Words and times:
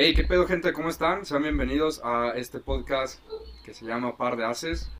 Hey, 0.00 0.14
¿qué 0.14 0.22
pedo, 0.22 0.46
gente? 0.46 0.72
¿Cómo 0.72 0.90
están? 0.90 1.24
Sean 1.24 1.42
bienvenidos 1.42 2.00
a 2.04 2.30
este 2.36 2.60
podcast 2.60 3.20
que 3.64 3.74
se 3.74 3.84
llama 3.84 4.16
Par 4.16 4.36
de 4.36 4.44
Haces. 4.44 4.92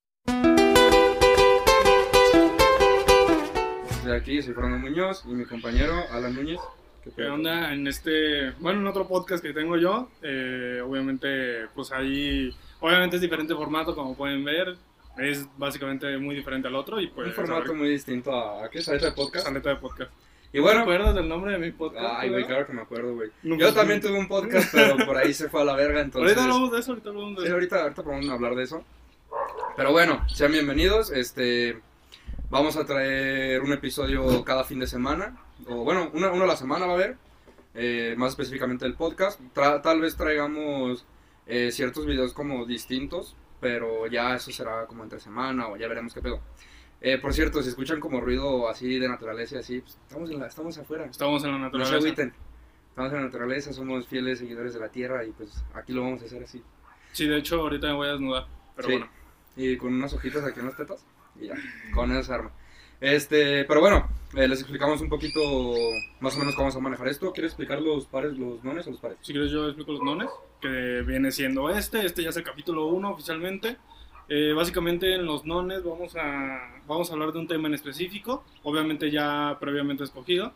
Estoy 3.90 4.11
aquí, 4.11 4.42
soy 4.42 4.54
Fernando 4.54 4.79
Muñoz 4.79 5.22
y 5.24 5.34
mi 5.34 5.45
compañero 5.45 6.03
Alan 6.11 6.34
Núñez. 6.34 6.58
¿Qué, 7.04 7.12
¿Qué 7.12 7.26
onda? 7.29 7.72
En 7.72 7.87
este, 7.87 8.50
bueno, 8.58 8.80
en 8.80 8.88
otro 8.88 9.06
podcast 9.06 9.40
que 9.40 9.53
tengo 9.53 9.76
yo, 9.76 10.08
eh, 10.21 10.83
obviamente, 10.85 11.69
pues 11.76 11.92
ahí, 11.92 12.53
obviamente 12.80 13.15
es 13.15 13.22
diferente 13.22 13.54
formato, 13.54 13.94
como 13.94 14.17
pueden 14.17 14.44
ver, 14.44 14.76
es 15.17 15.46
básicamente 15.56 16.19
muy 16.19 16.34
diferente 16.34 16.66
al 16.66 16.74
otro 16.74 17.01
y 17.01 17.06
pues... 17.06 17.28
Un 17.28 17.34
formato 17.34 17.73
muy 17.73 17.88
distinto 17.88 18.33
a, 18.33 18.65
¿a 18.65 18.69
qué? 18.69 18.83
¿Saleta 18.83 19.06
de 19.06 19.12
podcast? 19.12 19.46
Saleta 19.46 19.69
de 19.70 19.77
podcast. 19.77 20.10
Y 20.52 20.60
bueno, 20.60 20.78
¿Te 20.78 20.83
acuerdas 20.95 21.15
del 21.15 21.28
nombre 21.28 21.52
de 21.52 21.59
mi 21.59 21.70
podcast? 21.73 22.06
Ay, 22.19 22.30
güey, 22.30 22.45
claro 22.46 22.66
que 22.66 22.73
me 22.73 22.80
acuerdo, 22.83 23.14
güey. 23.14 23.30
No, 23.42 23.56
Yo 23.56 23.66
pues, 23.66 23.74
también 23.74 24.01
no. 24.02 24.09
tuve 24.09 24.19
un 24.19 24.28
podcast, 24.28 24.69
pero 24.73 24.96
por 25.05 25.16
ahí 25.16 25.34
se 25.34 25.48
fue 25.50 25.60
a 25.60 25.64
la 25.64 25.74
verga, 25.74 26.00
entonces... 26.02 26.36
Ahorita 26.36 26.42
hablamos 26.45 26.73
de 26.73 26.78
eso, 26.80 26.90
ahorita 26.92 27.09
hablamos 27.10 27.30
de 27.36 27.40
Sí, 27.40 27.46
eso. 27.46 27.54
ahorita, 27.54 27.82
ahorita 27.82 28.02
podemos 28.02 28.28
hablar 28.30 28.54
de 28.54 28.62
eso. 28.62 28.84
Pero 29.76 29.92
bueno, 29.92 30.24
sean 30.28 30.52
bienvenidos. 30.52 31.10
Este, 31.10 31.78
vamos 32.48 32.76
a 32.76 32.87
traer 32.87 33.60
un 33.60 33.73
episodio 33.73 34.42
cada 34.45 34.64
fin 34.64 34.78
de 34.80 34.87
semana. 34.87 35.37
O 35.66 35.84
bueno, 35.84 36.10
uno, 36.14 36.32
uno 36.32 36.45
a 36.45 36.46
la 36.46 36.56
semana 36.56 36.87
va 36.87 36.92
a 36.92 36.95
haber. 36.96 37.16
eh, 37.74 38.15
más 38.16 38.30
específicamente 38.30 38.87
el 38.87 38.95
podcast. 38.95 39.38
Tra- 39.54 39.82
tal 39.82 40.01
vez 40.01 40.16
traigamos 40.16 41.04
eh, 41.46 41.70
ciertos 41.73 42.06
videos 42.06 42.32
como 42.32 42.65
distintos. 42.65 43.37
Pero 43.60 44.06
ya 44.06 44.34
eso 44.37 44.51
será 44.52 44.87
como 44.87 45.02
entre 45.02 45.18
semana 45.20 45.68
o 45.68 45.76
ya 45.76 45.88
veremos 45.88 46.15
qué 46.15 46.23
pedo. 46.23 46.40
Eh, 47.01 47.19
por 47.19 47.33
cierto, 47.33 47.62
si 47.62 47.69
escuchan 47.69 48.01
como 48.01 48.20
ruido 48.20 48.69
así 48.69 48.98
de 48.98 49.09
naturaleza 49.09 49.59
así, 49.61 49.80
pues, 49.80 49.97
estamos, 50.07 50.30
en 50.30 50.41
la, 50.41 50.47
estamos 50.48 50.77
afuera. 50.79 51.05
Estamos 51.07 51.45
en 51.45 51.52
la 51.52 51.59
No 51.59 51.65
se 51.65 51.79
naturaleza. 51.79 51.97
agüiten. 51.97 52.33
Estamos 52.91 53.12
en 53.12 53.19
la 53.19 53.24
naturaleza, 53.24 53.73
somos 53.73 54.07
fieles 54.09 54.41
seguidores 54.41 54.74
de 54.74 54.80
la 54.80 54.88
tierra 54.88 55.24
y 55.24 55.30
pues 55.30 55.65
aquí 55.74 55.93
lo 55.93 56.02
vamos 56.02 56.23
a 56.23 56.24
hacer 56.24 56.43
así. 56.43 56.62
Sí, 57.12 57.27
de 57.29 57.37
hecho, 57.38 57.60
ahorita 57.60 57.87
me 57.88 57.93
voy 57.95 58.09
a 58.09 58.13
desnudar, 58.13 58.46
pero 58.74 58.88
Sí. 58.88 58.95
bueno. 58.95 59.10
Y 59.57 59.77
con 59.77 59.95
unas 59.95 60.13
hojitas 60.13 60.45
aquí 60.45 60.59
en 60.60 60.66
las 60.66 60.77
tetas. 60.77 61.05
Y 61.40 61.46
ya, 61.46 61.55
con 61.95 62.10
eso 62.10 62.24
se 62.24 62.32
arma. 62.32 62.51
Este, 63.01 63.65
pero 63.66 63.80
bueno, 63.80 64.09
eh, 64.35 64.49
les 64.49 64.59
explicamos 64.61 65.01
un 65.01 65.09
poquito 65.09 65.41
más 66.19 66.35
o 66.35 66.39
menos 66.41 66.55
cómo 66.57 66.65
vamos 66.65 66.77
a 66.77 66.81
manejar 66.81 67.07
esto. 67.07 67.33
¿Quieres 67.33 67.53
explicar 67.53 67.81
los 67.81 68.07
pares, 68.07 68.37
los 68.37 68.62
nones 68.65 68.87
o 68.89 68.91
los 68.91 68.99
pares? 68.99 69.19
Si 69.23 69.33
quieres 69.33 69.53
yo 69.53 69.67
explico 69.67 69.93
los 69.93 70.03
nones, 70.03 70.29
que 70.61 71.03
viene 71.07 71.31
siendo 71.31 71.71
este, 71.71 72.05
este 72.05 72.25
ya 72.25 72.31
es 72.31 72.37
el 72.37 72.43
capítulo 72.43 72.87
1 72.89 73.11
oficialmente. 73.11 73.77
Eh, 74.29 74.53
básicamente 74.53 75.15
en 75.15 75.25
los 75.25 75.45
nones 75.47 75.83
vamos 75.83 76.15
a, 76.17 76.81
vamos 76.87 77.09
a 77.11 77.12
hablar 77.15 77.33
de 77.33 77.39
un 77.39 77.48
tema 77.48 77.69
en 77.69 77.75
específico, 77.75 78.45
obviamente 78.62 79.11
ya 79.11 79.57
previamente 79.59 80.05
escogido. 80.05 80.53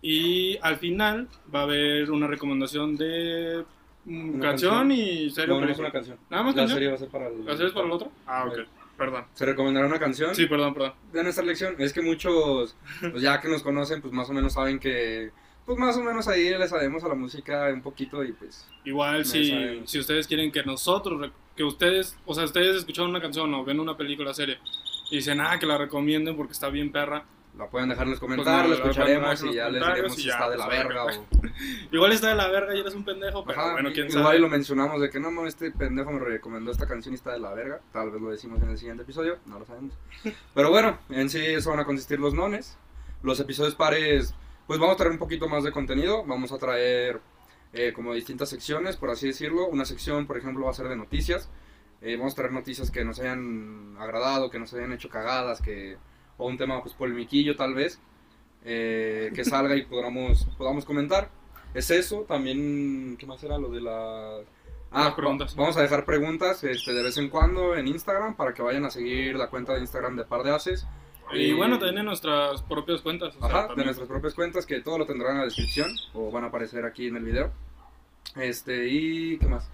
Y 0.00 0.58
al 0.62 0.76
final 0.78 1.28
va 1.54 1.60
a 1.60 1.62
haber 1.62 2.10
una 2.10 2.26
recomendación 2.26 2.96
de 2.96 3.64
mm, 4.04 4.30
Una 4.34 4.40
canción, 4.48 4.72
canción. 4.74 4.90
y 4.92 5.30
serie. 5.30 5.54
No, 5.54 5.60
no 5.60 5.66
es 5.66 5.66
película. 5.66 5.86
una 5.88 5.92
canción. 5.92 6.18
¿Nada 6.28 6.42
más 6.42 6.54
La 6.56 6.62
canción? 6.62 6.76
serie 6.76 6.88
va 6.88 6.94
a 6.96 6.98
ser 6.98 7.08
para 7.08 7.28
el... 7.28 7.44
¿La 7.44 7.52
serie 7.52 7.66
es 7.68 7.72
para 7.72 7.86
el 7.86 7.92
otro? 7.92 8.10
Ah, 8.26 8.46
ok, 8.48 8.58
perdón. 8.98 9.24
Se 9.34 9.46
recomendará 9.46 9.86
una 9.86 9.98
canción 10.00 10.34
Sí, 10.34 10.46
perdón, 10.46 10.74
perdón. 10.74 10.94
de 11.12 11.22
nuestra 11.22 11.44
lección. 11.44 11.76
Es 11.78 11.92
que 11.92 12.02
muchos, 12.02 12.76
pues 13.00 13.22
ya 13.22 13.40
que 13.40 13.48
nos 13.48 13.62
conocen, 13.62 14.00
pues 14.02 14.12
más 14.12 14.28
o 14.28 14.32
menos 14.32 14.54
saben 14.54 14.80
que... 14.80 15.30
Pues 15.66 15.78
más 15.78 15.96
o 15.96 16.02
menos 16.02 16.26
ahí 16.28 16.50
le 16.50 16.68
sabemos 16.68 17.04
a 17.04 17.08
la 17.08 17.14
música 17.14 17.70
un 17.72 17.82
poquito 17.82 18.24
y 18.24 18.32
pues... 18.32 18.66
Igual 18.84 19.24
si, 19.24 19.82
si 19.86 19.98
ustedes 19.98 20.26
quieren 20.26 20.50
que 20.50 20.62
nosotros, 20.64 21.30
que 21.56 21.62
ustedes, 21.64 22.16
o 22.26 22.34
sea, 22.34 22.44
ustedes 22.44 22.76
escucharon 22.76 23.10
una 23.10 23.20
canción 23.20 23.52
o 23.54 23.64
ven 23.64 23.78
una 23.78 23.96
película, 23.96 24.34
serie, 24.34 24.58
y 25.10 25.16
dicen, 25.16 25.40
ah, 25.40 25.58
que 25.58 25.66
la 25.66 25.78
recomienden 25.78 26.36
porque 26.36 26.52
está 26.52 26.68
bien 26.68 26.90
perra. 26.90 27.24
La 27.56 27.68
pueden 27.68 27.90
dejar 27.90 28.04
en 28.04 28.12
los 28.12 28.18
Pues 28.18 28.30
comentarios, 28.30 28.78
no, 28.78 28.84
la 28.84 28.90
escucharemos 28.90 29.44
y 29.44 29.52
ya 29.52 29.68
les 29.68 29.86
diremos 29.86 30.14
si 30.14 30.30
está 30.30 30.48
de 30.48 30.56
pues, 30.56 30.58
la 30.58 30.68
ver 30.68 30.86
verga 30.88 31.04
o... 31.04 31.26
Igual 31.92 32.12
está 32.12 32.30
de 32.30 32.34
la 32.34 32.48
verga 32.48 32.74
y 32.74 32.80
eres 32.80 32.94
un 32.94 33.04
pendejo, 33.04 33.44
pero 33.44 33.60
Ajá, 33.60 33.72
bueno, 33.72 33.90
quién 33.92 34.08
igual 34.08 34.24
sabe. 34.24 34.36
y 34.38 34.40
lo 34.40 34.48
mencionamos 34.48 35.00
de 35.02 35.10
que 35.10 35.20
no, 35.20 35.30
no, 35.30 35.46
este 35.46 35.70
pendejo 35.70 36.10
me 36.12 36.20
recomendó 36.20 36.70
esta 36.70 36.88
canción 36.88 37.12
y 37.12 37.16
está 37.16 37.32
de 37.32 37.40
la 37.40 37.52
verga. 37.52 37.80
Tal 37.92 38.10
vez 38.10 38.22
lo 38.22 38.30
decimos 38.30 38.62
en 38.62 38.70
el 38.70 38.78
siguiente 38.78 39.02
episodio, 39.02 39.36
no 39.44 39.58
lo 39.58 39.66
sabemos. 39.66 39.92
Pero 40.54 40.70
bueno, 40.70 40.98
en 41.10 41.28
sí 41.28 41.44
eso 41.44 41.68
van 41.68 41.80
a 41.80 41.84
consistir 41.84 42.18
los 42.18 42.32
nones. 42.32 42.78
Los 43.22 43.38
episodios 43.38 43.74
pares, 43.74 44.34
pues 44.66 44.78
vamos 44.78 44.94
a 44.94 44.96
traer 44.98 45.12
un 45.12 45.18
poquito 45.18 45.48
más 45.48 45.64
de 45.64 45.72
contenido. 45.72 46.24
Vamos 46.24 46.52
a 46.52 46.58
traer 46.58 47.20
eh, 47.72 47.92
como 47.94 48.14
distintas 48.14 48.48
secciones, 48.48 48.96
por 48.96 49.10
así 49.10 49.26
decirlo. 49.28 49.66
Una 49.68 49.84
sección, 49.84 50.26
por 50.26 50.36
ejemplo, 50.38 50.64
va 50.64 50.70
a 50.70 50.74
ser 50.74 50.88
de 50.88 50.96
noticias. 50.96 51.48
Eh, 52.00 52.16
vamos 52.16 52.32
a 52.32 52.36
traer 52.36 52.52
noticias 52.52 52.90
que 52.90 53.04
nos 53.04 53.20
hayan 53.20 53.96
agradado, 53.98 54.50
que 54.50 54.58
nos 54.58 54.72
hayan 54.74 54.92
hecho 54.92 55.08
cagadas, 55.08 55.60
que 55.62 55.96
o 56.38 56.46
un 56.48 56.56
tema 56.58 56.82
pues 56.82 56.94
polemiquillo 56.94 57.54
tal 57.56 57.74
vez, 57.74 58.00
eh, 58.64 59.30
que 59.34 59.44
salga 59.44 59.76
y 59.76 59.84
podamos, 59.84 60.46
podamos 60.58 60.84
comentar. 60.84 61.30
Es 61.74 61.90
eso, 61.90 62.22
también, 62.28 63.16
¿qué 63.18 63.26
más 63.26 63.42
era 63.44 63.56
lo 63.58 63.70
de 63.70 63.80
la... 63.80 64.38
Ah, 64.90 65.04
Las 65.04 65.14
preguntas. 65.14 65.54
va- 65.54 65.60
vamos 65.62 65.76
a 65.78 65.82
dejar 65.82 66.04
preguntas 66.04 66.62
este, 66.64 66.92
de 66.92 67.02
vez 67.02 67.16
en 67.16 67.28
cuando 67.30 67.74
en 67.76 67.88
Instagram 67.88 68.34
para 68.36 68.52
que 68.52 68.60
vayan 68.62 68.84
a 68.84 68.90
seguir 68.90 69.36
la 69.36 69.48
cuenta 69.48 69.72
de 69.74 69.80
Instagram 69.80 70.16
de 70.16 70.24
Par 70.24 70.42
de 70.42 70.50
Haces. 70.50 70.86
Y 71.34 71.52
bueno, 71.52 71.78
también 71.78 71.98
en 71.98 72.06
nuestras 72.06 72.62
propias 72.62 73.00
cuentas. 73.00 73.34
o 73.36 73.48
sea, 73.48 73.64
Ajá, 73.64 73.74
de 73.74 73.84
nuestras 73.84 74.08
propias 74.08 74.34
cuentas, 74.34 74.66
que 74.66 74.80
todo 74.80 74.98
lo 74.98 75.06
tendrán 75.06 75.32
en 75.32 75.38
la 75.38 75.44
descripción 75.44 75.90
o 76.14 76.30
van 76.30 76.44
a 76.44 76.48
aparecer 76.48 76.84
aquí 76.84 77.06
en 77.08 77.16
el 77.16 77.24
video. 77.24 77.52
Este, 78.36 78.88
y 78.88 79.38
¿qué 79.38 79.46
más? 79.46 79.68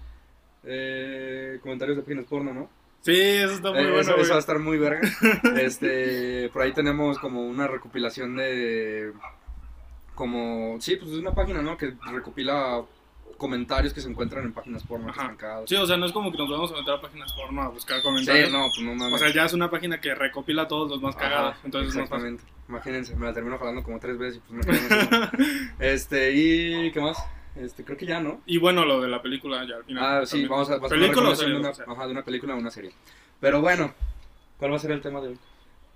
Eh, 0.63 1.59
comentarios 1.61 1.97
de 1.97 2.03
páginas 2.03 2.25
porno, 2.25 2.53
¿no? 2.53 2.69
Sí, 3.01 3.13
eso 3.17 3.53
está 3.53 3.71
muy 3.71 3.79
Eh, 3.79 3.91
bueno. 3.91 3.99
eso, 4.01 4.15
va 4.29 4.35
a 4.35 4.39
estar 4.39 4.59
muy 4.59 4.77
verga. 4.77 5.01
Este, 5.61 6.49
por 6.49 6.61
ahí 6.63 6.73
tenemos 6.73 7.17
como 7.19 7.41
una 7.43 7.67
recopilación 7.67 8.35
de. 8.35 9.13
Como. 10.15 10.77
Sí, 10.81 10.97
pues 10.97 11.11
es 11.11 11.17
una 11.17 11.33
página, 11.33 11.61
¿no? 11.61 11.77
Que 11.77 11.93
recopila 12.11 12.83
comentarios 13.39 13.91
que 13.93 14.01
se 14.01 14.09
encuentran 14.09 14.45
en 14.45 14.53
páginas 14.53 14.83
porno 14.83 15.09
Ajá. 15.09 15.35
cagados. 15.35 15.67
Sí, 15.67 15.75
o 15.75 15.87
sea, 15.87 15.97
no 15.97 16.05
es 16.05 16.11
como 16.11 16.31
que 16.31 16.37
nos 16.37 16.47
vamos 16.51 16.71
a 16.71 16.75
meter 16.75 16.93
a 16.93 17.01
páginas 17.01 17.33
porno 17.33 17.63
a 17.63 17.69
buscar 17.69 17.97
Sí, 17.97 18.03
comentarios. 18.03 18.51
no, 18.51 18.67
pues 18.75 18.85
no 18.85 18.93
mames. 18.93 19.15
O 19.15 19.17
sea, 19.17 19.33
ya 19.33 19.45
es 19.45 19.53
una 19.53 19.71
página 19.71 19.99
que 19.99 20.13
recopila 20.13 20.67
todos 20.67 20.91
los 20.91 21.01
más 21.01 21.15
Ajá, 21.15 21.23
cagados. 21.29 21.55
Entonces 21.63 21.89
es 21.89 21.95
más 22.01 22.09
fácil. 22.09 22.27
exactamente. 22.35 22.43
Imagínense, 22.69 23.15
me 23.15 23.25
la 23.25 23.33
termino 23.33 23.57
jalando 23.57 23.81
como 23.81 23.99
tres 23.99 24.19
veces 24.19 24.37
y 24.37 24.39
pues 24.51 24.67
me 24.67 24.73
quedo 24.99 25.19
¿no? 25.19 25.29
Este, 25.79 26.31
y. 26.33 26.91
¿Qué 26.91 26.99
más? 27.01 27.17
Este, 27.55 27.83
creo 27.83 27.97
que 27.97 28.05
ya, 28.05 28.19
¿no? 28.19 28.41
Y 28.45 28.59
bueno, 28.59 28.85
lo 28.85 29.01
de 29.01 29.07
la 29.09 29.21
película 29.23 29.65
ya 29.67 29.77
al 29.77 29.83
final. 29.85 30.03
Ah, 30.21 30.25
sí, 30.25 30.31
también. 30.33 30.49
vamos 30.51 30.69
a. 30.69 30.77
va 30.77 30.85
a 30.85 30.89
ser 30.89 30.97
una 30.97 31.07
¿Película 31.07 31.29
o 31.29 31.31
recomendación 31.31 31.37
serie? 31.39 31.53
de 31.55 31.59
una, 31.59 31.69
O 31.69 31.73
sea, 31.73 31.85
ajá, 31.87 32.05
de 32.05 32.11
una 32.11 32.23
película 32.23 32.53
o 32.53 32.57
una 32.57 32.71
serie. 32.71 32.91
Pero 33.39 33.61
bueno, 33.61 33.93
¿cuál 34.59 34.71
va 34.71 34.75
a 34.75 34.79
ser 34.79 34.91
el 34.91 35.01
tema 35.01 35.19
de 35.21 35.29
hoy? 35.29 35.39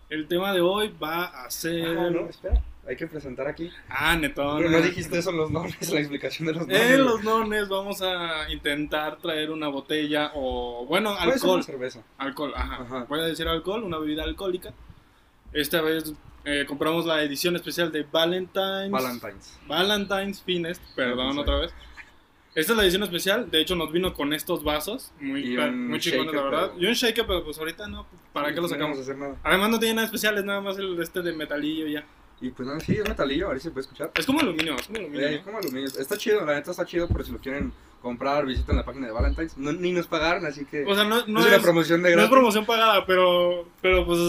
El 0.09 0.27
tema 0.27 0.51
de 0.53 0.61
hoy 0.61 0.93
va 1.01 1.25
a 1.45 1.49
ser. 1.51 1.97
Ah, 1.97 2.09
no, 2.09 2.27
espera. 2.29 2.61
Hay 2.85 2.97
que 2.97 3.07
presentar 3.07 3.47
aquí. 3.47 3.71
Ah, 3.87 4.15
netón. 4.17 4.61
No, 4.63 4.69
no 4.69 4.81
dijiste 4.81 5.17
eso 5.17 5.29
en 5.29 5.37
los 5.37 5.49
nombres, 5.51 5.89
la 5.91 5.99
explicación 5.99 6.47
de 6.47 6.53
los 6.53 6.61
nombres. 6.67 6.91
En 6.91 7.05
los 7.05 7.23
nones 7.23 7.69
vamos 7.69 8.01
a 8.01 8.51
intentar 8.51 9.17
traer 9.19 9.51
una 9.51 9.69
botella 9.69 10.31
o, 10.35 10.85
bueno, 10.85 11.15
ser 11.17 11.29
alcohol. 11.33 11.53
una 11.55 11.63
cerveza. 11.63 12.03
Alcohol, 12.17 12.51
ajá. 12.55 12.81
Ajá. 12.83 13.05
Voy 13.07 13.19
a 13.21 13.23
decir 13.23 13.47
alcohol, 13.47 13.83
una 13.83 13.97
bebida 13.99 14.23
alcohólica. 14.23 14.73
Esta 15.53 15.81
vez 15.81 16.13
eh, 16.43 16.65
compramos 16.67 17.05
la 17.05 17.23
edición 17.23 17.55
especial 17.55 17.89
de 17.91 18.03
Valentine's. 18.03 18.91
Valentine's. 18.91 19.59
Valentine's 19.65 20.41
Finest, 20.41 20.81
perdón 20.95 21.37
otra 21.39 21.59
vez. 21.59 21.73
Esta 22.55 22.73
es 22.73 22.77
la 22.77 22.83
edición 22.83 23.01
especial, 23.03 23.49
de 23.49 23.61
hecho 23.61 23.75
nos 23.75 23.91
vino 23.91 24.13
con 24.13 24.31
estos 24.33 24.63
vasos, 24.63 25.11
muy, 25.19 25.57
muy 25.57 25.99
chingones 25.99 26.33
la 26.35 26.41
verdad. 26.43 26.69
pero- 26.73 26.81
Y 26.83 26.85
un 26.85 26.93
shaker, 26.93 27.25
pero 27.25 27.43
pues 27.43 27.57
ahorita 27.57 27.87
no, 27.87 28.05
¿para 28.31 28.49
qué 28.49 28.57
lo 28.57 28.63
No 28.63 28.67
sacamos? 28.67 28.97
vamos 28.97 28.99
a 28.99 29.01
hacer 29.11 29.17
nada. 29.17 29.35
Además 29.43 29.69
no 29.71 29.79
tiene 29.79 29.95
nada 29.95 30.05
especial, 30.05 30.37
es 30.37 30.43
nada 30.45 30.61
más 30.61 30.77
el 30.77 31.01
este 31.01 31.21
de 31.23 31.33
metalillo 31.33 31.87
ya. 31.87 32.05
Y 32.43 32.51
pues 32.51 32.67
nada, 32.67 32.79
sí, 32.81 32.97
es 32.97 33.07
metalillo, 33.07 33.45
a 33.47 33.49
ver 33.51 33.59
si 33.59 33.63
se 33.63 33.71
puede 33.71 33.83
escuchar. 33.83 34.11
Es 34.15 34.25
como 34.25 34.41
aluminio, 34.41 34.75
es 34.75 34.85
como 34.87 34.99
aluminio. 34.99 35.27
Eh, 35.27 35.31
¿no? 35.31 35.37
es 35.37 35.43
como 35.43 35.57
aluminio. 35.59 35.85
Está 35.87 36.17
chido, 36.17 36.45
la 36.45 36.55
neta 36.55 36.71
está 36.71 36.85
chido, 36.85 37.07
pero 37.07 37.23
si 37.23 37.31
lo 37.31 37.39
quieren 37.39 37.71
comprar, 38.01 38.45
visiten 38.45 38.75
la 38.75 38.83
página 38.83 39.07
de 39.07 39.13
Valentine's. 39.13 39.57
No, 39.57 39.71
ni 39.71 39.93
nos 39.93 40.07
pagaron, 40.07 40.45
así 40.45 40.65
que. 40.65 40.83
O 40.83 40.93
sea, 40.93 41.05
no, 41.05 41.25
no 41.25 41.39
es 41.39 41.45
una 41.47 41.59
promoción 41.59 42.01
de 42.03 42.09
no 42.09 42.09
es 42.09 42.15
gratis. 42.17 42.31
promoción 42.31 42.65
pagada, 42.65 43.05
pero, 43.05 43.69
pero 43.81 44.05
pues 44.05 44.19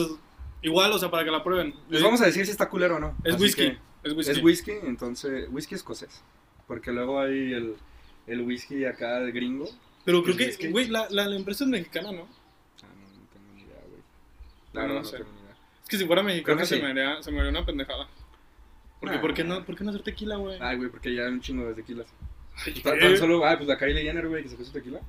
igual, 0.62 0.92
o 0.92 0.98
sea, 1.00 1.10
para 1.10 1.24
que 1.24 1.32
la 1.32 1.42
prueben. 1.42 1.74
Les 1.88 2.02
vamos 2.04 2.20
a 2.20 2.26
decir 2.26 2.44
si 2.46 2.52
está 2.52 2.68
culero 2.70 2.96
o 2.96 3.00
no. 3.00 3.16
Es 3.24 3.38
whisky, 3.40 3.76
es 4.04 4.12
whisky. 4.12 4.32
Es 4.32 4.42
whisky, 4.44 4.72
entonces. 4.84 5.48
Whisky 5.50 5.74
escocés. 5.74 6.22
Porque 6.68 6.92
luego 6.92 7.18
hay 7.20 7.52
el, 7.52 7.74
el 8.28 8.40
whisky 8.42 8.84
acá 8.84 9.18
de 9.18 9.32
gringo. 9.32 9.68
Pero 10.04 10.22
creo 10.22 10.36
¿Es 10.38 10.56
que, 10.56 10.70
güey, 10.70 10.86
la, 10.86 11.08
la, 11.10 11.26
la 11.26 11.34
empresa 11.34 11.64
es 11.64 11.70
mexicana, 11.70 12.12
¿no? 12.12 12.28
Ah, 12.82 12.86
no, 12.94 13.08
no 13.08 13.26
tengo 13.32 13.54
ni 13.56 13.62
idea, 13.62 13.80
güey. 13.88 14.02
No, 14.72 14.80
La 14.80 14.86
no 14.86 14.94
verdad, 14.94 15.02
no, 15.02 15.04
sé. 15.04 15.16
tengo 15.16 15.30
ni 15.32 15.40
idea. 15.40 15.43
Es 15.84 15.88
que 15.88 15.98
si 15.98 16.06
fuera 16.06 16.22
mexicana 16.22 16.60
que 16.62 16.66
se, 16.66 16.76
sí. 16.76 16.82
me 16.82 16.88
haría, 16.90 17.22
se 17.22 17.30
me 17.30 17.38
haría 17.38 17.50
una 17.50 17.64
pendejada. 17.64 18.08
Porque, 19.00 19.16
Nah. 19.16 19.20
¿por, 19.22 19.34
qué 19.34 19.44
no, 19.44 19.64
¿por 19.64 19.76
qué 19.76 19.84
no 19.84 19.90
hacer 19.90 20.02
tequila, 20.02 20.36
güey? 20.36 20.58
Ay, 20.60 20.76
güey, 20.76 20.88
porque 20.90 21.14
ya 21.14 21.22
hay 21.22 21.28
un 21.32 21.40
chingo 21.40 21.66
de 21.66 21.74
tequilas. 21.74 22.06
Ay, 22.64 22.72
Tan, 22.80 22.98
tan 22.98 23.16
solo, 23.18 23.44
ah, 23.44 23.54
pues 23.56 23.68
la 23.68 23.76
Kylie 23.78 24.02
Jenner, 24.02 24.28
güey, 24.28 24.42
que 24.42 24.48
sacó 24.48 24.64
su 24.64 24.72
tequila. 24.72 25.00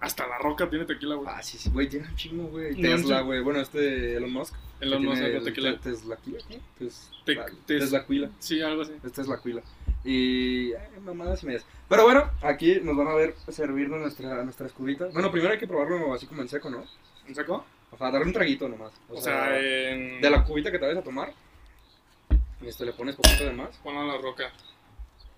Hasta 0.00 0.26
la 0.26 0.38
roca 0.38 0.68
tiene 0.68 0.84
tequila, 0.84 1.14
güey. 1.14 1.28
Ah, 1.30 1.42
sí, 1.42 1.56
sí, 1.56 1.70
güey, 1.70 1.88
tiene 1.88 2.08
un 2.08 2.16
chingo, 2.16 2.44
güey. 2.48 2.74
Tesla, 2.74 3.20
güey. 3.20 3.40
Bueno, 3.42 3.60
este 3.60 4.16
Elon 4.16 4.32
Musk. 4.32 4.54
Elon 4.80 5.04
Musk 5.04 5.22
sacó 5.22 5.42
tequila. 5.44 5.78
te- 5.78 5.90
Teslaquila, 5.90 6.38
¿qué? 6.48 6.60
Tes- 6.78 7.10
Te- 7.24 7.34
la- 7.36 7.46
tes- 7.46 7.64
Teslaquila. 7.66 8.30
Sí, 8.40 8.60
algo 8.60 8.82
así. 8.82 8.92
Esta 9.04 9.22
es 9.22 9.28
la 9.28 9.36
cuila. 9.38 9.62
Y 10.04 10.72
mamadas 11.04 11.42
y 11.42 11.46
medias. 11.46 11.64
Pero 11.88 12.02
bueno, 12.02 12.28
aquí 12.42 12.80
nos 12.82 12.96
van 12.96 13.06
a 13.08 13.14
ver 13.14 13.34
servirnos 13.48 14.00
nuestra, 14.00 14.42
nuestras 14.42 14.72
cubitas. 14.72 15.12
Bueno, 15.14 15.30
primero 15.30 15.52
hay 15.52 15.58
que 15.58 15.66
probarlo 15.68 16.12
así 16.12 16.26
como 16.26 16.42
en 16.42 16.48
seco, 16.48 16.68
¿no? 16.70 16.84
¿Me 17.26 17.34
sacó? 17.34 17.64
O 17.94 17.98
sea, 17.98 18.10
darle 18.10 18.26
un 18.26 18.32
traguito 18.32 18.68
nomás. 18.68 18.92
O 19.08 19.20
sea, 19.20 19.58
en... 19.58 20.20
de 20.20 20.30
la 20.30 20.44
cubita 20.44 20.70
que 20.70 20.78
te 20.78 20.86
vayas 20.86 21.00
a 21.00 21.04
tomar. 21.04 21.32
Y 22.60 22.66
esto 22.66 22.84
le 22.84 22.92
pones 22.92 23.16
poquito 23.16 23.44
de 23.44 23.52
más. 23.52 23.76
Ponlo 23.78 24.00
a 24.00 24.04
la 24.04 24.18
roca. 24.18 24.50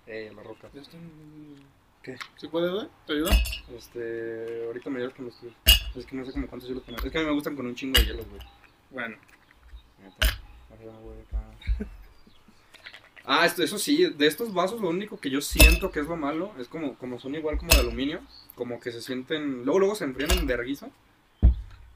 Eh, 0.07 0.31
la 0.35 0.43
roca. 0.43 0.69
Ya 0.73 0.81
está 0.81 0.97
en- 0.97 1.65
¿Qué? 2.01 2.17
¿Sí 2.37 2.47
puedes, 2.47 2.71
güey? 2.71 2.87
¿Te 3.05 3.13
ayuda? 3.13 3.31
Este, 3.75 4.65
ahorita 4.65 4.89
me 4.89 4.99
ayudas 4.99 5.13
con 5.13 5.25
los 5.25 5.39
tuyos. 5.39 5.55
Es 5.95 6.05
que 6.05 6.15
no 6.15 6.25
sé 6.25 6.31
como 6.31 6.47
cuántos 6.47 6.69
hielos 6.69 6.83
poner. 6.83 7.05
Es 7.05 7.11
que 7.11 7.17
a 7.17 7.21
mí 7.21 7.27
me 7.27 7.33
gustan 7.33 7.55
con 7.55 7.65
un 7.65 7.75
chingo 7.75 7.99
de 7.99 8.05
hielos, 8.05 8.27
güey. 8.29 8.41
Bueno. 8.91 9.17
Ah, 13.29 13.45
esto, 13.45 13.61
eso 13.61 13.77
sí, 13.77 14.05
de 14.15 14.25
estos 14.25 14.53
vasos 14.53 14.79
lo 14.79 14.87
único 14.87 15.19
que 15.19 15.29
yo 15.29 15.41
siento 15.41 15.91
que 15.91 15.99
es 15.99 16.05
lo 16.07 16.15
malo 16.15 16.53
es 16.59 16.69
como, 16.69 16.95
como 16.97 17.19
son 17.19 17.35
igual 17.35 17.57
como 17.57 17.73
de 17.73 17.79
aluminio, 17.81 18.21
como 18.55 18.79
que 18.79 18.93
se 18.93 19.01
sienten, 19.01 19.65
luego 19.65 19.79
luego 19.79 19.95
se 19.95 20.05
enfrían 20.05 20.31
en 20.31 20.47
verguiza. 20.47 20.87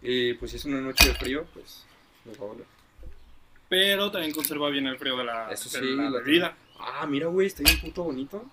Y 0.01 0.33
pues 0.36 0.51
si 0.51 0.57
es 0.57 0.65
una 0.65 0.81
noche 0.81 1.07
de 1.09 1.15
frío, 1.15 1.45
pues 1.53 1.86
les 2.25 2.39
va 2.39 2.45
a 2.45 2.48
doler. 2.50 2.65
Pero 3.69 4.12
también 4.12 4.33
conserva 4.33 4.69
bien 4.69 4.88
el 4.88 4.98
frío 4.98 5.15
de 5.18 5.24
la, 5.25 5.51
Eso 5.51 5.69
de 5.69 5.86
sí, 5.88 5.95
la 5.95 6.09
la- 6.09 6.19
bebida. 6.19 6.56
Ah, 6.80 7.06
mira, 7.07 7.27
güey, 7.27 7.48
está 7.48 7.63
bien 7.63 7.80
puto 7.80 8.03
bonito. 8.03 8.44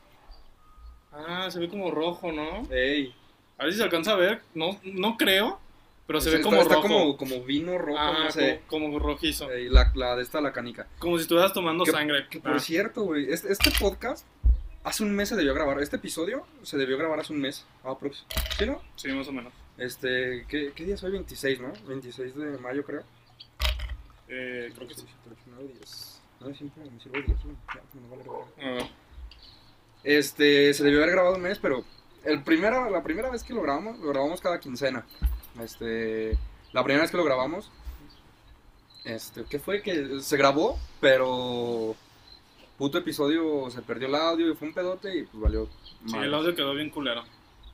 Ah, 1.12 1.48
se 1.50 1.58
ve 1.58 1.68
como 1.68 1.90
rojo, 1.90 2.30
¿no? 2.32 2.66
Ey. 2.70 3.14
A 3.56 3.64
ver 3.64 3.72
si 3.72 3.78
se 3.78 3.84
alcanza 3.84 4.12
a 4.12 4.16
ver. 4.16 4.42
No, 4.54 4.78
no 4.84 5.16
creo, 5.16 5.58
pero 6.06 6.20
se 6.20 6.28
Está- 6.28 6.38
ve 6.38 6.44
como 6.44 6.60
está 6.62 6.74
rojo. 6.76 6.88
como, 6.88 7.16
como 7.16 7.42
vino 7.42 7.78
rojo, 7.78 7.98
ah, 7.98 8.24
no 8.24 8.30
sé. 8.30 8.60
como, 8.68 8.86
como 8.86 8.98
rojizo. 8.98 9.50
Ey, 9.50 9.68
la, 9.68 9.90
la 9.94 10.14
de 10.16 10.22
esta, 10.22 10.40
la 10.40 10.52
canica. 10.52 10.86
Como 10.98 11.16
si 11.16 11.22
estuvieras 11.22 11.52
tomando 11.52 11.84
Que- 11.84 11.90
sangre. 11.90 12.26
Que 12.28 12.38
por 12.40 12.52
Ah, 12.52 12.58
cierto, 12.60 13.02
güey, 13.02 13.32
este, 13.32 13.50
este 13.50 13.70
podcast 13.80 14.24
hace 14.84 15.02
un 15.02 15.12
mes 15.12 15.30
se 15.30 15.36
debió 15.36 15.54
grabar. 15.54 15.80
Este 15.82 15.96
episodio 15.96 16.46
se 16.62 16.76
debió 16.76 16.96
grabar 16.98 17.18
hace 17.20 17.32
un 17.32 17.40
mes. 17.40 17.64
Ah. 17.82 17.96
¿Sí, 18.58 18.66
no? 18.66 18.80
sí, 18.94 19.08
más 19.08 19.26
o 19.26 19.32
menos. 19.32 19.52
Este, 19.78 20.44
¿qué, 20.48 20.72
¿qué 20.74 20.84
día 20.84 20.94
es 20.94 21.02
hoy? 21.04 21.12
26, 21.12 21.60
¿no? 21.60 21.72
26 21.86 22.34
de 22.34 22.58
mayo, 22.58 22.84
creo. 22.84 23.02
Eh, 24.28 24.72
creo 24.74 24.88
que 24.88 24.94
sí. 24.94 25.04
9, 25.46 25.70
10. 25.76 26.20
No, 26.40 26.54
siempre 26.54 26.84
me 26.90 27.00
sirvo 27.00 27.14
10, 27.16 27.26
güey. 27.44 27.56
Ya, 27.74 27.82
me 27.94 28.08
vale 28.08 28.22
verga. 28.22 28.82
Ah, 28.84 28.88
Este, 30.04 30.74
se 30.74 30.84
debió 30.84 30.98
haber 30.98 31.12
grabado 31.12 31.36
un 31.36 31.42
mes, 31.42 31.58
pero 31.58 31.84
el 32.24 32.42
primera, 32.42 32.90
la 32.90 33.02
primera 33.02 33.30
vez 33.30 33.42
que 33.44 33.54
lo 33.54 33.62
grabamos, 33.62 33.98
lo 33.98 34.08
grabamos 34.08 34.40
cada 34.40 34.60
quincena. 34.60 35.04
Este, 35.62 36.36
la 36.72 36.82
primera 36.84 37.02
vez 37.02 37.10
que 37.10 37.16
lo 37.16 37.24
grabamos, 37.24 37.70
este, 39.04 39.44
¿qué 39.44 39.58
fue? 39.58 39.82
Que 39.82 40.20
se 40.20 40.36
grabó, 40.36 40.78
pero 41.00 41.94
puto 42.76 42.98
episodio 42.98 43.70
se 43.70 43.82
perdió 43.82 44.06
el 44.08 44.14
audio 44.14 44.52
y 44.52 44.54
fue 44.54 44.68
un 44.68 44.74
pedote 44.74 45.16
y 45.18 45.22
pues 45.24 45.40
valió. 45.42 45.68
sí, 46.06 46.12
madre. 46.12 46.26
el 46.28 46.34
audio 46.34 46.54
quedó 46.54 46.74
bien 46.74 46.90
culero. 46.90 47.24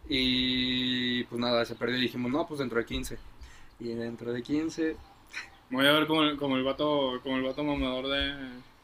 Y 0.09 1.25
pues 1.25 1.41
nada, 1.41 1.65
se 1.65 1.75
perdió 1.75 1.97
y 1.97 2.03
dijimos, 2.03 2.31
no, 2.31 2.47
pues 2.47 2.61
dentro 2.61 2.79
de 2.79 2.85
15. 2.85 3.19
Y 3.81 3.89
dentro 3.95 4.33
de 4.33 4.43
15, 4.43 4.97
Voy 5.71 5.87
a 5.87 5.93
ver 5.93 6.06
como 6.06 6.23
el, 6.23 6.37
como 6.37 6.56
el 6.56 6.62
vato, 6.62 7.19
como 7.23 7.37
el 7.37 7.43
vato 7.43 7.65
mamador 7.65 8.06
de. 8.09 8.33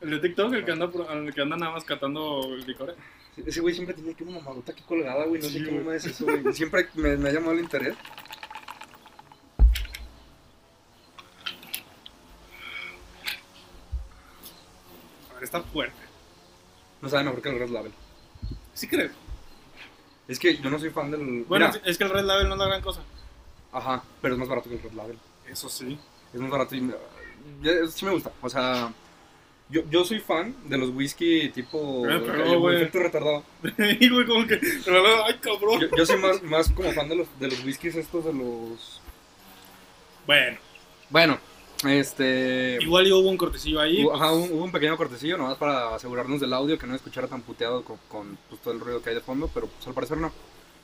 El 0.00 0.10
de 0.10 0.18
TikTok, 0.18 0.52
el 0.54 0.64
que 0.64 0.72
anda, 0.72 0.90
el 1.12 1.34
que 1.34 1.42
anda 1.42 1.56
nada 1.56 1.72
más 1.72 1.84
catando 1.84 2.40
licores. 2.66 2.96
ese 3.36 3.60
güey 3.60 3.74
siempre 3.74 3.94
tenía 3.94 4.14
que 4.14 4.24
una 4.24 4.38
mamadota 4.40 4.72
aquí 4.72 4.82
colgada, 4.82 5.26
güey, 5.26 5.42
no 5.42 5.48
Sí, 5.48 5.58
sé 5.62 5.70
güey. 5.70 5.84
me 5.84 5.96
es 5.96 6.06
eso, 6.06 6.24
güey. 6.24 6.52
Siempre 6.54 6.88
me, 6.94 7.16
me 7.18 7.28
ha 7.28 7.32
llamado 7.32 7.52
el 7.52 7.60
interés. 7.60 7.94
A 15.30 15.34
ver, 15.34 15.44
está 15.44 15.60
fuerte. 15.62 15.96
No 17.02 17.08
sabe 17.08 17.24
mejor 17.24 17.42
que 17.42 17.48
el 17.50 17.58
Red 17.58 17.70
Label. 17.70 17.92
Sí 18.74 18.86
creo. 18.88 19.10
Es 20.30 20.38
que 20.38 20.56
yo 20.58 20.70
no 20.70 20.78
soy 20.78 20.90
fan 20.90 21.10
del. 21.10 21.44
Bueno, 21.48 21.66
Mira, 21.66 21.82
es 21.84 21.98
que 21.98 22.04
el 22.04 22.10
Red 22.10 22.24
Label 22.24 22.48
no 22.48 22.54
es 22.54 22.60
la 22.60 22.66
gran 22.68 22.82
cosa. 22.82 23.00
Ajá, 23.72 24.00
pero 24.22 24.34
es 24.34 24.38
más 24.38 24.48
barato 24.48 24.68
que 24.68 24.76
el 24.76 24.82
Red 24.82 24.92
Label. 24.92 25.18
Eso 25.50 25.68
sí. 25.68 25.98
Es 26.32 26.40
más 26.40 26.50
barato 26.50 26.76
y 26.76 26.88
sí 27.90 28.04
me 28.04 28.12
gusta. 28.12 28.30
O 28.40 28.48
sea, 28.48 28.92
yo, 29.68 29.82
yo 29.90 30.04
soy 30.04 30.20
fan 30.20 30.54
de 30.68 30.78
los 30.78 30.90
whisky 30.90 31.48
tipo. 31.48 32.08
Eh, 32.08 32.22
pero, 32.24 32.60
güey. 32.60 32.76
efecto 32.76 33.00
retardado. 33.00 33.42
y 33.98 34.08
güey, 34.08 34.24
como 34.24 34.46
que. 34.46 34.54
Ay, 34.54 35.34
cabrón. 35.40 35.80
Yo, 35.80 35.96
yo 35.96 36.06
soy 36.06 36.18
más, 36.18 36.40
más 36.44 36.70
como 36.70 36.92
fan 36.92 37.08
de 37.08 37.16
los, 37.16 37.40
de 37.40 37.48
los 37.48 37.64
whiskies 37.64 37.96
estos 37.96 38.24
de 38.24 38.32
los. 38.32 39.00
Bueno, 40.26 40.58
Bueno, 41.08 41.38
este. 41.84 42.78
igual 42.80 43.06
y 43.06 43.12
hubo 43.12 43.28
un 43.28 43.36
cortecillo 43.36 43.80
ahí. 43.80 44.04
Hubo, 44.04 44.14
ajá, 44.14 44.32
hubo 44.32 44.44
hubo 44.46 44.64
un 44.64 44.72
pequeño 44.72 44.96
cortecillo, 44.96 45.36
nomás 45.38 45.56
para 45.56 45.94
asegurarnos 45.94 46.40
del 46.40 46.52
audio, 46.52 46.78
que 46.78 46.86
no 46.86 46.94
escuchara 46.94 47.26
tan 47.28 47.42
puteado 47.42 47.82
con, 47.84 47.96
con, 48.08 48.38
pues, 48.48 48.60
todo 48.60 48.74
el 48.74 48.80
ruido 48.80 49.02
que 49.02 49.10
hay 49.10 49.14
de 49.14 49.22
fondo, 49.22 49.50
pero 49.52 49.66
pues 49.66 49.86
al 49.86 49.94
parecer 49.94 50.18
no. 50.18 50.32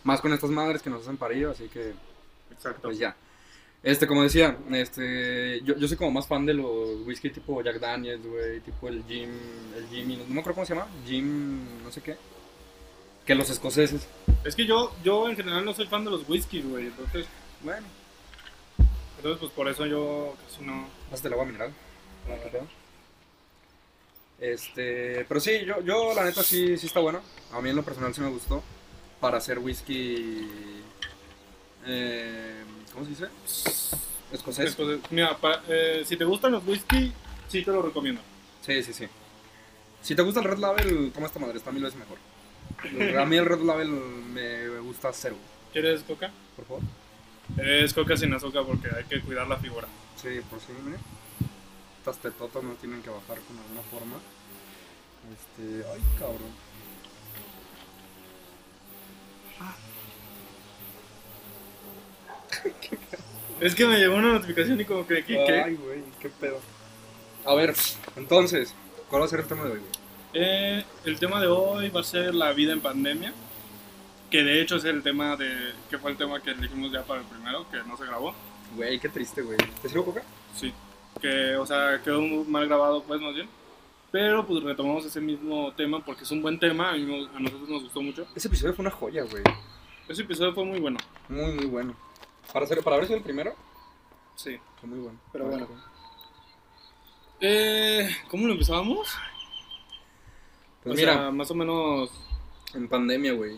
Más 0.04 0.20
con 0.20 0.32
estas 0.32 0.50
madres 0.50 0.82
que 0.82 0.90
nos 0.90 1.02
hacen 1.02 1.16
parillo, 1.16 1.50
así 1.50 1.68
que 1.68 1.92
Exacto. 2.52 2.82
pues 2.82 2.98
ya. 2.98 3.16
Este, 3.82 4.06
como 4.06 4.22
decía, 4.22 4.56
este, 4.72 5.60
yo, 5.62 5.76
yo 5.76 5.86
soy 5.86 5.96
como 5.96 6.10
más 6.10 6.26
fan 6.26 6.44
de 6.46 6.54
los 6.54 7.06
whisky 7.06 7.30
tipo 7.30 7.62
Jack 7.62 7.78
Daniels, 7.78 8.26
güey, 8.26 8.60
tipo 8.60 8.88
el 8.88 9.04
Jim, 9.04 9.30
el 9.76 9.86
Jimmy, 9.88 10.16
no 10.16 10.34
me 10.34 10.40
acuerdo 10.40 10.54
cómo 10.54 10.66
se 10.66 10.74
llama, 10.74 10.88
Jim, 11.06 11.82
no 11.84 11.92
sé 11.92 12.00
qué, 12.00 12.16
que 13.24 13.34
los 13.34 13.50
escoceses. 13.50 14.06
Es 14.44 14.54
que 14.56 14.64
yo, 14.66 14.92
yo 15.04 15.28
en 15.28 15.36
general 15.36 15.64
no 15.64 15.74
soy 15.74 15.86
fan 15.86 16.04
de 16.04 16.10
los 16.10 16.28
whiskies, 16.28 16.68
güey. 16.68 16.86
Entonces, 16.86 17.26
Bueno, 17.62 17.86
entonces, 19.26 19.40
pues 19.40 19.52
por 19.52 19.68
eso 19.68 19.86
yo 19.86 20.34
casi 20.48 20.62
no. 20.64 20.86
pásate 21.10 21.28
el 21.28 21.34
agua 21.34 21.46
mineral. 21.46 21.72
¿qué 22.26 22.48
pedo? 22.50 22.66
Este, 24.38 25.24
pero 25.28 25.40
sí, 25.40 25.64
yo, 25.64 25.80
yo 25.82 26.14
la 26.14 26.24
neta 26.24 26.42
sí, 26.42 26.76
sí 26.76 26.86
está 26.86 27.00
bueno. 27.00 27.20
A 27.52 27.60
mí 27.60 27.70
en 27.70 27.76
lo 27.76 27.82
personal 27.82 28.14
sí 28.14 28.20
me 28.20 28.28
gustó. 28.30 28.62
Para 29.20 29.38
hacer 29.38 29.58
whisky. 29.58 30.46
eh, 31.86 32.62
¿Cómo 32.92 33.04
se 33.04 33.10
dice? 33.10 33.26
Escocés. 34.32 34.76
Mira, 35.10 35.36
pa- 35.38 35.62
eh, 35.68 36.02
si 36.06 36.16
te 36.16 36.24
gustan 36.24 36.52
los 36.52 36.66
whisky, 36.66 37.12
sí 37.48 37.62
te 37.64 37.70
lo 37.70 37.80
recomiendo. 37.82 38.20
Sí, 38.64 38.82
sí, 38.82 38.92
sí. 38.92 39.06
Si 40.02 40.14
te 40.14 40.22
gusta 40.22 40.40
el 40.40 40.46
Red 40.46 40.58
Label, 40.58 41.10
toma 41.12 41.26
esta 41.26 41.38
madre, 41.38 41.56
está 41.58 41.72
mil 41.72 41.82
veces 41.82 41.98
mejor. 41.98 42.18
A 43.18 43.24
mí 43.24 43.36
el 43.36 43.46
Red 43.46 43.60
Label 43.60 43.88
me 43.88 44.68
gusta 44.80 45.10
cero, 45.12 45.36
¿Quieres 45.72 46.02
coca? 46.02 46.30
por 46.56 46.64
favor. 46.66 46.82
Es 47.56 47.94
coca 47.94 48.16
sin 48.16 48.34
azúcar 48.34 48.64
porque 48.66 48.88
hay 48.94 49.04
que 49.04 49.20
cuidar 49.20 49.46
la 49.46 49.56
figura. 49.56 49.86
Sí, 50.16 50.40
por 50.50 50.60
sí, 50.60 50.72
mire. 50.84 50.98
Estas 51.98 52.18
tetotas 52.18 52.62
no 52.62 52.74
tienen 52.74 53.02
que 53.02 53.10
bajar 53.10 53.38
con 53.40 53.58
alguna 53.58 53.82
forma. 53.90 54.16
Este, 55.32 55.84
ay, 55.88 56.00
cabrón. 56.18 56.52
Es 63.60 63.74
que 63.74 63.86
me 63.86 63.98
llegó 63.98 64.16
una 64.16 64.34
notificación 64.34 64.80
y 64.80 64.84
como 64.84 65.06
que, 65.06 65.24
¿qué? 65.24 65.42
qué? 65.46 65.62
Ay, 65.62 65.76
güey, 65.76 66.02
qué 66.20 66.28
pedo. 66.28 66.60
A 67.44 67.54
ver, 67.54 67.74
entonces, 68.16 68.74
¿cuál 69.08 69.22
va 69.22 69.26
a 69.26 69.28
ser 69.28 69.40
el 69.40 69.46
tema 69.46 69.64
de 69.64 69.72
hoy, 69.72 69.78
güey? 69.78 69.90
Eh, 70.34 70.84
el 71.06 71.18
tema 71.18 71.40
de 71.40 71.46
hoy 71.46 71.88
va 71.88 72.02
a 72.02 72.04
ser 72.04 72.34
la 72.34 72.52
vida 72.52 72.74
en 72.74 72.80
pandemia. 72.80 73.32
Que 74.30 74.42
de 74.42 74.60
hecho 74.60 74.76
es 74.76 74.84
el 74.84 75.02
tema 75.02 75.36
de. 75.36 75.72
que 75.88 75.98
fue 75.98 76.10
el 76.10 76.16
tema 76.16 76.40
que 76.40 76.50
elegimos 76.50 76.90
ya 76.92 77.02
para 77.04 77.20
el 77.20 77.26
primero, 77.26 77.68
que 77.70 77.78
no 77.86 77.96
se 77.96 78.04
grabó. 78.06 78.34
Güey, 78.74 78.98
qué 78.98 79.08
triste, 79.08 79.42
güey. 79.42 79.56
¿Te 79.80 79.88
sirvo 79.88 80.06
coca? 80.06 80.22
Sí. 80.54 80.72
Que, 81.20 81.56
o 81.56 81.64
sea, 81.64 82.00
quedó 82.02 82.20
mal 82.20 82.66
grabado, 82.66 83.02
pues, 83.04 83.20
más 83.20 83.34
bien. 83.34 83.48
Pero 84.10 84.46
pues 84.46 84.62
retomamos 84.62 85.04
ese 85.04 85.20
mismo 85.20 85.72
tema 85.74 86.04
porque 86.04 86.24
es 86.24 86.30
un 86.30 86.42
buen 86.42 86.58
tema. 86.58 86.90
A, 86.90 86.94
mí 86.94 87.28
a 87.34 87.38
nosotros 87.40 87.68
nos 87.68 87.82
gustó 87.84 88.02
mucho. 88.02 88.26
Ese 88.34 88.48
episodio 88.48 88.74
fue 88.74 88.82
una 88.84 88.90
joya, 88.94 89.22
güey. 89.24 89.42
Ese 90.08 90.22
episodio 90.22 90.54
fue 90.54 90.64
muy 90.64 90.80
bueno. 90.80 90.98
Muy, 91.28 91.52
muy 91.52 91.66
bueno. 91.66 91.94
Para, 92.52 92.66
ser, 92.66 92.82
para 92.82 92.96
haber 92.96 93.06
sido 93.08 93.18
el 93.18 93.24
primero, 93.24 93.54
Sí. 94.36 94.58
fue 94.80 94.88
muy 94.88 94.98
bueno. 95.00 95.18
Pero 95.32 95.46
bueno. 95.46 95.68
Eh, 97.40 98.08
¿Cómo 98.28 98.46
lo 98.46 98.52
empezábamos? 98.54 99.08
Pues 100.82 100.94
o 100.94 100.96
mira, 100.96 101.14
sea, 101.14 101.30
más 101.30 101.50
o 101.50 101.54
menos. 101.54 102.10
en 102.74 102.88
pandemia, 102.88 103.32
güey. 103.32 103.56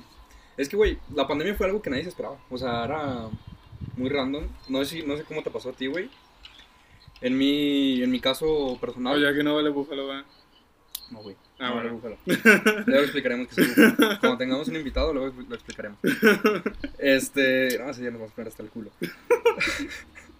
Es 0.58 0.68
que, 0.68 0.76
güey, 0.76 0.98
la 1.14 1.26
pandemia 1.26 1.54
fue 1.54 1.66
algo 1.66 1.80
que 1.80 1.88
nadie 1.88 2.02
se 2.02 2.10
esperaba. 2.10 2.36
O 2.50 2.58
sea, 2.58 2.84
era 2.84 3.28
muy 3.96 4.10
random. 4.10 4.44
No 4.68 4.84
sé, 4.84 4.96
si- 5.00 5.06
no 5.06 5.16
sé 5.16 5.24
cómo 5.24 5.42
te 5.42 5.50
pasó 5.50 5.70
a 5.70 5.72
ti, 5.72 5.86
güey. 5.86 6.10
En 7.20 7.36
mi, 7.38 8.02
en 8.02 8.10
mi 8.10 8.20
caso 8.20 8.76
personal. 8.80 9.16
Oye, 9.16 9.34
que 9.34 9.42
no 9.42 9.54
vale 9.54 9.70
búfalo, 9.70 10.06
¿verdad? 10.08 10.24
No, 11.10 11.22
güey. 11.22 11.36
Ah, 11.58 11.68
No, 11.70 11.74
bueno. 11.74 11.88
no, 11.90 11.94
búfalo. 11.96 12.16
Luego 12.86 13.02
explicaremos 13.02 13.48
que 13.48 13.60
es 13.62 13.68
búfalo. 13.68 14.20
Cuando 14.20 14.38
tengamos 14.38 14.68
un 14.68 14.76
invitado, 14.76 15.12
luego 15.14 15.32
lo 15.48 15.54
explicaremos. 15.54 15.98
Este. 16.98 17.78
No, 17.78 17.92
sí, 17.94 18.02
ya 18.02 18.10
nos 18.10 18.20
vamos 18.20 18.32
a 18.32 18.34
poner 18.34 18.48
hasta 18.48 18.62
el 18.62 18.68
culo. 18.68 18.90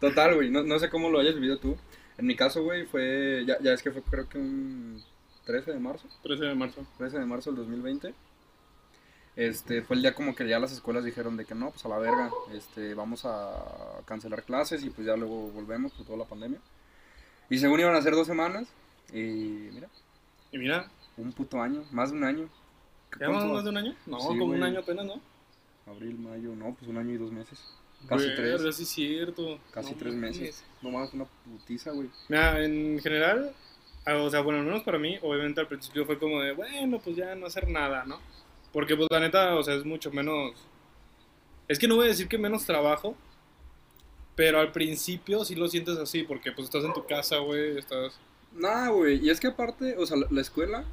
Total, 0.01 0.35
güey. 0.35 0.51
No, 0.51 0.63
no 0.63 0.79
sé 0.79 0.89
cómo 0.91 1.11
lo 1.11 1.19
hayas 1.21 1.35
vivido 1.35 1.59
tú. 1.59 1.77
En 2.19 2.27
mi 2.27 2.37
caso, 2.37 2.63
güey, 2.63 2.87
fue. 2.87 3.45
Ya, 3.47 3.59
ya 3.61 3.73
es 3.73 3.83
que 3.83 3.91
fue, 3.91 4.03
creo 4.03 4.29
que 4.29 4.39
un 4.39 5.03
13 5.47 5.73
de 5.73 5.79
marzo. 5.79 6.07
13 6.23 6.45
de 6.45 6.55
marzo. 6.55 6.87
13 6.99 7.19
de 7.19 7.25
marzo 7.27 7.51
del 7.51 7.59
2020. 7.61 8.15
Este, 9.39 9.83
fue 9.83 9.95
el 9.95 10.03
día 10.03 10.17
como 10.17 10.35
que 10.35 10.49
ya 10.49 10.59
las 10.59 10.73
escuelas 10.73 11.05
dijeron 11.05 11.37
de 11.37 11.45
que 11.45 11.55
no, 11.55 11.71
pues 11.71 11.85
a 11.85 11.89
la 11.89 11.97
verga, 11.99 12.29
este, 12.53 12.93
vamos 12.95 13.25
a 13.25 14.01
cancelar 14.05 14.43
clases 14.43 14.83
y 14.83 14.91
pues 14.91 15.07
ya 15.07 15.15
luego 15.15 15.53
volvemos 15.53 15.93
por 15.93 16.05
toda 16.05 16.19
la 16.19 16.25
pandemia. 16.25 16.59
Y 17.49 17.59
según 17.59 17.79
iban 17.79 17.95
a 17.95 18.03
ser 18.03 18.15
dos 18.15 18.27
semanas, 18.27 18.67
y 19.13 19.21
mira, 19.73 19.87
Y 20.51 20.59
mira, 20.59 20.91
un 21.17 21.31
puto 21.33 21.63
año, 21.63 21.85
más 21.93 22.11
de 22.11 22.17
un 22.17 22.25
año. 22.25 22.49
¿llevamos 23.17 23.39
¿Cuánto? 23.39 23.55
más 23.55 23.65
de 23.65 23.71
un 23.71 23.77
año? 23.77 23.95
No, 24.07 24.21
Sí, 24.21 24.27
como 24.27 24.45
un 24.47 24.63
año 24.65 24.81
apenas, 24.81 25.07
¿no? 25.07 25.21
Abril, 25.87 26.19
mayo, 26.19 26.57
no, 26.57 26.75
pues 26.75 26.91
un 26.91 26.97
año 26.99 27.15
y 27.15 27.19
dos 27.19 27.31
meses. 27.31 27.61
Casi 28.09 28.35
tres. 28.35 28.61
es 28.65 28.89
cierto. 28.89 29.61
Casi 29.71 29.93
No 29.93 29.99
tres 29.99 30.15
mames. 30.15 30.41
meses. 30.41 30.65
No 30.83 30.91
más, 30.91 31.15
una 31.15 31.27
putiza, 31.45 31.93
güey. 31.93 32.11
Mira, 32.29 32.65
en 32.65 32.99
general, 33.01 33.55
ah, 34.05 34.17
o 34.17 34.31
sea, 34.31 34.41
bueno, 34.41 34.59
al 34.59 34.67
menos 34.67 34.83
para 34.83 34.99
mí, 34.99 35.17
obviamente 35.23 35.61
al 35.61 35.69
principio 35.69 36.05
fue 36.07 36.19
como 36.19 36.41
de, 36.41 36.55
bueno, 36.55 36.99
pues 36.99 37.15
ya 37.15 37.37
no 37.37 37.47
hacer 37.47 37.69
nada, 37.69 38.05
¿no? 38.05 38.19
Porque, 38.73 38.97
pues, 38.97 39.09
la 39.11 39.21
neta, 39.21 39.55
o 39.57 39.63
sea, 39.63 39.75
es 39.75 39.85
mucho 39.85 40.11
menos... 40.11 40.53
Es 41.69 41.79
que 41.79 41.89
no 41.89 41.97
voy 41.97 42.07
a 42.07 42.09
decir 42.09 42.29
que 42.29 42.39
menos 42.39 42.65
trabajo, 42.65 43.15
pero 44.35 44.61
al 44.61 44.73
principio 44.73 45.45
sí 45.45 45.55
lo 45.55 45.69
sientes 45.69 45.99
así, 45.99 46.23
porque, 46.23 46.53
pues, 46.53 46.67
estás 46.67 46.85
en 46.85 46.93
tu 46.93 47.07
casa, 47.07 47.39
güey, 47.39 47.79
estás... 47.79 48.19
Nah, 48.53 48.89
güey, 48.89 49.25
y 49.25 49.31
es 49.31 49.41
que 49.41 49.49
aparte, 49.49 49.97
o 49.99 50.07
sea, 50.07 50.17
la, 50.17 50.27
la 50.31 50.41
escuela, 50.41 50.85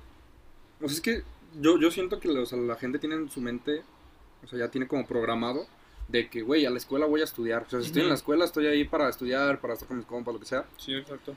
o 0.82 0.88
sea, 0.88 0.96
es 0.96 1.02
que 1.02 1.24
yo, 1.62 1.80
yo 1.80 1.90
siento 1.92 2.20
que 2.20 2.30
o 2.30 2.46
sea, 2.46 2.58
la 2.60 2.76
gente 2.76 3.00
tiene 3.00 3.16
en 3.16 3.30
su 3.30 3.40
mente, 3.42 3.84
o 4.44 4.48
sea, 4.48 4.60
ya 4.60 4.70
tiene 4.70 4.88
como 4.88 5.06
programado 5.08 5.66
de 6.08 6.30
que, 6.30 6.42
güey, 6.42 6.66
a 6.66 6.70
la 6.70 6.78
escuela 6.78 7.06
voy 7.06 7.22
a 7.22 7.24
estudiar. 7.24 7.64
O 7.64 7.70
sea, 7.70 7.80
si 7.80 7.88
estoy 7.88 8.04
en 8.04 8.10
la 8.10 8.16
escuela, 8.16 8.46
estoy 8.46 8.68
ahí 8.68 8.84
para 8.84 9.10
estudiar, 9.10 9.60
para 9.60 9.74
estar 9.74 9.88
con 9.88 9.98
mis 9.98 10.06
compas, 10.06 10.34
lo 10.34 10.40
que 10.40 10.46
sea. 10.46 10.66
Sí, 10.78 10.94
exacto. 10.94 11.36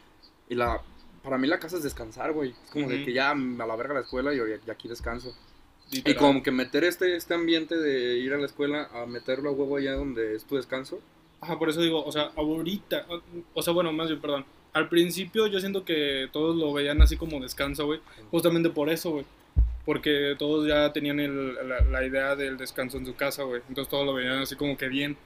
Y 0.49 0.55
la, 0.55 0.83
para 1.23 1.39
mí 1.39 1.47
la 1.47 1.59
casa 1.59 1.77
es 1.77 1.83
descansar, 1.83 2.33
güey. 2.33 2.51
Es 2.51 2.71
como 2.71 2.89
de 2.89 2.97
Ujú. 2.97 3.05
que 3.07 3.13
ya 3.13 3.31
a 3.31 3.35
la 3.35 3.77
verga 3.77 3.95
la 3.95 4.01
escuela 4.01 4.35
y 4.35 4.39
yo 4.39 4.47
ya, 4.47 4.57
ya 4.67 4.73
aquí 4.73 4.89
descanso. 4.89 5.35
Y 5.91 5.97
Literal. 5.97 6.19
como 6.19 6.43
que 6.43 6.51
meter 6.51 6.85
este, 6.85 7.17
este 7.17 7.35
ambiente 7.35 7.77
de 7.77 8.19
ir 8.19 8.35
a 8.35 8.39
la 8.39 8.45
escuela 8.47 8.89
a 8.93 9.07
meterlo 9.07 9.49
a 9.51 9.53
huevo 9.53 9.77
allá 9.79 9.95
donde 9.95 10.35
es 10.35 10.45
tu 10.45 10.57
descanso. 10.57 11.01
Ajá, 11.41 11.59
por 11.59 11.69
eso 11.71 11.81
digo, 11.81 12.05
o 12.05 12.13
sea, 12.13 12.31
ahorita, 12.37 13.07
o- 13.55 13.63
sea, 13.63 13.73
bueno, 13.73 13.93
más 13.93 14.09
bien, 14.09 14.21
perdón. 14.21 14.45
Al 14.75 14.89
principio 14.89 15.47
yo 15.47 15.61
siento 15.61 15.85
que 15.85 16.29
todos 16.33 16.57
lo 16.57 16.73
veían 16.75 17.01
así 17.01 17.17
como 17.17 17.41
descanso, 17.41 17.87
güey. 17.87 18.01
Justamente 18.31 18.69
por 18.71 18.91
eso, 18.91 19.11
güey. 19.13 19.25
Porque 19.87 20.35
todos 20.39 20.67
ya 20.69 20.93
tenían 20.93 21.21
el- 21.21 21.55
la, 21.69 21.81
la 21.81 22.05
idea 22.05 22.37
del 22.37 22.59
descanso 22.59 22.99
en 22.99 23.07
su 23.07 23.15
casa, 23.15 23.45
güey. 23.45 23.63
Entonces 23.69 23.89
todos 23.91 24.05
lo 24.05 24.13
veían 24.13 24.39
así 24.43 24.57
como 24.57 24.77
que 24.77 24.89
bien. 24.89 25.17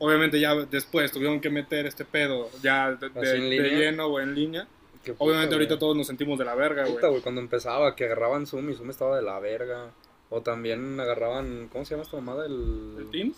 Obviamente 0.00 0.40
ya 0.40 0.54
después 0.54 1.12
tuvieron 1.12 1.40
que 1.40 1.50
meter 1.50 1.86
este 1.86 2.04
pedo 2.04 2.50
ya 2.62 2.90
de, 2.92 3.08
de- 3.10 3.40
de 3.40 3.70
lleno 3.70 4.06
o 4.06 4.18
en 4.20 4.34
línea. 4.34 4.66
Puta, 5.06 5.14
Obviamente 5.24 5.54
ahorita 5.54 5.74
güey. 5.74 5.78
todos 5.80 5.96
nos 5.96 6.06
sentimos 6.08 6.38
de 6.38 6.44
la 6.44 6.54
verga, 6.54 6.84
güey, 6.86 7.22
cuando 7.22 7.40
empezaba, 7.40 7.94
que 7.96 8.04
agarraban 8.06 8.46
Zoom 8.46 8.68
y 8.70 8.74
Zoom 8.74 8.90
estaba 8.90 9.16
de 9.16 9.22
la 9.22 9.38
verga. 9.38 9.90
O 10.30 10.42
también 10.42 10.98
agarraban, 11.00 11.68
¿cómo 11.72 11.84
se 11.84 11.92
llama 11.92 12.02
esta 12.04 12.16
mamada? 12.16 12.46
El... 12.46 12.96
¿El 12.98 13.10
Teams? 13.10 13.36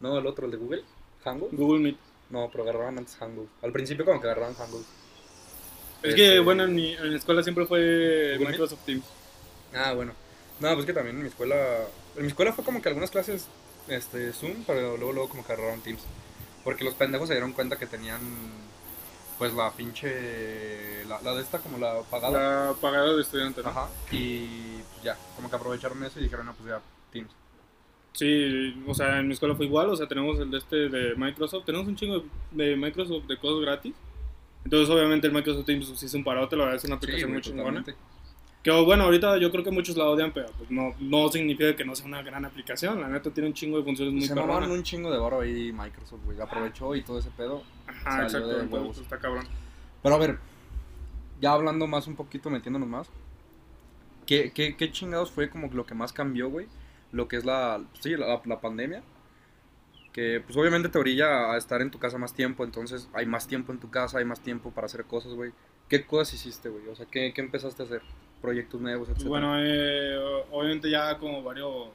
No, 0.00 0.18
el 0.18 0.26
otro, 0.26 0.46
el 0.46 0.52
de 0.52 0.56
Google. 0.56 0.84
¿Hangout? 1.24 1.52
Google 1.52 1.80
Meet. 1.80 1.96
No, 2.30 2.48
pero 2.50 2.64
agarraban 2.64 2.96
antes 2.98 3.16
Hangout. 3.16 3.48
Al 3.62 3.72
principio 3.72 4.04
como 4.04 4.20
que 4.20 4.26
agarraban 4.26 4.54
Hangout. 4.54 4.84
Es 6.02 6.10
Este- 6.10 6.16
que, 6.16 6.38
bueno, 6.40 6.64
en, 6.64 6.74
mi, 6.74 6.94
en 6.94 7.10
la 7.10 7.18
escuela 7.18 7.42
siempre 7.42 7.66
fue 7.66 8.36
Google 8.38 8.52
Microsoft 8.52 8.84
Teams. 8.86 9.04
Ah, 9.74 9.92
bueno. 9.92 10.12
No, 10.60 10.72
pues 10.74 10.86
que 10.86 10.92
también 10.94 11.16
en 11.16 11.22
mi 11.22 11.28
escuela... 11.28 11.56
En 12.16 12.22
mi 12.22 12.28
escuela 12.28 12.52
fue 12.52 12.64
como 12.64 12.80
que 12.80 12.88
algunas 12.88 13.10
clases 13.10 13.46
este, 13.88 14.32
Zoom, 14.32 14.64
pero 14.66 14.96
luego, 14.96 15.12
luego 15.12 15.28
como 15.28 15.44
que 15.44 15.52
agarraron 15.52 15.80
Teams. 15.82 16.02
Porque 16.64 16.84
los 16.84 16.94
pendejos 16.94 17.28
se 17.28 17.34
dieron 17.34 17.52
cuenta 17.52 17.76
que 17.76 17.86
tenían... 17.86 18.20
Pues 19.40 19.54
la 19.54 19.70
pinche... 19.72 21.02
La, 21.06 21.18
la 21.22 21.34
de 21.34 21.40
esta 21.40 21.58
como 21.60 21.78
la 21.78 22.02
pagada. 22.02 22.66
La 22.66 22.74
pagada 22.74 23.14
de 23.14 23.22
estudiante, 23.22 23.62
¿no? 23.62 23.70
Ajá. 23.70 23.88
Y 24.12 24.82
pues 24.92 25.02
ya, 25.02 25.16
como 25.34 25.48
que 25.48 25.56
aprovecharon 25.56 26.04
eso 26.04 26.20
y 26.20 26.24
dijeron, 26.24 26.44
no, 26.44 26.52
pues 26.52 26.68
ya, 26.68 26.82
Teams. 27.10 27.30
Sí, 28.12 28.84
o 28.86 28.92
sea, 28.92 29.18
en 29.18 29.28
mi 29.28 29.32
escuela 29.32 29.54
fue 29.54 29.64
igual, 29.64 29.88
o 29.88 29.96
sea, 29.96 30.06
tenemos 30.06 30.38
el 30.38 30.50
de 30.50 30.58
este 30.58 30.76
de 30.90 31.14
Microsoft, 31.16 31.64
tenemos 31.64 31.88
un 31.88 31.96
chingo 31.96 32.22
de, 32.50 32.64
de 32.64 32.76
Microsoft 32.76 33.24
de 33.24 33.38
cosas 33.38 33.62
gratis. 33.62 33.94
Entonces, 34.62 34.90
obviamente, 34.90 35.26
el 35.26 35.32
Microsoft 35.32 35.64
Teams 35.64 35.90
sí 35.96 36.04
es 36.04 36.12
un 36.12 36.22
parote, 36.22 36.54
la 36.54 36.64
verdad 36.64 36.76
es 36.76 36.84
una 36.84 36.96
aplicación 36.96 37.32
muy 37.32 37.40
chingona. 37.40 37.82
Que 38.62 38.70
bueno, 38.70 39.04
ahorita 39.04 39.38
yo 39.38 39.50
creo 39.50 39.64
que 39.64 39.70
muchos 39.70 39.96
la 39.96 40.04
odian, 40.04 40.32
pero 40.32 40.48
pues 40.58 40.70
no, 40.70 40.94
no 41.00 41.28
significa 41.30 41.74
que 41.74 41.84
no 41.84 41.94
sea 41.94 42.06
una 42.06 42.22
gran 42.22 42.44
aplicación. 42.44 43.00
La 43.00 43.08
neta 43.08 43.30
tiene 43.30 43.48
un 43.48 43.54
chingo 43.54 43.78
de 43.78 43.84
funciones 43.84 44.12
muy 44.12 44.22
Se 44.22 44.34
mamaron 44.34 44.70
un 44.70 44.82
chingo 44.82 45.10
de 45.10 45.18
barro 45.18 45.40
ahí 45.40 45.72
Microsoft, 45.72 46.24
güey. 46.26 46.38
Aprovechó 46.40 46.94
y 46.94 47.02
todo 47.02 47.18
ese 47.18 47.30
pedo. 47.30 47.62
Ajá, 47.86 48.18
de 48.18 48.24
exacto, 48.24 48.48
huevos. 48.48 48.98
está 48.98 49.18
cabrón. 49.18 49.46
Pero 50.02 50.14
a 50.14 50.18
ver, 50.18 50.38
ya 51.40 51.52
hablando 51.52 51.86
más 51.86 52.06
un 52.06 52.16
poquito, 52.16 52.50
metiéndonos 52.50 52.88
más. 52.88 53.10
¿Qué, 54.26 54.52
qué, 54.52 54.76
qué 54.76 54.92
chingados 54.92 55.30
fue 55.30 55.48
como 55.48 55.68
lo 55.68 55.86
que 55.86 55.94
más 55.94 56.12
cambió, 56.12 56.50
güey? 56.50 56.66
Lo 57.12 57.28
que 57.28 57.36
es 57.36 57.46
la, 57.46 57.82
sí, 58.00 58.14
la, 58.14 58.42
la 58.44 58.60
pandemia. 58.60 59.02
Que 60.12 60.42
pues 60.44 60.56
obviamente 60.58 60.90
te 60.90 60.98
orilla 60.98 61.52
a 61.52 61.56
estar 61.56 61.80
en 61.80 61.90
tu 61.90 61.98
casa 61.98 62.18
más 62.18 62.34
tiempo, 62.34 62.64
entonces 62.64 63.08
hay 63.14 63.24
más 63.24 63.46
tiempo 63.46 63.72
en 63.72 63.78
tu 63.78 63.90
casa, 63.90 64.18
hay 64.18 64.24
más 64.26 64.40
tiempo 64.40 64.70
para 64.70 64.84
hacer 64.84 65.04
cosas, 65.04 65.32
güey. 65.32 65.52
¿Qué 65.88 66.04
cosas 66.04 66.34
hiciste, 66.34 66.68
güey? 66.68 66.86
O 66.88 66.94
sea, 66.94 67.06
¿qué, 67.06 67.32
¿qué 67.32 67.40
empezaste 67.40 67.82
a 67.82 67.86
hacer? 67.86 68.02
Proyectos 68.40 68.80
nuevos, 68.80 69.08
etcétera. 69.08 69.28
Bueno, 69.28 69.54
eh, 69.58 70.44
obviamente 70.50 70.90
ya 70.90 71.16
como 71.18 71.42
varios... 71.42 71.88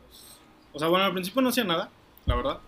O 0.74 0.80
sea, 0.80 0.88
bueno, 0.88 1.06
al 1.06 1.14
principio 1.14 1.42
no 1.42 1.50
hacía 1.50 1.64
nada, 1.64 1.90
la 2.26 2.36
verdad. 2.36 2.60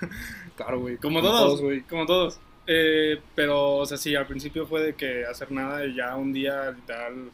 claro, 0.56 0.80
güey. 0.80 0.96
Como 0.96 1.20
todos, 1.20 1.60
güey. 1.60 1.82
como 1.82 2.06
todos. 2.06 2.40
Eh, 2.66 3.20
pero, 3.34 3.78
o 3.78 3.86
sea, 3.86 3.96
sí, 3.96 4.14
al 4.14 4.26
principio 4.26 4.66
fue 4.66 4.82
de 4.82 4.94
que 4.94 5.24
hacer 5.24 5.50
nada 5.50 5.84
y 5.84 5.96
ya 5.96 6.14
un 6.16 6.32
día, 6.32 6.70
literal, 6.70 7.30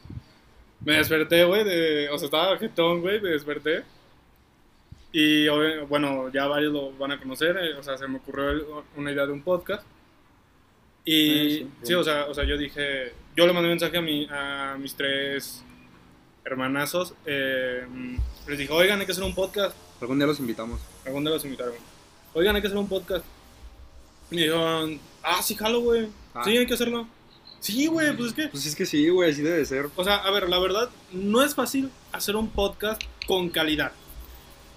me 0.83 0.97
desperté, 0.97 1.43
güey, 1.43 1.63
de, 1.63 2.09
o 2.09 2.17
sea, 2.17 2.25
estaba 2.25 2.57
jetón, 2.57 3.01
güey, 3.01 3.21
me 3.21 3.29
desperté. 3.29 3.83
Y, 5.11 5.47
bueno, 5.87 6.29
ya 6.31 6.47
varios 6.47 6.73
lo 6.73 6.91
van 6.93 7.11
a 7.11 7.19
conocer, 7.19 7.57
eh, 7.57 7.73
o 7.75 7.83
sea, 7.83 7.97
se 7.97 8.07
me 8.07 8.17
ocurrió 8.17 8.85
una 8.95 9.11
idea 9.11 9.25
de 9.25 9.33
un 9.33 9.41
podcast. 9.41 9.85
Y, 11.05 11.63
Ah, 11.63 11.67
sí, 11.83 11.93
o, 11.93 12.03
sea, 12.03 12.25
o 12.25 12.33
sea, 12.33 12.43
yo 12.43 12.57
dije, 12.57 13.13
yo 13.35 13.47
le 13.47 13.53
mandé 13.53 13.67
un 13.67 13.73
mensaje 13.73 13.97
a, 13.97 14.01
mi, 14.01 14.27
a 14.29 14.75
mis 14.79 14.93
tres 14.95 15.63
hermanazos, 16.51 17.13
eh, 17.25 17.85
les 18.47 18.57
dije, 18.57 18.71
oigan, 18.71 18.99
hay 18.99 19.05
que 19.05 19.11
hacer 19.11 19.23
un 19.23 19.35
podcast. 19.35 19.75
Algún 20.01 20.17
día 20.17 20.27
los 20.27 20.39
invitamos. 20.39 20.79
Algún 21.05 21.23
día 21.23 21.33
los 21.33 21.43
invitaron. 21.45 21.73
Oigan, 22.33 22.55
hay 22.55 22.61
que 22.61 22.67
hacer 22.67 22.77
un 22.79 22.87
podcast. 22.87 23.25
Y 24.31 24.37
dijeron, 24.37 24.99
ah, 25.23 25.41
sí, 25.41 25.55
jalo, 25.55 25.81
güey. 25.81 26.07
Ah. 26.33 26.41
Sí, 26.43 26.55
hay 26.57 26.65
que 26.65 26.73
hacerlo. 26.73 27.07
Sí, 27.59 27.87
güey, 27.87 28.15
pues 28.15 28.29
es 28.29 28.33
que. 28.35 28.47
Pues 28.49 28.65
es 28.65 28.75
que 28.75 28.85
sí, 28.85 29.09
güey, 29.09 29.31
así 29.31 29.41
debe 29.41 29.65
ser. 29.65 29.89
O 29.95 30.03
sea, 30.03 30.17
a 30.17 30.31
ver, 30.31 30.47
la 30.49 30.59
verdad, 30.59 30.89
no 31.11 31.43
es 31.43 31.55
fácil 31.55 31.89
hacer 32.11 32.35
un 32.35 32.49
podcast 32.49 33.01
con 33.25 33.49
calidad. 33.49 33.91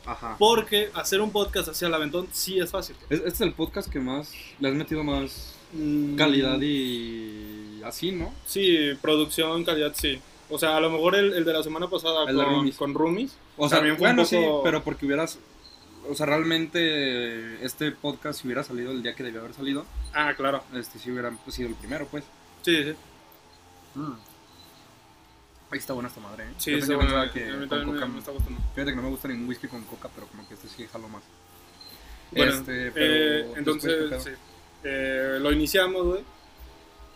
Ajá. 0.07 0.37
Porque 0.39 0.91
hacer 0.95 1.21
un 1.21 1.31
podcast 1.31 1.69
hacia 1.69 1.89
el 1.89 1.95
aventón 1.95 2.27
sí 2.33 2.59
es 2.59 2.71
fácil. 2.71 2.97
Es- 3.11 3.19
Este 3.19 3.29
es 3.29 3.41
el 3.43 3.53
podcast 3.53 3.91
que 3.91 4.01
más 4.01 4.33
le 4.59 4.69
has 4.69 4.75
metido 4.75 5.05
más 5.05 5.55
Mm, 5.73 6.17
calidad 6.17 6.59
y 6.61 7.81
así, 7.85 8.11
¿no? 8.11 8.35
Sí, 8.45 8.77
producción, 9.01 9.63
calidad, 9.65 9.93
sí. 9.95 10.19
O 10.51 10.59
sea, 10.59 10.77
a 10.77 10.81
lo 10.81 10.91
mejor 10.91 11.15
el, 11.15 11.33
el 11.33 11.45
de 11.45 11.53
la 11.53 11.63
semana 11.63 11.89
pasada 11.89 12.29
El 12.29 12.37
de 12.37 12.43
con, 12.45 12.53
Roomies. 12.55 12.77
con 12.77 12.95
Roomies. 12.95 13.37
O 13.57 13.69
sea, 13.69 13.79
También 13.79 13.97
fue 13.97 14.09
un 14.11 14.17
bueno, 14.17 14.29
sí, 14.29 14.37
poco- 14.37 14.63
pero 14.63 14.83
porque 14.83 15.07
hubieras... 15.07 15.39
O 16.09 16.15
sea, 16.15 16.27
realmente 16.27 17.65
este 17.65 17.93
podcast 17.93 18.41
si 18.41 18.47
hubiera 18.49 18.65
salido 18.65 18.91
el 18.91 19.03
día 19.03 19.15
que 19.15 19.23
debió 19.23 19.41
haber 19.41 19.55
salido, 19.55 19.85
Ah, 20.15 20.33
claro. 20.37 20.65
este 20.75 20.99
sí 20.99 21.11
hubiera 21.11 21.31
sido 21.49 21.69
el 21.69 21.75
primero, 21.75 22.07
pues. 22.11 22.25
Sí, 22.63 22.83
sí. 22.85 22.95
Ahí 25.71 25.79
está 25.79 25.93
buena 25.93 26.09
esta 26.09 26.21
madre, 26.21 26.45
¿eh? 26.45 26.55
Sí, 26.59 26.73
Yo 26.73 26.79
está 26.79 26.99
pensaba 26.99 27.19
bueno. 27.27 27.33
que 27.33 27.45
a 27.49 27.55
mí 27.57 27.69
con 27.69 27.87
me- 27.87 27.93
coca- 27.95 28.07
me 28.07 28.19
está 28.19 28.33
gustando. 28.33 28.61
Fíjate 28.75 28.91
que 28.91 28.97
no 28.97 29.03
me 29.03 29.09
gusta 29.11 29.29
ningún 29.29 29.49
whisky 29.49 29.69
con 29.69 29.83
coca, 29.85 30.09
pero 30.15 30.27
como 30.27 30.47
que 30.49 30.55
este 30.55 30.69
sí 30.69 30.87
jalo 30.91 31.09
más. 31.09 31.23
Bueno, 32.33 32.53
este, 32.53 32.91
pero... 32.91 33.05
eh, 33.05 33.19
después, 33.19 33.53
¿qué 33.53 33.59
entonces, 33.59 34.23
sí. 34.25 34.31
Eh, 34.83 35.39
lo 35.41 35.53
iniciamos, 35.53 36.07
güey. 36.07 36.25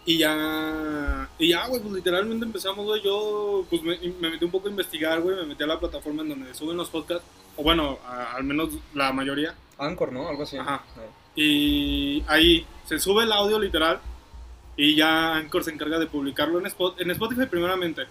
Y 0.06 0.18
ya, 0.18 1.28
y 1.38 1.48
ya, 1.48 1.66
güey, 1.66 1.80
pues 1.80 1.94
literalmente 1.94 2.44
empezamos, 2.44 2.84
güey. 2.84 3.02
Yo, 3.02 3.64
pues 3.70 3.82
me, 3.82 3.96
me 4.20 4.30
metí 4.30 4.44
un 4.44 4.50
poco 4.50 4.68
a 4.68 4.70
investigar, 4.70 5.20
güey. 5.22 5.36
Me 5.36 5.44
metí 5.46 5.62
a 5.64 5.66
la 5.66 5.80
plataforma 5.80 6.22
en 6.22 6.28
donde 6.30 6.54
suben 6.54 6.76
los 6.76 6.90
podcasts. 6.90 7.26
O 7.56 7.62
bueno, 7.62 7.98
a- 8.06 8.34
al 8.34 8.44
menos 8.44 8.68
la 8.94 9.12
mayoría. 9.12 9.54
Anchor, 9.78 10.12
¿no? 10.12 10.28
Algo 10.28 10.42
así. 10.42 10.56
Ajá. 10.58 10.82
No. 10.96 11.02
Y 11.36 12.22
ahí 12.26 12.66
se 12.86 12.98
sube 12.98 13.24
el 13.24 13.32
audio 13.32 13.58
literal. 13.58 14.00
Y 14.76 14.94
ya 14.96 15.36
Anchor 15.36 15.64
se 15.64 15.70
encarga 15.70 15.98
de 15.98 16.06
publicarlo 16.06 16.58
en, 16.58 16.66
Spot, 16.66 17.00
en 17.00 17.10
Spotify 17.12 17.46
primeramente. 17.46 18.02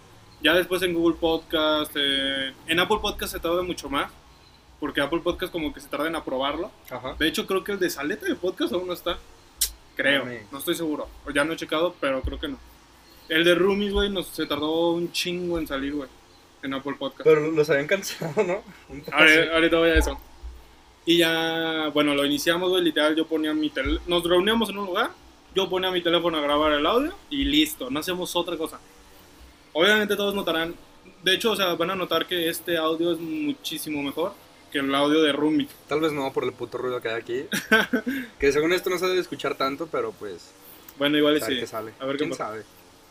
Ya 0.41 0.53
después 0.55 0.81
en 0.81 0.93
Google 0.93 1.17
Podcast. 1.19 1.91
eh, 1.95 2.53
en 2.67 2.79
Apple 2.79 2.97
Podcast 3.01 3.33
se 3.33 3.39
tarda 3.39 3.61
mucho 3.61 3.87
más. 3.89 4.11
Porque 4.79 4.99
Apple 4.99 5.19
Podcast 5.19 5.51
como 5.51 5.73
que 5.73 5.79
se 5.79 5.87
tarda 5.89 6.07
en 6.07 6.15
aprobarlo. 6.15 6.71
Ajá. 6.89 7.15
De 7.19 7.27
hecho, 7.27 7.45
creo 7.45 7.63
que 7.63 7.73
el 7.73 7.79
de 7.79 7.89
Saleta 7.89 8.25
de 8.25 8.35
podcast 8.35 8.73
aún 8.73 8.87
no 8.87 8.93
está. 8.93 9.17
Creo, 9.95 10.25
Mami. 10.25 10.37
no 10.51 10.57
estoy 10.59 10.75
seguro. 10.75 11.07
Ya 11.33 11.43
no 11.43 11.53
he 11.53 11.55
checado, 11.55 11.95
pero 11.99 12.21
creo 12.21 12.39
que 12.39 12.47
no. 12.47 12.57
El 13.29 13.43
de 13.43 13.55
Roomies, 13.55 13.93
güey, 13.93 14.09
nos- 14.09 14.27
se 14.27 14.45
tardó 14.45 14.91
un 14.91 15.11
chingo 15.11 15.57
en 15.59 15.67
salir, 15.67 15.93
güey. 15.93 16.09
En 16.61 16.73
Apple 16.73 16.95
Podcast. 16.97 17.23
Pero 17.23 17.51
los 17.51 17.69
habían 17.69 17.87
cansado, 17.87 18.41
¿no? 18.43 18.61
Ahorita 19.53 19.77
voy 19.77 19.89
a 19.89 19.95
eso. 19.95 20.17
Y 21.05 21.17
ya, 21.17 21.89
bueno, 21.93 22.15
lo 22.15 22.25
iniciamos, 22.25 22.69
güey. 22.69 22.81
Literal, 22.83 23.15
yo 23.15 23.27
ponía 23.27 23.53
mi 23.53 23.69
teléfono. 23.69 24.01
Nos 24.07 24.23
reuníamos 24.23 24.69
en 24.69 24.77
un 24.77 24.85
lugar. 24.85 25.11
Yo 25.55 25.69
ponía 25.69 25.91
mi 25.91 26.01
teléfono 26.01 26.37
a 26.37 26.41
grabar 26.41 26.71
el 26.71 26.85
audio 26.85 27.13
y 27.29 27.43
listo. 27.43 27.89
No 27.89 27.99
hacemos 27.99 28.35
otra 28.35 28.57
cosa. 28.57 28.79
Obviamente, 29.73 30.15
todos 30.15 30.33
notarán. 30.33 30.73
De 31.21 31.33
hecho, 31.33 31.51
o 31.51 31.55
sea, 31.55 31.73
van 31.75 31.91
a 31.91 31.95
notar 31.95 32.25
que 32.25 32.49
este 32.49 32.77
audio 32.77 33.11
es 33.11 33.19
muchísimo 33.19 34.01
mejor 34.01 34.33
que 34.73 34.79
el 34.79 34.93
audio 34.95 35.21
de 35.21 35.31
Roomies. 35.31 35.69
Tal 35.87 36.01
vez 36.01 36.11
no 36.11 36.33
por 36.33 36.43
el 36.43 36.51
puto 36.51 36.79
ruido 36.79 36.99
que 36.99 37.07
hay 37.07 37.21
aquí. 37.21 37.45
que 38.39 38.51
según 38.51 38.73
esto 38.73 38.89
no 38.89 38.97
se 38.97 39.05
debe 39.05 39.19
escuchar 39.19 39.55
tanto, 39.55 39.87
pero 39.89 40.11
pues. 40.11 40.51
Bueno, 40.97 41.15
igual 41.17 41.39
sí. 41.41 41.59
que 41.59 41.67
sale. 41.67 41.93
A 41.99 42.05
ver 42.05 42.17
¿Quién 42.17 42.33
sabe? 42.33 42.63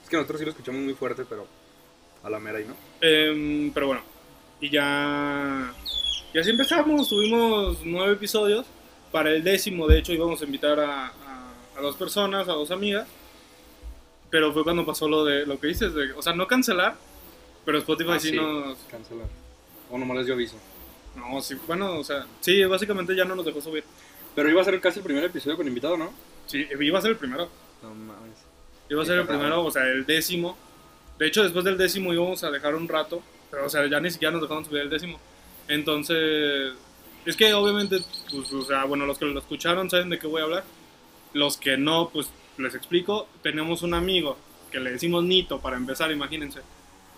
Es 0.02 0.09
que 0.11 0.16
nosotros 0.16 0.40
sí 0.40 0.45
lo 0.45 0.50
escuchamos 0.50 0.83
muy 0.83 0.95
fuerte, 0.95 1.25
pero 1.26 1.47
a 2.25 2.28
la 2.28 2.40
mera 2.40 2.61
y 2.61 2.64
no. 2.64 2.75
Em, 3.00 3.71
pero 3.73 3.87
bueno, 3.87 4.02
y 4.61 4.71
ya. 4.71 5.73
Y 6.35 6.38
así 6.38 6.50
empezamos, 6.50 7.09
tuvimos 7.09 7.78
nueve 7.85 8.14
episodios. 8.14 8.66
Para 9.12 9.31
el 9.31 9.45
décimo, 9.45 9.87
de 9.87 9.99
hecho, 9.99 10.12
íbamos 10.12 10.40
a 10.40 10.45
invitar 10.47 10.81
a, 10.81 11.07
a, 11.07 11.52
a 11.76 11.81
dos 11.81 11.95
personas, 11.97 12.49
a 12.49 12.52
dos 12.52 12.71
amigas. 12.73 13.07
Pero 14.31 14.52
fue 14.52 14.64
cuando 14.64 14.85
pasó 14.85 15.09
lo 15.09 15.25
de 15.25 15.47
lo 15.47 15.61
que 15.61 15.69
dices, 15.69 15.95
de, 15.95 16.12
o 16.12 16.23
sea, 16.23 16.35
no 16.35 16.47
cancelar, 16.49 16.97
pero 17.64 17.78
Spotify 17.78 18.12
Ah, 18.14 18.19
sí, 18.19 18.31
sí. 18.31 18.37
nos. 18.37 18.78
Cancelar. 18.90 19.26
O 19.90 19.99
nomás 19.99 20.16
les 20.16 20.26
dio 20.26 20.35
aviso. 20.35 20.57
No, 21.16 21.40
sí, 21.40 21.57
bueno, 21.66 21.99
o 21.99 22.04
sea, 22.04 22.26
sí, 22.40 22.62
básicamente 22.64 23.14
ya 23.14 23.25
no 23.25 23.35
nos 23.35 23.45
dejó 23.45 23.61
subir. 23.61 23.85
Pero 24.35 24.49
iba 24.49 24.62
a 24.62 24.64
ser 24.64 24.81
casi 24.81 24.99
el 24.99 25.04
primer 25.04 25.25
episodio 25.25 25.57
con 25.57 25.69
invitado, 25.69 25.97
¿no? 25.97 26.12
Sí, 26.47 26.66
iba 26.81 26.99
a 26.99 27.02
ser 27.02 27.12
el 27.12 27.16
primero. 27.16 27.49
No 27.83 27.95
mames. 27.95 28.38
Iba 28.88 29.02
a 29.02 29.07
ser 29.07 29.19
el 29.19 29.26
primero, 29.26 29.64
o 29.64 29.71
sea, 29.71 29.87
el 29.87 30.07
décimo. 30.07 30.57
De 31.19 31.26
hecho, 31.26 31.42
después 31.42 31.64
del 31.64 31.76
décimo 31.76 32.12
íbamos 32.12 32.42
a 32.45 32.50
dejar 32.50 32.75
un 32.75 32.88
rato, 32.88 33.23
pero, 33.50 33.66
o 33.66 33.69
sea, 33.69 33.87
ya 33.87 34.00
ni 34.00 34.11
siquiera 34.11 34.33
nos 34.33 34.42
dejaron 34.42 34.64
subir 34.64 34.83
el 34.83 34.90
décimo. 34.90 35.19
Entonces, 35.69 36.73
es 37.25 37.37
que 37.37 37.52
obviamente, 37.54 37.99
pues, 38.31 38.52
o 38.52 38.64
sea, 38.64 38.85
bueno, 38.85 39.07
los 39.07 39.19
que 39.19 39.26
lo 39.26 39.38
escucharon 39.38 39.88
saben 39.88 40.11
de 40.11 40.19
qué 40.19 40.26
voy 40.26 40.40
a 40.40 40.45
hablar. 40.45 40.64
Los 41.35 41.57
que 41.57 41.76
no, 41.76 42.11
pues 42.12 42.31
les 42.59 42.75
explico. 42.75 43.28
Tenemos 43.42 43.83
un 43.83 43.95
amigo 43.95 44.37
que 44.71 44.81
le 44.81 44.92
decimos 44.92 45.23
Nito 45.25 45.61
para 45.61 45.76
empezar, 45.76 46.11
imagínense. 46.11 46.61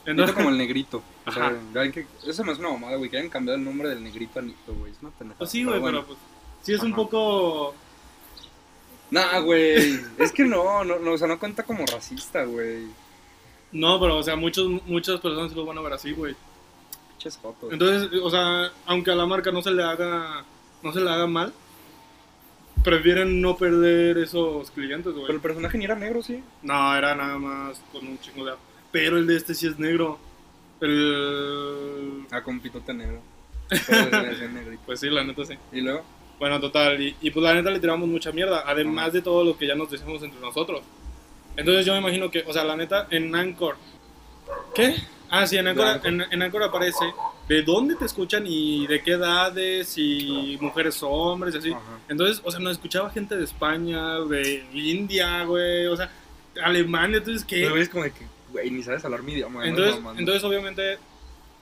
Nito 0.07 0.35
como 0.35 0.51
el 0.51 0.59
negrito. 0.59 1.03
O 1.27 1.33
sea, 1.33 1.53
que 1.93 2.07
eso 2.27 2.45
no 2.45 2.53
es 2.53 2.59
una 2.59 2.71
mamada, 2.71 2.97
güey. 2.97 3.11
Que 3.11 3.19
hayan 3.19 3.31
cambiado 3.31 3.59
el 3.59 3.65
nombre 3.65 3.89
del 3.89 4.03
negrito 4.03 4.39
a 4.39 4.43
Nito, 4.43 4.75
güey. 4.75 4.93
Es 4.93 4.99
una 5.01 5.11
pendejada. 5.11 5.39
Pues 5.39 5.51
sí, 5.51 5.65
güey, 5.65 5.81
bueno. 5.81 6.03
pero 6.03 6.09
pues 6.09 6.19
sí 6.63 6.73
es 6.75 6.83
un 6.83 6.95
poco... 6.95 7.75
Nah, 9.11 9.39
güey. 9.41 10.01
es 10.19 10.33
que 10.33 10.45
no, 10.45 10.85
no, 10.85 10.99
no, 10.99 11.13
o 11.13 11.19
sea, 11.19 11.29
no 11.29 11.39
cuenta 11.39 11.63
como 11.63 11.87
racista, 11.87 12.45
güey. 12.45 12.87
No, 13.73 13.99
pero, 14.01 14.19
o 14.19 14.23
sea, 14.23 14.37
muchos, 14.37 14.69
muchas 14.87 15.21
personas 15.21 15.51
sí 15.51 15.57
lo 15.57 15.67
van 15.67 15.79
a 15.79 15.83
ver 15.83 15.93
así, 15.93 16.13
güey. 16.13 16.35
Pinches 17.11 17.39
fotos. 17.39 17.73
Entonces, 17.73 18.09
o 18.23 18.31
sea, 18.31 18.71
aunque 18.87 19.11
a 19.11 19.15
la 19.15 19.27
marca 19.27 19.51
no 19.51 19.63
se 19.63 19.71
le 19.71 19.83
haga, 19.83 20.45
no 20.83 20.93
se 20.93 21.01
le 21.01 21.11
haga 21.11 21.27
mal, 21.27 21.53
prefieren 22.85 23.41
no 23.41 23.57
perder 23.57 24.19
esos 24.19 24.71
clientes, 24.71 25.13
Pero 25.13 25.21
güey. 25.23 25.33
el 25.33 25.41
personaje 25.41 25.79
ni 25.79 25.87
era 25.87 25.97
negro, 25.97 26.23
sí. 26.23 26.43
No, 26.63 26.95
era 26.97 27.15
nada 27.15 27.39
más 27.39 27.83
con 27.93 28.07
un 28.07 28.19
chingo 28.21 28.45
de... 28.45 28.53
Pero 28.95 29.19
el 29.19 29.27
de 29.27 29.37
este 29.37 29.57
sí 29.57 29.67
es 29.67 29.77
negro. 29.77 30.21
El... 30.81 32.27
Ah, 32.31 32.43
con 32.45 32.61
pitote 32.61 32.95
negro. 32.95 33.21
Pues 34.87 35.01
sí, 35.01 35.11
la 35.11 35.25
neta 35.25 35.45
sí. 35.45 35.55
Y 35.73 35.81
luego, 35.81 36.05
Bueno, 36.39 36.61
total, 36.61 37.03
y, 37.03 37.17
y 37.21 37.33
pues 37.33 37.43
la 37.43 37.55
neta 37.55 37.73
le 37.73 37.81
tiramos 37.81 38.09
mucha 38.09 38.31
mierda, 38.31 38.63
además 38.65 39.13
de 39.13 39.21
todo 39.21 39.43
lo 39.43 39.59
que 39.59 39.67
ya 39.67 39.75
nos 39.75 39.91
decimos 39.91 40.23
entre 40.23 40.39
nosotros. 40.41 40.83
Entonces 41.57 41.85
yo 41.85 41.93
me 41.95 41.99
imagino 41.99 42.31
que, 42.31 42.45
o 42.47 42.53
sea, 42.53 42.63
la 42.63 42.77
neta, 42.77 43.09
en 43.11 43.35
Anchor... 43.35 43.77
¿Qué? 44.77 44.95
Ah, 45.29 45.45
sí, 45.45 45.57
en 45.57 45.67
Anchor. 45.67 46.01
En, 46.05 46.21
en 46.31 46.43
Anchor 46.43 46.63
aparece 46.63 47.05
de 47.49 47.63
dónde 47.63 47.97
te 47.97 48.05
escuchan 48.05 48.45
y 48.47 48.87
de 48.87 49.03
qué 49.03 49.15
edades 49.15 49.99
y 49.99 50.57
mujeres 50.61 51.03
o 51.03 51.09
hombres 51.09 51.53
y 51.57 51.59
así. 51.59 51.73
Entonces, 52.09 52.41
o 52.45 52.51
sea, 52.53 52.61
nos 52.61 52.73
escuchaba 52.73 53.11
gente 53.11 53.37
de 53.37 53.43
España, 53.43 54.21
de 54.21 54.65
India, 54.73 55.43
güey, 55.43 55.89
o 55.89 55.97
sea, 55.97 56.13
Alemania, 56.63 57.19
entonces, 57.19 57.45
¿qué? 57.45 57.63
Pero 57.63 57.77
es 57.77 57.89
como 57.89 58.05
de 58.05 58.13
que, 58.13 58.34
güey, 58.55 58.71
ni 58.71 58.83
sabes 58.83 59.05
hablar 59.05 59.23
mi 59.23 59.33
idioma. 59.33 59.67
Entonces, 59.69 60.01
no 60.03 60.17
entonces 60.19 60.43
obviamente, 60.45 60.99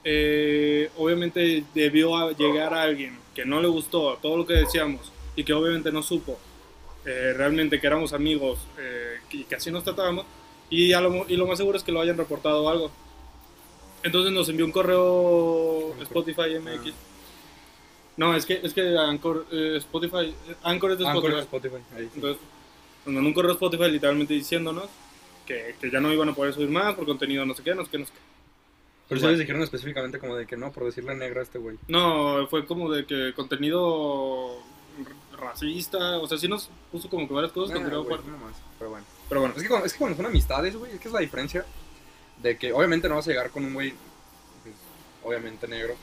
eh, 0.03 0.89
obviamente 0.97 1.63
debió 1.73 2.15
a- 2.15 2.31
llegar 2.33 2.73
a 2.73 2.83
alguien 2.83 3.17
que 3.35 3.45
no 3.45 3.61
le 3.61 3.67
gustó 3.67 4.17
todo 4.21 4.37
lo 4.37 4.45
que 4.45 4.53
decíamos 4.53 5.11
y 5.35 5.43
que 5.43 5.53
obviamente 5.53 5.91
no 5.91 6.03
supo 6.03 6.37
eh, 7.05 7.33
realmente 7.35 7.79
que 7.81 7.87
éramos 7.87 8.13
amigos 8.13 8.59
eh, 8.77 9.17
y 9.31 9.43
que 9.43 9.55
así 9.55 9.71
nos 9.71 9.83
tratábamos 9.83 10.25
y, 10.69 10.93
a 10.93 11.01
lo, 11.01 11.25
y 11.27 11.35
lo 11.35 11.45
más 11.47 11.57
seguro 11.57 11.77
es 11.77 11.83
que 11.83 11.91
lo 11.91 11.99
hayan 11.99 12.15
reportado 12.17 12.63
o 12.63 12.69
algo. 12.69 12.91
Entonces 14.03 14.31
nos 14.31 14.47
envió 14.49 14.65
un 14.65 14.71
correo 14.71 15.91
Anchor. 15.93 16.03
Spotify 16.03 16.59
MX. 16.59 16.91
Ah. 16.93 16.97
No, 18.17 18.35
es 18.35 18.45
que, 18.45 18.59
es 18.63 18.73
que 18.73 18.97
Anchor, 18.97 19.45
eh, 19.51 19.75
Spotify, 19.77 20.33
Anchor 20.63 20.91
es 20.91 20.99
de 20.99 21.07
Anchor 21.07 21.31
Spotify. 21.39 21.75
en 21.75 21.81
Spotify. 21.81 21.95
Ahí 21.95 22.03
sí. 22.05 22.11
Entonces, 22.15 22.41
nos 23.05 23.15
mandó 23.15 23.27
un 23.29 23.33
correo 23.33 23.51
Spotify 23.53 23.89
literalmente 23.91 24.33
diciéndonos 24.35 24.85
que, 25.45 25.75
que 25.79 25.91
ya 25.91 25.99
no 25.99 26.11
iban 26.11 26.29
a 26.29 26.33
poder 26.35 26.53
subir 26.53 26.69
más 26.69 26.95
por 26.95 27.05
contenido 27.05 27.45
no 27.45 27.53
sé 27.53 27.63
qué, 27.63 27.75
no 27.75 27.83
sé 27.85 27.91
qué, 27.91 27.97
no 27.99 28.05
sé 28.05 28.11
qué. 28.13 28.19
Pero 29.09 29.19
Igual. 29.19 29.33
les 29.33 29.39
dijeron 29.41 29.61
específicamente 29.61 30.17
como 30.19 30.35
de 30.35 30.45
que 30.47 30.55
no, 30.57 30.71
por 30.71 30.85
decirle 30.85 31.13
negro 31.15 31.41
a 31.41 31.43
este 31.43 31.59
güey. 31.59 31.77
No, 31.87 32.47
fue 32.47 32.65
como 32.65 32.89
de 32.91 33.05
que 33.05 33.33
contenido 33.35 34.57
racista, 35.37 36.19
o 36.19 36.27
sea, 36.27 36.37
sí 36.37 36.47
nos 36.47 36.69
puso 36.91 37.09
como 37.09 37.27
que 37.27 37.33
varias 37.33 37.51
cosas, 37.51 37.71
Ah, 37.71 37.75
contenido 37.75 38.03
güey, 38.03 38.15
fuerte. 38.17 38.31
no 38.31 38.37
más, 38.45 38.55
pero 38.79 38.91
bueno. 38.91 39.05
Pero 39.29 39.41
bueno, 39.41 39.55
Es 39.57 39.63
que, 39.63 39.69
cuando, 39.69 39.85
es 39.85 39.93
que 39.93 39.99
cuando 39.99 40.17
son 40.17 40.25
amistades, 40.27 40.75
güey, 40.75 40.93
es 40.93 40.99
que 40.99 41.07
es 41.07 41.13
la 41.13 41.19
diferencia 41.19 41.65
de 42.41 42.57
que 42.57 42.71
obviamente 42.73 43.09
no 43.09 43.15
vas 43.15 43.27
a 43.27 43.31
llegar 43.31 43.49
con 43.49 43.65
un 43.65 43.73
güey, 43.73 43.93
pues, 44.63 44.75
obviamente 45.23 45.67
negro, 45.67 45.95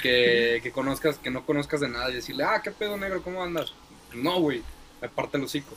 que, 0.00 0.60
que 0.62 0.70
conozcas, 0.70 1.18
que 1.18 1.30
no 1.30 1.44
conozcas 1.44 1.80
de 1.80 1.88
nada 1.88 2.10
y 2.10 2.14
decirle, 2.14 2.44
ah, 2.44 2.60
qué 2.62 2.70
pedo 2.70 2.96
negro, 2.96 3.22
¿cómo 3.22 3.42
andas? 3.42 3.72
No, 4.14 4.40
güey, 4.40 4.62
aparte 5.02 5.36
el 5.36 5.44
hocico. 5.44 5.74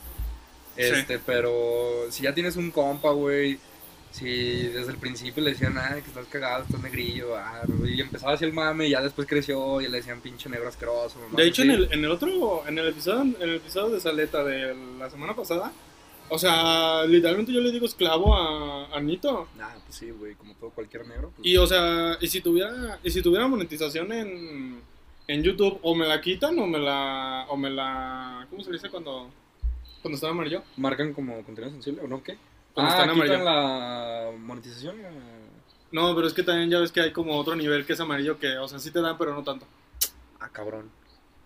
Este, 0.80 1.18
pero 1.18 2.06
si 2.10 2.22
ya 2.24 2.34
tienes 2.34 2.56
un 2.56 2.70
compa, 2.70 3.10
güey, 3.10 3.58
si 4.10 4.24
desde 4.68 4.90
el 4.90 4.98
principio 4.98 5.42
le 5.42 5.50
decían, 5.52 5.76
ah, 5.78 5.94
que 5.94 6.08
estás 6.08 6.26
cagado, 6.26 6.64
estás 6.64 6.82
negrillo, 6.82 7.36
ah, 7.36 7.62
y 7.84 8.00
empezaba 8.00 8.32
así 8.32 8.44
el 8.44 8.52
mame 8.52 8.88
y 8.88 8.90
ya 8.90 9.00
después 9.00 9.28
creció 9.28 9.80
y 9.80 9.88
le 9.88 9.98
decían 9.98 10.20
pinche 10.20 10.48
negro 10.48 10.68
asqueroso. 10.68 11.18
de 11.30 11.46
hecho 11.46 11.62
en 11.62 11.70
el, 11.70 11.92
en 11.92 12.04
el 12.04 12.10
otro, 12.10 12.66
en 12.66 12.78
el 12.78 12.88
episodio, 12.88 13.22
en 13.22 13.36
el 13.40 13.56
episodio 13.56 13.94
de 13.94 14.00
Saleta 14.00 14.42
de 14.42 14.74
la 14.98 15.08
semana 15.10 15.34
pasada, 15.36 15.72
o 16.28 16.38
sea, 16.38 17.04
literalmente 17.06 17.52
yo 17.52 17.60
le 17.60 17.72
digo 17.72 17.86
esclavo 17.86 18.36
a, 18.36 18.86
a 18.96 19.00
Nito. 19.00 19.48
Ah, 19.60 19.74
pues 19.84 19.96
sí, 19.96 20.10
güey, 20.10 20.34
como 20.36 20.54
todo 20.54 20.70
cualquier 20.70 21.06
negro. 21.06 21.32
pues, 21.34 21.46
Y 21.46 21.56
o 21.56 21.66
sea, 21.66 22.16
y 22.20 22.28
si 22.28 22.40
tuviera, 22.40 23.00
y 23.02 23.10
si 23.10 23.20
tuviera 23.20 23.48
monetización 23.48 24.12
en, 24.12 24.80
en 25.26 25.42
YouTube, 25.42 25.78
o 25.82 25.94
me 25.94 26.06
la 26.06 26.20
quitan 26.20 26.56
o 26.60 26.66
me 26.66 26.78
la, 26.78 27.46
o 27.48 27.56
me 27.56 27.68
la, 27.70 28.46
¿cómo 28.48 28.62
se 28.62 28.70
dice 28.72 28.88
cuando, 28.90 29.28
cuando 30.02 30.16
está 30.16 30.28
amarillo? 30.28 30.62
¿Marcan 30.76 31.12
como 31.12 31.42
contenido 31.44 31.70
sensible 31.72 32.02
o 32.02 32.08
no 32.08 32.22
qué? 32.22 32.36
Cuando 32.74 32.92
ah, 32.92 32.98
está 33.00 33.04
en 33.12 33.20
quitan 33.20 33.40
amarillo. 33.40 33.44
la 33.44 34.30
monetización. 34.38 34.96
No, 35.92 36.14
pero 36.14 36.26
es 36.26 36.34
que 36.34 36.42
también 36.42 36.70
ya 36.70 36.78
ves 36.78 36.92
que 36.92 37.00
hay 37.00 37.12
como 37.12 37.36
otro 37.36 37.56
nivel 37.56 37.84
que 37.84 37.94
es 37.94 38.00
amarillo 38.00 38.38
que, 38.38 38.56
o 38.58 38.68
sea, 38.68 38.78
sí 38.78 38.90
te 38.90 39.00
dan, 39.00 39.18
pero 39.18 39.34
no 39.34 39.42
tanto. 39.42 39.66
Ah, 40.38 40.48
cabrón. 40.50 40.88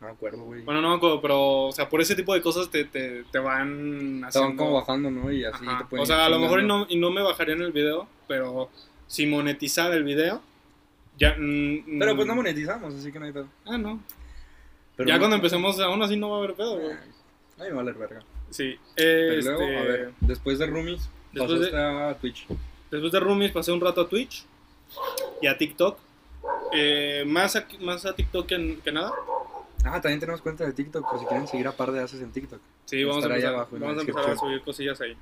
No 0.01 0.09
me 0.09 0.13
acuerdo, 0.13 0.43
güey. 0.45 0.63
Bueno, 0.63 0.83
no 0.83 0.91
me 0.91 0.97
acuerdo, 0.97 1.21
pero, 1.23 1.65
o 1.67 1.73
sea, 1.73 1.89
por 1.89 2.01
ese 2.01 2.15
tipo 2.15 2.35
de 2.35 2.43
cosas 2.43 2.69
te, 2.71 2.85
te, 2.85 3.25
te 3.25 3.39
van 3.39 4.23
haciendo... 4.25 4.29
Estaban 4.29 4.57
como 4.57 4.73
bajando, 4.75 5.11
¿no? 5.11 5.33
Y 5.33 5.45
así 5.45 5.65
Ajá. 5.67 5.79
te 5.79 5.85
pueden 5.87 6.03
O 6.03 6.07
sea, 6.07 6.27
a 6.27 6.29
lo 6.29 6.39
mejor 6.39 6.61
y 6.61 6.67
no, 6.67 6.87
y 6.89 6.99
no 6.99 7.11
me 7.11 7.23
bajaría 7.23 7.55
en 7.55 7.63
el 7.63 7.73
video, 7.73 8.07
pero 8.29 8.69
si 9.07 9.27
monetizara 9.27 9.95
el 9.95 10.05
video, 10.05 10.43
ya... 11.17 11.37
mm, 11.39 11.99
Pero 11.99 12.15
pues 12.17 12.27
no 12.27 12.35
mm, 12.35 12.37
monetizamos, 12.37 12.95
así 12.95 13.11
que 13.11 13.19
no 13.19 13.25
hay 13.25 13.33
pedo. 13.33 13.49
Ah, 13.65 13.79
no. 13.79 14.01
Pero 14.97 15.09
ya 15.09 15.15
no- 15.15 15.21
cuando 15.21 15.37
empecemos, 15.37 15.81
aún 15.81 16.03
así 16.03 16.17
no 16.17 16.29
va 16.31 16.37
a 16.37 16.39
haber 16.41 16.55
pedo, 16.55 16.79
güey. 16.79 16.93
Ay, 16.93 17.11
Ay, 17.61 17.71
me 17.71 17.77
vale 17.77 17.93
verga. 17.93 18.21
Sí. 18.55 18.79
Pero 18.95 19.33
Este, 19.33 19.51
luego, 19.51 19.63
a 19.65 19.83
ver, 19.83 20.13
después 20.21 20.61
de 20.61 20.67
Roomies, 20.67 21.09
después 21.33 21.61
de- 21.73 21.77
a 21.77 22.17
Twitch. 22.21 22.47
Después 22.89 23.11
de 23.11 23.19
Roomies 23.19 23.51
pasé 23.51 23.73
un 23.73 23.81
rato 23.81 24.03
a 24.03 24.09
Twitch 24.09 24.45
y 25.43 25.49
a 25.49 25.59
TikTok. 25.59 25.99
Eh, 26.73 27.25
más, 27.27 27.57
a, 27.57 27.67
más 27.81 28.07
a 28.07 28.15
TikTok 28.15 28.47
que, 28.47 28.79
que 28.85 28.93
nada. 28.93 29.13
Ah, 29.85 30.01
también 30.01 30.21
tenemos 30.21 30.41
cuenta 30.41 30.65
de 30.65 30.73
TikTok, 30.73 31.11
por 31.11 31.19
si 31.19 31.27
quieren 31.27 31.49
seguir 31.49 31.67
a 31.67 31.73
par 31.73 31.91
de 31.91 32.01
haces 32.01 32.21
en 32.21 32.31
TikTok. 32.31 32.61
Sí, 32.85 33.03
vamos 33.03 33.25
a 33.25 33.27
empezar, 33.27 33.55
abajo 33.55 33.77
vamos 33.79 33.99
a, 33.99 34.01
empezar 34.03 34.31
a 34.31 34.37
subir 34.37 34.61
cosillas 34.61 35.01
ahí. 35.01 35.17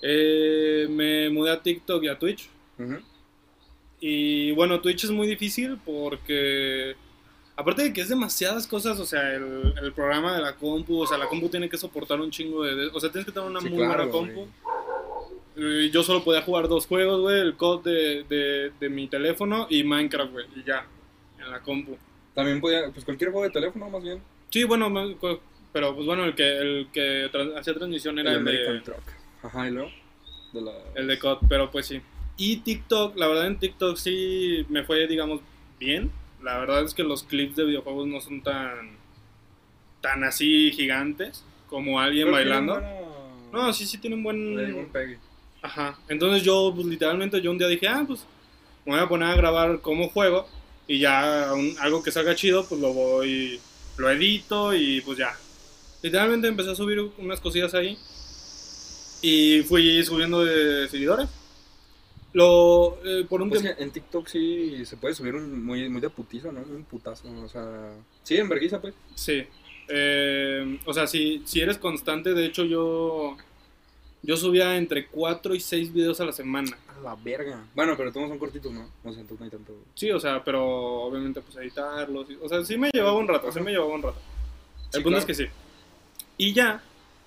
Eh, 0.00 0.86
me 0.88 1.28
mudé 1.28 1.50
a 1.50 1.62
TikTok 1.62 2.02
y 2.02 2.08
a 2.08 2.18
Twitch. 2.18 2.48
Y 4.00 4.52
bueno, 4.52 4.80
Twitch 4.80 5.04
es 5.04 5.10
muy 5.10 5.26
difícil 5.26 5.78
porque, 5.84 6.96
aparte 7.58 7.82
de 7.82 7.92
que 7.92 8.00
es 8.00 8.08
demasiadas 8.08 8.66
cosas, 8.68 9.00
o 9.00 9.04
sea, 9.04 9.34
el, 9.34 9.74
el 9.82 9.92
programa 9.92 10.34
de 10.36 10.40
la 10.40 10.54
compu, 10.54 11.02
o 11.02 11.06
sea, 11.06 11.18
la 11.18 11.26
compu 11.26 11.48
tiene 11.48 11.68
que 11.68 11.76
soportar 11.76 12.20
un 12.20 12.30
chingo 12.30 12.62
de... 12.62 12.86
o 12.86 13.00
sea, 13.00 13.10
tienes 13.10 13.26
que 13.26 13.32
tener 13.32 13.50
una 13.50 13.60
Sí, 13.60 13.68
muy 13.68 13.78
claro, 13.84 14.08
buena 14.08 14.32
compu. 14.34 14.48
Yo 15.90 16.04
solo 16.04 16.22
podía 16.22 16.42
jugar 16.42 16.68
dos 16.68 16.86
juegos, 16.86 17.20
güey, 17.20 17.40
el 17.40 17.56
COD 17.56 17.82
de, 17.82 18.24
de, 18.28 18.72
de 18.78 18.88
mi 18.88 19.08
teléfono 19.08 19.66
y 19.68 19.82
Minecraft, 19.82 20.30
güey, 20.30 20.46
y 20.54 20.62
ya, 20.62 20.86
en 21.44 21.50
la 21.50 21.60
compu. 21.60 21.98
También 22.32 22.60
podía, 22.60 22.88
pues 22.92 23.04
cualquier 23.04 23.32
juego 23.32 23.44
de 23.44 23.50
teléfono 23.50 23.90
más 23.90 24.02
bien. 24.04 24.22
Sí, 24.50 24.62
bueno, 24.62 24.88
pero 25.72 25.94
pues 25.96 26.06
bueno, 26.06 26.24
el 26.24 26.36
que, 26.36 26.58
el 26.58 26.88
que 26.92 27.28
tra- 27.32 27.58
hacía 27.58 27.74
transmisión 27.74 28.20
era 28.20 28.30
el, 28.30 28.38
American 28.38 28.74
de, 28.74 28.80
Truck. 28.82 29.02
Ajá, 29.42 29.66
y 29.66 29.72
luego. 29.72 29.90
De 30.52 30.60
la... 30.60 30.72
el 30.94 31.08
de 31.08 31.18
COD, 31.18 31.38
pero 31.48 31.70
pues 31.72 31.86
sí. 31.86 32.00
Y 32.36 32.58
TikTok, 32.58 33.16
la 33.16 33.26
verdad 33.26 33.48
en 33.48 33.58
TikTok 33.58 33.96
sí 33.96 34.64
me 34.68 34.84
fue, 34.84 35.08
digamos, 35.08 35.40
bien. 35.80 36.12
La 36.42 36.58
verdad 36.58 36.84
es 36.84 36.94
que 36.94 37.02
los 37.02 37.24
clips 37.24 37.56
de 37.56 37.64
videojuegos 37.64 38.06
no 38.06 38.20
son 38.20 38.42
tan, 38.42 38.96
tan 40.00 40.22
así 40.24 40.70
gigantes 40.72 41.44
como 41.68 42.00
alguien 42.00 42.26
Pero 42.26 42.36
bailando. 42.36 42.74
buena- 42.74 42.92
No, 43.52 43.72
sí, 43.72 43.86
sí 43.86 43.98
tienen 43.98 44.22
buen... 44.22 44.56
Un 44.74 44.86
pegue. 44.92 45.18
Ajá. 45.62 45.98
Entonces 46.08 46.42
yo, 46.44 46.72
pues 46.74 46.86
literalmente, 46.86 47.40
yo 47.40 47.50
un 47.50 47.58
día 47.58 47.66
dije, 47.66 47.88
ah, 47.88 48.04
pues 48.06 48.24
me 48.86 48.92
voy 48.92 49.00
a 49.00 49.08
poner 49.08 49.28
a 49.30 49.34
grabar 49.36 49.80
cómo 49.80 50.08
juego 50.10 50.46
y 50.86 50.98
ya 51.00 51.52
un- 51.54 51.74
algo 51.80 52.02
que 52.02 52.12
salga 52.12 52.34
chido, 52.34 52.64
pues 52.66 52.80
lo 52.80 52.92
voy, 52.92 53.58
lo 53.96 54.08
edito 54.10 54.72
y 54.74 55.00
pues 55.00 55.18
ya. 55.18 55.36
Literalmente 56.02 56.46
empecé 56.46 56.70
a 56.70 56.74
subir 56.76 57.00
unas 57.18 57.40
cosillas 57.40 57.74
ahí 57.74 57.98
y 59.20 59.62
fui 59.62 60.04
subiendo 60.04 60.44
de 60.44 60.88
seguidores. 60.88 61.28
Lo, 62.38 62.98
eh, 63.04 63.26
por 63.28 63.42
un 63.42 63.48
Pues 63.50 63.62
que 63.62 63.82
en 63.82 63.90
TikTok 63.90 64.28
sí 64.28 64.84
se 64.86 64.96
puede 64.96 65.12
subir 65.14 65.34
un 65.34 65.64
muy, 65.64 65.88
muy 65.88 66.00
de 66.00 66.08
putizo, 66.08 66.52
¿no? 66.52 66.60
Un 66.60 66.84
putazo, 66.84 67.28
o 67.44 67.48
sea... 67.48 67.92
Sí, 68.22 68.36
en 68.36 68.48
vergüenza, 68.48 68.80
pues. 68.80 68.94
Sí. 69.16 69.42
Eh, 69.88 70.78
o 70.84 70.94
sea, 70.94 71.08
si, 71.08 71.42
si 71.44 71.60
eres 71.60 71.78
constante, 71.78 72.34
de 72.34 72.46
hecho 72.46 72.64
yo 72.64 73.36
yo 74.22 74.36
subía 74.36 74.76
entre 74.76 75.06
4 75.06 75.54
y 75.54 75.60
6 75.60 75.92
videos 75.92 76.20
a 76.20 76.24
la 76.26 76.32
semana. 76.32 76.76
A 76.96 77.00
la 77.00 77.14
verga. 77.16 77.64
Bueno, 77.74 77.94
pero 77.96 78.12
todos 78.12 78.28
son 78.28 78.38
cortitos, 78.38 78.72
¿no? 78.72 78.88
O 79.04 79.10
sea, 79.12 79.20
entonces 79.20 79.38
no 79.40 79.44
hay 79.44 79.50
tanto. 79.50 79.72
Sí, 79.94 80.10
o 80.10 80.20
sea, 80.20 80.42
pero 80.44 80.64
obviamente 81.02 81.40
pues 81.40 81.56
editarlos. 81.56 82.28
y- 82.30 82.38
O 82.40 82.48
sea, 82.48 82.64
sí 82.64 82.76
me 82.78 82.90
llevaba 82.92 83.16
un 83.18 83.26
rato, 83.28 83.50
sí 83.50 83.60
me 83.60 83.70
llevaba 83.72 83.94
un 83.94 84.02
rato. 84.02 84.18
El 84.18 84.82
Sí, 84.84 85.02
punto 85.02 85.08
claro. 85.08 85.18
es 85.20 85.24
que 85.26 85.34
sí. 85.34 85.46
Y 86.36 86.52
ya, 86.52 86.82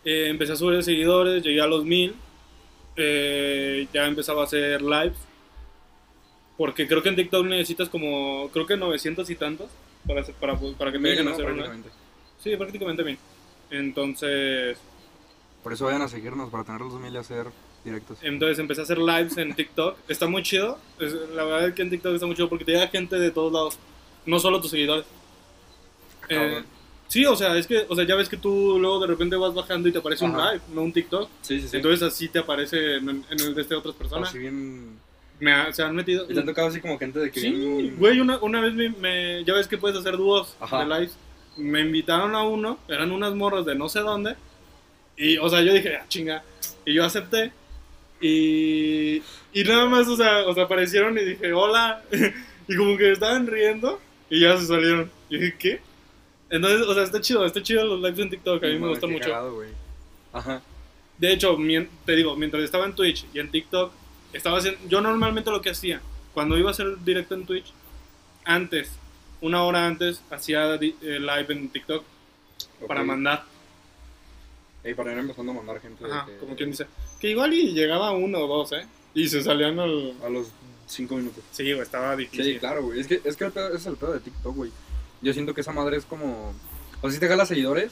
eh, 0.05 0.27
empecé 0.29 0.53
a 0.53 0.55
subir 0.55 0.81
seguidores, 0.83 1.43
llegué 1.43 1.59
a 1.61 1.67
los 1.67 1.83
1000. 1.85 2.13
Eh, 2.95 3.87
ya 3.93 4.05
empezaba 4.05 4.41
a 4.41 4.45
hacer 4.45 4.81
lives. 4.81 5.17
Porque 6.57 6.87
creo 6.87 7.01
que 7.01 7.09
en 7.09 7.15
TikTok 7.15 7.45
necesitas 7.45 7.89
como, 7.89 8.49
creo 8.53 8.65
que 8.67 8.77
900 8.77 9.27
y 9.29 9.35
tantos 9.35 9.69
para, 10.05 10.23
para, 10.23 10.57
para 10.77 10.91
que 10.91 10.99
te 10.99 11.03
Sí, 11.03 11.09
dejen 11.09 11.25
¿no? 11.25 11.31
hacer 11.31 11.45
un 11.45 11.51
live. 11.57 11.67
Prácticamente. 11.67 11.89
Sí, 12.43 12.55
prácticamente 12.55 13.03
1000. 13.03 13.17
Entonces, 13.71 14.77
Por 15.63 15.73
eso 15.73 15.85
vayan 15.85 16.01
a 16.03 16.07
seguirnos 16.07 16.49
para 16.49 16.63
tener 16.63 16.81
los 16.81 16.91
2000 16.93 17.13
y 17.13 17.17
hacer 17.17 17.47
directos. 17.83 18.19
entonces 18.21 18.59
empecé 18.59 18.81
a 18.81 18.83
hacer 18.83 18.99
lives 18.99 19.37
en 19.37 19.55
TikTok. 19.55 19.97
Está 20.07 20.27
muy 20.27 20.43
chido. 20.43 20.77
La 21.33 21.43
verdad 21.45 21.67
es 21.69 21.73
que 21.73 21.81
en 21.81 21.89
TikTok 21.89 22.13
está 22.13 22.27
muy 22.27 22.35
chido 22.35 22.49
porque 22.49 22.65
te 22.65 22.73
llega 22.73 22.87
gente 22.89 23.17
de 23.17 23.31
todos 23.31 23.51
lados. 23.51 23.79
No 24.25 24.37
solo 24.39 24.61
tus 24.61 24.69
seguidores. 24.71 25.05
Eh. 26.29 26.61
Sí, 27.11 27.25
o 27.25 27.35
sea, 27.35 27.57
es 27.57 27.67
que, 27.67 27.85
o 27.89 27.95
sea, 27.95 28.05
ya 28.05 28.15
ves 28.15 28.29
que 28.29 28.37
tú 28.37 28.77
luego 28.79 28.99
de 29.01 29.07
repente 29.07 29.35
vas 29.35 29.53
bajando 29.53 29.89
y 29.89 29.91
te 29.91 29.97
aparece 29.99 30.23
un 30.23 30.33
Ajá. 30.35 30.53
live, 30.53 30.63
no 30.73 30.81
un 30.83 30.93
TikTok. 30.93 31.29
Sí, 31.41 31.59
sí, 31.59 31.67
sí. 31.67 31.75
Entonces 31.77 32.01
así 32.01 32.29
te 32.29 32.39
aparece 32.39 32.95
en, 32.95 33.09
en 33.09 33.39
el 33.39 33.53
de 33.53 33.61
este 33.61 33.75
otras 33.75 33.95
personas. 33.95 34.29
Así 34.29 34.39
bien. 34.39 34.97
Me 35.41 35.51
ha- 35.51 35.73
se 35.73 35.83
han 35.83 35.95
metido. 35.95 36.25
Y 36.29 36.33
te 36.33 36.39
han 36.39 36.45
tocado 36.45 36.67
así 36.69 36.79
como 36.79 36.97
gente 36.97 37.19
de 37.19 37.29
que. 37.31 37.39
Sí, 37.41 37.51
bien- 37.51 37.95
güey, 37.97 38.19
una, 38.21 38.37
una 38.39 38.61
vez 38.61 38.73
me, 38.73 38.89
me- 38.89 39.43
ya 39.43 39.53
ves 39.53 39.67
que 39.67 39.77
puedes 39.77 39.97
hacer 39.97 40.15
dúos 40.15 40.55
Ajá. 40.59 40.79
de 40.79 40.85
lives. 40.85 41.17
Me 41.57 41.81
invitaron 41.81 42.33
a 42.35 42.43
uno, 42.43 42.79
eran 42.87 43.11
unas 43.11 43.33
morras 43.35 43.65
de 43.65 43.75
no 43.75 43.89
sé 43.89 43.99
dónde. 43.99 44.35
Y, 45.17 45.37
o 45.37 45.49
sea, 45.49 45.61
yo 45.61 45.73
dije, 45.73 45.95
ah, 45.97 46.05
chinga. 46.07 46.43
Y 46.85 46.93
yo 46.93 47.03
acepté. 47.03 47.51
Y, 48.21 49.17
y 49.53 49.63
nada 49.65 49.87
más, 49.87 50.07
o 50.07 50.15
sea, 50.15 50.47
o 50.47 50.53
sea, 50.53 50.63
aparecieron 50.63 51.17
y 51.17 51.21
dije, 51.25 51.51
hola. 51.53 52.03
y 52.67 52.75
como 52.75 52.95
que 52.97 53.11
estaban 53.11 53.47
riendo 53.47 53.99
y 54.29 54.41
ya 54.41 54.55
se 54.57 54.67
salieron. 54.67 55.11
Y 55.29 55.37
dije, 55.39 55.55
¿qué? 55.59 55.81
Entonces, 56.51 56.81
o 56.85 56.93
sea, 56.93 57.03
está 57.03 57.19
chido, 57.21 57.43
está 57.45 57.63
chido 57.63 57.83
los 57.85 57.99
lives 58.01 58.19
en 58.19 58.29
TikTok, 58.29 58.63
a 58.63 58.67
mí 58.67 58.77
me 58.77 58.89
gusta 58.89 59.07
mucho. 59.07 59.29
cagado. 59.29 59.63
Ajá. 60.33 60.61
De 61.17 61.31
hecho, 61.33 61.57
te 62.05 62.15
digo, 62.15 62.35
mientras 62.35 62.61
estaba 62.63 62.85
en 62.85 62.93
Twitch 62.93 63.25
y 63.33 63.39
en 63.39 63.49
TikTok, 63.49 63.91
estaba 64.33 64.57
haciendo, 64.59 64.79
yo 64.87 65.01
normalmente 65.01 65.49
lo 65.49 65.61
que 65.61 65.69
hacía, 65.69 66.01
cuando 66.33 66.57
iba 66.57 66.69
a 66.69 66.71
hacer 66.71 66.97
directo 67.03 67.35
en 67.35 67.45
Twitch, 67.45 67.71
antes, 68.43 68.91
una 69.39 69.63
hora 69.63 69.87
antes, 69.87 70.21
hacía 70.29 70.75
eh, 70.75 70.93
live 71.01 71.45
en 71.49 71.69
TikTok 71.69 72.03
para 72.87 73.03
mandar, 73.03 73.45
Y 74.83 74.93
para 74.93 75.11
ir 75.13 75.19
empezando 75.19 75.51
a 75.51 75.55
mandar 75.55 75.79
gente. 75.79 76.03
ajá, 76.05 76.25
que- 76.25 76.37
como 76.37 76.55
quien 76.55 76.71
dice, 76.71 76.87
que 77.19 77.29
igual 77.29 77.53
y 77.53 77.71
llegaba 77.73 78.11
uno 78.11 78.39
o 78.39 78.47
dos, 78.47 78.71
¿eh? 78.73 78.85
Y 79.13 79.27
se 79.27 79.41
salían 79.43 79.79
al... 79.79 80.13
A 80.23 80.29
los 80.29 80.47
5 80.87 81.15
minutos. 81.17 81.43
Sí, 81.51 81.63
güey, 81.71 81.83
estaba 81.83 82.15
difícil. 82.15 82.53
Sí, 82.53 82.59
claro, 82.59 82.83
güey. 82.83 82.99
Es 82.99 83.07
que, 83.07 83.21
es 83.23 83.35
que 83.35 83.45
el 83.45 83.51
pedo, 83.51 83.73
es 83.75 83.85
el 83.85 83.95
pedo 83.95 84.13
de 84.13 84.19
TikTok, 84.21 84.55
güey. 84.55 84.71
Yo 85.21 85.33
siento 85.33 85.53
que 85.53 85.61
esa 85.61 85.71
madre 85.71 85.97
es 85.97 86.05
como. 86.05 86.53
O 87.01 87.09
sea, 87.09 87.11
sí 87.11 87.19
te 87.19 87.27
jala 87.27 87.45
seguidores, 87.45 87.91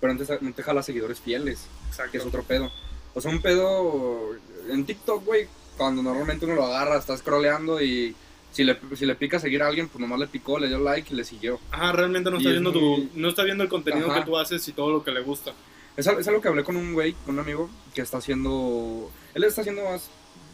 pero 0.00 0.14
no 0.14 0.24
te, 0.24 0.38
no 0.40 0.52
te 0.52 0.62
jala 0.62 0.82
seguidores 0.82 1.20
fieles, 1.20 1.66
Exacto. 1.88 2.12
que 2.12 2.18
es 2.18 2.26
otro 2.26 2.42
pedo. 2.42 2.70
O 3.14 3.20
sea, 3.20 3.30
un 3.30 3.40
pedo. 3.42 4.30
En 4.70 4.84
TikTok, 4.86 5.24
güey, 5.24 5.46
cuando 5.76 6.02
normalmente 6.02 6.46
uno 6.46 6.54
lo 6.54 6.64
agarra, 6.66 6.98
está 6.98 7.16
scrolleando 7.16 7.80
y. 7.82 8.14
Si 8.52 8.62
le, 8.62 8.78
si 8.94 9.04
le 9.04 9.16
pica 9.16 9.40
seguir 9.40 9.64
a 9.64 9.66
alguien, 9.66 9.88
pues 9.88 10.00
nomás 10.00 10.20
le 10.20 10.28
picó, 10.28 10.60
le 10.60 10.68
dio 10.68 10.78
like 10.78 11.12
y 11.12 11.16
le 11.16 11.24
siguió. 11.24 11.58
Ajá, 11.72 11.90
realmente 11.90 12.30
no 12.30 12.36
Y 12.36 12.38
está 12.38 12.50
es 12.50 12.60
viendo 12.60 12.70
muy- 12.70 13.08
tu, 13.10 13.18
no 13.18 13.28
está 13.28 13.42
viendo 13.42 13.64
el 13.64 13.68
contenido 13.68 14.08
Ajá. 14.08 14.20
que 14.20 14.26
tú 14.26 14.38
haces 14.38 14.68
y 14.68 14.72
todo 14.72 14.92
lo 14.92 15.02
que 15.02 15.10
le 15.10 15.22
gusta. 15.22 15.52
Es, 15.96 16.06
al- 16.06 16.20
es 16.20 16.28
algo 16.28 16.40
que 16.40 16.46
hablé 16.46 16.62
con 16.62 16.76
un 16.76 16.92
güey, 16.92 17.14
con 17.26 17.34
un 17.34 17.40
amigo, 17.40 17.68
que 17.96 18.00
está 18.02 18.18
haciendo. 18.18 19.10
Él 19.34 19.42
está 19.42 19.62
haciendo 19.62 19.82
más. 19.82 20.08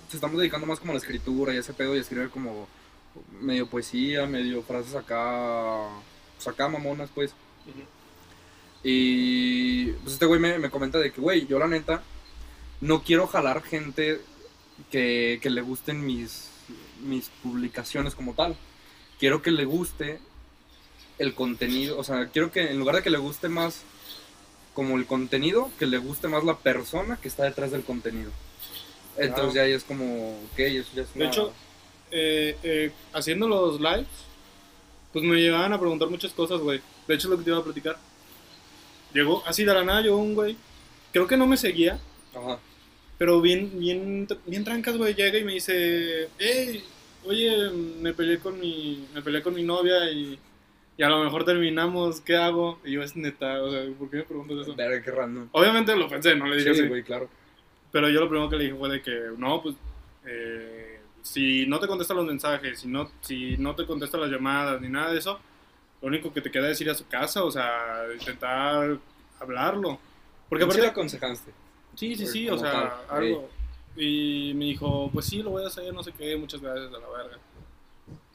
Se 0.08 0.16
estamos 0.16 0.38
dedicando 0.38 0.66
más 0.66 0.80
como 0.80 0.92
a 0.92 0.94
la 0.94 0.98
escritura 0.98 1.52
y 1.52 1.58
ese 1.58 1.74
pedo 1.74 1.94
y 1.94 1.98
escribir 1.98 2.30
como 2.30 2.68
medio 3.40 3.66
poesía, 3.68 4.26
medio 4.26 4.62
frases 4.62 4.94
acá. 4.94 5.88
Pues 6.36 6.48
acá 6.48 6.68
mamonas, 6.68 7.10
pues. 7.14 7.32
Y 8.82 9.92
pues 9.92 10.14
este 10.14 10.26
güey 10.26 10.40
me, 10.40 10.58
me 10.58 10.70
comenta 10.70 10.98
de 10.98 11.12
que, 11.12 11.20
güey, 11.20 11.46
yo 11.46 11.58
la 11.58 11.66
neta 11.68 12.02
no 12.80 13.02
quiero 13.02 13.26
jalar 13.26 13.62
gente 13.62 14.20
que, 14.90 15.38
que 15.42 15.50
le 15.50 15.60
gusten 15.60 16.04
mis, 16.06 16.48
mis 17.02 17.28
publicaciones 17.42 18.14
como 18.14 18.34
tal. 18.34 18.56
Quiero 19.18 19.42
que 19.42 19.50
le 19.50 19.66
guste 19.66 20.18
el 21.18 21.34
contenido, 21.34 21.98
o 21.98 22.04
sea, 22.04 22.28
quiero 22.28 22.50
que 22.50 22.70
en 22.70 22.78
lugar 22.78 22.96
de 22.96 23.02
que 23.02 23.10
le 23.10 23.18
guste 23.18 23.50
más 23.50 23.82
como 24.72 24.96
el 24.96 25.04
contenido, 25.04 25.70
que 25.78 25.84
le 25.84 25.98
guste 25.98 26.28
más 26.28 26.44
la 26.44 26.56
persona 26.56 27.18
que 27.20 27.28
está 27.28 27.44
detrás 27.44 27.72
del 27.72 27.82
contenido. 27.84 28.30
Entonces 29.18 29.52
ya 29.52 29.62
ahí 29.62 29.72
es 29.72 29.84
como, 29.84 30.40
ok, 30.52 30.58
eso 30.60 30.88
ya 30.94 31.02
es 31.02 31.12
De 31.12 31.20
una- 31.20 31.28
hecho, 31.30 31.52
eh, 32.10 32.56
eh, 32.62 32.90
haciendo 33.12 33.48
los 33.48 33.80
lives, 33.80 34.06
pues 35.12 35.24
me 35.24 35.36
llegaban 35.36 35.72
a 35.72 35.78
preguntar 35.80 36.08
muchas 36.08 36.32
cosas, 36.32 36.60
güey. 36.60 36.80
De 37.06 37.14
hecho, 37.14 37.26
es 37.26 37.30
lo 37.30 37.38
que 37.38 37.44
te 37.44 37.50
iba 37.50 37.58
a 37.58 37.64
platicar. 37.64 37.96
Llegó, 39.12 39.42
así 39.46 39.64
de 39.64 39.74
la 39.74 39.84
nada, 39.84 40.02
llegó 40.02 40.16
un 40.18 40.34
güey. 40.34 40.56
Creo 41.12 41.26
que 41.26 41.36
no 41.36 41.46
me 41.46 41.56
seguía, 41.56 41.98
Ajá. 42.34 42.58
pero 43.18 43.40
bien, 43.40 43.72
bien, 43.80 44.28
bien 44.46 44.64
trancas, 44.64 44.96
güey. 44.96 45.14
Llega 45.14 45.38
y 45.38 45.44
me 45.44 45.54
dice, 45.54 46.28
hey, 46.38 46.84
oye, 47.24 47.70
me 48.00 48.14
peleé 48.14 48.38
con 48.38 48.60
mi, 48.60 49.06
me 49.12 49.20
peleé 49.22 49.42
con 49.42 49.52
mi 49.54 49.64
novia 49.64 50.08
y, 50.12 50.38
y 50.96 51.02
a 51.02 51.08
lo 51.08 51.24
mejor 51.24 51.44
terminamos, 51.44 52.20
¿qué 52.20 52.36
hago? 52.36 52.78
Y 52.84 52.92
yo, 52.92 53.02
es 53.02 53.16
neta, 53.16 53.60
o 53.64 53.70
sea, 53.72 53.84
¿por 53.98 54.08
qué 54.10 54.18
me 54.18 54.22
preguntas 54.22 54.58
eso? 54.62 54.76
Verga, 54.76 55.02
qué 55.02 55.10
random. 55.10 55.48
Obviamente 55.50 55.96
lo 55.96 56.08
pensé, 56.08 56.36
no 56.36 56.46
le 56.46 56.56
dije 56.58 56.72
Sí, 56.74 56.80
así. 56.82 56.88
güey, 56.88 57.02
claro. 57.02 57.28
Pero 57.90 58.08
yo 58.08 58.20
lo 58.20 58.28
primero 58.28 58.48
que 58.48 58.56
le 58.56 58.64
dije 58.66 58.76
fue 58.76 58.88
de 58.88 59.02
que, 59.02 59.20
no, 59.36 59.60
pues, 59.60 59.74
eh, 60.24 60.89
si 61.22 61.66
no 61.66 61.78
te 61.78 61.86
contesta 61.86 62.14
los 62.14 62.26
mensajes, 62.26 62.80
si 62.80 62.88
no, 62.88 63.10
si 63.20 63.56
no 63.56 63.74
te 63.74 63.86
contesta 63.86 64.18
las 64.18 64.30
llamadas, 64.30 64.80
ni 64.80 64.88
nada 64.88 65.12
de 65.12 65.18
eso, 65.18 65.38
lo 66.00 66.08
único 66.08 66.32
que 66.32 66.40
te 66.40 66.50
queda 66.50 66.70
es 66.70 66.80
ir 66.80 66.90
a 66.90 66.94
su 66.94 67.06
casa, 67.06 67.44
o 67.44 67.50
sea, 67.50 68.04
intentar 68.18 68.98
hablarlo. 69.38 69.98
Porque 70.48 70.64
¿Sí 70.64 70.66
aparte, 70.66 70.82
le 70.82 70.88
aconsejaste? 70.88 71.52
sí, 71.94 72.14
sí, 72.16 72.26
sí, 72.26 72.48
o 72.48 72.58
sea, 72.58 73.02
tal, 73.08 73.18
algo. 73.18 73.48
Y 73.96 74.52
me 74.54 74.66
dijo, 74.66 75.10
pues 75.12 75.26
sí, 75.26 75.42
lo 75.42 75.50
voy 75.50 75.64
a 75.64 75.68
hacer, 75.68 75.92
no 75.92 76.02
sé 76.02 76.12
qué, 76.12 76.36
muchas 76.36 76.60
gracias, 76.60 76.88
a 76.88 76.98
la 76.98 77.08
verga. 77.08 77.38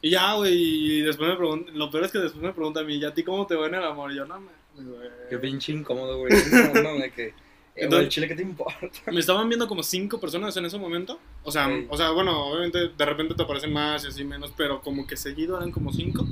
Y 0.01 0.11
ya, 0.11 0.33
güey, 0.35 0.53
y 0.53 1.01
después 1.01 1.29
me 1.29 1.35
pregunta, 1.35 1.71
lo 1.73 1.89
peor 1.89 2.03
es 2.03 2.11
que 2.11 2.19
después 2.19 2.43
me 2.43 2.53
pregunta 2.53 2.81
a 2.81 2.83
mí, 2.83 2.97
¿y 2.97 3.05
a 3.05 3.13
ti 3.13 3.23
cómo 3.23 3.47
te 3.47 3.55
va 3.55 3.67
en 3.67 3.75
el 3.75 3.83
amor? 3.83 4.11
Y 4.11 4.17
yo, 4.17 4.25
no, 4.25 4.39
güey. 4.39 5.09
Qué 5.29 5.37
pinche 5.37 5.71
incómodo, 5.71 6.19
güey. 6.19 6.33
Es 6.33 6.47
incómodo 6.53 6.99
de 6.99 7.11
que. 7.11 7.33
Eh, 7.75 7.83
Entonces- 7.83 8.05
güey, 8.05 8.09
chile, 8.09 8.27
¿qué 8.29 8.35
te 8.35 8.41
importa? 8.41 8.79
Me 9.11 9.19
estaban 9.19 9.47
viendo 9.49 9.67
como 9.67 9.83
cinco 9.83 10.19
personas 10.19 10.55
en 10.57 10.65
ese 10.65 10.77
momento. 10.77 11.19
O 11.43 11.51
sea, 11.51 11.67
Sí. 11.67 11.85
o 11.89 11.97
sea, 11.97 12.11
bueno, 12.11 12.47
obviamente 12.47 12.87
de 12.89 13.05
repente 13.05 13.35
te 13.35 13.43
aparecen 13.43 13.73
más 13.73 14.03
y 14.05 14.07
así 14.07 14.23
menos, 14.23 14.51
pero 14.55 14.81
como 14.81 15.05
que 15.05 15.17
seguido 15.17 15.57
eran 15.57 15.71
como 15.71 15.91
cinco. 15.91 16.25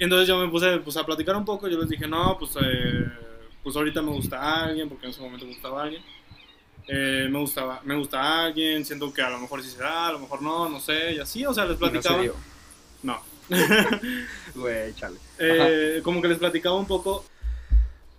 Y 0.00 0.04
entonces 0.04 0.28
yo 0.28 0.38
me 0.38 0.48
puse 0.48 0.78
pues, 0.78 0.96
a 0.96 1.04
platicar 1.06 1.36
un 1.36 1.44
poco. 1.44 1.68
Yo 1.68 1.78
les 1.78 1.88
dije, 1.88 2.06
no, 2.08 2.36
pues, 2.38 2.52
eh, 2.60 3.04
pues 3.62 3.74
ahorita 3.76 4.02
me 4.02 4.10
gusta 4.12 4.64
alguien, 4.64 4.88
porque 4.88 5.06
en 5.06 5.10
ese 5.10 5.20
momento 5.20 5.44
me 5.46 5.52
gustaba 5.52 5.82
alguien. 5.84 6.02
Eh, 6.88 7.28
me 7.30 7.38
gustaba, 7.38 7.80
me 7.84 7.94
gusta 7.96 8.44
alguien, 8.46 8.84
siento 8.84 9.12
que 9.12 9.20
a 9.22 9.28
lo 9.30 9.38
mejor 9.38 9.62
sí 9.62 9.68
se 9.70 9.78
da, 9.78 10.08
a 10.08 10.12
lo 10.12 10.20
mejor 10.20 10.40
no, 10.40 10.68
no 10.70 10.80
sé, 10.80 11.14
y 11.14 11.18
así, 11.18 11.44
o 11.44 11.52
sea, 11.52 11.64
les 11.66 11.76
platicaba. 11.76 12.22
No. 13.02 13.20
Güey, 14.54 14.94
chale. 14.94 15.18
Eh, 15.38 16.00
como 16.02 16.20
que 16.22 16.28
les 16.28 16.38
platicaba 16.38 16.76
un 16.76 16.86
poco. 16.86 17.24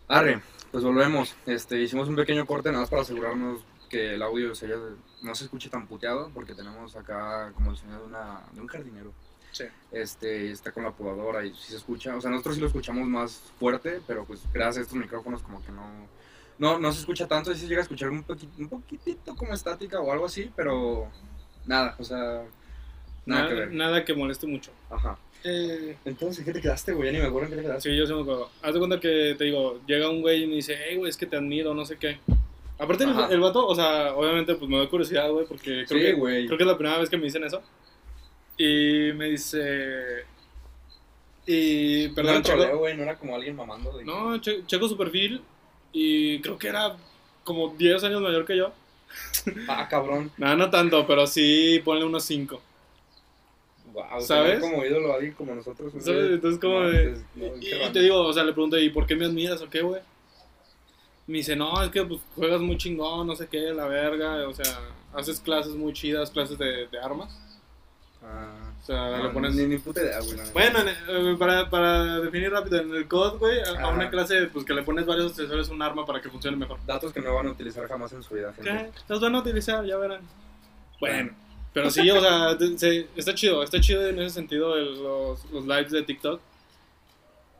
Arre, 0.08 0.42
pues 0.72 0.84
volvemos. 0.84 1.36
Este, 1.46 1.82
hicimos 1.82 2.08
un 2.08 2.16
pequeño 2.16 2.46
corte 2.46 2.70
nada 2.70 2.82
más 2.82 2.90
para 2.90 3.02
asegurarnos 3.04 3.62
que 3.90 4.14
el 4.16 4.22
audio 4.22 4.54
se 4.54 4.68
haya- 4.68 4.76
no 5.24 5.34
se 5.36 5.46
escuche 5.46 5.70
tan 5.70 5.88
puteado, 5.88 6.30
porque 6.34 6.54
tenemos 6.54 6.96
acá 6.96 7.52
como 7.56 7.72
el 7.72 7.78
sonido 7.78 8.00
de, 8.02 8.06
una, 8.06 8.42
de 8.52 8.62
un 8.62 8.68
jardinero. 8.68 9.12
Sí. 9.52 9.64
Este, 9.92 10.52
está 10.52 10.72
con 10.72 10.84
la 10.84 10.92
podadora 10.92 11.44
y 11.44 11.54
si 11.56 11.72
se 11.72 11.78
escucha, 11.78 12.16
o 12.16 12.22
sea, 12.22 12.30
nosotros 12.30 12.56
sí 12.56 12.62
lo 12.62 12.68
escuchamos 12.68 13.08
más 13.08 13.42
fuerte, 13.60 14.00
pero 14.06 14.24
pues 14.26 14.42
gracias 14.54 14.78
a 14.78 14.82
estos 14.82 14.98
micrófonos 14.98 15.42
como 15.42 15.64
que 15.66 15.72
no, 15.72 16.08
no, 16.60 16.78
no 16.80 16.92
se 16.94 17.00
escucha 17.00 17.28
tanto, 17.28 17.52
sí 17.54 17.62
se 17.62 17.68
llega 17.68 17.80
a 17.80 17.84
escuchar 17.84 18.10
un, 18.10 18.22
poquito, 18.22 18.54
un 18.60 18.70
poquitito 18.70 19.36
como 19.36 19.54
estática 19.54 20.00
o 20.00 20.12
algo 20.12 20.28
así, 20.28 20.52
pero 20.56 21.08
nada, 21.66 21.96
o 21.98 22.04
sea, 22.04 22.44
nada, 23.26 23.48
que 23.48 23.54
ver. 23.56 23.74
nada 23.74 24.06
que 24.06 24.14
moleste 24.14 24.46
mucho. 24.46 24.72
Ajá. 24.92 25.18
Eh, 25.44 25.96
Entonces, 26.06 26.44
¿qué 26.44 26.52
te 26.52 26.62
quedaste, 26.62 26.92
güey? 26.94 27.08
Ya 27.08 27.14
ni 27.14 27.20
me 27.20 27.28
acuerdo 27.30 27.48
en 27.48 27.52
qué 27.52 27.58
te 27.58 27.62
quedaste. 27.64 27.90
Sí, 27.92 27.98
yo 27.98 28.06
sí 28.06 28.14
me 28.14 28.22
acuerdo. 28.22 28.50
Haz 28.62 28.74
de 28.74 28.80
cuenta 28.80 29.00
que 29.00 29.36
te 29.38 29.44
digo, 29.46 29.80
llega 29.88 30.10
un 30.10 30.22
güey 30.22 30.44
y 30.44 30.48
me 30.48 30.56
dice, 30.56 30.78
hey, 30.88 30.98
güey, 30.98 31.10
es 31.10 31.18
que 31.18 31.26
te 31.26 31.38
admiro, 31.38 31.74
no 31.74 31.86
sé 31.86 31.98
qué. 31.98 32.20
Aparte, 32.78 33.04
el, 33.06 33.12
el 33.32 33.40
vato, 33.40 33.66
o 33.68 33.76
sea, 33.76 34.14
obviamente, 34.16 34.56
pues 34.56 34.70
me 34.70 34.78
da 34.78 34.90
curiosidad, 34.90 35.30
güey, 35.32 35.46
porque 35.46 35.86
creo, 35.86 36.00
Sí, 36.00 36.06
que, 36.06 36.14
güey. 36.14 36.46
creo 36.46 36.58
que 36.58 36.64
es 36.64 36.68
la 36.68 36.78
primera 36.78 36.98
vez 37.00 37.10
que 37.10 37.18
me 37.18 37.24
dicen 37.26 37.44
eso. 37.44 37.62
Y 38.58 39.12
me 39.16 39.26
dice. 39.30 40.24
Y. 41.46 42.08
No 42.10 42.16
Perdón, 42.16 42.44
troleo, 42.44 42.66
checo, 42.68 42.78
güey, 42.80 42.96
no 42.98 43.04
era 43.04 43.18
como 43.18 43.36
alguien 43.36 43.56
mamando. 43.56 43.98
De... 43.98 44.04
no, 44.06 44.40
che- 44.42 44.66
checo 44.66 44.88
su 44.88 44.98
perfil 44.98 45.42
y 45.92 46.40
creo 46.42 46.58
que 46.58 46.68
era 46.68 46.96
como 47.44 47.70
10 47.78 48.04
años 48.04 48.22
mayor 48.22 48.46
que 48.46 48.58
yo. 48.58 48.72
Ah, 49.68 49.88
cabrón. 49.90 50.32
Nada, 50.38 50.56
no 50.56 50.70
tanto, 50.70 51.06
pero 51.08 51.26
sí 51.28 51.82
ponle 51.84 52.06
unos 52.06 52.24
5. 52.26 52.62
Wow, 53.94 54.22
¿Sabes? 54.22 54.60
como 54.60 54.86
ídolo 54.86 55.12
a 55.12 55.16
alguien 55.16 55.34
como 55.34 55.56
nosotros. 55.56 55.92
¿Sabes? 56.00 56.32
Entonces, 56.32 56.60
como 56.60 56.80
no, 56.82 56.90
de- 56.90 57.18
no, 57.36 57.46
Y, 57.58 57.74
y 57.74 57.90
te 57.92 58.00
digo, 58.02 58.22
o 58.22 58.34
sea, 58.34 58.44
le 58.44 58.54
pregunto, 58.54 58.78
¿y 58.78 58.90
por 58.90 59.06
qué 59.08 59.16
me 59.16 59.26
admiras 59.26 59.62
o 59.62 59.70
qué, 59.70 59.82
güey? 59.82 60.02
Me 61.28 61.38
dice, 61.38 61.56
no, 61.56 61.82
es 61.84 61.90
que 61.92 62.04
pues, 62.04 62.22
juegas 62.36 62.60
muy 62.62 62.78
chingón, 62.78 63.28
no 63.28 63.36
sé 63.36 63.48
qué, 63.48 63.72
la 63.74 63.86
verga. 63.88 64.48
O 64.48 64.54
sea, 64.54 64.66
haces 65.14 65.40
clases 65.40 65.76
muy 65.76 65.94
chidas, 65.94 66.32
clases 66.32 66.58
de, 66.58 66.88
de 66.88 67.00
armas. 67.00 67.30
Ah, 68.24 68.74
O 68.82 68.86
sea, 68.86 69.18
no, 69.18 69.24
le 69.24 69.30
pones... 69.30 69.56
Ni, 69.56 69.66
ni 69.66 69.78
puta 69.78 70.02
idea, 70.02 70.20
güey. 70.20 70.38
Bueno, 70.54 70.80
en 70.80 70.88
eh, 71.34 71.36
para, 71.38 71.70
para 71.70 72.20
definir 72.20 72.52
rápido, 72.52 72.80
en 72.82 72.94
el 72.96 73.08
COD, 73.08 73.38
güey, 73.40 73.60
a, 73.60 73.82
a 73.84 73.90
una 73.90 74.10
clase 74.10 74.48
pues 74.48 74.66
que 74.66 74.74
le 74.74 74.84
pones 74.84 75.06
varios 75.06 75.32
accesorios 75.32 75.70
a 75.70 75.74
un 75.74 75.82
arma 75.82 76.06
para 76.06 76.20
que 76.22 76.30
funcione 76.30 76.58
mejor. 76.58 76.80
Datos 76.86 77.14
que 77.14 77.22
no 77.22 77.34
van 77.34 77.48
a 77.48 77.52
utilizar 77.52 77.88
jamás 77.88 78.12
en 78.14 78.22
su 78.24 78.34
vida, 78.36 78.52
gente. 78.54 78.70
¿Qué? 78.70 78.90
Los 79.08 79.22
van 79.22 79.36
a 79.36 79.40
utilizar, 79.40 79.86
ya 79.86 79.98
verán. 79.98 80.22
Bueno, 81.00 81.32
pero 81.74 81.90
sí, 81.92 82.10
o 82.10 82.20
sea, 82.20 82.58
se- 82.78 83.08
está 83.16 83.34
chido, 83.36 83.62
está 83.64 83.80
chido 83.80 84.08
en 84.08 84.20
ese 84.20 84.36
sentido 84.36 84.76
el- 84.76 85.02
los, 85.02 85.46
los 85.52 85.66
lives 85.66 85.92
de 85.92 86.04
TikTok. 86.04 86.42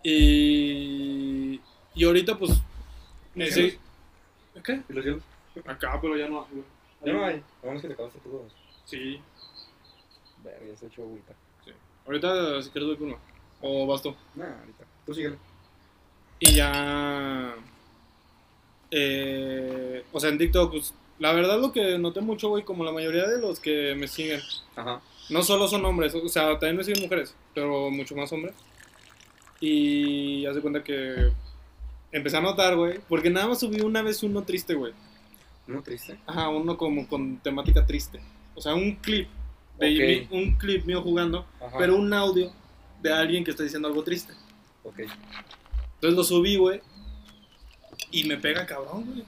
Y, 0.04 1.60
y 1.96 2.04
ahorita, 2.06 2.38
pues, 2.38 2.52
sí. 3.52 3.78
¿Qué? 4.64 4.82
¿Y 4.90 4.94
los 4.94 5.06
hielos? 5.06 5.24
Acá, 5.66 6.00
pero 6.02 6.18
ya 6.18 6.28
no 6.30 6.42
hay. 6.42 6.64
Ya 7.06 7.14
no 7.14 7.26
hay. 7.26 7.44
Vamos 7.64 7.82
que 7.82 7.88
te 7.88 7.94
acabaste 7.94 8.20
todos. 8.20 8.52
Sí, 8.86 9.20
Verga, 10.44 10.66
ya 10.68 10.76
se 10.78 10.88
echó 10.88 11.04
agüita. 11.04 11.34
sí. 11.66 11.72
Ahorita, 12.06 12.62
si 12.62 12.70
quieres, 12.70 12.98
con 12.98 13.08
uno. 13.08 13.18
O 13.62 13.86
vas 13.88 14.02
tú. 14.02 14.16
Nah, 14.36 14.60
ahorita. 14.60 14.86
Tú 15.06 15.14
síguele. 15.14 15.38
Y 16.40 16.56
ya. 16.56 17.56
eh, 18.92 20.04
o 20.12 20.20
sea, 20.20 20.30
en 20.30 20.38
TikTok, 20.38 20.72
pues, 20.72 20.94
la 21.20 21.34
verdad 21.34 21.60
lo 21.60 21.72
que 21.72 21.98
noté 22.00 22.22
mucho, 22.22 22.50
güey, 22.50 22.64
como 22.64 22.84
la 22.84 22.92
mayoría 22.92 23.28
de 23.28 23.40
los 23.40 23.60
que 23.60 23.94
me 23.96 24.08
siguen, 24.08 24.42
Ajá. 24.76 25.02
no 25.30 25.44
solo 25.44 25.68
son 25.68 25.86
hombres, 25.86 26.16
o 26.16 26.28
sea, 26.30 26.52
también 26.60 26.78
me 26.78 26.84
siguen 26.84 27.04
mujeres, 27.04 27.36
pero 27.54 27.90
mucho 27.92 28.16
más 28.16 28.32
hombres. 28.34 28.56
Y 29.60 30.46
haz 30.46 30.56
de 30.56 30.62
cuenta 30.62 30.84
que 30.84 31.32
empecé 32.12 32.38
a 32.38 32.42
notar, 32.42 32.76
güey, 32.76 33.00
porque 33.10 33.30
nada 33.30 33.48
más 33.48 33.60
subí 33.60 33.82
una 33.82 34.02
vez 34.02 34.24
uno 34.24 34.44
triste, 34.44 34.74
güey. 34.74 34.94
¿No 35.68 35.84
triste? 35.84 36.18
Ajá, 36.26 36.50
uno 36.50 36.78
como 36.78 37.08
con 37.08 37.38
temática 37.40 37.86
triste. 37.86 38.20
O 38.56 38.62
sea, 38.62 38.74
un 38.74 38.96
clip, 38.96 39.28
de 39.78 40.28
mi- 40.32 40.38
un 40.38 40.56
clip 40.58 40.86
mío 40.86 41.02
jugando, 41.02 41.46
Ajá. 41.62 41.78
pero 41.78 41.96
un 41.96 42.12
audio 42.14 42.52
de 43.02 43.14
alguien 43.14 43.44
que 43.44 43.52
está 43.52 43.64
diciendo 43.64 43.88
algo 43.88 44.04
triste. 44.04 44.34
Ok. 44.84 45.00
Entonces 45.00 46.18
lo 46.18 46.24
subí, 46.24 46.56
güey. 46.58 46.82
Y 48.12 48.24
me 48.24 48.38
pega 48.38 48.66
cabrón, 48.66 49.06
güey. 49.06 49.24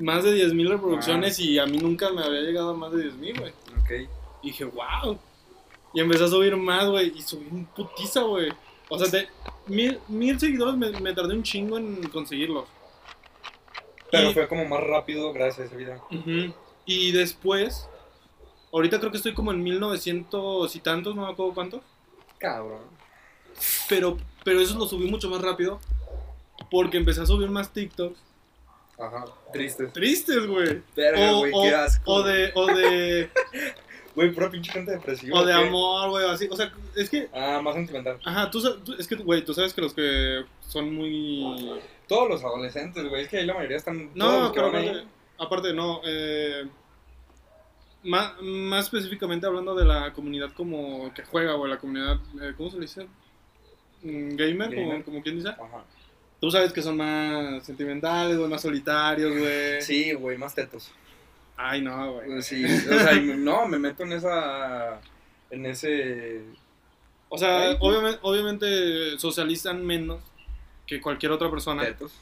Más 0.00 0.24
de 0.24 0.32
10.000 0.46 0.68
reproducciones 0.68 1.38
y 1.38 1.58
a 1.58 1.66
mí 1.66 1.78
nunca 1.78 2.10
me 2.10 2.22
había 2.22 2.40
llegado 2.40 2.70
a 2.70 2.74
más 2.74 2.90
de 2.92 3.04
10.000, 3.12 3.38
güey. 3.38 3.52
Ok. 3.80 4.10
Y 4.42 4.46
dije, 4.48 4.64
wow. 4.64 5.18
Y 5.94 6.00
empecé 6.00 6.24
a 6.24 6.28
subir 6.28 6.56
más, 6.56 6.86
güey. 6.88 7.12
Y 7.16 7.22
subí 7.22 7.46
un 7.50 7.66
putiza, 7.66 8.22
güey. 8.22 8.50
O 8.88 8.98
sea, 8.98 9.08
de 9.08 9.28
mil, 9.66 9.98
mil 10.08 10.38
seguidores 10.40 10.76
me, 10.76 10.90
me 11.00 11.12
tardé 11.12 11.34
un 11.34 11.42
chingo 11.42 11.76
en 11.78 12.02
conseguirlos. 12.08 12.64
Pero 14.10 14.30
Y- 14.30 14.34
fue 14.34 14.48
como 14.48 14.64
más 14.64 14.82
rápido 14.82 15.32
gracias 15.32 15.60
a 15.60 15.64
ese 15.66 15.76
video. 15.76 16.04
Y 16.86 17.12
después, 17.12 17.88
ahorita 18.72 18.98
creo 18.98 19.10
que 19.10 19.18
estoy 19.18 19.34
como 19.34 19.52
en 19.52 19.62
1900 19.62 20.74
y 20.74 20.80
tantos, 20.80 21.14
no 21.14 21.26
me 21.26 21.32
acuerdo 21.32 21.54
cuántos. 21.54 21.82
Cabrón. 22.38 22.80
Pero, 23.88 24.16
pero 24.44 24.60
eso 24.60 24.78
lo 24.78 24.86
subí 24.86 25.08
mucho 25.10 25.28
más 25.28 25.42
rápido. 25.42 25.78
Porque 26.70 26.96
empecé 26.98 27.20
a 27.22 27.26
subir 27.26 27.50
más 27.50 27.72
TikToks. 27.72 28.18
Ajá. 29.00 29.24
Triste. 29.52 29.86
Tristes, 29.86 30.46
güey. 30.46 30.82
Verga, 30.94 31.32
O, 31.32 31.38
güey, 31.38 31.52
qué 31.62 31.74
asco. 31.74 32.12
o 32.12 32.22
de, 32.22 32.52
o 32.54 32.66
de, 32.66 33.30
Güey, 34.14 34.32
pura 34.32 34.50
pinche 34.50 34.72
gente 34.72 34.90
depresiva. 34.90 35.38
o 35.38 35.44
de 35.44 35.52
¿qué? 35.54 35.58
amor, 35.68 36.10
güey, 36.10 36.28
así. 36.28 36.48
O 36.50 36.56
sea, 36.56 36.72
es 36.96 37.08
que, 37.08 37.28
Ah, 37.32 37.60
más 37.62 37.74
sentimental. 37.74 38.18
ajá, 38.24 38.50
tú, 38.50 38.60
es 38.98 39.06
que, 39.06 39.14
güey, 39.16 39.44
tú 39.44 39.54
sabes 39.54 39.72
que 39.72 39.80
los 39.80 39.94
que 39.94 40.44
son 40.66 40.92
muy... 40.94 41.80
Todos 42.08 42.28
los 42.28 42.44
adolescentes, 42.44 43.08
güey. 43.08 43.22
Es 43.22 43.28
que 43.28 43.38
ahí 43.38 43.46
la 43.46 43.54
mayoría 43.54 43.76
están. 43.76 44.10
No, 44.16 44.50
pero 44.52 44.66
ahí- 44.76 44.88
aparte, 44.88 45.06
aparte 45.38 45.72
no, 45.72 46.00
eh, 46.04 46.64
más, 48.02 48.32
más 48.40 48.84
específicamente 48.86 49.46
hablando 49.46 49.74
de 49.74 49.84
la 49.84 50.12
comunidad 50.12 50.50
como 50.52 51.12
que 51.14 51.22
juega, 51.24 51.54
o 51.54 51.66
la 51.66 51.78
comunidad, 51.78 52.18
eh, 52.42 52.52
¿cómo 52.56 52.68
se 52.70 52.76
le 52.76 52.82
dice? 52.82 53.06
Mm, 54.02 54.34
Gamer, 54.36 54.68
Como, 54.74 54.88
Gamer. 54.88 55.04
como 55.04 55.22
quien 55.22 55.36
dice. 55.36 55.48
Ajá. 55.50 55.84
Tú 56.40 56.50
sabes 56.50 56.72
que 56.72 56.82
son 56.82 56.96
más 56.96 57.62
sentimentales, 57.64 58.38
güey, 58.38 58.48
más 58.48 58.62
solitarios, 58.62 59.36
güey. 59.36 59.82
Sí, 59.82 60.12
güey, 60.14 60.38
más 60.38 60.54
tetos. 60.54 60.90
Ay, 61.56 61.82
no, 61.82 62.14
güey. 62.14 62.42
Sí, 62.42 62.64
o 62.64 62.98
sea, 62.98 63.12
no, 63.20 63.68
me 63.68 63.78
meto 63.78 64.04
en 64.04 64.12
esa. 64.12 65.00
En 65.50 65.66
ese. 65.66 66.40
O 67.28 67.36
sea, 67.36 67.70
Ay, 67.70 67.76
obviamente, 67.80 68.18
obviamente 68.22 69.18
socializan 69.18 69.84
menos 69.84 70.20
que 70.86 71.00
cualquier 71.00 71.32
otra 71.32 71.50
persona. 71.50 71.84
Tetos. 71.84 72.12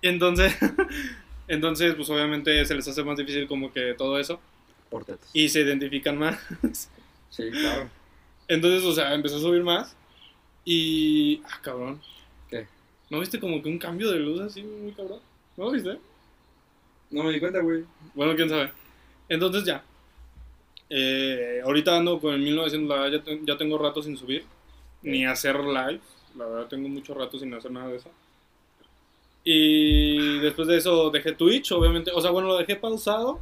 Entonces, 0.00 0.56
entonces, 1.48 1.94
pues 1.94 2.08
obviamente 2.08 2.64
se 2.64 2.74
les 2.74 2.88
hace 2.88 3.04
más 3.04 3.18
difícil 3.18 3.46
como 3.46 3.70
que 3.70 3.92
todo 3.92 4.18
eso. 4.18 4.40
Por 4.88 5.04
tetos. 5.04 5.28
Y 5.34 5.50
se 5.50 5.60
identifican 5.60 6.18
más. 6.18 6.38
Sí, 7.32 7.50
claro. 7.50 7.88
Entonces, 8.46 8.84
o 8.84 8.92
sea, 8.92 9.14
empezó 9.14 9.38
a 9.38 9.40
subir 9.40 9.62
más. 9.62 9.96
Y. 10.66 11.42
Ah, 11.46 11.60
cabrón. 11.62 11.98
¿Qué? 12.50 12.66
¿No 13.12 13.20
viste 13.20 13.38
como 13.38 13.62
que 13.62 13.68
un 13.68 13.76
cambio 13.78 14.10
de 14.10 14.18
luz 14.18 14.40
así 14.40 14.62
muy 14.62 14.90
cabrón? 14.92 15.20
¿No 15.58 15.64
lo 15.66 15.72
viste? 15.72 15.98
No 17.10 17.24
me 17.24 17.30
di 17.30 17.40
cuenta, 17.40 17.60
güey. 17.60 17.84
Bueno, 18.14 18.34
quién 18.34 18.48
sabe. 18.48 18.72
Entonces 19.28 19.64
ya. 19.64 19.84
Eh, 20.88 21.60
ahorita 21.62 21.94
ando 21.94 22.18
con 22.18 22.32
el 22.32 22.40
1900, 22.40 22.88
la 22.88 23.02
verdad 23.02 23.22
ya, 23.22 23.38
ya 23.42 23.58
tengo 23.58 23.76
rato 23.76 24.02
sin 24.02 24.16
subir. 24.16 24.46
Ni 25.02 25.26
hacer 25.26 25.60
live. 25.62 26.00
La 26.38 26.46
verdad 26.46 26.68
tengo 26.68 26.88
mucho 26.88 27.12
rato 27.12 27.38
sin 27.38 27.52
hacer 27.52 27.70
nada 27.70 27.88
de 27.88 27.96
eso. 27.96 28.08
Y 29.44 30.38
después 30.38 30.66
de 30.66 30.78
eso 30.78 31.10
dejé 31.10 31.32
Twitch, 31.32 31.70
obviamente. 31.72 32.12
O 32.14 32.20
sea, 32.22 32.30
bueno, 32.30 32.48
lo 32.48 32.56
dejé 32.56 32.76
pausado. 32.76 33.40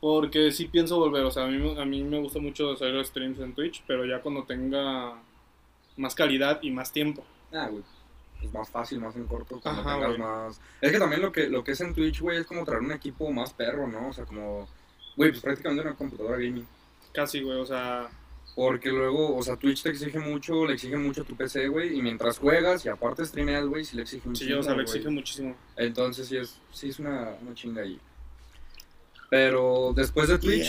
Porque 0.00 0.50
sí 0.50 0.64
pienso 0.64 0.98
volver. 0.98 1.26
O 1.26 1.30
sea, 1.30 1.44
a 1.44 1.48
mí, 1.48 1.74
a 1.78 1.84
mí 1.84 2.02
me 2.04 2.20
gusta 2.20 2.38
mucho 2.38 2.72
hacer 2.72 3.04
streams 3.04 3.38
en 3.38 3.54
Twitch. 3.54 3.84
Pero 3.86 4.06
ya 4.06 4.22
cuando 4.22 4.44
tenga 4.44 5.20
más 5.98 6.14
calidad 6.14 6.58
y 6.62 6.70
más 6.70 6.90
tiempo. 6.90 7.22
Ah, 7.52 7.68
güey. 7.70 7.82
Es 8.42 8.52
más 8.52 8.68
fácil, 8.68 9.00
más 9.00 9.14
en 9.16 9.26
corto, 9.26 9.60
cuando 9.60 9.82
Ajá, 9.82 9.94
tengas 9.94 10.08
güey. 10.08 10.18
más... 10.20 10.60
Es 10.80 10.92
que 10.92 10.98
también 10.98 11.22
lo 11.22 11.30
que, 11.32 11.48
lo 11.48 11.62
que 11.62 11.72
es 11.72 11.80
en 11.80 11.94
Twitch, 11.94 12.20
güey, 12.20 12.38
es 12.38 12.46
como 12.46 12.64
traer 12.64 12.82
un 12.82 12.92
equipo 12.92 13.30
más 13.30 13.52
perro, 13.52 13.86
¿no? 13.86 14.08
O 14.08 14.12
sea, 14.12 14.24
como... 14.24 14.68
Güey, 15.16 15.30
pues 15.30 15.42
prácticamente 15.42 15.82
una 15.86 15.94
computadora 15.96 16.36
gaming. 16.38 16.66
Casi, 17.12 17.40
güey. 17.42 17.58
O 17.58 17.66
sea, 17.66 18.08
Porque 18.54 18.90
luego, 18.90 19.36
o 19.36 19.42
sea, 19.42 19.56
Twitch 19.56 19.82
te 19.82 19.90
exige 19.90 20.18
mucho, 20.18 20.66
le 20.66 20.74
exige 20.74 20.96
mucho 20.96 21.24
tu 21.24 21.36
PC, 21.36 21.68
güey, 21.68 21.96
y 21.98 22.02
mientras 22.02 22.38
juegas 22.38 22.84
y 22.84 22.88
aparte 22.88 23.24
streameas, 23.24 23.64
güey, 23.66 23.84
sí 23.84 23.96
le 23.96 24.02
exige 24.02 24.28
un 24.28 24.36
sí, 24.36 24.52
o 24.52 24.62
sea, 24.62 24.72
güey. 24.74 24.82
exige 24.84 25.08
muchísimo. 25.08 25.56
Entonces 25.76 26.26
sí 26.28 26.36
es, 26.36 26.60
sí 26.72 26.88
es 26.90 26.98
una, 26.98 27.34
una 27.40 27.54
chinga 27.54 27.82
ahí. 27.82 27.98
Pero 29.30 29.92
después 29.96 30.28
de 30.28 30.38
Twitch, 30.38 30.68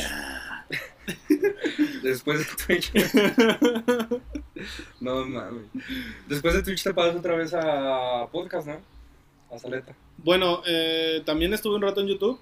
después 2.03 2.39
de 2.39 2.45
Twitch, 2.65 2.91
no 4.99 5.25
mames. 5.25 5.65
Después 6.27 6.53
de 6.53 6.63
Twitch 6.63 6.83
te 6.83 6.93
pasas 6.93 7.15
otra 7.15 7.35
vez 7.35 7.53
a 7.53 8.27
podcast, 8.31 8.67
¿no? 8.67 8.79
A 9.51 9.59
Saleta. 9.59 9.95
Bueno, 10.17 10.61
eh, 10.65 11.21
también 11.25 11.53
estuve 11.53 11.75
un 11.75 11.81
rato 11.81 12.01
en 12.01 12.07
YouTube, 12.07 12.39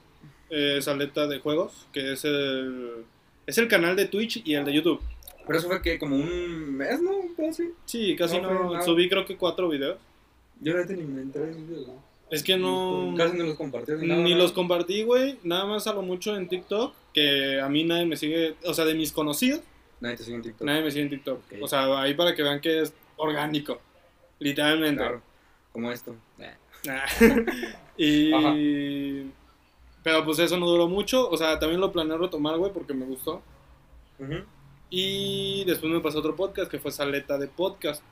eh, 0.50 0.80
Saleta 0.82 1.28
de 1.28 1.40
Juegos, 1.40 1.88
que 1.92 2.14
es 2.14 2.26
el, 2.26 3.06
es 3.46 3.58
el 3.58 3.68
canal 3.68 3.96
de 3.96 4.06
Twitch 4.06 4.42
y 4.46 4.56
el 4.56 4.66
de 4.66 4.74
YouTube. 4.74 5.02
Pero 5.46 5.60
eso 5.60 5.68
fue 5.68 5.82
que 5.82 5.98
como 6.00 6.16
un 6.16 6.76
mes, 6.78 7.02
¿no? 7.02 7.12
Así. 7.48 7.72
Sí, 7.86 8.16
casi 8.16 8.40
No, 8.40 8.74
no, 8.74 8.82
subí 8.84 9.10
creo 9.10 9.26
que 9.26 9.38
cuatro 9.38 9.68
videos. 9.70 9.98
Yo 10.60 10.74
no 10.74 10.86
ni 10.86 11.04
me 11.04 11.22
enteré 11.22 11.54
güey. 11.54 11.86
Es 12.30 12.44
que 12.44 12.58
no... 12.58 13.14
Casi 13.18 13.36
no 13.36 13.44
los 13.44 13.58
compartí. 13.58 13.92
Ni, 13.94 14.08
nada, 14.08 14.22
Ni 14.22 14.32
nada. 14.32 14.44
los 14.44 14.54
compartí, 14.54 15.04
güey, 15.04 15.38
nada 15.44 15.66
más 15.66 15.88
a 15.88 15.94
lo 15.94 16.02
mucho 16.02 16.38
en 16.38 16.48
TikTok, 16.48 16.94
que 17.14 17.60
a 17.60 17.68
mí 17.68 17.84
nadie 17.84 18.06
me 18.06 18.16
sigue, 18.16 18.56
o 18.64 18.74
sea, 18.74 18.86
de 18.86 18.94
mis 18.94 19.12
conocidos, 19.12 19.62
Nadie 20.02 20.18
te 20.18 20.24
sigue 20.24 20.36
en 20.36 20.42
TikTok. 20.42 20.68
nadie 20.68 20.84
me 20.84 20.92
sigue 20.92 21.04
en 21.04 21.10
TikTok. 21.10 21.38
Ok. 21.38 21.58
O 21.62 21.68
sea, 21.68 22.02
ahí 22.02 22.14
para 22.16 22.36
que 22.36 22.44
vean 22.44 22.60
que 22.60 22.82
es 22.82 22.94
orgánico, 23.16 23.80
literalmente. 24.40 25.02
Claro. 25.02 25.22
Como 25.72 25.92
esto. 25.92 26.16
Nah. 26.38 26.52
y... 27.98 29.32
Pero 30.04 30.26
pues 30.26 30.40
eso 30.40 30.58
no 30.58 30.66
duró 30.66 30.88
mucho, 30.88 31.30
o 31.30 31.38
sea, 31.38 31.60
también 31.60 31.80
lo 31.80 31.92
planeé 31.92 32.18
retomar, 32.18 32.58
güey, 32.58 32.74
porque 32.74 32.94
me 32.94 33.06
gustó. 33.06 33.42
Y 34.90 35.64
después 35.66 35.92
me 35.92 36.00
pasó 36.00 36.20
otro 36.20 36.36
podcast 36.36 36.70
que 36.70 36.80
fue 36.80 36.92
Saleta 36.92 37.38
de 37.38 37.48
Podcast. 37.48 38.04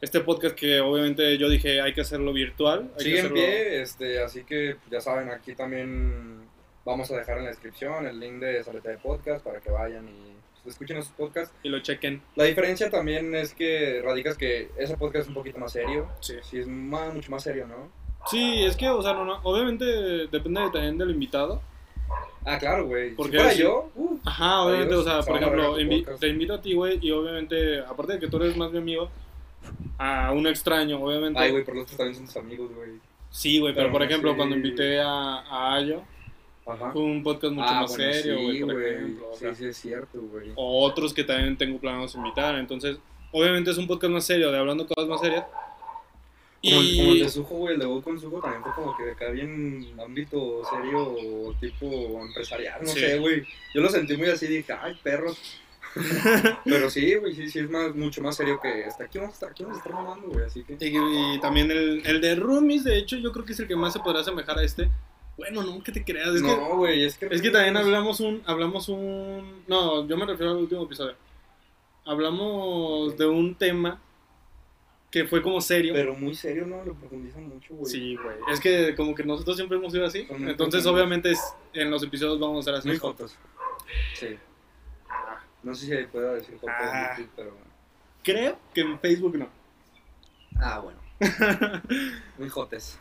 Este 0.00 0.20
podcast 0.20 0.54
que 0.54 0.80
obviamente 0.80 1.36
yo 1.38 1.48
dije 1.48 1.80
hay 1.80 1.92
que 1.92 2.02
hacerlo 2.02 2.32
virtual. 2.32 2.90
Hay 2.96 3.04
Sigue 3.04 3.20
que 3.20 3.26
en 3.26 3.32
pie, 3.34 3.82
este, 3.82 4.22
así 4.22 4.44
que 4.44 4.76
ya 4.90 5.00
saben, 5.00 5.30
aquí 5.30 5.54
también 5.54 6.48
vamos 6.84 7.10
a 7.10 7.16
dejar 7.16 7.38
en 7.38 7.44
la 7.44 7.50
descripción 7.50 8.06
el 8.06 8.18
link 8.18 8.34
de 8.34 8.62
Saleta 8.62 8.90
de 8.90 8.98
Podcast 8.98 9.44
para 9.44 9.60
que 9.60 9.70
vayan 9.70 10.08
y 10.08 10.12
pues, 10.12 10.37
escuchen 10.68 10.96
esos 10.98 11.12
podcasts. 11.12 11.54
Y 11.62 11.68
lo 11.68 11.80
chequen. 11.80 12.22
La 12.36 12.44
diferencia 12.44 12.90
también 12.90 13.34
es 13.34 13.54
que 13.54 14.00
radicas 14.04 14.36
que 14.36 14.70
ese 14.78 14.96
podcast 14.96 15.22
es 15.22 15.28
un 15.28 15.34
poquito 15.34 15.58
más 15.58 15.72
serio. 15.72 16.08
Sí. 16.20 16.34
Sí, 16.42 16.58
es 16.58 16.66
más, 16.68 17.12
mucho 17.14 17.30
más 17.30 17.42
serio, 17.42 17.66
¿no? 17.66 17.90
Sí, 18.30 18.64
es 18.64 18.76
que, 18.76 18.88
o 18.88 19.00
sea, 19.02 19.12
no, 19.14 19.24
no, 19.24 19.40
obviamente 19.44 19.84
depende 19.84 20.60
también 20.72 20.98
del 20.98 21.10
invitado. 21.10 21.62
Ah, 22.44 22.58
claro, 22.58 22.86
güey. 22.86 23.10
Si 23.10 23.14
Porque 23.16 23.36
fuera 23.36 23.52
sí. 23.52 23.60
yo, 23.62 23.90
uh, 23.94 24.18
Ajá, 24.24 24.62
obviamente, 24.62 24.94
Adiós, 24.94 25.06
o 25.06 25.10
sea, 25.10 25.22
se 25.22 25.30
por 25.30 25.40
ejemplo, 25.40 25.74
tu 25.74 25.80
invi- 25.80 25.98
podcast. 26.04 26.20
te 26.20 26.28
invito 26.28 26.54
a 26.54 26.60
ti, 26.60 26.74
güey, 26.74 26.98
y 27.02 27.10
obviamente, 27.10 27.80
aparte 27.80 28.14
de 28.14 28.18
que 28.20 28.28
tú 28.28 28.36
eres 28.38 28.56
más 28.56 28.70
mi 28.72 28.78
amigo, 28.78 29.10
a 29.98 30.32
un 30.32 30.46
extraño, 30.46 31.02
obviamente. 31.02 31.38
ay, 31.38 31.50
güey, 31.50 31.64
por 31.64 31.74
los 31.74 31.84
otros 31.84 31.96
también 31.98 32.16
son 32.16 32.26
tus 32.26 32.36
amigos, 32.36 32.70
güey. 32.74 32.90
Sí, 33.30 33.58
güey, 33.60 33.74
pero, 33.74 33.86
Pero 33.88 33.92
por 33.92 34.02
ejemplo, 34.02 34.36
cuando 34.36 34.56
invité 34.56 35.00
a, 35.00 35.40
a 35.40 35.74
Ayo, 35.74 36.02
Ajá. 36.68 36.92
fue 36.92 37.02
un 37.02 37.22
podcast 37.22 37.52
mucho 37.54 37.66
Ah, 37.68 37.80
más 37.82 37.96
bueno, 37.96 38.12
serio, 38.12 38.36
sí, 38.38 38.44
güey, 38.44 38.60
por 38.62 38.82
ejemplo. 38.84 39.28
o 39.30 39.34
Sí, 39.34 39.40
sea, 39.40 39.54
sí, 39.54 39.64
es 39.66 39.76
cierto, 39.76 40.20
güey. 40.20 40.52
O 40.54 40.84
otros 40.84 41.14
que 41.14 41.24
también 41.24 41.56
tengo 41.56 41.78
planeados 41.78 42.14
invitar. 42.14 42.56
Entonces, 42.58 42.98
obviamente 43.32 43.70
es 43.70 43.78
un 43.78 43.86
podcast 43.86 44.12
más 44.12 44.24
serio, 44.24 44.52
de 44.52 44.58
hablando 44.58 44.86
cosas 44.86 45.08
más 45.08 45.20
serias. 45.20 45.44
Como, 46.62 46.80
el- 46.80 46.96
como 46.98 47.12
el 47.12 47.18
de. 47.20 47.28
Sujo, 47.28 47.54
güey, 47.54 47.74
el 47.74 47.80
de 47.80 47.86
Go 47.86 48.02
con 48.02 48.20
Sujo 48.20 48.40
también 48.40 48.62
fue 48.64 48.72
como 48.74 48.96
que 48.96 49.04
de 49.04 49.12
acá 49.12 49.28
bien 49.30 49.86
ámbito 50.04 50.62
serio, 50.68 51.14
tipo 51.60 52.20
empresarial, 52.20 52.80
no 52.82 52.88
Sí. 52.88 52.98
sé, 53.00 53.18
güey. 53.18 53.44
Yo 53.74 53.80
lo 53.80 53.88
sentí 53.88 54.16
muy 54.16 54.28
así, 54.28 54.46
dije, 54.48 54.72
ay, 54.72 54.98
perros. 55.02 55.60
Pero 56.64 56.90
sí, 56.90 57.14
güey, 57.14 57.34
sí, 57.34 57.48
sí, 57.48 57.60
es 57.60 57.70
más, 57.70 57.94
mucho 57.94 58.20
más 58.22 58.36
serio 58.36 58.60
que 58.60 58.82
este. 58.86 59.04
Aquí 59.04 59.18
vamos 59.18 59.32
a 59.32 59.34
estar, 59.34 59.50
aquí 59.50 59.62
vamos 59.62 59.78
a 59.78 59.80
estar 59.80 59.92
mamando, 59.94 60.28
güey, 60.28 60.44
así 60.44 60.62
que. 60.64 60.76
Y, 60.80 61.34
y 61.36 61.40
también 61.40 61.70
el, 61.70 62.02
el 62.04 62.20
de 62.20 62.34
Roomies, 62.34 62.84
de 62.84 62.98
hecho, 62.98 63.16
yo 63.16 63.32
creo 63.32 63.44
que 63.44 63.52
es 63.52 63.60
el 63.60 63.68
que 63.68 63.76
más 63.76 63.92
se 63.92 64.00
podrá 64.00 64.20
asemejar 64.20 64.58
a 64.58 64.62
este. 64.64 64.90
Bueno, 65.38 65.62
no, 65.62 65.82
que 65.82 65.92
te 65.92 66.04
creas. 66.04 66.34
Es 66.34 66.42
no, 66.42 66.76
güey, 66.76 67.04
es 67.04 67.16
que. 67.16 67.26
Es 67.30 67.40
que 67.40 67.50
también 67.50 67.76
hablamos 67.76 68.20
un, 68.20 68.42
hablamos 68.44 68.88
un, 68.90 69.62
no, 69.66 70.06
yo 70.06 70.16
me 70.18 70.26
refiero 70.26 70.50
al 70.52 70.58
último 70.58 70.82
episodio. 70.82 71.14
Hablamos 72.04 73.16
de 73.16 73.26
un 73.26 73.54
tema 73.54 74.00
que 75.10 75.24
fue 75.26 75.40
como 75.42 75.60
serio. 75.60 75.94
Pero 75.94 76.14
muy 76.14 76.34
serio, 76.34 76.66
¿no? 76.66 76.84
Lo 76.84 76.92
profundizan 76.94 77.48
mucho, 77.48 77.74
güey. 77.74 77.90
sí, 77.90 78.16
güey. 78.16 78.36
Es 78.52 78.60
que 78.60 78.94
como 78.94 79.14
que 79.14 79.22
nosotros 79.24 79.56
siempre 79.56 79.78
hemos 79.78 79.92
sido 79.92 80.04
así. 80.06 80.26
Son 80.26 80.48
Entonces, 80.48 80.84
obviamente, 80.86 81.30
es- 81.30 81.54
en 81.72 81.90
los 81.90 82.02
episodios 82.02 82.38
vamos 82.40 82.66
a 82.66 82.70
ser 82.70 82.74
así. 82.80 82.88
Muy 82.88 82.98
jotos. 82.98 83.36
Sí. 84.14 84.36
No 85.62 85.74
sé 85.74 85.86
si 86.00 86.06
puedo 86.08 86.34
decir 86.34 86.54
jotos 86.56 86.70
Ah. 86.78 87.12
en 87.16 87.22
YouTube, 87.22 87.32
pero. 87.36 87.56
Creo 88.24 88.58
que 88.74 88.80
en 88.82 88.98
Facebook 89.00 89.36
no. 89.38 89.48
Ah, 90.60 90.80
bueno. 90.80 90.98
Muy 92.38 92.48
jotes. 92.48 92.98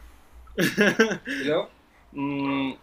¿Y 0.57 1.43
luego? 1.45 1.69
Mm, 2.11 2.73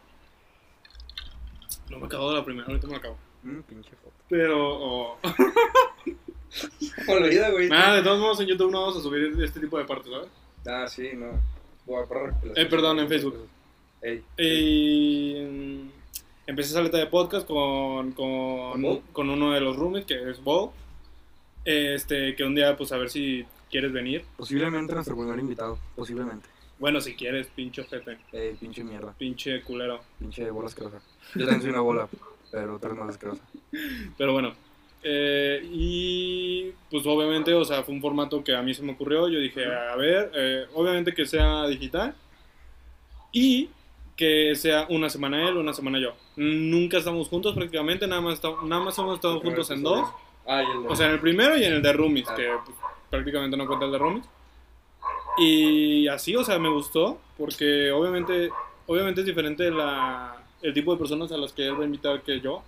no 1.91 1.99
me 1.99 2.07
acabo 2.07 2.31
de 2.31 2.37
la 2.37 2.45
primera, 2.45 2.67
ahorita 2.67 2.87
me 2.87 2.93
la 2.93 2.99
acabo. 2.99 3.19
Mm, 3.43 3.61
pinche 3.61 3.91
foto. 4.03 4.15
Pero, 4.29 4.59
oh. 4.59 5.19
Olvida, 7.09 7.51
güey. 7.51 7.69
nada, 7.69 7.97
de 7.97 8.03
todos 8.03 8.21
modos 8.21 8.41
en 8.41 8.47
YouTube 8.47 8.71
no 8.71 8.81
vamos 8.83 8.97
a 8.97 9.01
subir 9.01 9.35
este 9.43 9.61
tipo 9.61 9.79
de 9.79 9.85
partes, 9.85 10.11
¿sabes? 10.13 10.29
Ah, 10.67 10.87
sí, 10.89 11.11
no. 11.15 11.41
Voy 11.87 12.03
a 12.03 12.07
para 12.07 12.41
Eh, 12.55 12.67
perdón, 12.67 13.01
en 13.01 13.09
Facebook. 13.09 13.37
Ey. 14.01 14.23
Y 14.39 15.45
mm, 15.45 15.91
empecé 16.47 16.71
esa 16.71 16.83
letra 16.83 17.01
de 17.01 17.07
podcast 17.07 17.47
con, 17.47 18.13
con, 18.13 19.01
con 19.13 19.31
uno 19.31 19.53
de 19.53 19.61
los 19.61 19.77
roomies, 19.77 20.07
que 20.07 20.31
es 20.31 20.43
Bo. 20.43 20.73
Este, 21.65 22.35
que 22.37 22.45
un 22.45 22.55
día, 22.55 22.77
pues 22.77 22.93
a 22.93 22.99
ver 22.99 23.11
si 23.11 23.45
quieres 23.71 23.93
venir. 23.93 24.25
Posiblemente 24.37 24.95
nuestro 24.95 25.17
primer 25.17 25.39
invitado. 25.39 25.79
Posiblemente. 25.97 26.49
Bueno, 26.79 27.01
si 27.01 27.15
quieres, 27.15 27.47
pinche 27.49 27.83
ojete, 27.83 28.19
Ey, 28.33 28.55
pinche 28.55 28.83
mierda. 28.85 29.13
pinche 29.17 29.63
culero. 29.63 30.01
Pinche 30.19 30.51
bola 30.51 30.67
asquerosa. 30.69 31.01
Yo 31.35 31.41
también 31.47 31.61
soy 31.63 31.71
una 31.71 31.81
bola, 31.81 32.09
pero 32.51 32.79
tú 32.79 32.87
eres 32.87 32.99
más 32.99 33.09
asquerosa. 33.11 33.43
Pero 34.19 34.33
bueno. 34.33 34.55
eh, 35.03 35.61
y 35.71 36.73
pues 36.91 37.07
obviamente, 37.07 37.53
o 37.55 37.65
sea, 37.65 37.83
fue 37.85 37.95
un 37.95 38.01
formato 38.01 38.43
que 38.43 38.55
a 38.57 38.63
mí 38.63 38.75
se 38.75 38.83
me 38.83 38.93
ocurrió. 38.93 39.29
Yo 39.29 39.39
dije, 39.39 39.65
a 39.67 39.95
ver, 39.97 40.31
eh, 40.35 40.67
obviamente 40.75 41.13
que 41.15 41.27
sea 41.27 41.67
digital 41.69 42.15
y 43.33 43.69
que 44.17 44.55
sea 44.55 44.87
una 44.91 45.09
semana 45.11 45.49
él, 45.49 45.57
una 45.57 45.73
semana 45.73 45.99
yo. 45.99 46.15
Nunca 46.37 46.99
estamos 46.99 47.29
juntos 47.29 47.55
prácticamente, 47.55 48.07
nada 48.07 48.21
más, 48.21 48.41
nada 48.65 48.83
más 48.83 48.97
hemos 48.99 49.17
estado 49.17 49.41
juntos 49.41 49.71
en 49.71 49.83
dos. 49.83 50.09
Ah, 50.47 50.63
y 50.63 50.71
el 50.77 50.83
de... 50.85 50.89
O 50.89 50.97
sea, 50.97 51.07
en 51.07 51.13
el 51.15 51.21
primero 51.21 51.57
y 51.57 51.65
en 51.65 51.73
el 51.75 51.83
de 51.83 51.93
Roomies, 51.93 52.29
Ah. 52.29 52.35
que 52.37 52.49
pues, 52.65 52.77
prácticamente 53.11 53.57
no 53.57 53.67
cuenta 53.67 53.87
el 53.87 53.93
de 53.93 53.99
Roomies. 53.99 54.25
Y 55.37 56.07
así, 56.09 56.37
o 56.37 56.45
sea, 56.45 56.59
me 56.59 56.69
gustó, 56.69 57.19
porque 57.37 57.91
obviamente, 57.91 58.51
obviamente 58.87 59.21
es 59.23 59.27
diferente 59.27 59.71
la, 59.71 60.37
el 60.63 60.73
tipo 60.75 60.93
de 60.93 60.99
personas 60.99 61.31
a 61.33 61.37
las 61.37 61.53
que 61.53 61.67
él 61.67 61.79
va 61.79 61.83
a 61.83 61.87
invitar 61.87 62.23
que 62.23 62.41
yo. 62.41 62.63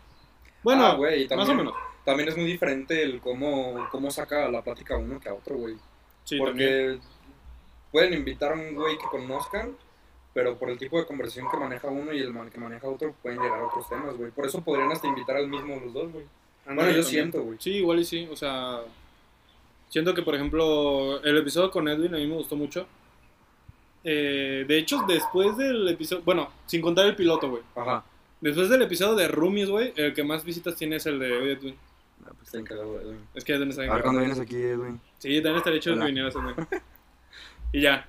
Bueno, 0.62 0.87
Ah, 0.87 0.94
güey, 0.94 1.22
y 1.22 1.29
más 1.29 1.33
o 1.33 1.37
también- 1.37 1.57
menos. 1.59 1.74
También 2.05 2.29
es 2.29 2.37
muy 2.37 2.46
diferente 2.46 3.02
el 3.02 3.20
cómo, 3.20 3.88
cómo 3.90 4.11
saca 4.12 4.48
la 4.48 4.62
plática 4.62 4.94
a 4.94 4.98
uno 4.98 5.18
que 5.18 5.29
a 5.29 5.35
otro, 5.35 5.57
güey. 5.57 5.74
Sí, 6.22 6.38
también. 6.38 7.00
Porque 7.00 7.00
pueden 7.90 8.12
invitar 8.14 8.52
a 8.52 8.55
un 8.55 8.74
güey 8.76 8.96
que 8.96 9.07
conozcan, 9.11 9.76
pero 10.33 10.57
por 10.57 10.70
el 10.70 10.79
tipo 10.79 10.98
de 10.98 11.07
conversación 11.07 11.48
que 11.50 11.57
maneja 11.57 11.88
uno 11.88 12.12
y 12.12 12.20
el 12.20 12.33
que 12.52 12.61
maneja 12.61 12.87
otro, 12.88 13.12
pueden 13.22 13.40
llegar 13.40 13.59
a 13.59 13.66
otros 13.66 13.88
temas, 13.88 14.16
güey. 14.16 14.31
Por 14.31 14.46
eso 14.46 14.61
podrían 14.62 14.92
hasta 14.92 15.09
invitar 15.09 15.37
al 15.37 15.48
mismo 15.48 15.81
los 15.85 15.92
dos, 15.92 16.12
güey. 16.12 16.24
Bueno, 16.64 16.83
yo 16.83 16.87
también. 16.87 17.05
siento, 17.05 17.42
güey. 17.42 17.59
Sí, 17.61 17.70
igual 17.74 17.98
y 18.00 18.05
sí, 18.05 18.29
o 18.31 18.37
sea, 18.37 18.81
siento 19.88 20.14
que, 20.14 20.22
por 20.22 20.35
ejemplo, 20.35 21.22
el 21.22 21.38
episodio 21.38 21.70
con 21.70 21.88
Edwin 21.88 22.14
a 22.14 22.18
mí 22.18 22.27
me 22.27 22.35
gustó 22.35 22.57
mucho. 22.57 22.87
Eh, 24.05 24.64
de 24.66 24.79
hecho, 24.79 25.05
después 25.09 25.57
del 25.57 25.88
episodio, 25.88 26.22
bueno, 26.25 26.51
sin 26.66 26.81
contar 26.81 27.07
el 27.07 27.16
piloto, 27.16 27.51
güey. 27.51 27.62
Ajá. 27.75 28.05
Después 28.40 28.68
del 28.68 28.83
episodio 28.83 29.14
de 29.14 29.29
Roomies, 29.29 29.68
güey, 29.68 29.92
el 29.96 30.14
que 30.14 30.22
más 30.22 30.44
visitas 30.44 30.77
tiene 30.77 30.96
es 30.96 31.07
el 31.07 31.18
de 31.18 31.53
Edwin. 31.53 31.77
Ah, 32.25 32.31
pues 32.31 32.49
está 32.49 32.59
encargado, 32.59 33.01
Edwin. 33.01 33.27
Es 33.35 33.44
que 33.44 33.55
Edwin 33.55 33.70
está 33.70 33.83
bien 33.83 33.92
A 33.92 33.94
ver 33.96 34.05
cuándo 34.05 34.20
vienes 34.20 34.38
aquí, 34.38 34.57
Edwin. 34.57 35.01
Sí, 35.18 35.35
también 35.37 35.57
estaría 35.57 35.81
chido 35.81 35.94
que 35.94 36.01
Hola. 36.01 36.07
vinieras 36.07 36.35
Edwin. 36.35 36.55
Y 37.72 37.81
ya, 37.81 38.07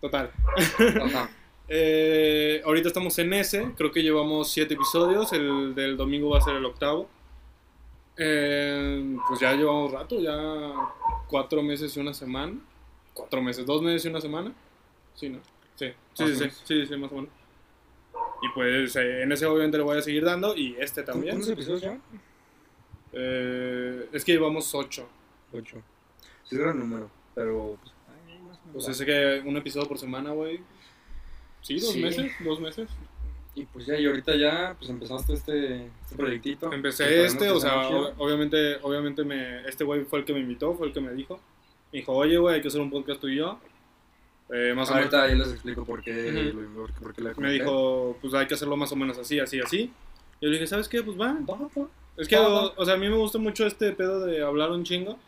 total. 0.00 0.30
Ajá. 1.02 1.30
Eh, 1.66 2.60
ahorita 2.64 2.88
estamos 2.88 3.18
en 3.18 3.32
ese, 3.32 3.72
creo 3.74 3.90
que 3.90 4.02
llevamos 4.02 4.52
siete 4.52 4.74
episodios, 4.74 5.32
el 5.32 5.74
del 5.74 5.96
domingo 5.96 6.28
va 6.30 6.38
a 6.38 6.42
ser 6.42 6.56
el 6.56 6.64
octavo. 6.64 7.08
Eh, 8.16 9.16
pues 9.26 9.40
ya 9.40 9.54
llevamos 9.54 9.90
rato, 9.90 10.20
ya 10.20 10.32
cuatro 11.34 11.64
meses 11.64 11.96
y 11.96 11.98
una 12.00 12.14
semana. 12.14 12.56
Cuatro 13.12 13.42
meses, 13.42 13.66
dos 13.66 13.82
meses 13.82 14.04
y 14.04 14.08
una 14.08 14.20
semana. 14.20 14.52
Sí, 15.16 15.28
¿no? 15.28 15.40
Sí, 15.74 15.88
sí, 16.12 16.24
sí, 16.28 16.36
sí, 16.36 16.50
sí, 16.64 16.86
sí, 16.86 16.96
más 16.96 17.10
o 17.10 17.16
menos. 17.16 17.30
Y 18.40 18.48
pues 18.54 18.94
eh, 18.94 19.22
en 19.22 19.32
ese 19.32 19.44
obviamente 19.46 19.76
le 19.76 19.82
voy 19.82 19.98
a 19.98 20.00
seguir 20.02 20.24
dando 20.24 20.54
y 20.56 20.76
este 20.78 21.02
también. 21.02 21.34
¿Cuántos 21.34 21.50
episodios 21.50 21.82
ya? 21.82 21.98
Eh, 23.12 24.08
es 24.12 24.24
que 24.24 24.30
llevamos 24.32 24.72
ocho. 24.76 25.08
Ocho. 25.52 25.82
Sí, 26.44 26.54
es 26.54 26.60
gran 26.60 26.78
número, 26.78 27.10
pero... 27.34 27.78
Pues. 27.82 28.86
Pues 28.86 29.00
es 29.00 29.04
que 29.04 29.42
un 29.44 29.56
episodio 29.56 29.88
por 29.88 29.98
semana, 29.98 30.30
güey. 30.30 30.60
Sí, 31.62 31.80
dos 31.80 31.90
Sí. 31.94 32.00
meses, 32.00 32.30
dos 32.44 32.60
meses. 32.60 32.88
Y 33.56 33.64
pues 33.66 33.86
ya, 33.86 33.96
y 33.98 34.06
ahorita 34.06 34.34
ya, 34.36 34.74
pues 34.78 34.90
empezaste 34.90 35.32
este, 35.32 35.86
este 36.02 36.16
proyectito. 36.16 36.72
Empecé 36.72 37.24
este, 37.24 37.50
o 37.50 37.60
sea 37.60 37.88
obviamente, 38.18 38.78
obviamente 38.82 39.22
me, 39.24 39.60
este 39.68 39.84
güey 39.84 40.04
fue 40.04 40.18
el 40.20 40.24
que 40.24 40.32
me 40.32 40.40
invitó, 40.40 40.74
fue 40.74 40.88
el 40.88 40.92
que 40.92 41.00
me 41.00 41.12
dijo. 41.12 41.38
Me 41.92 42.00
dijo, 42.00 42.12
oye, 42.12 42.36
güey, 42.36 42.56
hay 42.56 42.60
que 42.62 42.68
hacer 42.68 42.80
un 42.80 42.90
podcast 42.90 43.20
tú 43.20 43.28
y 43.28 43.36
yo. 43.36 43.60
Eh, 44.50 44.74
más 44.74 44.90
o 44.90 44.94
menos. 44.94 45.14
Ahorita 45.14 45.22
ahí 45.22 45.38
les 45.38 45.52
explico 45.52 45.84
por 45.84 46.02
qué, 46.02 46.30
Ujú. 46.50 46.60
lo- 46.60 46.86
por, 46.86 46.92
por 46.94 47.14
qué 47.14 47.22
le 47.22 47.34
Me 47.36 47.52
dijo, 47.52 48.18
pues 48.20 48.34
hay 48.34 48.46
que 48.46 48.54
hacerlo 48.54 48.76
más 48.76 48.90
o 48.92 48.96
menos 48.96 49.16
así, 49.18 49.38
así, 49.38 49.60
así. 49.60 49.78
Y 50.40 50.44
yo 50.46 50.48
le 50.48 50.52
dije, 50.54 50.66
¿sabes 50.66 50.88
qué? 50.88 51.02
Pues 51.02 51.18
va. 51.18 51.32
Va, 51.48 51.56
va. 51.76 51.86
Es 52.16 52.26
que, 52.28 52.36
Va, 52.36 52.66
o, 52.66 52.72
o 52.76 52.84
sea, 52.84 52.94
a 52.94 52.96
mí 52.96 53.08
me 53.08 53.16
gusta 53.16 53.38
mucho 53.38 53.66
este 53.66 53.92
pedo 53.92 54.26
de 54.26 54.42
hablar 54.42 54.70
un 54.72 54.82
chingo. 54.84 55.18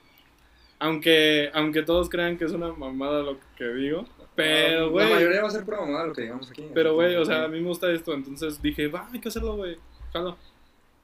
Aunque, 0.78 1.50
aunque 1.54 1.82
todos 1.82 2.08
crean 2.10 2.36
que 2.36 2.44
es 2.44 2.52
una 2.52 2.72
mamada 2.72 3.22
lo 3.22 3.38
que 3.56 3.64
digo. 3.68 4.04
Pero, 4.36 4.90
güey. 4.90 5.08
La 5.08 5.14
mayoría 5.16 5.42
va 5.42 5.48
a 5.48 5.50
ser 5.50 5.64
pura 5.64 5.80
mamada 5.80 6.06
lo 6.06 6.12
que 6.12 6.22
digamos 6.22 6.50
aquí. 6.50 6.64
Pero, 6.74 6.94
güey, 6.94 7.16
o 7.16 7.24
sea, 7.24 7.44
a 7.44 7.48
mí 7.48 7.58
me 7.60 7.68
gusta 7.68 7.90
esto. 7.90 8.12
Entonces 8.14 8.60
dije, 8.62 8.86
va, 8.88 9.08
hay 9.12 9.18
que 9.20 9.28
hacerlo, 9.28 9.56
güey. 9.56 9.76
Jalo. 10.12 10.36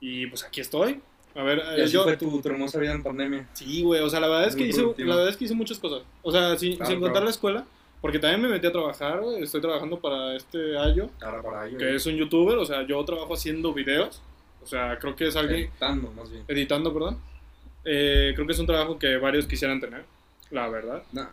Y 0.00 0.26
pues 0.26 0.44
aquí 0.44 0.60
estoy. 0.60 1.00
A 1.34 1.42
ver, 1.42 1.62
Y 1.78 1.80
así 1.80 1.94
yo. 1.94 2.02
fue 2.04 2.16
tu, 2.18 2.42
tu 2.42 2.48
hermosa 2.50 2.78
vida 2.78 2.92
en 2.92 3.02
pandemia. 3.02 3.48
Sí, 3.54 3.82
güey, 3.82 4.02
o 4.02 4.10
sea, 4.10 4.20
la 4.20 4.28
verdad 4.28 4.48
es 4.48 4.54
que 4.56 4.64
hice, 4.66 4.82
la 4.98 5.16
verdad 5.16 5.28
es 5.30 5.36
que 5.38 5.46
hice 5.46 5.54
muchas 5.54 5.78
cosas. 5.78 6.02
O 6.22 6.30
sea, 6.30 6.58
sin, 6.58 6.76
Claro, 6.76 6.90
sin 6.90 6.96
contar 7.00 7.12
claro. 7.14 7.24
la 7.24 7.30
escuela, 7.30 7.64
porque 8.02 8.18
también 8.18 8.42
me 8.42 8.48
metí 8.48 8.66
a 8.66 8.72
trabajar, 8.72 9.20
güey. 9.22 9.42
Estoy 9.42 9.62
trabajando 9.62 9.98
para 9.98 10.36
este 10.36 10.76
Ayo, 10.76 11.08
Ahora 11.22 11.40
para 11.42 11.66
ello. 11.68 11.78
que 11.78 11.94
es 11.94 12.04
un 12.04 12.16
youtuber, 12.16 12.58
o 12.58 12.66
sea, 12.66 12.86
yo 12.86 13.02
trabajo 13.06 13.32
haciendo 13.32 13.72
videos. 13.72 14.20
O 14.62 14.66
sea, 14.66 14.98
creo 14.98 15.16
que 15.16 15.28
es 15.28 15.34
alguien 15.36 15.60
Editando, 15.70 16.12
más 16.12 16.30
bien. 16.30 16.44
editando, 16.48 16.92
perdón. 16.92 17.18
Eh, 17.84 18.32
creo 18.34 18.46
que 18.46 18.52
es 18.52 18.58
un 18.58 18.66
trabajo 18.66 18.98
que 18.98 19.16
varios 19.16 19.46
quisieran 19.46 19.80
tener, 19.80 20.04
la 20.50 20.68
verdad. 20.68 21.02
Nah. 21.12 21.28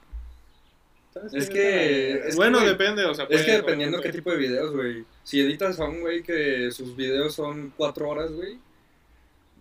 ¿Sabes 1.27 1.33
Es 1.33 1.49
qué? 1.49 1.53
que- 1.55 2.13
es 2.13 2.25
que, 2.31 2.35
bueno, 2.35 2.57
güey, 2.59 2.69
depende, 2.69 3.05
o 3.05 3.13
sea, 3.13 3.25
Es 3.25 3.29
puede- 3.31 3.45
que 3.45 3.51
dependiendo 3.53 3.97
puede- 3.97 4.09
qué 4.11 4.17
tipo 4.17 4.31
de 4.31 4.37
videos, 4.37 4.71
güey. 4.73 5.05
Si 5.23 5.39
editas 5.39 5.79
a 5.79 5.85
un 5.85 6.01
güey 6.01 6.23
que 6.23 6.71
sus 6.71 6.95
videos 6.95 7.33
son 7.35 7.73
cuatro 7.75 8.09
horas, 8.09 8.31
güey. 8.31 8.57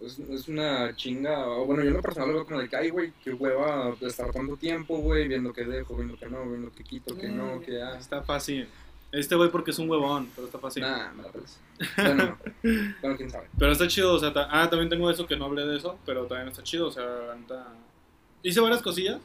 Es, 0.01 0.19
es 0.19 0.47
una 0.49 0.95
chinga. 0.95 1.49
o 1.49 1.65
Bueno, 1.67 1.83
yo 1.83 1.89
en 1.89 1.95
lo 1.97 2.03
personal 2.03 2.29
lo 2.29 2.35
veo 2.37 2.47
como 2.47 2.61
de 2.61 2.69
que, 2.69 2.77
ay, 2.77 2.91
güey, 2.91 3.13
qué 3.25 3.33
hueva 3.33 3.95
de 4.01 4.07
estar 4.07 4.31
tanto 4.31 4.57
tiempo, 4.57 4.99
güey, 4.99 5.27
viendo 5.27 5.53
que 5.53 5.65
dejo, 5.65 5.97
viendo 5.97 6.17
que 6.17 6.27
no, 6.27 6.49
viendo 6.49 6.71
que 6.73 6.85
quito, 6.85 7.17
que 7.17 7.29
no, 7.29 7.61
que 7.61 7.83
ah. 7.83 7.97
Está 7.99 8.23
fácil. 8.23 8.69
Este 9.11 9.35
güey 9.35 9.51
porque 9.51 9.71
es 9.73 9.79
un 9.79 9.89
huevón, 9.91 10.29
pero 10.37 10.47
está 10.47 10.59
fácil. 10.59 10.83
Nah, 10.83 11.11
me 11.15 11.23
la 11.23 11.33
pelas. 11.33 11.59
Bueno, 11.97 12.15
no. 12.63 12.95
bueno, 13.01 13.17
quién 13.17 13.31
sabe. 13.31 13.49
Pero 13.59 13.73
está 13.73 13.89
chido, 13.89 14.13
o 14.15 14.19
sea, 14.19 14.33
ta- 14.33 14.49
ah, 14.51 14.69
también 14.69 14.89
tengo 14.91 15.11
eso 15.11 15.27
que 15.27 15.37
no 15.37 15.47
hablé 15.47 15.65
de 15.67 15.79
eso, 15.79 15.99
pero 16.07 16.27
también 16.27 16.49
está 16.49 16.63
chido, 16.63 16.89
o 16.89 16.93
sea, 16.93 17.05
la 17.05 17.35
neta- 17.35 17.73
Hice 18.43 18.61
varias 18.61 18.83
cosillas, 18.83 19.19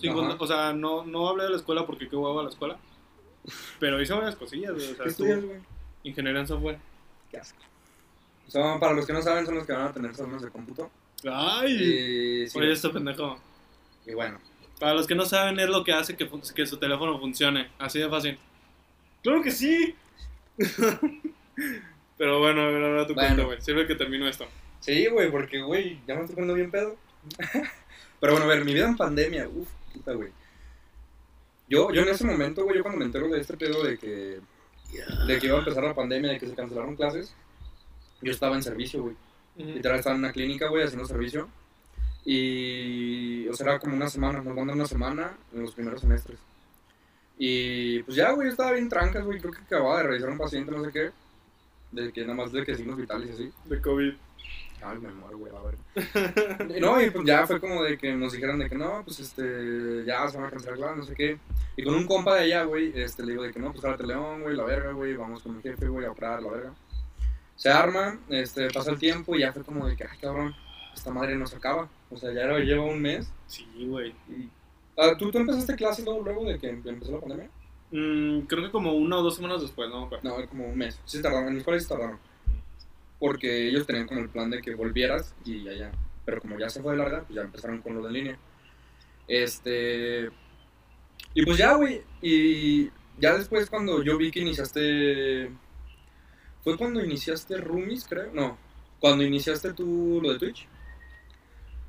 sin 0.00 0.10
Ajá. 0.10 0.18
contar- 0.20 0.36
o 0.40 0.46
sea, 0.46 0.72
no, 0.72 1.04
no 1.04 1.28
hablé 1.28 1.44
de 1.44 1.50
la 1.50 1.56
escuela 1.56 1.86
porque 1.86 2.08
qué 2.08 2.16
huevo 2.16 2.40
a 2.40 2.44
la 2.44 2.50
escuela, 2.50 2.78
pero 3.78 4.00
hice 4.00 4.12
varias 4.12 4.36
cosillas, 4.36 4.72
güey, 4.72 4.90
o 4.90 4.94
sea, 4.94 5.04
¿Qué 5.04 5.10
estudias, 5.10 5.44
güey? 5.44 5.60
ingeniería 6.04 6.40
en 6.40 6.46
software. 6.46 6.78
Qué 7.30 7.38
asco. 7.38 7.58
Son, 8.48 8.80
para 8.80 8.94
los 8.94 9.06
que 9.06 9.12
no 9.12 9.22
saben, 9.22 9.46
son 9.46 9.54
los 9.56 9.66
que 9.66 9.72
van 9.72 9.86
a 9.86 9.92
tener 9.92 10.14
salones 10.14 10.42
de 10.42 10.50
cómputo. 10.50 10.90
Ay, 11.30 11.72
Y, 12.44 12.48
sí, 12.48 12.58
oye, 12.58 12.72
esto 12.72 12.90
pendejo. 12.92 13.38
y 14.06 14.14
bueno, 14.14 14.38
Para 14.80 14.94
los 14.94 15.06
que 15.06 15.14
no 15.14 15.24
saben, 15.26 15.60
es 15.60 15.68
lo 15.68 15.84
que 15.84 15.92
hace 15.92 16.16
que, 16.16 16.28
que 16.54 16.66
su 16.66 16.78
teléfono 16.78 17.18
funcione, 17.20 17.68
así 17.78 17.98
de 17.98 18.08
fácil. 18.08 18.38
Claro 19.22 19.42
que 19.42 19.50
sí. 19.50 19.94
Pero 22.16 22.38
bueno, 22.38 22.62
a 22.62 22.66
ver, 22.66 22.82
ahora 22.84 23.06
tu 23.06 23.14
Bueno. 23.14 23.28
cuenta, 23.28 23.44
güey. 23.44 23.60
Sirve 23.60 23.86
que 23.86 23.94
termino 23.94 24.26
esto. 24.28 24.46
Sí, 24.80 25.06
güey, 25.06 25.30
porque, 25.30 25.60
güey, 25.62 26.00
ya 26.06 26.14
me 26.14 26.20
estoy 26.22 26.34
poniendo 26.34 26.54
bien 26.54 26.70
pedo. 26.70 26.96
Pero 28.20 28.32
bueno, 28.32 28.46
a 28.46 28.48
ver, 28.48 28.64
mi 28.64 28.74
vida 28.74 28.86
en 28.88 28.96
pandemia, 28.96 29.48
uff, 29.48 29.68
puta, 29.92 30.12
güey. 30.12 30.30
Yo, 31.68 31.92
yo 31.92 32.02
en 32.02 32.08
ese 32.08 32.24
momento, 32.24 32.64
güey, 32.64 32.76
yo 32.76 32.82
cuando 32.82 32.98
me 32.98 33.04
entero 33.04 33.28
de 33.28 33.40
este 33.40 33.56
pedo 33.56 33.82
de 33.84 33.96
que, 33.96 34.40
de 35.26 35.38
que 35.38 35.46
iba 35.46 35.56
a 35.56 35.60
empezar 35.60 35.84
la 35.84 35.94
pandemia, 35.94 36.32
de 36.32 36.38
que 36.38 36.48
se 36.48 36.54
cancelaron 36.54 36.96
clases, 36.96 37.34
yo 38.20 38.32
estaba 38.32 38.56
en 38.56 38.62
servicio, 38.62 39.02
güey. 39.02 39.16
Literal, 39.56 39.98
estaba 39.98 40.16
en 40.16 40.22
una 40.22 40.32
clínica, 40.32 40.68
güey, 40.68 40.84
haciendo 40.84 41.06
servicio. 41.06 41.48
Y, 42.24 43.48
o 43.48 43.54
sea, 43.54 43.66
era 43.66 43.78
como 43.78 43.94
una 43.94 44.08
semana, 44.08 44.40
nos 44.40 44.54
mandan 44.54 44.76
una 44.76 44.86
semana 44.86 45.36
en 45.52 45.62
los 45.62 45.74
primeros 45.74 46.00
semestres. 46.00 46.38
Y, 47.38 48.02
pues 48.02 48.16
ya, 48.16 48.32
güey, 48.32 48.48
yo 48.48 48.52
estaba 48.52 48.72
bien 48.72 48.88
trancas, 48.88 49.24
güey, 49.24 49.38
creo 49.38 49.52
que 49.52 49.62
acababa 49.62 49.98
de 49.98 50.02
revisar 50.04 50.28
a 50.28 50.32
un 50.32 50.38
paciente, 50.38 50.70
no 50.70 50.84
sé 50.84 50.92
qué. 50.92 51.10
De 51.92 52.12
que 52.12 52.22
nada 52.22 52.34
más 52.34 52.52
de 52.52 52.64
que 52.64 52.76
signos 52.76 52.96
vitales 52.96 53.30
y 53.30 53.32
así. 53.32 53.52
De 53.64 53.80
COVID. 53.80 54.14
Ay, 54.82 54.98
me 54.98 55.12
muero, 55.12 55.38
güey, 55.38 55.52
a 55.54 55.60
ver. 55.62 56.80
No, 56.80 57.00
y 57.02 57.10
pues 57.10 57.26
ya 57.26 57.46
fue 57.46 57.60
como 57.60 57.82
de 57.82 57.98
que 57.98 58.12
nos 58.14 58.32
dijeron 58.32 58.58
de 58.58 58.68
que 58.68 58.76
no, 58.76 59.02
pues 59.04 59.20
este, 59.20 60.04
ya 60.06 60.28
se 60.28 60.36
van 60.38 60.46
a 60.46 60.50
cancelar 60.50 60.76
clases, 60.76 60.96
no 60.96 61.04
sé 61.04 61.14
qué. 61.14 61.38
Y 61.76 61.82
con 61.84 61.94
un 61.94 62.06
compa 62.06 62.34
de 62.36 62.44
allá, 62.44 62.64
güey, 62.64 62.92
este, 62.98 63.22
le 63.24 63.32
digo 63.32 63.42
de 63.42 63.52
que 63.52 63.58
no, 63.60 63.70
pues 63.72 63.82
jálate 63.82 64.06
león, 64.06 64.42
güey, 64.42 64.56
la 64.56 64.64
verga, 64.64 64.92
güey, 64.92 65.14
vamos 65.16 65.42
con 65.42 65.56
mi 65.56 65.62
jefe, 65.62 65.88
güey, 65.88 66.06
a 66.06 66.10
operar, 66.12 66.42
la 66.42 66.50
verga. 66.50 66.74
Se 67.56 67.68
arma, 67.68 68.18
este, 68.30 68.70
pasa 68.70 68.90
el 68.90 68.98
tiempo 68.98 69.34
y 69.36 69.40
ya 69.40 69.52
fue 69.52 69.62
como 69.64 69.86
de 69.86 69.96
que, 69.96 70.04
ay, 70.04 70.16
cabrón, 70.18 70.54
esta 70.94 71.10
madre 71.10 71.36
no 71.36 71.46
se 71.46 71.56
acaba. 71.56 71.88
O 72.10 72.16
sea, 72.16 72.32
ya 72.32 72.42
era- 72.42 72.58
lleva 72.58 72.84
un 72.84 73.00
mes. 73.02 73.30
Sí, 73.46 73.66
güey. 73.86 74.10
Y... 74.28 74.48
Ah, 74.96 75.14
¿tú, 75.18 75.30
¿Tú 75.30 75.38
empezaste 75.38 75.74
clases 75.76 76.04
luego, 76.04 76.22
luego 76.22 76.44
de 76.44 76.58
que 76.58 76.68
empezó 76.70 77.12
la 77.12 77.20
pandemia? 77.20 77.50
Mm, 77.92 78.40
creo 78.42 78.62
que 78.64 78.70
como 78.70 78.92
una 78.94 79.18
o 79.18 79.22
dos 79.22 79.36
semanas 79.36 79.60
después, 79.60 79.88
¿no? 79.90 80.08
No, 80.22 80.38
era 80.38 80.46
como 80.46 80.66
un 80.68 80.76
mes. 80.78 80.98
Sí 81.04 81.20
tardaron, 81.20 81.48
en 81.48 81.54
mi 81.54 81.58
escuela 81.60 81.78
sí 81.78 81.84
se 81.86 81.94
tardaron. 81.94 82.18
Porque 83.20 83.68
ellos 83.68 83.86
tenían 83.86 84.08
como 84.08 84.20
el 84.20 84.28
plan 84.28 84.50
de 84.50 84.60
que 84.60 84.74
volvieras 84.74 85.34
y 85.44 85.62
ya, 85.62 85.72
ya. 85.72 85.92
Pero 86.24 86.40
como 86.40 86.58
ya 86.58 86.68
se 86.68 86.82
fue 86.82 86.92
de 86.92 86.98
larga, 86.98 87.22
pues 87.22 87.36
ya 87.36 87.42
empezaron 87.42 87.80
con 87.80 87.94
lo 87.94 88.02
de 88.04 88.12
línea. 88.12 88.38
Este. 89.28 90.30
Y 91.34 91.44
pues 91.44 91.58
ya, 91.58 91.74
güey. 91.74 92.02
Y 92.22 92.90
ya 93.18 93.36
después 93.36 93.70
cuando 93.70 94.02
yo 94.02 94.16
vi 94.18 94.30
que 94.30 94.40
iniciaste. 94.40 95.50
¿Fue 96.64 96.76
cuando 96.76 97.04
iniciaste 97.04 97.56
Roomies, 97.58 98.06
creo? 98.08 98.32
No. 98.32 98.58
Cuando 98.98 99.22
iniciaste 99.24 99.72
tú 99.72 100.20
lo 100.22 100.32
de 100.32 100.38
Twitch. 100.38 100.66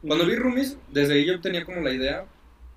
Cuando 0.05 0.25
vi 0.25 0.35
Roomies, 0.35 0.77
desde 0.89 1.13
ahí 1.13 1.25
yo 1.25 1.39
tenía 1.41 1.65
como 1.65 1.81
la 1.81 1.91
idea 1.91 2.25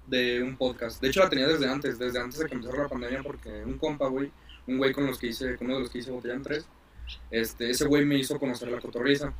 de 0.06 0.42
un 0.42 0.56
podcast. 0.56 1.00
De 1.00 1.08
hecho, 1.08 1.20
la 1.20 1.30
tenía 1.30 1.46
desde 1.46 1.68
antes, 1.68 1.98
desde 1.98 2.20
antes 2.20 2.38
de 2.38 2.46
que 2.46 2.54
empezara 2.54 2.82
la 2.82 2.88
pandemia, 2.88 3.22
porque 3.22 3.48
un 3.64 3.78
compa, 3.78 4.08
güey, 4.08 4.30
un 4.66 4.78
güey 4.78 4.92
con 4.92 5.06
los 5.06 5.18
que 5.18 5.28
hice, 5.28 5.56
con 5.56 5.68
uno 5.68 5.76
de 5.76 5.82
los 5.82 5.90
que 5.90 5.98
hice 5.98 6.10
Botella 6.10 6.34
en 6.34 6.42
Tres, 6.42 6.66
este, 7.30 7.70
ese 7.70 7.86
güey 7.86 8.04
me 8.04 8.16
hizo 8.18 8.38
conocer 8.38 8.68
la 8.68 8.80
cotorriza. 8.80 9.32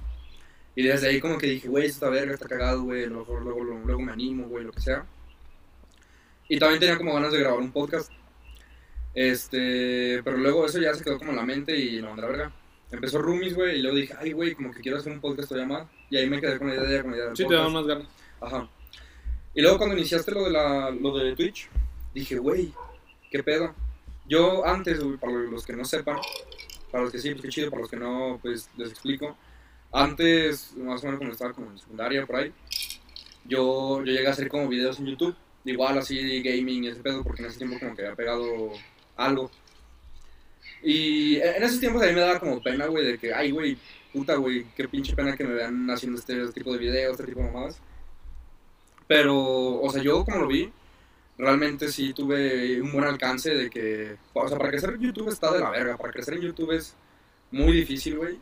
Y 0.77 0.83
desde 0.83 1.09
ahí 1.09 1.21
como 1.21 1.39
que 1.39 1.47
dije, 1.47 1.69
güey, 1.69 1.87
esta 1.87 2.09
verga 2.09 2.35
está 2.35 2.49
cagado, 2.49 2.83
güey, 2.83 3.07
luego, 3.07 3.39
luego, 3.39 3.63
luego 3.63 4.01
me 4.01 4.13
animo, 4.13 4.49
güey, 4.49 4.65
lo 4.65 4.73
que 4.73 4.81
sea. 4.81 5.07
Y 6.49 6.59
también 6.59 6.81
tenía 6.81 6.99
como 6.99 7.15
ganas 7.15 7.33
de 7.33 7.39
grabar 7.39 7.61
un 7.61 7.73
podcast. 7.73 8.11
Este, 9.15 10.21
pero 10.25 10.37
luego 10.37 10.67
eso 10.67 10.81
ya 10.81 10.93
se 10.95 11.05
quedó 11.05 11.19
como 11.19 11.31
en 11.31 11.37
la 11.37 11.45
mente 11.45 11.79
y 11.79 12.03
no, 12.03 12.17
la 12.17 12.27
verga. 12.27 12.53
Empezó 12.91 13.21
Roomies, 13.23 13.55
güey, 13.55 13.79
y 13.79 13.83
luego 13.83 13.97
dije, 13.97 14.15
ay, 14.19 14.33
güey, 14.33 14.55
como 14.55 14.73
que 14.73 14.81
quiero 14.81 14.99
hacer 14.99 15.13
un 15.13 15.21
podcast 15.21 15.49
todavía 15.49 15.73
más. 15.73 15.87
Y 16.11 16.17
ahí 16.17 16.29
me 16.29 16.41
quedé 16.41 16.59
con 16.59 16.69
la 16.69 16.75
idea, 16.75 17.03
con 17.03 17.13
la 17.13 17.17
idea 17.17 17.27
del 17.27 17.37
Sí, 17.37 17.43
te 17.45 17.49
podcast. 17.49 17.59
daban 17.59 17.73
más 17.73 17.87
ganas. 17.87 18.09
Ajá. 18.41 18.69
Y 19.55 19.63
luego 19.63 19.79
cuando 19.79 19.97
iniciaste 19.97 20.33
lo 20.33 20.45
de, 20.45 20.51
la, 20.51 20.91
lo 20.91 21.17
de 21.17 21.35
Twitch, 21.37 21.69
dije, 22.13 22.39
güey, 22.39 22.73
¿qué 23.31 23.43
pedo? 23.43 23.75
Yo 24.29 24.67
antes, 24.67 25.01
güey, 25.03 25.17
para 25.17 25.33
los 25.33 25.65
que 25.65 25.75
no 25.75 25.85
sepan, 25.85 26.19
para 26.95 27.03
los 27.03 27.13
que 27.13 27.19
sí, 27.19 27.31
pues 27.31 27.43
qué 27.43 27.49
chido, 27.49 27.71
para 27.71 27.83
los 27.83 27.91
que 27.91 27.97
no, 27.97 28.39
pues 28.41 28.71
les 28.77 28.91
explico. 28.91 29.37
Antes, 29.91 30.77
más 30.77 31.03
o 31.03 31.07
menos 31.07 31.19
cuando 31.19 31.33
estaba 31.33 31.53
como 31.53 31.73
en 31.73 31.79
secundaria, 31.81 32.25
por 32.25 32.37
ahí, 32.37 32.53
yo, 33.45 33.99
yo 34.05 34.13
llegué 34.13 34.29
a 34.29 34.31
hacer 34.31 34.47
como 34.47 34.69
videos 34.69 35.01
en 35.01 35.07
YouTube, 35.07 35.35
igual 35.65 35.99
así 35.99 36.41
gaming 36.41 36.85
y 36.85 36.89
ese 36.91 37.03
pedo, 37.03 37.25
porque 37.25 37.43
en 37.43 37.49
ese 37.49 37.59
tiempo 37.59 37.81
como 37.81 37.97
que 37.97 38.03
había 38.03 38.15
pegado 38.15 38.71
algo. 39.17 39.51
Y 40.85 41.39
en 41.39 41.65
esos 41.65 41.81
tiempos 41.81 42.01
a 42.01 42.07
mí 42.07 42.13
me 42.13 42.21
daba 42.21 42.39
como 42.39 42.63
pena, 42.63 42.87
güey, 42.87 43.05
de 43.05 43.19
que, 43.19 43.35
ay, 43.35 43.51
güey, 43.51 43.77
puta, 44.13 44.37
güey, 44.37 44.65
qué 44.77 44.87
pinche 44.87 45.17
pena 45.17 45.37
que 45.37 45.43
me 45.43 45.55
vean 45.55 45.91
haciendo 45.91 46.21
este 46.21 46.47
tipo 46.53 46.73
de 46.75 46.79
videos, 46.79 47.19
este 47.19 47.27
tipo 47.27 47.41
de 47.41 47.47
mamadas. 47.47 47.81
Pero, 49.09 49.81
o 49.81 49.91
sea, 49.91 50.01
yo 50.01 50.25
como 50.25 50.39
lo 50.39 50.47
vi, 50.47 50.71
realmente 51.39 51.89
sí 51.89 52.13
tuve 52.13 52.81
un 52.81 52.93
buen 52.93 53.05
alcance 53.05 53.53
de 53.55 53.69
que, 53.71 54.17
o 54.33 54.49
sea, 54.49 54.57
para 54.59 54.71
crecer 54.71 54.91
en 54.95 55.01
YouTube 55.01 55.29
está 55.29 55.53
de 55.53 55.61
la 55.61 55.71
verga, 55.71 55.97
para 55.97 56.13
crecer 56.13 56.35
en 56.35 56.43
YouTube 56.43 56.73
es 56.73 56.95
muy 57.51 57.73
difícil, 57.73 58.17
güey. 58.17 58.39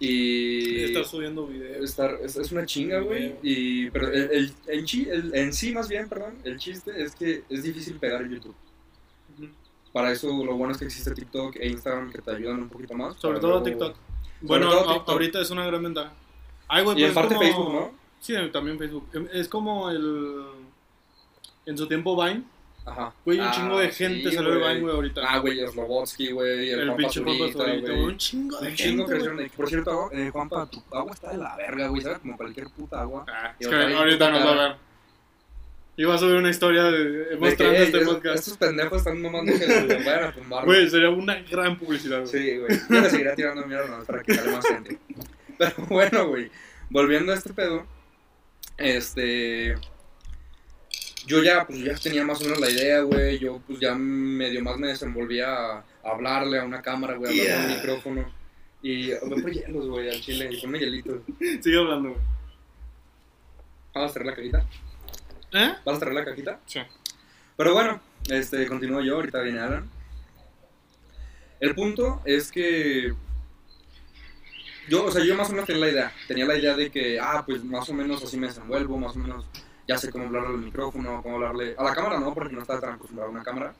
Y 0.00 0.84
Estar 0.84 1.04
subiendo 1.04 1.46
videos. 1.46 1.90
estar, 1.90 2.18
es, 2.22 2.36
es 2.36 2.52
una 2.52 2.64
chinga, 2.64 3.00
güey. 3.00 3.34
Y, 3.42 3.90
pero 3.90 4.08
el, 4.12 4.30
el- 4.30 4.52
en, 4.68 4.84
chi- 4.84 5.08
el- 5.10 5.34
en 5.34 5.52
sí, 5.52 5.72
más 5.72 5.88
bien, 5.88 6.08
perdón, 6.08 6.34
el 6.44 6.56
chiste 6.58 7.02
es 7.02 7.16
que 7.16 7.42
es 7.48 7.62
difícil 7.64 7.94
pegar 7.98 8.22
en 8.22 8.30
YouTube. 8.34 8.54
Para 9.92 10.12
eso 10.12 10.28
lo 10.44 10.54
bueno 10.56 10.72
es 10.72 10.78
que 10.78 10.84
existe 10.84 11.10
TikTok 11.12 11.56
e 11.56 11.68
Instagram 11.68 12.12
que 12.12 12.20
te 12.20 12.30
ayudan 12.30 12.62
un 12.62 12.68
poquito 12.68 12.94
más. 12.94 13.16
Sobre 13.16 13.40
todo 13.40 13.50
luego- 13.60 13.64
TikTok. 13.64 13.96
Bueno, 14.42 14.70
todo 14.70 14.86
TikTok. 14.94 15.08
ahorita 15.08 15.40
es 15.40 15.50
una 15.50 15.66
gran 15.66 15.82
ventaja. 15.82 16.12
Ay, 16.68 16.84
güey, 16.84 17.00
Y 17.00 17.04
en 17.04 17.14
parte 17.14 17.34
como- 17.34 17.46
Facebook, 17.46 17.72
¿no? 17.72 17.90
Sí, 18.20 18.34
también 18.52 18.78
Facebook. 18.78 19.08
Es 19.32 19.48
como 19.48 19.90
el... 19.90 20.42
En 21.68 21.76
su 21.78 21.86
tiempo 21.86 22.16
Vine. 22.22 22.42
Ajá. 22.86 23.12
Güey, 23.24 23.38
un 23.38 23.44
Ah, 23.46 23.50
chingo 23.54 23.78
de 23.78 23.90
gente 23.90 24.30
sí, 24.30 24.34
salió 24.36 24.54
de. 24.54 24.58
Vine, 24.66 24.80
güey, 24.80 24.94
ahorita. 24.94 25.20
Ah, 25.28 25.38
güey, 25.38 25.60
el 25.60 25.68
Slobotsky, 25.68 26.32
güey, 26.32 26.70
el, 26.70 26.80
el 26.80 26.94
pinche 26.96 27.20
Zurita, 27.20 27.64
güey. 27.64 28.00
Un 28.04 28.16
chingo 28.16 28.58
de 28.60 28.68
Un 28.70 28.74
chingo 28.74 29.02
gente, 29.04 29.10
crecieron 29.12 29.36
güey. 29.36 29.48
Por 29.50 29.68
cierto, 29.68 30.10
eh, 30.12 30.30
Juanpa, 30.32 30.66
tu 30.70 30.82
agua 30.92 31.12
está 31.12 31.30
de 31.32 31.36
la 31.38 31.54
verga, 31.56 31.88
güey, 31.88 32.00
¿sabes? 32.02 32.18
Como 32.20 32.36
cualquier 32.38 32.68
puta 32.70 33.02
agua. 33.02 33.26
Ah, 33.28 33.54
es 33.58 33.68
que 33.68 33.74
ahorita 33.74 34.30
nos 34.30 34.46
va 34.46 34.50
a 34.52 34.68
ver. 34.68 34.76
Iba 35.98 36.14
a 36.14 36.18
subir 36.18 36.36
una 36.36 36.48
historia 36.48 36.84
de, 36.84 37.04
De 37.08 37.28
que, 37.30 37.36
mostrando 37.36 37.74
"Ey, 37.76 37.82
este 37.82 38.00
podcast. 38.06 38.36
Estos 38.38 38.56
pendejos 38.56 38.98
están 38.98 39.20
mamando 39.20 39.52
que 39.52 39.66
los 39.66 40.04
vayan 40.04 40.24
a 40.24 40.32
tumbar. 40.32 40.64
Güey, 40.64 40.88
sería 40.88 41.10
una 41.10 41.34
gran 41.42 41.76
publicidad. 41.76 42.20
güey. 42.20 42.28
Sí, 42.30 42.56
güey. 42.56 42.78
Yo 42.88 43.00
le 43.00 43.10
seguiré 43.10 43.34
tirando 43.34 43.66
mierda 43.66 43.86
nomás 43.88 44.06
para 44.06 44.22
que 44.22 44.32
sale 44.34 44.52
más 44.52 44.64
gente. 44.66 44.98
Pero 45.58 45.74
bueno, 45.88 46.28
güey. 46.28 46.50
Volviendo 46.88 47.32
a 47.32 47.34
este 47.34 47.52
pedo. 47.52 47.84
Este. 48.76 49.74
Yo 51.28 51.42
ya, 51.42 51.66
pues 51.66 51.78
ya 51.80 51.94
tenía 51.94 52.24
más 52.24 52.40
o 52.40 52.44
menos 52.44 52.58
la 52.58 52.70
idea, 52.70 53.00
güey. 53.02 53.38
Yo, 53.38 53.60
pues 53.66 53.78
ya 53.78 53.94
medio 53.94 54.62
más 54.62 54.78
me 54.78 54.88
desenvolvía 54.88 55.46
a, 55.54 55.78
a 55.78 55.84
hablarle 56.10 56.58
a 56.58 56.64
una 56.64 56.80
cámara, 56.80 57.16
güey, 57.16 57.30
hablarle 57.40 57.52
a 57.52 57.58
un 57.58 57.66
Yeah. 57.68 57.76
micrófono. 57.76 58.32
Y 58.80 59.10
voy 59.26 59.42
por 59.42 59.50
hielos, 59.52 59.86
güey, 59.88 60.08
al 60.08 60.20
chile. 60.20 60.48
Y 60.52 60.60
ponme 60.60 60.78
hielitos. 60.78 61.20
Sigue 61.60 61.78
hablando, 61.78 62.10
güey. 62.10 62.20
¿Vas 63.94 64.10
a 64.10 64.12
cerrar 64.14 64.26
la 64.28 64.34
cajita? 64.36 64.66
¿Eh? 65.52 65.72
¿Vas 65.84 65.96
a 65.96 65.98
cerrar 65.98 66.14
la 66.14 66.24
cajita? 66.24 66.60
Sí. 66.66 66.80
Pero 67.56 67.74
bueno, 67.74 68.00
este, 68.30 68.66
continúo 68.66 69.00
yo, 69.02 69.16
ahorita 69.16 69.40
viene 69.42 69.60
Alan. 69.60 69.90
El 71.60 71.74
punto 71.74 72.22
es 72.24 72.52
que 72.52 73.12
yo, 74.88 75.04
o 75.04 75.10
sea, 75.10 75.24
yo 75.24 75.34
más 75.34 75.48
o 75.48 75.52
menos 75.52 75.66
tenía 75.66 75.84
la 75.86 75.90
idea, 75.90 76.12
tenía 76.28 76.46
la 76.46 76.56
idea 76.56 76.74
de 76.76 76.90
que, 76.90 77.18
ah, 77.20 77.42
pues 77.44 77.64
más 77.64 77.88
o 77.88 77.94
menos 77.94 78.22
así 78.22 78.36
me 78.36 78.46
desenvuelvo, 78.46 78.96
más 78.96 79.16
o 79.16 79.18
menos 79.18 79.44
ya 79.88 79.96
sé 79.98 80.10
cómo 80.12 80.26
hablarle 80.26 80.48
al 80.50 80.58
micrófono, 80.58 81.22
cómo 81.22 81.36
hablarle 81.36 81.74
a 81.76 81.82
la 81.82 81.94
cámara, 81.94 82.20
no, 82.20 82.34
porque 82.34 82.54
no 82.54 82.60
estaba 82.60 82.80
tan 82.80 82.92
acostumbrado 82.94 83.30
a 83.30 83.32
una 83.32 83.42
cámara. 83.42 83.74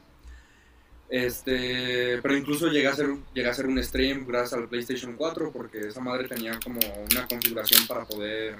Este, 1.11 2.21
pero 2.21 2.37
incluso 2.37 2.69
llegué 2.69 2.87
a 2.89 2.93
hacer, 2.93 3.09
llegué 3.33 3.49
a 3.49 3.53
hacer 3.53 3.67
un 3.67 3.83
stream 3.83 4.27
gracias 4.27 4.53
al 4.61 4.69
PlayStation 4.69 5.15
4 5.17 5.53
porque 5.53 5.81
esa 5.89 6.01
madre 6.01 6.29
tenía 6.29 6.59
como 6.63 6.81
una 7.11 7.27
configuración 7.27 7.87
para 7.87 8.05
poder, 8.05 8.57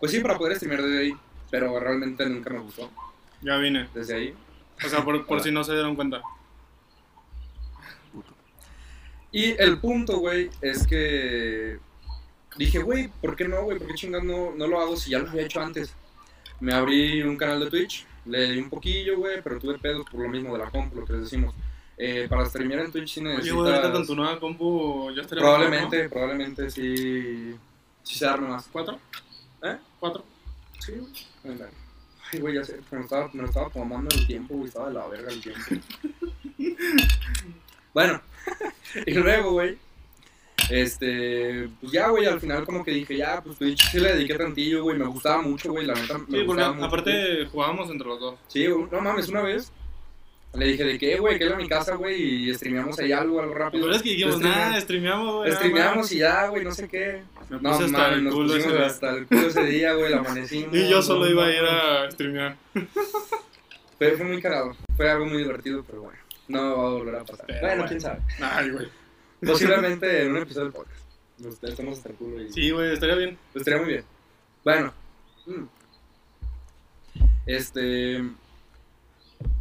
pues 0.00 0.12
sí, 0.12 0.20
para 0.20 0.36
poder 0.36 0.56
streamear 0.56 0.82
desde 0.82 0.98
ahí, 0.98 1.16
pero 1.50 1.78
realmente 1.78 2.26
nunca 2.28 2.50
me 2.50 2.58
gustó 2.60 2.90
Ya 3.42 3.56
vine. 3.56 3.88
desde 3.94 4.14
ahí. 4.14 4.34
O 4.84 4.88
sea, 4.88 5.04
por, 5.04 5.24
por 5.26 5.40
si 5.42 5.50
no 5.50 5.64
se 5.64 5.72
dieron 5.72 5.96
cuenta. 5.96 6.20
Y 9.32 9.60
el 9.60 9.78
punto, 9.80 10.18
güey, 10.18 10.50
es 10.62 10.86
que 10.86 11.78
dije, 12.56 12.78
güey, 12.78 13.08
¿por 13.20 13.36
qué 13.36 13.46
no, 13.48 13.62
güey? 13.64 13.78
¿Por 13.78 13.88
qué 13.88 13.94
chingas 13.94 14.24
no, 14.24 14.54
no 14.54 14.66
lo 14.66 14.80
hago 14.80 14.96
si 14.96 15.10
ya 15.10 15.18
lo 15.18 15.28
había 15.28 15.42
hecho 15.42 15.60
antes? 15.60 15.94
Me 16.60 16.72
abrí 16.72 17.22
un 17.22 17.36
canal 17.36 17.60
de 17.60 17.70
Twitch, 17.70 18.06
le 18.24 18.52
di 18.52 18.58
un 18.58 18.70
poquillo, 18.70 19.18
güey, 19.18 19.42
pero 19.42 19.58
tuve 19.58 19.78
pedos 19.78 20.06
por 20.10 20.20
lo 20.20 20.28
mismo 20.28 20.52
de 20.52 20.64
la 20.64 20.70
comp, 20.70 20.94
lo 20.94 21.04
que 21.04 21.12
les 21.14 21.22
decimos. 21.22 21.54
Eh, 21.98 22.26
para 22.28 22.44
streamear 22.44 22.80
en 22.80 22.92
Twitch 22.92 23.14
sí 23.14 23.20
Oye, 23.20 23.30
necesitas... 23.30 23.56
ahorita 23.56 23.92
con 23.92 24.06
tu 24.06 24.14
nueva 24.14 24.38
compu 24.38 25.10
ya 25.14 25.22
estaría 25.22 25.42
probablemente, 25.42 26.08
probablemente 26.10 26.70
sí, 26.70 27.54
sí 28.02 28.18
se 28.18 28.26
arme 28.26 28.48
más. 28.48 28.68
¿Cuatro? 28.70 28.98
¿Eh? 29.62 29.76
¿Cuatro? 29.98 30.24
Sí, 30.78 30.92
güey. 30.92 31.58
Ay, 32.32 32.40
güey, 32.40 32.54
ya 32.54 32.64
sé, 32.64 32.80
me 32.90 32.98
lo 32.98 33.04
estaba, 33.04 33.30
me 33.32 33.42
lo 33.42 33.48
estaba 33.48 33.70
tomando 33.70 34.14
el 34.14 34.26
tiempo, 34.26 34.54
güey, 34.54 34.68
estaba 34.68 34.88
de 34.88 34.94
la 34.94 35.06
verga 35.06 35.30
el 35.30 35.40
tiempo. 35.40 35.62
bueno, 37.94 38.20
y 39.06 39.14
luego, 39.14 39.52
güey, 39.52 39.78
este, 40.70 41.68
pues 41.80 41.92
ya, 41.92 42.08
güey, 42.08 42.26
al 42.26 42.40
final 42.40 42.64
como 42.64 42.84
que 42.84 42.90
dije, 42.90 43.16
ya, 43.16 43.40
pues 43.42 43.56
Twitch 43.58 43.90
sí 43.90 44.00
le 44.00 44.14
dediqué 44.14 44.34
tantillo, 44.34 44.82
güey, 44.82 44.98
me 44.98 45.06
gustaba 45.06 45.42
mucho, 45.42 45.70
güey, 45.72 45.86
la 45.86 45.94
neta, 45.94 46.18
me 46.18 46.38
Sí, 46.38 46.44
porque 46.44 46.64
mucho 46.64 46.84
aparte 46.84 47.46
jugábamos 47.46 47.90
entre 47.90 48.08
los 48.08 48.20
dos. 48.20 48.34
Sí, 48.48 48.66
güey, 48.66 48.86
no 48.90 49.00
mames, 49.00 49.28
una 49.28 49.42
vez, 49.42 49.72
Le 50.54 50.66
dije 50.68 50.84
de 50.84 50.98
"Eh, 51.12 51.18
güey, 51.18 51.38
que 51.38 51.44
era 51.44 51.56
mi 51.56 51.68
casa, 51.68 51.96
güey, 51.96 52.48
y 52.48 52.54
streameamos 52.54 52.98
ahí 52.98 53.12
algo, 53.12 53.40
algo 53.42 53.52
rápido. 53.52 53.84
Pero 53.84 53.96
es 53.96 54.02
que 54.02 54.08
dijimos, 54.10 54.40
nada, 54.40 54.80
streameamos, 54.80 55.34
güey. 55.34 55.52
Streameamos 55.52 55.96
más". 55.98 56.12
y 56.12 56.18
ya, 56.18 56.46
güey, 56.48 56.64
no 56.64 56.72
sé 56.72 56.88
qué. 56.88 57.22
Me 57.50 57.60
No, 57.60 57.70
hasta 57.70 58.14
el 58.14 58.24
nos 58.24 58.34
culo 58.34 58.54
pusimos 58.54 58.80
hasta 58.80 59.10
el 59.10 59.26
culo 59.26 59.46
ese 59.48 59.64
día, 59.66 59.92
güey, 59.92 60.10
la 60.10 60.18
amanecimos. 60.18 60.70
Y 60.74 60.88
yo 60.88 61.02
solo 61.02 61.26
no 61.26 61.30
iba 61.30 61.44
a 61.46 61.52
ir 61.52 61.60
a 61.64 62.10
streamear. 62.10 62.56
Pero 63.98 64.16
fue 64.16 64.26
muy 64.26 64.40
cagado. 64.40 64.74
Fue 64.96 65.10
algo 65.10 65.26
muy 65.26 65.38
divertido, 65.38 65.84
pero 65.86 66.02
bueno. 66.02 66.18
No 66.48 66.76
va 66.76 66.86
a 66.86 66.90
volver 66.90 67.16
a 67.16 67.24
pasar. 67.24 67.44
Pero 67.46 67.60
bueno, 67.60 67.74
bueno. 67.76 67.88
quién 67.88 68.00
sabe. 68.00 68.20
Ay, 68.40 68.70
güey. 68.70 68.88
Posiblemente 69.46 70.22
en 70.22 70.30
un 70.32 70.38
episodio 70.38 70.64
del 70.64 70.72
podcast. 70.72 71.00
Nos 71.38 71.62
estamos 71.62 71.98
hasta 71.98 72.08
el 72.10 72.14
culo 72.14 72.42
y. 72.42 72.52
Sí, 72.52 72.70
güey, 72.70 72.92
estaría 72.92 73.14
bien. 73.14 73.38
Estaría 73.54 73.80
muy 73.80 73.88
bien. 73.88 74.04
Bueno. 74.64 74.92
mm. 75.46 75.64
Este. 77.46 78.24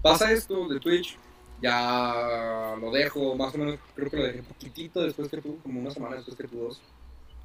Pasa 0.01 0.31
esto 0.31 0.67
de 0.69 0.79
Twitch. 0.79 1.17
Ya 1.61 2.75
lo 2.79 2.91
dejo, 2.91 3.35
más 3.35 3.53
o 3.55 3.57
menos. 3.57 3.79
Creo 3.95 4.09
que 4.09 4.17
lo 4.17 4.23
dejé 4.23 4.43
poquitito 4.43 5.01
después 5.01 5.29
que 5.29 5.41
tú, 5.41 5.59
como 5.63 5.81
una 5.81 5.91
semana 5.91 6.15
después 6.15 6.37
que 6.37 6.47
tú 6.47 6.59
dos. 6.59 6.81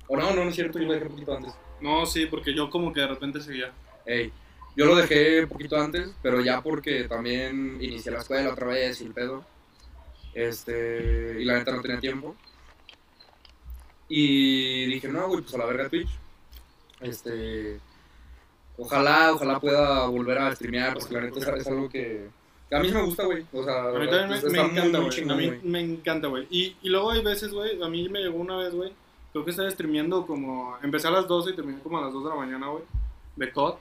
O 0.07 0.17
no, 0.17 0.35
no, 0.35 0.45
no 0.45 0.51
es 0.51 0.57
cierto, 0.57 0.79
yo 0.79 0.87
lo 0.87 0.95
dejé 0.95 1.07
poquito 1.07 1.37
antes. 1.37 1.53
No, 1.81 2.05
sí, 2.07 2.27
porque 2.27 2.55
yo 2.55 2.69
como 2.71 2.93
que 2.93 3.01
de 3.01 3.07
repente 3.09 3.41
seguía. 3.41 3.73
Ey, 4.05 4.33
yo 4.77 4.87
lo 4.87 4.97
dejé 4.97 5.47
poquito 5.47 5.77
antes, 5.77 6.11
pero 6.23 6.41
ya 6.41 6.61
porque 6.63 7.05
también 7.05 7.79
inicié 7.81 8.13
la 8.13 8.19
escuela 8.19 8.51
otra 8.51 8.67
vez 8.67 9.01
y 9.01 9.07
el 9.07 9.13
pedo. 9.13 9.45
Este, 10.35 11.37
y 11.41 11.45
la 11.45 11.59
neta 11.59 11.73
no 11.73 11.83
tenía 11.83 12.01
tiempo. 12.01 12.37
Y 14.09 14.87
dije, 14.87 15.09
no, 15.09 15.29
güey, 15.29 15.43
pues 15.43 15.55
a 15.55 15.59
la 15.59 15.67
verga 15.67 15.89
Twitch. 15.89 16.11
Este, 17.01 17.81
ojalá, 18.77 19.33
ojalá 19.33 19.61
pueda 19.61 20.07
volver 20.07 20.39
a 20.39 20.55
streamear, 20.55 20.95
porque 20.95 21.15
la 21.15 21.21
neta 21.23 21.57
es, 21.57 21.67
algo 21.67 21.89
que, 21.89 22.29
que 22.69 22.77
a 22.77 22.81
mí 22.81 22.91
me 22.91 23.03
gusta, 23.03 23.25
güey. 23.25 23.47
O 23.53 23.63
sea, 23.63 23.89
A 23.89 23.99
mí 23.99 24.11
también 24.11 24.53
me, 24.53 24.61
encanta, 24.61 24.99
güey. 24.99 25.31
A 25.31 25.35
mí 25.35 25.61
me 25.63 25.81
encanta, 25.81 26.29
güey. 26.29 26.47
Y, 26.51 26.77
y 26.83 26.89
luego 26.89 27.11
hay 27.11 27.23
veces, 27.23 27.53
güey, 27.53 27.83
a 27.83 27.89
mí 27.89 28.09
me 28.09 28.21
llegó 28.21 28.39
una 28.39 28.57
vez, 28.57 28.75
güey. 28.75 28.93
Creo 29.33 29.45
que 29.45 29.53
estaba 29.53 29.71
streameando 29.71 30.27
como. 30.27 30.77
Empecé 30.83 31.09
a 31.09 31.13
las 31.13 31.29
12 31.29 31.51
y 31.51 31.57
terminé 31.57 31.81
como 31.81 31.99
a 31.99 32.03
las 32.03 32.13
2 32.13 32.25
de 32.25 32.31
la 32.31 32.37
mañana, 32.37 32.69
güey. 32.69 32.83
De 33.37 33.53
COD. 33.53 33.75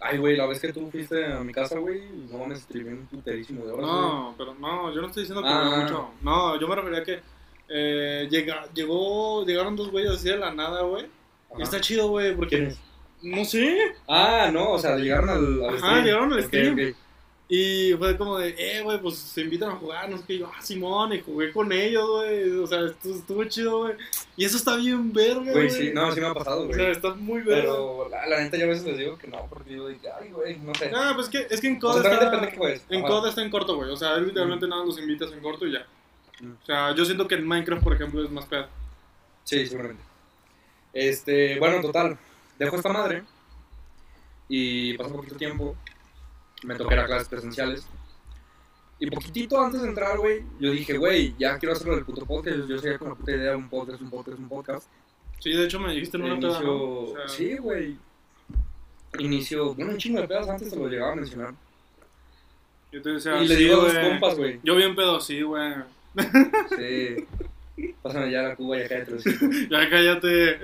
Ay, 0.00 0.18
güey, 0.18 0.36
la 0.36 0.46
vez 0.46 0.60
que 0.60 0.72
tú 0.72 0.88
fuiste 0.90 1.26
a 1.26 1.40
mi 1.40 1.52
casa, 1.52 1.76
güey, 1.78 2.02
no 2.30 2.46
me 2.46 2.54
streamé 2.56 2.92
un 2.92 3.06
puterísimo 3.06 3.64
de 3.66 3.72
horas, 3.72 3.86
güey. 3.86 4.00
No, 4.00 4.34
pero 4.38 4.54
no, 4.54 4.94
yo 4.94 5.00
no 5.00 5.08
estoy 5.08 5.24
diciendo 5.24 5.42
que 5.42 5.48
Ah. 5.48 5.80
mucho. 5.82 6.10
No, 6.22 6.58
yo 6.60 6.68
me 6.68 6.74
refería 6.76 7.00
a 7.00 7.04
que. 7.04 7.20
Eh, 7.68 8.28
llega, 8.30 8.66
llegó, 8.72 9.44
llegaron 9.44 9.74
dos 9.76 9.90
güeyes 9.90 10.12
así 10.12 10.28
de 10.28 10.36
la 10.38 10.52
nada, 10.54 10.82
güey. 10.82 11.06
Y 11.58 11.62
está 11.62 11.80
chido, 11.80 12.08
güey, 12.08 12.34
porque. 12.36 12.56
¿Quién 12.56 12.66
es? 12.68 12.80
No 13.22 13.44
sé. 13.44 13.76
Ah, 14.06 14.48
no, 14.52 14.72
o 14.72 14.78
sea, 14.78 14.96
llegaron 14.96 15.28
al, 15.28 15.64
al 15.64 15.68
Ajá, 15.76 15.78
stream. 15.78 16.04
llegaron 16.04 16.32
al 16.32 16.42
stream. 16.44 16.94
Y 17.50 17.94
fue 17.94 18.14
como 18.18 18.36
de, 18.36 18.54
eh, 18.58 18.82
güey, 18.82 19.00
pues 19.00 19.16
se 19.16 19.40
invitan 19.40 19.70
a 19.70 19.76
jugar, 19.76 20.10
no 20.10 20.18
sé 20.18 20.24
qué. 20.26 20.38
Yo, 20.38 20.50
ah, 20.54 20.60
Simón, 20.60 21.14
y 21.14 21.20
jugué 21.22 21.50
con 21.50 21.72
ellos, 21.72 22.06
güey. 22.06 22.50
O 22.58 22.66
sea, 22.66 22.84
estuvo, 22.84 23.14
estuvo 23.14 23.44
chido, 23.44 23.78
güey. 23.78 23.94
Y 24.36 24.44
eso 24.44 24.58
está 24.58 24.76
bien 24.76 25.14
verga, 25.14 25.50
güey. 25.52 25.70
Sí, 25.70 25.90
no, 25.94 26.12
sí 26.12 26.20
me 26.20 26.26
ha 26.26 26.34
pasado, 26.34 26.64
O 26.64 26.66
güey. 26.66 26.78
sea, 26.78 26.90
está 26.90 27.14
muy 27.14 27.40
verga. 27.40 27.62
Pero 27.62 28.08
la, 28.10 28.26
la 28.26 28.40
neta 28.40 28.58
yo 28.58 28.64
a 28.64 28.68
veces 28.68 28.84
les 28.84 28.98
digo 28.98 29.16
que 29.16 29.28
no, 29.28 29.46
porque 29.48 29.72
yo 29.72 29.88
digo, 29.88 30.00
ay, 30.20 30.28
güey, 30.28 30.58
no 30.58 30.74
sé. 30.74 30.90
No, 30.90 31.14
pues 31.14 31.28
es 31.28 31.32
que, 31.32 31.54
es 31.54 31.60
que 31.62 31.68
en 31.68 31.76
o 31.78 31.80
COD 31.80 32.02
sea, 32.02 32.18
también 32.18 32.44
está... 32.52 32.94
En. 32.94 33.02
COD 33.02 33.28
está 33.28 33.42
en 33.42 33.50
corto, 33.50 33.76
güey. 33.76 33.90
O 33.90 33.96
sea, 33.96 34.16
él 34.16 34.26
literalmente 34.26 34.68
nada 34.68 34.84
los 34.84 34.98
invitas 34.98 35.32
en 35.32 35.40
corto 35.40 35.66
y 35.66 35.72
ya. 35.72 35.86
Mm. 36.40 36.52
O 36.52 36.66
sea, 36.66 36.94
yo 36.94 37.06
siento 37.06 37.26
que 37.26 37.36
en 37.36 37.46
Minecraft, 37.46 37.82
por 37.82 37.94
ejemplo, 37.94 38.22
es 38.22 38.30
más 38.30 38.44
pedo. 38.44 38.66
Sí, 39.44 39.66
seguramente. 39.66 40.02
Este, 40.92 41.58
bueno, 41.58 41.76
en 41.76 41.82
total, 41.82 42.18
dejo 42.58 42.76
esta 42.76 42.90
madre 42.90 43.22
y 44.48 44.96
pasa 44.98 45.14
poquito 45.14 45.36
tiempo. 45.36 45.74
Me 46.62 46.74
toqué 46.74 46.94
a 46.94 47.06
clases 47.06 47.28
presenciales. 47.28 47.86
Y 49.00 49.08
poquitito 49.10 49.60
antes 49.60 49.80
de 49.80 49.88
entrar, 49.88 50.18
güey, 50.18 50.42
yo 50.58 50.72
dije, 50.72 50.96
güey, 50.98 51.34
ya 51.38 51.58
quiero 51.58 51.72
hacerlo 51.72 51.94
del 51.94 52.04
puto 52.04 52.26
podcast. 52.26 52.66
Yo 52.68 52.78
sabía 52.78 52.98
con 52.98 53.10
la 53.10 53.14
puta 53.14 53.30
idea 53.30 53.50
de 53.50 53.56
un 53.56 53.68
podcast, 53.68 54.00
un 54.00 54.10
podcast, 54.10 54.38
un 54.38 54.48
podcast. 54.48 54.88
Sí, 55.38 55.52
de 55.52 55.64
hecho 55.64 55.78
me 55.78 55.92
dijiste 55.92 56.16
en 56.16 56.24
una 56.24 56.36
peda, 56.40 56.60
¿no? 56.60 56.74
Inicio, 56.74 57.00
O 57.02 57.14
sea, 57.14 57.28
sí, 57.28 57.56
güey. 57.58 57.96
Inicio, 59.18 59.74
bueno, 59.74 59.92
un 59.92 59.98
chingo 59.98 60.20
de 60.20 60.26
pedas 60.26 60.48
antes 60.48 60.70
te 60.70 60.76
lo 60.76 60.88
llegaba 60.88 61.12
a 61.12 61.16
mencionar. 61.16 61.54
Yo 62.90 63.02
te 63.02 63.10
decía, 63.10 63.40
y 63.42 63.46
le 63.46 63.56
sí, 63.56 63.64
digo 63.64 63.82
a 63.82 63.84
dos 63.84 63.98
compas, 63.98 64.36
güey. 64.36 64.60
Yo 64.64 64.74
bien 64.74 64.96
pedo, 64.96 65.20
sí, 65.20 65.42
güey. 65.42 65.74
Sí. 66.76 67.26
Pásame 68.02 68.32
ya 68.32 68.42
la 68.42 68.56
cuba 68.56 68.78
y 68.78 68.82
acá 68.82 68.96
de 68.96 69.14
hocico. 69.14 69.46
Ya 69.70 69.88
cállate. 69.88 70.60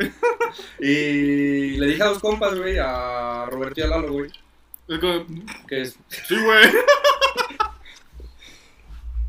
Y 0.81 1.77
le 1.77 1.87
dije 1.87 2.03
a 2.03 2.07
dos 2.07 2.19
compas, 2.19 2.59
güey, 2.59 2.79
a 2.81 3.47
Roberto 3.49 3.81
y 3.81 3.85
a 3.85 3.87
Lalo, 3.87 4.13
güey, 4.13 4.31
Es 4.89 4.99
como, 4.99 5.25
que 5.67 5.81
es... 5.83 5.99
sí, 6.09 6.37
güey. 6.43 6.65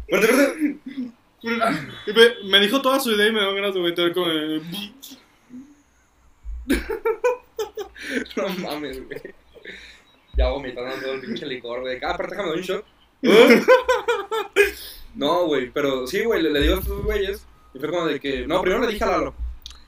Espérate, 0.07 0.77
espérate. 1.41 2.43
Me, 2.43 2.59
dijo 2.59 2.81
toda 2.81 2.99
su 2.99 3.11
idea 3.11 3.27
y 3.27 3.31
me 3.31 3.39
dio 3.39 3.55
ganas 3.55 3.73
de 3.73 3.79
meter 3.79 4.13
con 4.13 4.29
el... 4.29 4.61
No 8.35 8.49
mames, 8.49 9.05
güey. 9.07 9.21
Ya 10.37 10.49
vomitando 10.49 10.95
todo 10.97 11.13
el 11.13 11.21
pinche 11.21 11.45
licor, 11.45 11.81
güey. 11.81 11.99
Ah, 12.03 12.11
aparte 12.11 12.35
déjame 12.35 12.53
un 12.53 12.61
shot. 12.61 12.85
No, 15.15 15.45
güey, 15.45 15.71
pero 15.71 16.05
sí, 16.05 16.25
güey, 16.25 16.43
le, 16.43 16.49
le 16.49 16.61
digo 16.61 16.75
a 16.75 16.79
estos 16.79 17.03
güeyes. 17.03 17.47
Y 17.73 17.79
fue 17.79 17.89
como 17.89 18.05
de 18.05 18.19
que. 18.19 18.45
No, 18.45 18.61
primero 18.61 18.81
le 18.81 18.91
dije 18.91 19.03
a 19.05 19.07
Lalo. 19.07 19.33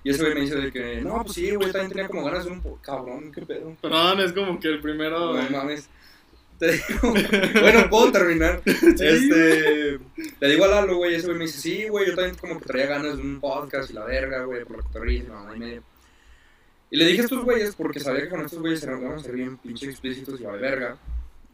Y 0.07 0.11
ese 0.11 0.21
güey 0.23 0.35
me 0.35 0.41
dice 0.41 0.55
de 0.55 0.71
que. 0.71 1.01
No, 1.01 1.21
pues 1.23 1.33
sí, 1.33 1.53
güey, 1.53 1.69
también 1.69 1.91
tenía 1.91 2.07
como 2.07 2.23
ganas 2.23 2.45
de 2.45 2.51
un. 2.51 2.61
po- 2.61 2.79
Cabrón, 2.81 3.29
qué 3.33 3.41
pedo. 3.45 3.75
Perdón, 3.81 4.21
es 4.21 4.31
como 4.31 4.57
que 4.57 4.69
el 4.69 4.79
primero... 4.79 5.33
No 5.33 5.49
mames. 5.49 5.89
Te 6.59 6.71
digo, 6.71 7.13
bueno, 7.61 7.89
puedo 7.89 8.11
terminar. 8.13 8.61
Este, 8.65 9.99
le 10.39 10.47
digo 10.49 10.63
a 10.63 10.69
Lalo, 10.69 10.95
güey, 10.95 11.13
ese 11.15 11.25
güey 11.27 11.37
me 11.37 11.43
dice, 11.45 11.59
sí, 11.59 11.87
güey, 11.89 12.07
yo 12.07 12.15
también 12.15 12.37
como 12.37 12.57
que 12.57 12.65
traía 12.65 12.85
ganas 12.87 13.17
de 13.17 13.21
un 13.23 13.39
podcast 13.41 13.89
y 13.89 13.93
la 13.93 14.05
verga, 14.05 14.43
güey, 14.45 14.63
por 14.63 14.77
la 14.77 14.83
cotorrisa 14.83 15.25
y 15.25 15.29
mamá 15.29 15.55
y 15.55 15.59
medio. 15.59 15.83
Y 16.89 16.95
le 16.97 17.05
dije 17.05 17.21
a 17.21 17.23
estos 17.25 17.43
güeyes, 17.43 17.75
porque 17.75 17.99
sabía 17.99 18.21
que 18.23 18.29
con 18.29 18.39
estos 18.45 18.59
güeyes 18.59 18.81
eran 18.83 19.03
vamos 19.03 19.21
a 19.21 19.25
ser 19.25 19.35
bien 19.35 19.57
pinche 19.57 19.89
explícitos 19.89 20.39
y 20.39 20.43
la 20.43 20.51
verga. 20.53 20.97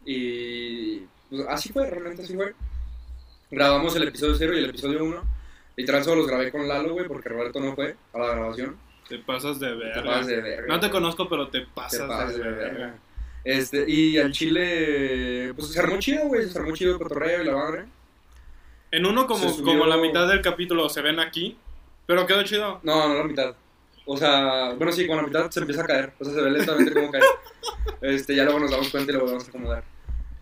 Y 0.06 1.00
pues 1.28 1.44
así 1.48 1.70
fue, 1.72 1.90
realmente 1.90 2.22
así 2.22 2.34
fue. 2.34 2.54
Grabamos 3.50 3.96
el 3.96 4.06
episodio 4.06 4.36
0 4.36 4.54
y 4.54 4.58
el 4.58 4.70
episodio 4.70 5.04
1. 5.04 5.43
Literal 5.76 6.04
solo 6.04 6.16
los 6.16 6.26
grabé 6.28 6.50
con 6.52 6.66
Lalo, 6.68 6.92
güey, 6.92 7.06
porque 7.08 7.28
Roberto 7.28 7.60
no 7.60 7.74
fue 7.74 7.96
a 8.12 8.18
la 8.18 8.26
grabación. 8.28 8.76
Te 9.08 9.18
pasas 9.18 9.58
de 9.60 9.68
Te 9.68 9.74
verga. 9.74 10.02
pasas 10.04 10.26
de 10.28 10.40
verga. 10.40 10.66
No 10.68 10.80
te 10.80 10.90
conozco, 10.90 11.28
pero 11.28 11.48
te 11.48 11.60
Te 11.60 11.66
pasas, 11.74 12.02
pasas 12.08 12.36
de 12.36 12.42
de 12.44 12.50
verga. 12.50 12.64
verga. 12.72 12.94
Este, 13.44 13.84
y 13.90 14.16
al 14.18 14.32
chile, 14.32 15.52
pues 15.54 15.68
se 15.72 15.78
armó 15.78 15.98
chido, 15.98 16.26
güey, 16.28 16.48
se 16.48 16.58
armó 16.58 16.72
chido 16.74 16.92
el 16.92 16.98
cotorreo 16.98 17.42
y 17.42 17.46
la 17.46 17.54
madre. 17.56 17.84
En 18.90 19.04
uno 19.04 19.26
como, 19.26 19.48
subió- 19.50 19.64
como 19.64 19.86
la 19.86 19.96
mitad 19.98 20.26
del 20.28 20.40
capítulo 20.40 20.88
se 20.88 21.02
ven 21.02 21.18
aquí, 21.20 21.58
pero 22.06 22.26
quedó 22.26 22.42
chido. 22.44 22.80
No, 22.84 23.08
no 23.08 23.14
la 23.18 23.24
mitad. 23.24 23.54
O 24.06 24.16
sea, 24.16 24.72
bueno, 24.74 24.92
sí, 24.92 25.06
con 25.06 25.16
la 25.16 25.22
mitad 25.24 25.50
se 25.50 25.60
empieza 25.60 25.82
a 25.82 25.86
caer. 25.86 26.12
O 26.20 26.24
sea, 26.24 26.32
se 26.34 26.40
ve 26.40 26.50
lentamente 26.50 26.92
cómo 26.92 27.10
cae. 27.10 27.20
Este, 28.00 28.34
ya 28.36 28.44
luego 28.44 28.60
nos 28.60 28.70
damos 28.70 28.88
cuenta 28.90 29.10
y 29.10 29.14
lo 29.14 29.20
volvemos 29.22 29.46
a 29.46 29.48
acomodar. 29.48 29.84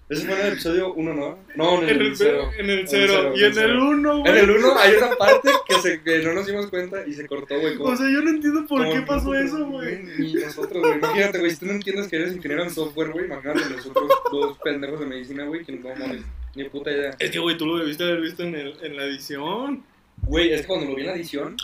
Ese 0.08 0.26
fue 0.26 0.34
en 0.38 0.46
el 0.46 0.52
episodio 0.52 0.92
1, 0.92 1.14
¿no? 1.14 1.38
No, 1.56 1.82
en 1.82 1.88
el, 1.88 1.96
En 1.96 2.02
el 2.02 2.16
0. 2.16 2.50
En 2.58 2.70
el 2.70 2.88
cero. 2.88 3.32
Y 3.34 3.38
en 3.38 3.44
el 3.46 3.54
cero. 3.54 3.88
uno, 3.88 4.16
En 4.16 4.20
güey. 4.22 4.38
el 4.40 4.50
1 4.50 4.78
hay 4.78 4.94
una 4.96 5.16
parte 5.16 5.48
que, 5.66 5.74
se, 5.76 6.02
que 6.02 6.18
no 6.18 6.34
nos 6.34 6.46
dimos 6.46 6.66
cuenta 6.66 7.06
y 7.06 7.14
se 7.14 7.26
cortó, 7.26 7.58
güey. 7.58 7.76
O 7.78 7.96
sea, 7.96 8.10
yo 8.10 8.20
no 8.20 8.30
entiendo 8.30 8.66
por 8.66 8.86
qué 8.90 9.00
pasó 9.02 9.32
nosotros, 9.32 9.44
eso, 9.44 9.66
güey. 9.66 10.02
Ni 10.18 10.34
nosotros, 10.34 10.82
güey. 10.82 10.98
Imagínate, 10.98 11.38
güey, 11.38 11.50
si 11.52 11.56
tú 11.56 11.66
no 11.66 11.72
entiendes 11.72 12.08
que 12.08 12.16
eres 12.16 12.34
ingeniero 12.34 12.64
en 12.64 12.70
software, 12.70 13.10
güey, 13.12 13.24
imagínate 13.24 13.60
nosotros 13.70 14.08
dos 14.30 14.58
pendejos 14.58 15.00
de 15.00 15.06
medicina, 15.06 15.44
güey, 15.44 15.64
que 15.64 15.72
no 15.72 15.88
mames, 15.88 16.22
ni 16.54 16.64
puta 16.64 16.90
idea. 16.90 17.16
Es 17.18 17.30
que, 17.30 17.38
güey, 17.38 17.56
tú 17.56 17.66
lo 17.66 17.78
debiste 17.78 18.04
haber 18.04 18.20
visto 18.20 18.42
en, 18.42 18.54
el, 18.54 18.76
en 18.82 18.96
la 18.96 19.04
edición. 19.04 19.82
Güey, 20.26 20.52
es 20.52 20.62
que 20.62 20.66
cuando 20.66 20.90
lo 20.90 20.94
vi 20.94 21.02
en 21.02 21.06
la 21.08 21.14
edición, 21.14 21.56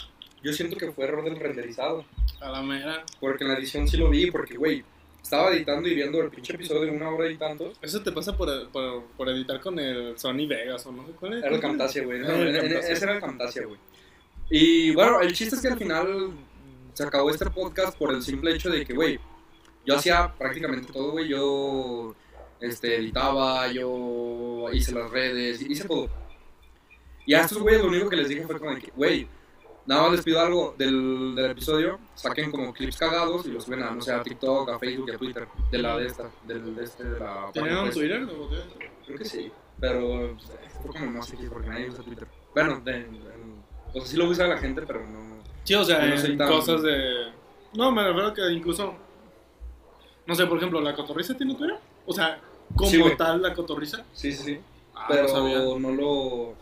yo 0.43 0.53
siento 0.55 0.77
que 0.77 0.91
fue 0.91 1.05
error 1.05 1.23
del 1.25 1.39
renderizado. 1.39 2.05
A 2.41 2.51
la 2.51 2.63
mera. 2.63 3.05
Porque 3.21 3.45
en 3.45 3.51
la 3.51 3.59
edición 3.59 3.87
sí 3.89 3.97
lo 3.97 4.09
vi, 4.09 4.31
porque, 4.31 4.57
güey, 4.57 4.85
estaba 5.29 5.51
editando 5.51 5.87
y 5.87 5.95
viendo 5.95 6.23
el 6.23 6.31
pinche 6.31 6.55
episodio 6.55 6.87
de 6.87 6.91
una 6.91 7.11
hora 7.11 7.31
y 7.31 7.37
tantos. 7.37 7.79
Eso 7.83 8.03
te 8.03 8.13
pasa 8.13 8.35
por, 8.35 8.71
por, 8.71 9.05
por 9.09 9.29
editar 9.29 9.61
con 9.61 9.79
el 9.79 10.19
Sony 10.19 10.47
Vegas 10.49 10.87
o 10.87 10.93
no 10.93 11.07
sé 11.07 11.13
cuál 11.13 11.35
es. 11.35 11.45
Era 11.45 11.55
el 11.55 11.61
Camtasia, 11.61 12.03
güey. 12.03 12.21
No, 12.21 12.29
ese 12.33 13.05
era 13.05 13.15
el 13.15 13.21
Camtasia, 13.21 13.67
güey. 13.67 13.79
Y 14.49 14.95
bueno, 14.95 15.21
el 15.21 15.35
chiste 15.35 15.57
es 15.57 15.61
que 15.61 15.69
al 15.69 15.79
final 15.79 16.31
se 16.95 17.03
acabó 17.03 17.31
este 17.31 17.45
podcast 17.51 17.99
por 17.99 18.15
el 18.15 18.23
simple 18.23 18.55
hecho 18.55 18.71
de 18.71 18.87
que, 18.87 18.95
güey, 18.95 19.21
yo 19.85 19.97
hacía 19.97 20.33
prácticamente 20.35 20.91
todo, 20.91 21.11
güey. 21.11 21.29
Yo 21.29 22.15
este, 22.61 22.97
editaba, 22.97 23.71
yo 23.71 24.67
hice 24.73 24.93
las 24.93 25.11
redes, 25.11 25.61
hice 25.61 25.87
todo. 25.87 26.09
Y 27.27 27.35
a 27.35 27.43
estos 27.43 27.59
güeyes 27.59 27.83
lo 27.83 27.89
único 27.89 28.09
que 28.09 28.17
les 28.17 28.31
dije 28.31 28.47
fue 28.47 28.59
como 28.59 28.75
que, 28.77 28.91
güey, 28.97 29.29
nada 29.89 30.03
más 30.03 30.13
les 30.13 30.23
pido 30.23 30.39
algo 30.41 30.75
del, 30.79 31.35
del 31.35 31.51
episodio, 31.51 31.99
saquen 32.15 32.51
como 32.51 32.73
clips 32.73 32.97
cagados 32.99 33.47
y 33.47 33.51
los 33.51 33.65
suben 33.65 33.83
a, 33.83 33.91
no 33.91 34.01
sé, 34.03 34.13
a 34.13 34.23
TikTok, 34.23 34.69
a 34.69 34.79
Facebook 34.79 35.09
y 35.09 35.15
a 35.15 35.19
Twitter, 35.19 35.49
de 35.73 35.79
la 35.79 35.97
de 35.97 36.07
esta, 36.07 36.31
del, 36.47 36.77
de 36.77 36.85
este, 36.85 37.05
de 37.05 37.19
la... 37.19 37.51
¿Tenían. 37.53 37.91
Twitter? 37.91 38.29
Creo 39.07 39.19
que 39.19 39.25
sí, 39.25 39.51
pero 39.81 40.35
pues, 40.37 40.53
fue 40.83 40.93
como 40.93 41.11
más 41.13 41.33
X 41.33 41.49
porque 41.51 41.69
nadie 41.69 41.89
usa 41.89 42.05
Twitter. 42.05 42.29
Bueno, 42.55 42.81
de, 42.85 43.07
o 43.89 43.93
sea, 43.95 44.05
sí 44.05 44.17
lo 44.17 44.27
usa 44.27 44.47
la 44.47 44.59
gente, 44.59 44.83
pero 44.83 45.07
no. 45.07 45.39
Sí, 45.65 45.75
o 45.75 45.85
sea, 45.85 46.05
no 46.05 46.17
soy 46.19 46.33
en 46.33 46.39
tan- 46.39 46.49
cosas 46.49 46.83
de... 46.83 47.33
No, 47.75 47.91
me 47.91 48.05
refiero 48.05 48.33
que 48.35 48.51
incluso... 48.53 48.95
No 50.27 50.35
sé, 50.35 50.47
por 50.47 50.59
ejemplo, 50.59 50.81
¿la 50.83 50.95
cotorriza 50.95 51.35
tiene 51.37 51.55
Twitter? 51.55 51.79
O 52.07 52.13
sea, 52.13 52.39
como 52.75 52.91
Sí, 52.91 53.03
tal 53.17 53.41
la 53.41 53.55
cotorriza. 53.55 54.05
Sí, 54.13 54.33
sí, 54.33 54.43
sí. 54.45 54.61
Ah, 54.95 55.07
pero 55.09 55.27
no 55.29 55.79
no 55.79 55.91
lo... 55.93 56.55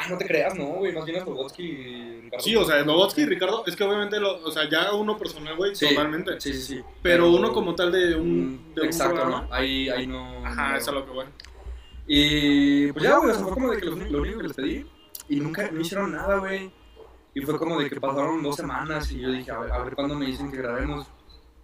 Ah, 0.00 0.06
no 0.10 0.16
te 0.16 0.26
creas, 0.26 0.54
no, 0.54 0.64
güey, 0.66 0.92
más 0.92 1.04
bien 1.04 1.18
es 1.18 1.26
Lobotsky 1.26 1.62
y 1.64 2.20
Ricardo. 2.20 2.44
Sí, 2.44 2.54
o 2.54 2.64
sea, 2.64 2.80
Lobotsky 2.82 3.22
y 3.22 3.26
Ricardo, 3.26 3.64
es 3.66 3.74
que 3.74 3.82
obviamente, 3.82 4.20
lo, 4.20 4.36
o 4.44 4.50
sea, 4.52 4.68
ya 4.70 4.92
uno 4.92 5.18
personal, 5.18 5.56
güey, 5.56 5.74
Sí, 5.74 5.88
totalmente. 5.88 6.40
Sí, 6.40 6.52
sí, 6.52 6.62
sí. 6.62 6.82
Pero 7.02 7.32
uno 7.32 7.52
como 7.52 7.74
tal 7.74 7.90
de 7.90 8.14
un, 8.14 8.28
Mm, 8.54 8.78
un 8.78 8.84
Exacto, 8.84 9.14
programa. 9.16 9.46
¿no? 9.48 9.54
Ahí, 9.54 9.88
ahí 9.88 10.06
no... 10.06 10.46
Ajá, 10.46 10.70
no. 10.70 10.76
eso 10.76 10.90
es 10.90 10.94
lo 10.94 11.04
que 11.04 11.10
voy. 11.10 11.26
Y 12.06 12.92
pues 12.92 13.04
ya, 13.04 13.18
güey, 13.18 13.30
o 13.30 13.34
sea, 13.34 13.42
fue 13.42 13.52
como 13.54 13.70
de 13.72 13.78
que 13.78 13.86
lo, 13.86 13.96
lo 13.96 14.22
único 14.22 14.38
que 14.38 14.44
les 14.44 14.56
pedí. 14.56 14.86
Y 15.28 15.40
nunca 15.40 15.68
no 15.70 15.80
hicieron 15.80 16.12
nada, 16.12 16.38
güey. 16.38 16.70
Y 17.34 17.40
fue 17.40 17.58
como 17.58 17.80
de 17.80 17.90
que 17.90 18.00
pasaron 18.00 18.40
dos 18.42 18.54
semanas 18.54 19.10
y 19.10 19.20
yo 19.20 19.30
dije, 19.30 19.50
a 19.50 19.58
ver, 19.58 19.72
a 19.72 19.78
ver 19.82 19.94
cuándo 19.94 20.14
me 20.14 20.26
dicen 20.26 20.50
que 20.50 20.58
grabemos. 20.58 21.06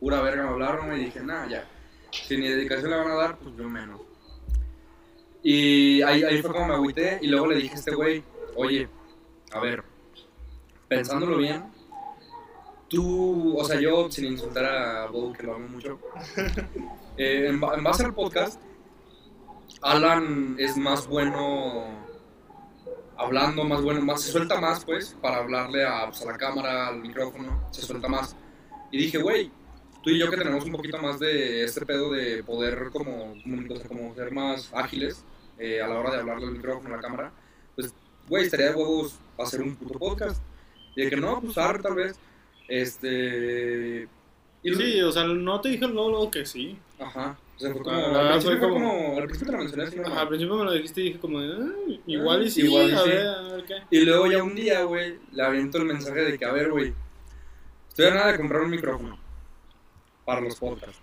Pura 0.00 0.20
verga 0.20 0.42
me 0.42 0.48
hablaron 0.50 0.94
y 0.96 1.04
dije, 1.04 1.20
nada, 1.20 1.46
ya. 1.48 1.68
Si 2.10 2.36
ni 2.36 2.48
dedicación 2.48 2.90
le 2.90 2.96
van 2.96 3.10
a 3.10 3.14
dar, 3.14 3.38
pues 3.38 3.54
yo 3.56 3.68
menos. 3.68 4.00
Y 5.46 6.00
ahí, 6.02 6.22
ahí 6.24 6.40
fue 6.40 6.50
como 6.52 6.66
me 6.68 6.74
agüité 6.74 7.18
y 7.20 7.26
luego 7.28 7.46
le 7.48 7.56
dije 7.56 7.74
a 7.74 7.78
este 7.78 7.94
güey, 7.94 8.24
oye, 8.56 8.88
a 9.52 9.60
ver, 9.60 9.84
pensándolo 10.88 11.36
bien, 11.36 11.64
tú, 12.88 13.54
o 13.58 13.62
sea, 13.64 13.78
yo 13.78 14.10
sin 14.10 14.24
insultar 14.24 14.64
a 14.64 15.06
Bob, 15.06 15.36
que 15.36 15.42
lo 15.42 15.54
amo 15.54 15.68
mucho, 15.68 16.00
eh, 17.18 17.46
en, 17.48 17.60
ba- 17.60 17.74
en 17.76 17.84
base 17.84 18.04
al 18.06 18.14
podcast, 18.14 18.58
Alan 19.82 20.56
es 20.58 20.78
más 20.78 21.06
bueno 21.06 21.84
hablando, 23.18 23.64
más 23.64 23.82
bueno, 23.82 24.00
más 24.00 24.22
se 24.22 24.32
suelta 24.32 24.58
más, 24.60 24.82
pues, 24.84 25.14
para 25.20 25.36
hablarle 25.38 25.84
a, 25.86 26.06
pues, 26.06 26.22
a 26.22 26.26
la 26.32 26.38
cámara, 26.38 26.88
al 26.88 27.00
micrófono, 27.00 27.68
se 27.70 27.82
suelta 27.82 28.08
más. 28.08 28.34
Y 28.90 28.96
dije, 28.98 29.18
güey, 29.18 29.50
tú 30.02 30.08
y 30.10 30.18
yo 30.18 30.30
que 30.30 30.36
tenemos 30.38 30.64
un 30.64 30.72
poquito 30.72 30.98
más 30.98 31.18
de 31.20 31.64
este 31.64 31.84
pedo 31.84 32.10
de 32.10 32.42
poder 32.44 32.88
como, 32.92 33.34
como 33.88 34.14
ser 34.14 34.32
más 34.32 34.70
ágiles 34.72 35.22
eh, 35.58 35.80
a 35.80 35.86
la 35.88 35.98
hora 35.98 36.10
de 36.12 36.20
hablarle 36.20 36.46
al 36.46 36.52
micrófono, 36.52 36.94
a 36.94 36.96
la 36.96 37.02
cámara, 37.02 37.32
pues, 37.74 37.94
güey, 38.28 38.44
estaría 38.44 38.70
de 38.70 38.74
huevos 38.74 39.18
hacer 39.38 39.60
un 39.62 39.74
puto 39.76 39.98
podcast. 39.98 40.42
Y 40.96 41.02
de 41.04 41.10
que 41.10 41.16
no, 41.16 41.40
pues, 41.40 41.58
arre, 41.58 41.80
tal 41.82 41.94
vez. 41.94 42.16
Este... 42.68 44.08
Y 44.62 44.74
Sí, 44.74 45.00
o 45.02 45.12
sea, 45.12 45.24
no 45.24 45.60
te 45.60 45.68
dije 45.70 45.86
luego, 45.86 46.08
luego 46.10 46.30
que 46.30 46.46
sí. 46.46 46.78
Ajá. 46.98 47.36
O 47.56 47.60
sea, 47.60 47.72
fue 47.72 47.82
como, 47.82 47.96
Ah, 47.96 48.34
al 48.34 48.42
fue 48.42 48.58
como- 48.58 48.74
como, 48.74 49.16
al 49.18 49.24
principio 49.26 49.46
te 49.46 49.52
lo 49.52 49.58
mencioné 49.58 49.84
así, 49.84 49.98
Ajá, 50.00 50.20
al 50.22 50.28
principio 50.28 50.56
me 50.56 50.64
lo 50.64 50.72
dijiste 50.72 51.00
y 51.02 51.04
dije 51.04 51.18
como, 51.20 51.38
"Ah, 51.38 51.68
igual 52.06 52.42
y 52.46 52.50
sí, 52.50 52.62
Igual 52.62 52.88
y 52.88 52.92
a 52.92 52.98
sí. 52.98 53.08
ver, 53.10 53.26
a 53.28 53.42
ver 53.42 53.64
qué. 53.64 53.74
Y 53.90 54.00
luego 54.04 54.26
ya 54.26 54.42
un 54.42 54.54
día, 54.54 54.82
güey, 54.84 55.18
le 55.32 55.42
aviento 55.42 55.78
el 55.78 55.84
mensaje 55.84 56.20
de 56.20 56.38
que, 56.38 56.44
a 56.46 56.52
ver, 56.52 56.70
güey, 56.70 56.92
estoy 57.88 58.06
a 58.06 58.14
nada 58.14 58.32
de 58.32 58.38
comprar 58.38 58.62
un 58.62 58.70
micrófono 58.70 59.18
para 60.24 60.40
los 60.40 60.56
podcasts. 60.58 60.98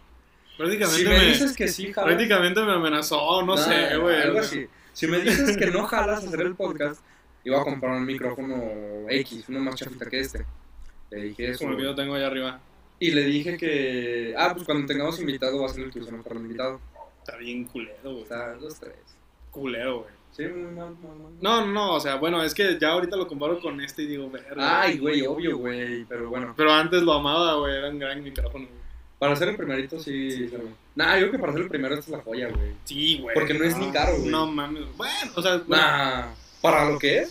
Prácticamente, 0.62 0.98
Si 1.02 1.10
me, 1.10 1.18
me 1.18 1.26
dices 1.26 1.56
que 1.56 1.68
sí, 1.68 1.92
jalas, 1.92 2.14
prácticamente 2.14 2.62
me 2.62 2.74
amenazó, 2.74 3.44
no 3.44 3.56
Nah, 3.56 3.62
sé, 3.62 3.98
güey. 3.98 4.22
Algo 4.22 4.40
así. 4.40 4.68
Si 4.94 5.08
me 5.08 5.20
dices 5.20 5.58
que 5.58 5.68
no 5.68 5.86
jalas 5.88 6.24
hacer 6.24 6.42
el 6.42 6.56
podcast, 6.56 7.02
iba 7.44 7.60
a 7.60 7.64
comprar 7.64 7.94
un 7.98 8.06
micrófono 8.06 8.62
X, 9.10 9.46
uno 9.50 9.60
más 9.62 9.76
chafita 9.76 10.06
que 10.10 10.20
este. 10.20 10.46
Le 11.10 11.24
dije 11.24 11.50
eso. 11.52 11.60
Como 11.60 11.72
el 11.72 11.78
que 11.78 11.84
yo 11.84 11.96
tengo 11.96 12.16
allá 12.16 12.28
arriba. 12.28 12.62
Y 13.00 13.12
le 13.12 13.26
dije 13.26 13.58
que, 13.58 14.36
ah, 14.38 14.52
pues 14.54 14.64
cuando 14.64 14.86
tengamos 14.86 15.20
invitado 15.20 15.60
va 15.60 15.66
a 15.66 15.70
ser 15.70 15.86
el 15.86 15.92
que 15.92 16.00
usamos 16.00 16.24
para 16.24 16.36
el 16.36 16.46
invitado. 16.46 16.80
Está 17.18 17.38
bien 17.38 17.66
culero, 17.66 18.14
güey. 18.14 18.26
Sea, 18.26 18.54
dos, 18.54 18.80
tres. 18.80 18.94
Culero, 19.50 20.02
güey. 20.02 20.14
Sí, 20.32 20.44
muy 20.44 20.72
mal, 20.72 20.94
muy 20.96 21.18
mal. 21.18 21.34
No, 21.42 21.66
no, 21.66 21.72
no, 21.72 21.94
o 21.96 22.00
sea, 22.00 22.16
bueno, 22.16 22.42
es 22.44 22.54
que 22.54 22.78
ya 22.80 22.92
ahorita 22.92 23.18
lo 23.18 23.28
comparo 23.28 23.60
con 23.60 23.82
este 23.82 24.04
y 24.04 24.06
digo, 24.08 24.30
verga. 24.30 24.82
Ay, 24.82 24.98
güey, 25.00 25.26
obvio, 25.26 25.58
güey, 25.58 26.06
pero 26.06 26.30
bueno. 26.30 26.54
Pero 26.56 26.72
antes 26.72 27.02
lo 27.02 27.14
amaba, 27.14 27.56
güey, 27.56 27.76
era 27.76 27.90
un 27.90 28.00
gran 28.00 28.24
micrófono, 28.24 28.68
güey. 28.68 28.81
Para 29.22 29.34
hacer 29.34 29.50
el 29.50 29.56
primerito, 29.56 30.00
sí. 30.00 30.32
sí. 30.32 30.50
Nah, 30.96 31.14
yo 31.14 31.20
creo 31.28 31.32
que 31.34 31.38
para 31.38 31.52
hacer 31.52 31.62
el 31.62 31.70
primero 31.70 31.94
esta 31.94 32.06
es 32.06 32.18
la 32.18 32.24
joya, 32.24 32.48
güey. 32.50 32.72
Sí, 32.86 33.20
güey. 33.22 33.36
Porque 33.36 33.54
no 33.54 33.64
es 33.64 33.78
ni 33.78 33.92
caro, 33.92 34.18
güey. 34.18 34.30
No 34.32 34.48
mames. 34.48 34.84
Bueno, 34.98 35.32
o 35.36 35.42
sea, 35.44 35.58
bueno, 35.60 35.76
Nah, 35.84 36.34
para 36.60 36.86
lo 36.90 36.98
que 36.98 37.20
es. 37.20 37.30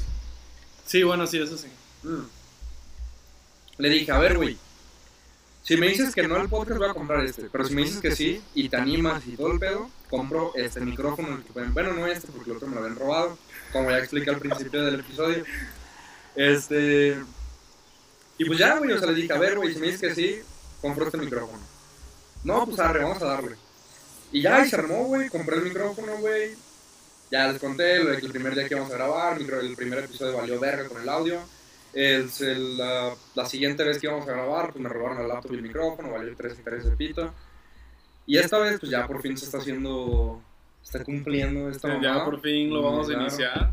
sí, 0.86 1.02
bueno, 1.02 1.26
sí, 1.26 1.38
eso 1.42 1.58
sí. 1.58 1.66
Le 3.78 3.88
dije, 3.88 4.12
a 4.12 4.18
ver, 4.18 4.36
güey. 4.36 4.56
Si 5.64 5.76
me 5.76 5.88
dices 5.88 6.14
que 6.14 6.28
no 6.28 6.36
al 6.36 6.48
podcast, 6.48 6.78
voy 6.78 6.88
a 6.90 6.94
comprar 6.94 7.24
este. 7.24 7.48
Pero 7.50 7.64
si 7.64 7.74
me 7.74 7.82
dices 7.82 8.00
que 8.00 8.12
sí 8.14 8.40
y 8.54 8.68
te 8.68 8.76
animas 8.76 9.24
y 9.26 9.36
todo 9.36 9.50
el 9.52 9.58
pedo, 9.58 9.90
compro 10.08 10.52
este 10.54 10.80
micrófono. 10.80 11.28
el 11.36 11.42
que 11.42 11.52
pueden- 11.52 11.74
Bueno, 11.74 11.92
no 11.92 12.06
este, 12.06 12.28
porque 12.28 12.50
el 12.52 12.56
otro 12.56 12.68
me 12.68 12.76
lo 12.76 12.82
habían 12.82 12.96
robado. 12.98 13.36
Como 13.72 13.90
ya 13.90 13.98
expliqué 13.98 14.30
al 14.30 14.38
principio 14.38 14.82
del 14.84 15.00
episodio. 15.00 15.44
Este. 16.36 17.18
Y 18.38 18.44
pues 18.44 18.60
ya, 18.60 18.78
güey. 18.78 18.92
O 18.92 18.98
sea, 18.98 19.08
le 19.08 19.14
dije, 19.14 19.32
a 19.32 19.38
ver, 19.38 19.56
güey, 19.56 19.74
si 19.74 19.80
me 19.80 19.86
dices 19.90 20.00
que 20.00 20.14
sí, 20.14 20.38
compro 20.80 21.04
este 21.06 21.18
micrófono. 21.18 21.60
No, 22.44 22.64
pues 22.66 22.78
arre, 22.80 23.02
vamos 23.02 23.22
a 23.22 23.26
darle. 23.26 23.56
Y 24.32 24.42
ya, 24.42 24.64
y 24.64 24.68
se 24.68 24.76
armó, 24.76 25.04
güey. 25.04 25.28
Compré 25.28 25.56
el 25.56 25.64
micrófono, 25.64 26.16
güey. 26.18 26.54
Ya 27.30 27.48
les 27.52 27.60
conté 27.60 28.02
lo 28.02 28.10
de 28.10 28.18
que 28.18 28.26
el 28.26 28.32
primer 28.32 28.54
día 28.54 28.66
que 28.68 28.74
íbamos 28.74 28.92
a 28.92 28.96
grabar, 28.96 29.38
el 29.40 29.76
primer 29.76 30.00
episodio 30.04 30.36
valió 30.36 30.58
verga 30.58 30.88
con 30.88 31.00
el 31.02 31.08
audio. 31.08 31.40
El, 31.92 32.30
el- 32.40 32.78
la, 32.78 33.14
la 33.34 33.46
siguiente 33.46 33.82
vez 33.84 33.98
que 33.98 34.06
íbamos 34.06 34.28
a 34.28 34.32
grabar, 34.32 34.72
pues 34.72 34.82
me 34.82 34.88
robaron 34.88 35.20
el 35.20 35.28
laptop 35.28 35.52
y 35.52 35.56
el 35.56 35.62
micrófono, 35.62 36.10
valió 36.12 36.34
3 36.36 36.52
hectáreas 36.58 36.84
de 36.84 36.96
pito. 36.96 37.32
Y 38.26 38.38
esta 38.38 38.58
vez, 38.58 38.78
pues 38.80 38.90
ya 38.92 39.06
por 39.06 39.20
fin 39.20 39.36
se 39.36 39.44
está 39.46 39.58
haciendo, 39.58 40.40
está 40.82 41.02
cumpliendo 41.04 41.68
esta 41.68 41.88
ya 41.88 41.94
mamada. 42.10 42.24
por 42.24 42.40
fin 42.40 42.70
lo 42.72 42.82
vamos 42.82 43.06
a 43.06 43.10
Claro. 43.10 43.22
iniciar. 43.22 43.72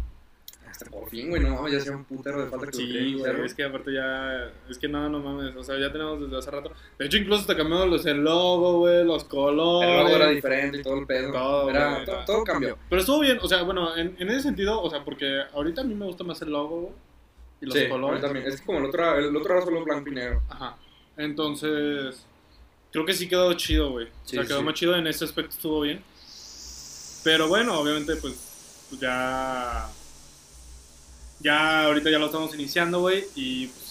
Por 0.92 1.10
fin, 1.10 1.30
güey, 1.30 1.42
no 1.42 1.68
ya 1.68 1.78
hacía 1.80 1.92
un 1.92 2.06
putero 2.06 2.44
de 2.44 2.50
falta 2.50 2.68
que 2.68 2.74
Sí, 2.78 3.14
güey, 3.16 3.46
es 3.46 3.54
que 3.56 3.64
aparte 3.64 3.92
ya, 3.94 4.52
es 4.70 4.78
que 4.78 4.88
no, 4.88 5.10
no 5.10 5.20
mames, 5.20 5.56
o 5.56 5.64
sea, 5.64 5.78
ya 5.80 5.92
tenemos 5.92 6.22
desde 6.22 6.38
hace 6.38 6.52
rato. 6.52 6.72
De 7.00 7.06
hecho, 7.06 7.18
incluso 7.18 7.42
hasta 7.42 7.58
cambiamos 7.58 7.88
los, 7.90 8.06
el 8.06 8.24
logo, 8.24 8.80
güey, 8.80 9.04
los 9.04 9.24
colores. 9.24 9.90
El 9.90 9.98
logo 10.04 10.16
era 10.16 10.30
diferente 10.30 10.78
y 10.80 10.84
todo 10.84 11.00
el 11.00 11.06
pedo. 11.08 11.32
Todo, 11.32 11.70
Era- 11.70 11.94
güey, 12.04 12.26
todo, 12.26 12.44
cambió. 12.44 12.78
Pero 12.90 13.00
estuvo 13.02 13.20
bien, 13.20 13.40
o 13.42 13.48
sea, 13.48 13.64
bueno, 13.64 13.96
en, 13.98 14.16
en 14.20 14.30
ese 14.30 14.42
sentido, 14.42 14.82
o 14.82 14.90
sea, 14.90 15.04
porque 15.04 15.42
ahorita 15.54 15.82
a 15.82 15.84
mí 15.84 15.96
me 15.96 16.06
gusta 16.06 16.24
más 16.24 16.42
el 16.42 16.52
logo, 16.52 16.82
güey, 16.82 16.94
y 17.62 17.66
los 17.66 17.74
sí, 17.76 17.88
colores. 17.90 18.22
también. 18.22 18.46
Es 18.46 18.62
como 18.62 18.78
el 18.80 18.86
otro, 18.86 19.18
el 19.18 19.36
otro 19.36 19.54
era 19.56 19.66
solo 19.66 19.84
blanco 19.84 20.10
y 20.10 20.14
negro. 20.14 20.42
Ajá. 20.50 20.78
Entonces, 21.18 22.24
creo 22.92 23.04
que 23.06 23.14
sí 23.14 23.28
quedó 23.28 23.52
chido, 23.54 23.90
güey. 23.92 24.06
O 24.06 24.10
Sí, 24.26 24.36
sea, 24.36 24.46
quedó 24.46 24.60
sí. 24.60 24.64
más 24.66 24.74
chido 24.76 24.96
en 24.96 25.08
ese 25.08 25.26
aspecto, 25.26 25.52
estuvo 25.56 25.82
bien. 25.82 26.04
Pero 27.24 27.48
bueno, 27.48 27.80
obviamente, 27.80 28.16
pues 28.18 28.98
ya. 29.02 29.90
Ya 31.40 31.86
ahorita 31.86 32.10
ya 32.10 32.20
lo 32.20 32.28
estamos 32.28 32.54
iniciando, 32.56 33.02
güey. 33.02 33.26
Y 33.36 33.68
pues. 33.68 33.88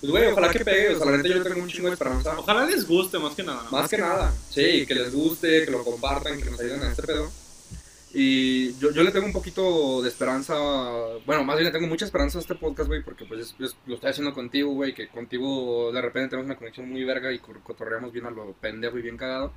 Pues, 0.00 0.12
güey, 0.12 0.26
ojalá 0.26 0.50
que 0.52 0.64
pegue. 0.64 0.94
O 0.94 0.98
sea, 0.98 1.10
la 1.10 1.16
neta 1.16 1.28
yo 1.28 1.42
tengo 1.42 1.62
un 1.62 1.68
chingo 1.68 1.88
de 1.88 1.94
esperanza. 1.94 2.38
Ojalá 2.38 2.66
les 2.66 2.86
guste 2.86 3.18
más 3.18 3.34
que 3.34 3.42
nada, 3.42 3.64
¿no? 3.64 3.70
Más 3.70 3.90
que 3.90 3.98
nada, 3.98 4.32
sí, 4.50 4.86
que 4.86 4.94
les 4.94 5.12
guste, 5.12 5.64
que 5.64 5.70
lo 5.72 5.82
compartan, 5.82 6.40
que 6.40 6.50
nos 6.50 6.60
ayuden 6.60 6.82
a 6.82 6.90
este 6.90 7.02
pedo. 7.02 7.32
Y 8.14 8.74
yo, 8.78 8.90
yo 8.92 9.02
le 9.02 9.10
tengo 9.10 9.26
un 9.26 9.32
poquito 9.32 10.00
de 10.00 10.08
esperanza, 10.08 10.54
bueno, 11.26 11.44
más 11.44 11.56
bien 11.56 11.66
le 11.66 11.72
tengo 11.72 11.86
mucha 11.88 12.04
esperanza 12.06 12.38
a 12.38 12.40
este 12.40 12.54
podcast, 12.54 12.88
güey, 12.88 13.02
porque 13.02 13.24
pues 13.26 13.40
es- 13.40 13.54
es- 13.60 13.76
lo 13.86 13.96
estoy 13.96 14.10
haciendo 14.10 14.32
contigo, 14.32 14.72
güey, 14.72 14.94
que 14.94 15.08
contigo 15.08 15.90
de 15.92 16.00
repente 16.00 16.30
tenemos 16.30 16.46
una 16.46 16.56
conexión 16.56 16.88
muy 16.88 17.04
verga 17.04 17.30
y 17.32 17.38
cotorreamos 17.38 18.10
bien 18.12 18.24
a 18.26 18.30
lo 18.30 18.52
pendejo 18.54 18.98
y 18.98 19.02
bien 19.02 19.16
cagado. 19.18 19.52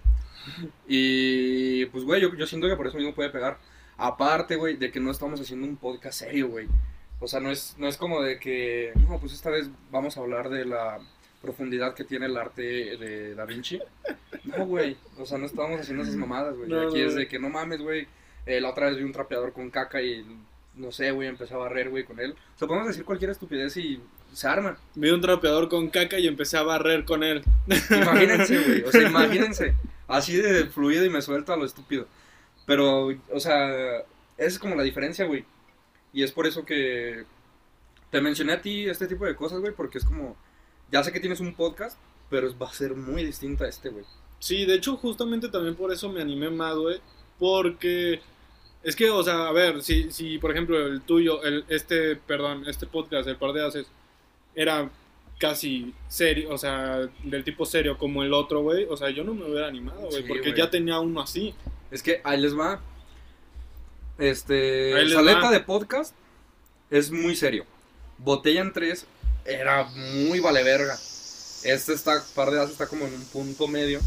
Y 0.88 1.86
pues, 1.86 2.04
güey, 2.04 2.22
yo, 2.22 2.36
yo 2.36 2.46
siento 2.48 2.68
que 2.68 2.76
por 2.76 2.88
eso 2.88 2.98
mismo 2.98 3.14
puede 3.14 3.30
pegar. 3.30 3.58
Aparte, 3.98 4.56
güey, 4.56 4.76
de 4.76 4.92
que 4.92 5.00
no 5.00 5.12
estamos 5.12 5.40
haciendo 5.40 5.68
un 5.68 5.78
podcast 5.78 6.20
serio, 6.20 6.50
güey. 6.50 6.68
O 7.22 7.28
sea, 7.28 7.40
no 7.40 7.52
es, 7.52 7.76
no 7.78 7.88
es 7.88 7.98
como 7.98 8.22
de 8.22 8.40
que, 8.40 8.92
no, 9.08 9.20
pues 9.20 9.32
esta 9.32 9.52
vez 9.52 9.70
vamos 9.92 10.18
a 10.18 10.22
hablar 10.22 10.50
de 10.50 10.66
la 10.66 11.00
profundidad 11.42 11.94
que 11.94 12.04
tiene 12.04 12.26
el 12.26 12.36
arte 12.36 12.62
de 12.62 13.36
Da 13.36 13.46
Vinci. 13.46 13.80
No, 14.44 14.66
güey. 14.66 14.98
O 15.18 15.26
sea, 15.26 15.38
no 15.38 15.46
estábamos 15.46 15.82
haciendo 15.82 16.04
esas 16.04 16.16
mamadas, 16.16 16.56
güey. 16.58 16.68
No, 16.68 16.90
Aquí 16.90 17.00
no, 17.00 17.08
es 17.08 17.16
de 17.16 17.28
que 17.28 17.40
no 17.40 17.50
mames, 17.50 17.82
güey. 17.82 18.08
Eh, 18.46 18.60
la 18.60 18.72
otra 18.72 18.88
vez 18.88 18.98
vi 18.98 19.04
un 19.04 19.12
trapeador 19.12 19.54
con 19.54 19.70
caca 19.70 20.02
y 20.02 20.26
no 20.76 20.92
sé, 20.92 21.12
güey, 21.12 21.28
empecé 21.28 21.54
a 21.54 21.58
barrer, 21.58 21.90
güey, 21.90 22.04
con 22.04 22.20
él. 22.20 22.32
O 22.32 22.58
sea, 22.58 22.68
podemos 22.68 22.88
decir 22.88 23.06
cualquier 23.06 23.32
estupidez 23.32 23.78
y 23.78 24.02
se 24.34 24.48
arma. 24.48 24.78
Vi 24.96 25.10
un 25.10 25.22
trapeador 25.22 25.70
con 25.70 25.90
caca 25.90 26.18
y 26.18 26.28
empecé 26.28 26.58
a 26.58 26.64
barrer 26.64 27.06
con 27.06 27.24
él. 27.24 27.44
Imagínense, 27.90 28.60
güey. 28.60 28.82
O 28.84 28.92
sea, 28.92 29.02
imagínense. 29.08 29.76
Así 30.08 30.38
de 30.38 30.66
fluido 30.66 31.06
y 31.06 31.10
me 31.10 31.22
suelto 31.22 31.54
a 31.54 31.58
lo 31.58 31.66
estúpido. 31.66 32.08
Pero, 32.66 33.10
o 33.32 33.40
sea, 33.40 33.98
esa 33.98 34.06
es 34.38 34.60
como 34.60 34.76
la 34.76 34.84
diferencia, 34.84 35.26
güey. 35.26 35.46
Y 36.14 36.24
es 36.24 36.32
por 36.32 36.46
eso 36.48 36.66
que 36.66 37.24
te 38.10 38.22
mencioné 38.22 38.54
a 38.54 38.62
ti 38.62 38.90
este 38.90 39.08
tipo 39.08 39.26
de 39.26 39.36
cosas, 39.36 39.60
güey, 39.60 39.74
porque 39.74 39.98
es 39.98 40.06
como, 40.06 40.36
ya 40.92 41.04
sé 41.04 41.12
que 41.12 41.20
tienes 41.20 41.40
un 41.40 41.56
podcast, 41.56 41.98
pero 42.30 42.56
va 42.58 42.68
a 42.68 42.74
ser 42.74 42.96
muy 42.96 43.24
distinta 43.24 43.66
a 43.66 43.70
este, 43.70 43.90
güey. 43.90 44.06
Sí, 44.40 44.66
de 44.66 44.76
hecho, 44.76 44.98
justamente 44.98 45.50
también 45.50 45.76
por 45.76 45.92
eso 45.94 46.10
me 46.10 46.22
animé 46.22 46.50
más, 46.50 46.76
güey. 46.76 47.00
Porque 47.40 48.20
es 48.84 48.96
que, 48.96 49.10
o 49.10 49.24
sea, 49.24 49.48
a 49.48 49.52
ver, 49.52 49.82
si, 49.84 50.12
si 50.12 50.38
por 50.38 50.52
ejemplo 50.52 50.78
el 50.86 51.02
tuyo, 51.02 51.44
el, 51.44 51.66
este, 51.70 52.16
perdón, 52.16 52.64
este 52.68 52.88
podcast, 52.88 53.28
el 53.28 53.38
par 53.38 53.54
de 53.54 53.66
haces, 53.66 53.88
era 54.56 54.90
casi 55.40 55.94
serio, 56.08 56.50
o 56.52 56.58
sea, 56.58 57.10
del 57.24 57.44
tipo 57.44 57.66
serio 57.66 57.98
como 57.98 58.24
el 58.24 58.34
otro, 58.34 58.62
güey. 58.62 58.86
O 58.90 58.98
sea, 58.98 59.10
yo 59.10 59.24
no 59.24 59.34
me 59.34 59.46
hubiera 59.46 59.68
animado, 59.68 60.02
güey, 60.02 60.22
Sí, 60.22 60.28
porque 60.28 60.50
güey. 60.50 60.56
ya 60.58 60.70
tenía 60.70 61.00
uno 61.00 61.22
así. 61.22 61.54
Es 61.90 62.04
que 62.04 62.22
ahí 62.24 62.40
les 62.40 62.58
va. 62.58 62.82
Este, 64.22 65.10
Saleta 65.10 65.42
va. 65.46 65.52
de 65.52 65.62
podcast 65.62 66.14
es 66.92 67.10
muy 67.12 67.36
serio. 67.36 67.66
Botella 68.20 68.62
en 68.62 68.72
tres 68.72 69.06
era 69.46 69.86
muy 69.86 70.40
vale 70.40 70.64
verga. 70.64 70.94
Este 71.64 71.94
está, 71.94 72.24
par 72.36 72.52
de 72.52 72.60
haces 72.60 72.74
está 72.74 72.88
como 72.88 73.08
en 73.08 73.14
un 73.16 73.26
punto 73.26 73.68
medio. 73.68 74.00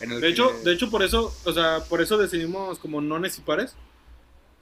En 0.00 0.12
el 0.12 0.20
De 0.20 0.28
hecho, 0.28 0.50
de 0.64 0.72
hecho, 0.74 0.90
por 0.90 1.02
eso, 1.02 1.34
o 1.44 1.52
sea, 1.54 1.82
por 1.88 2.02
eso 2.02 2.18
decidimos 2.18 2.78
como 2.78 3.00
nones 3.00 3.38
y 3.38 3.40
pares. 3.40 3.74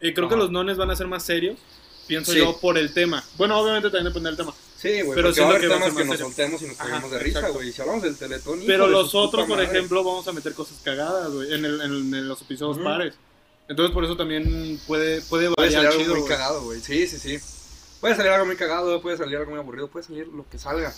Eh, 0.01 0.15
creo 0.15 0.29
que 0.29 0.37
los 0.37 0.51
nones 0.53 0.77
van 0.77 0.91
a 0.93 0.97
ser 0.97 1.09
más 1.09 1.25
serios, 1.25 1.59
pienso 2.07 2.31
Sí. 2.33 2.39
yo, 2.39 2.59
por 2.61 2.79
el 2.79 2.95
tema. 2.95 3.25
Bueno, 3.39 3.59
obviamente 3.59 3.89
también 3.89 4.05
depende 4.07 4.29
del 4.31 4.37
tema. 4.37 4.55
Sí, 4.77 5.01
güey, 5.03 5.17
Pero 5.17 5.33
siento 5.33 5.43
va 5.43 5.55
a 5.55 5.57
haber 5.57 5.61
que 5.63 5.69
va 5.69 5.75
a 5.75 5.79
temas 5.79 5.95
ser 5.95 6.03
que 6.03 6.09
nos 6.09 6.17
serio. 6.17 6.27
soltemos 6.27 6.63
y 6.63 6.67
nos 6.67 6.77
caguemos 6.77 7.11
de 7.11 7.19
risa, 7.19 7.49
güey. 7.49 7.73
Si 7.73 7.81
hablamos 7.81 8.03
del 8.05 8.17
teletón, 8.17 8.61
Pero 8.67 8.87
los 8.87 9.15
otros, 9.17 9.47
por 9.47 9.57
madre. 9.59 9.65
ejemplo, 9.71 10.05
vamos 10.05 10.29
a 10.29 10.33
meter 10.33 10.55
cosas 10.55 10.79
cagadas, 10.85 11.33
güey, 11.33 11.55
en, 11.55 11.65
el- 11.65 11.81
en- 11.81 12.15
en 12.15 12.29
los 12.29 12.41
episodios 12.43 12.79
pares. 12.79 13.15
Entonces, 13.69 13.95
por 13.95 14.05
eso 14.05 14.17
también 14.17 14.81
puede, 14.87 15.21
puede 15.23 15.51
Puede 15.51 15.71
salir 15.71 15.87
variar 15.87 15.93
algo 15.93 16.03
chido, 16.03 16.15
muy 16.17 16.29
cagado, 16.29 16.63
güey. 16.63 16.81
Sí, 16.81 17.07
sí, 17.07 17.19
sí. 17.19 17.39
Puede 18.01 18.17
salir 18.17 18.33
algo 18.33 18.47
muy 18.47 18.57
cagado, 18.57 19.01
puede 19.01 19.17
salir 19.17 19.37
algo 19.37 19.51
muy 19.51 19.61
aburrido, 19.61 19.89
puede 19.89 20.05
salir 20.05 20.27
lo 20.29 20.49
que 20.49 20.59
salga. 20.59 20.93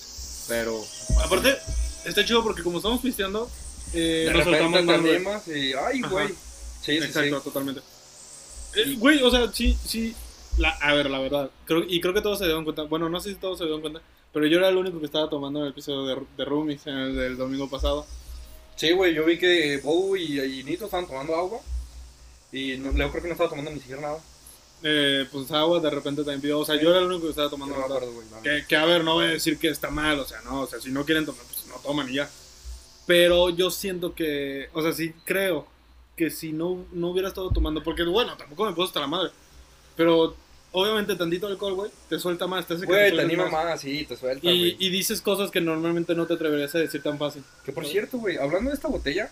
Pero. 0.48 0.82
Aparte, 1.24 1.56
está 2.04 2.24
chido 2.24 2.42
porque 2.42 2.62
como 2.62 2.78
estamos 2.78 3.00
pisteando, 3.00 3.50
eh, 3.92 4.30
nos 4.32 4.44
soltamos 4.44 5.22
más, 5.22 5.48
y. 5.48 5.72
¡Ay, 5.74 6.00
güey! 6.02 6.28
Sí, 6.28 6.98
sí, 6.98 7.04
Exacto, 7.04 7.38
sí. 7.38 7.44
totalmente. 7.44 7.80
Eh, 8.74 8.96
güey, 8.98 9.22
o 9.22 9.30
sea, 9.30 9.50
sí, 9.52 9.76
sí. 9.86 10.14
La, 10.58 10.70
a 10.70 10.94
ver, 10.94 11.10
la 11.10 11.18
verdad. 11.18 11.50
Creo, 11.64 11.84
y 11.86 12.00
creo 12.00 12.14
que 12.14 12.20
todos 12.20 12.38
se 12.38 12.44
dieron 12.44 12.64
cuenta. 12.64 12.82
Bueno, 12.84 13.08
no 13.08 13.20
sé 13.20 13.30
si 13.30 13.36
todos 13.36 13.58
se 13.58 13.64
dieron 13.64 13.80
cuenta. 13.80 14.00
Pero 14.32 14.46
yo 14.46 14.58
era 14.58 14.68
el 14.68 14.76
único 14.76 14.98
que 14.98 15.06
estaba 15.06 15.30
tomando 15.30 15.60
en 15.60 15.66
el 15.66 15.72
episodio 15.72 16.06
de, 16.06 16.22
de 16.36 16.44
Roomies, 16.44 16.86
en 16.86 16.96
el 16.96 17.16
del 17.16 17.36
domingo 17.36 17.70
pasado. 17.70 18.04
Sí, 18.76 18.90
güey, 18.92 19.14
yo 19.14 19.24
vi 19.24 19.38
que 19.38 19.78
Bow 19.78 20.16
y, 20.16 20.40
y 20.40 20.64
Nito 20.64 20.86
estaban 20.86 21.06
tomando 21.06 21.36
agua. 21.36 21.60
Y 22.54 22.78
no, 22.78 22.92
Leo 22.92 23.10
creo 23.10 23.22
que 23.22 23.28
no 23.28 23.34
estaba 23.34 23.50
tomando 23.50 23.70
ni 23.70 23.80
siquiera 23.80 24.00
nada. 24.00 24.18
Eh, 24.82 25.26
pues 25.32 25.50
agua 25.50 25.80
de 25.80 25.90
repente 25.90 26.22
también 26.22 26.40
pidió. 26.40 26.60
O 26.60 26.64
sea, 26.64 26.80
yo 26.80 26.90
era 26.90 27.00
el 27.00 27.06
único 27.06 27.24
que 27.24 27.30
estaba 27.30 27.50
tomando 27.50 27.74
agua. 27.74 28.00
Que, 28.42 28.64
que, 28.68 28.76
a 28.76 28.84
ver, 28.84 29.02
no 29.02 29.14
voy 29.14 29.26
a 29.26 29.30
decir 29.30 29.58
que 29.58 29.68
está 29.68 29.90
mal, 29.90 30.20
o 30.20 30.24
sea, 30.24 30.40
no, 30.42 30.60
o 30.60 30.66
sea, 30.66 30.80
si 30.80 30.90
no 30.90 31.04
quieren 31.04 31.26
tomar, 31.26 31.42
pues 31.46 31.66
no 31.66 31.76
toman 31.76 32.08
y 32.10 32.14
ya. 32.14 32.30
Pero 33.06 33.50
yo 33.50 33.70
siento 33.70 34.14
que, 34.14 34.68
o 34.72 34.82
sea, 34.82 34.92
sí 34.92 35.14
creo 35.24 35.66
que 36.16 36.30
si 36.30 36.52
no, 36.52 36.86
no 36.92 37.08
hubiera 37.08 37.28
estado 37.28 37.50
tomando, 37.50 37.82
porque 37.82 38.04
bueno, 38.04 38.36
tampoco 38.36 38.66
me 38.66 38.72
puedo 38.72 38.86
hasta 38.86 39.00
la 39.00 39.06
madre, 39.06 39.30
pero 39.96 40.36
obviamente 40.72 41.16
tantito 41.16 41.46
alcohol, 41.46 41.74
güey, 41.74 41.90
te 42.08 42.18
suelta 42.18 42.46
más, 42.46 42.66
te 42.66 42.74
hace 42.74 42.82
que 42.82 42.86
Güey, 42.86 43.10
te 43.10 43.16
sueltes 43.16 43.38
anima 43.38 43.50
más, 43.50 43.80
sí, 43.80 44.04
te 44.04 44.16
suelta, 44.16 44.48
Y, 44.48 44.76
y 44.78 44.90
dices 44.90 45.20
cosas 45.20 45.50
que 45.50 45.60
normalmente 45.60 46.14
no 46.14 46.26
te 46.26 46.34
atreverías 46.34 46.74
a 46.74 46.78
decir 46.78 47.02
tan 47.02 47.18
fácil. 47.18 47.42
Que 47.64 47.72
por 47.72 47.84
cierto, 47.84 48.18
güey, 48.18 48.36
hablando 48.36 48.70
de 48.70 48.76
esta 48.76 48.88
botella, 48.88 49.30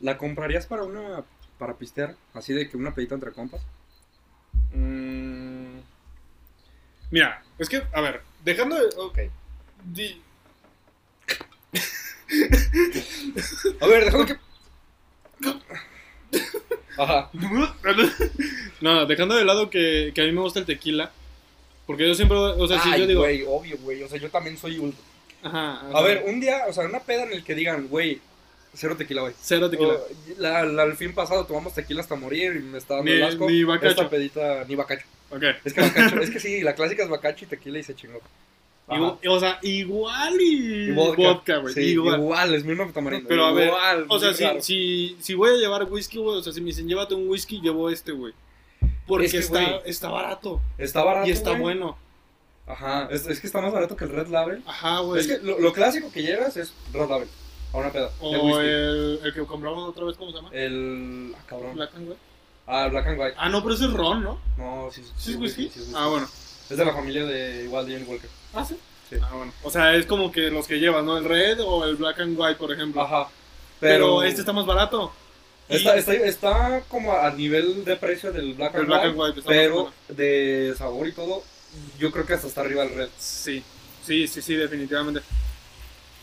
¿la 0.00 0.18
comprarías 0.18 0.66
para 0.66 0.82
una. 0.82 1.24
Para 1.62 1.78
pistear? 1.78 2.16
Así 2.34 2.52
de 2.52 2.68
que 2.68 2.76
una 2.76 2.92
pedita 2.92 3.14
entre 3.14 3.30
compas. 3.30 3.60
Mm, 4.74 5.78
Mira, 7.12 7.40
es 7.56 7.68
que, 7.68 7.84
a 7.92 8.00
ver, 8.00 8.20
dejando 8.42 8.74
de... 8.74 8.86
Ok. 8.96 9.18
di- 9.84 10.20
A 13.80 13.86
ver, 13.86 14.04
déjame 14.06 14.26
que. 14.26 14.36
Ajá. 16.98 17.30
no, 18.80 19.06
dejando 19.06 19.36
de 19.36 19.44
lado 19.44 19.70
que, 19.70 20.10
que 20.14 20.20
a 20.20 20.24
mí 20.24 20.32
me 20.32 20.40
gusta 20.40 20.58
el 20.58 20.66
tequila. 20.66 21.12
Porque 21.86 22.08
yo 22.08 22.14
siempre, 22.16 22.36
o 22.36 22.66
sea, 22.66 22.80
si 22.82 22.88
Ay, 22.90 23.00
yo 23.02 23.06
digo... 23.06 23.20
güey, 23.20 23.44
obvio, 23.46 23.78
güey. 23.78 24.02
O 24.02 24.08
sea, 24.08 24.18
yo 24.18 24.30
también 24.30 24.56
soy 24.58 24.78
ultra. 24.78 25.00
Ajá, 25.44 25.80
A 25.92 26.02
ver, 26.02 26.24
un 26.26 26.40
día, 26.40 26.64
o 26.68 26.72
sea, 26.72 26.86
una 26.86 27.00
peda 27.00 27.22
en 27.24 27.32
el 27.32 27.44
que 27.44 27.54
digan, 27.54 27.86
güey, 27.88 28.20
cero 28.74 28.96
tequila, 28.96 29.22
güey. 29.22 29.34
Cero 29.40 29.68
tequila. 29.70 29.94
O, 29.94 30.06
la, 30.38 30.64
la- 30.64 30.84
el 30.84 30.94
fin 30.96 31.14
pasado 31.14 31.44
tomamos 31.46 31.74
tequila 31.74 32.00
hasta 32.00 32.14
morir 32.14 32.56
y 32.56 32.60
me 32.60 32.78
está 32.78 32.96
dando 32.96 33.10
Ni- 33.10 33.16
el 33.16 33.22
asco. 33.24 33.48
ni 33.50 33.64
bacacho. 33.64 33.90
Esta 33.90 34.10
pedita, 34.10 34.64
ni 34.68 34.74
bacacho. 34.74 35.06
Ok. 35.30 35.42
Es 35.64 35.72
que 35.74 35.80
bacacho, 35.80 36.20
es 36.20 36.30
que 36.30 36.40
sí, 36.40 36.60
la 36.62 36.74
clásica 36.74 37.02
es 37.02 37.08
bacacho 37.08 37.44
y 37.44 37.48
tequila 37.48 37.78
y 37.78 37.82
se 37.82 37.94
chingó. 37.94 38.20
O 38.88 39.40
sea, 39.40 39.58
igual 39.62 40.38
y, 40.40 40.88
Y 40.88 40.90
vodka. 40.90 41.56
güey. 41.58 41.72
Sí, 41.72 41.80
igual. 41.92 42.20
igual. 42.20 42.54
es 42.54 42.64
mismo 42.64 42.86
tamarindo. 42.92 43.26
Pero 43.28 43.46
a 43.46 43.52
ver, 43.52 43.68
igual, 43.68 44.06
O 44.08 44.18
sea, 44.18 44.34
si, 44.34 44.44
si, 44.60 45.16
si 45.20 45.34
voy 45.34 45.50
a 45.50 45.56
llevar 45.56 45.84
whisky, 45.84 46.18
güey, 46.18 46.38
o 46.38 46.42
sea, 46.42 46.52
si 46.52 46.60
me 46.60 46.66
dicen 46.66 46.86
llévate 46.86 47.14
un 47.14 47.28
whisky, 47.28 47.60
llevo 47.62 47.88
este, 47.88 48.12
güey. 48.12 48.34
Porque 49.06 49.26
Es 49.26 49.32
que, 49.32 49.38
está, 49.38 49.76
está 49.86 50.08
barato. 50.10 50.60
Está 50.76 51.02
barato. 51.04 51.26
y 51.28 51.30
está 51.30 51.52
bueno. 51.52 51.96
Ajá, 52.66 53.08
es, 53.10 53.26
es 53.26 53.40
que 53.40 53.46
está 53.46 53.60
más 53.60 53.72
barato 53.72 53.96
que 53.96 54.04
el 54.04 54.10
Red 54.10 54.28
Label. 54.28 54.62
Ajá, 54.66 55.00
güey. 55.00 55.20
Es 55.20 55.26
que 55.26 55.38
lo, 55.38 55.58
lo 55.58 55.72
clásico 55.72 56.12
que 56.12 56.22
llevas 56.22 56.56
es 56.56 56.72
Red 56.92 57.08
Label. 57.08 57.28
A 57.72 57.78
una 57.78 57.90
peda. 57.90 58.10
o 58.20 58.60
el, 58.60 59.20
el 59.24 59.34
que 59.34 59.44
compramos 59.46 59.88
otra 59.88 60.04
vez, 60.04 60.16
¿cómo 60.16 60.30
se 60.30 60.36
llama? 60.36 60.50
El. 60.52 61.34
Ah, 61.36 61.42
cabrón. 61.46 61.74
Black 61.74 61.90
and 61.96 62.08
White. 62.08 62.20
Ah, 62.66 62.84
el 62.84 62.90
Black 62.90 63.06
and 63.06 63.20
White. 63.20 63.34
Ah, 63.38 63.48
no, 63.48 63.62
pero 63.62 63.74
ese 63.74 63.84
es 63.86 63.92
ron, 63.92 64.22
¿no? 64.22 64.38
No, 64.58 64.90
sí, 64.92 65.02
sí. 65.02 65.12
¿Sí 65.16 65.30
es 65.32 65.36
whisky? 65.38 65.62
sí 65.64 65.80
es 65.80 65.86
whisky. 65.86 65.94
Ah, 65.96 66.08
bueno. 66.08 66.28
Es 66.70 66.76
de 66.76 66.84
la 66.84 66.92
familia 66.92 67.24
de 67.24 67.64
igual 67.64 67.86
Johnny 67.86 68.04
Walker. 68.04 68.30
Ah, 68.54 68.64
sí. 68.64 68.78
Sí. 69.08 69.16
Ah, 69.22 69.30
bueno. 69.34 69.52
O 69.62 69.70
sea, 69.70 69.94
es 69.94 70.06
como 70.06 70.30
que 70.30 70.50
los 70.50 70.66
que 70.66 70.78
llevas, 70.78 71.04
¿no? 71.04 71.18
El 71.18 71.24
red 71.24 71.60
o 71.60 71.84
el 71.84 71.96
black 71.96 72.20
and 72.20 72.38
white, 72.38 72.56
por 72.56 72.72
ejemplo. 72.72 73.02
Ajá. 73.02 73.28
Pero, 73.80 74.22
este 74.22 74.40
está 74.40 74.52
más 74.52 74.64
barato. 74.64 75.12
Está, 75.68 75.96
está, 75.96 76.12
está 76.14 76.82
como 76.88 77.12
a 77.12 77.30
nivel 77.30 77.84
de 77.84 77.96
precio 77.96 78.32
del 78.32 78.54
Black 78.54 78.74
el 78.74 78.80
and 78.80 78.88
black 78.88 79.02
White, 79.04 79.14
and 79.14 79.18
white 79.18 79.42
pero 79.46 79.92
de 80.08 80.74
sabor 80.76 81.08
y 81.08 81.12
todo, 81.12 81.42
yo 81.98 82.10
creo 82.10 82.26
que 82.26 82.34
hasta 82.34 82.46
está 82.46 82.60
arriba 82.60 82.82
el 82.82 82.94
Red. 82.94 83.08
Sí, 83.18 83.62
sí, 84.04 84.28
sí, 84.28 84.42
sí, 84.42 84.54
definitivamente. 84.54 85.22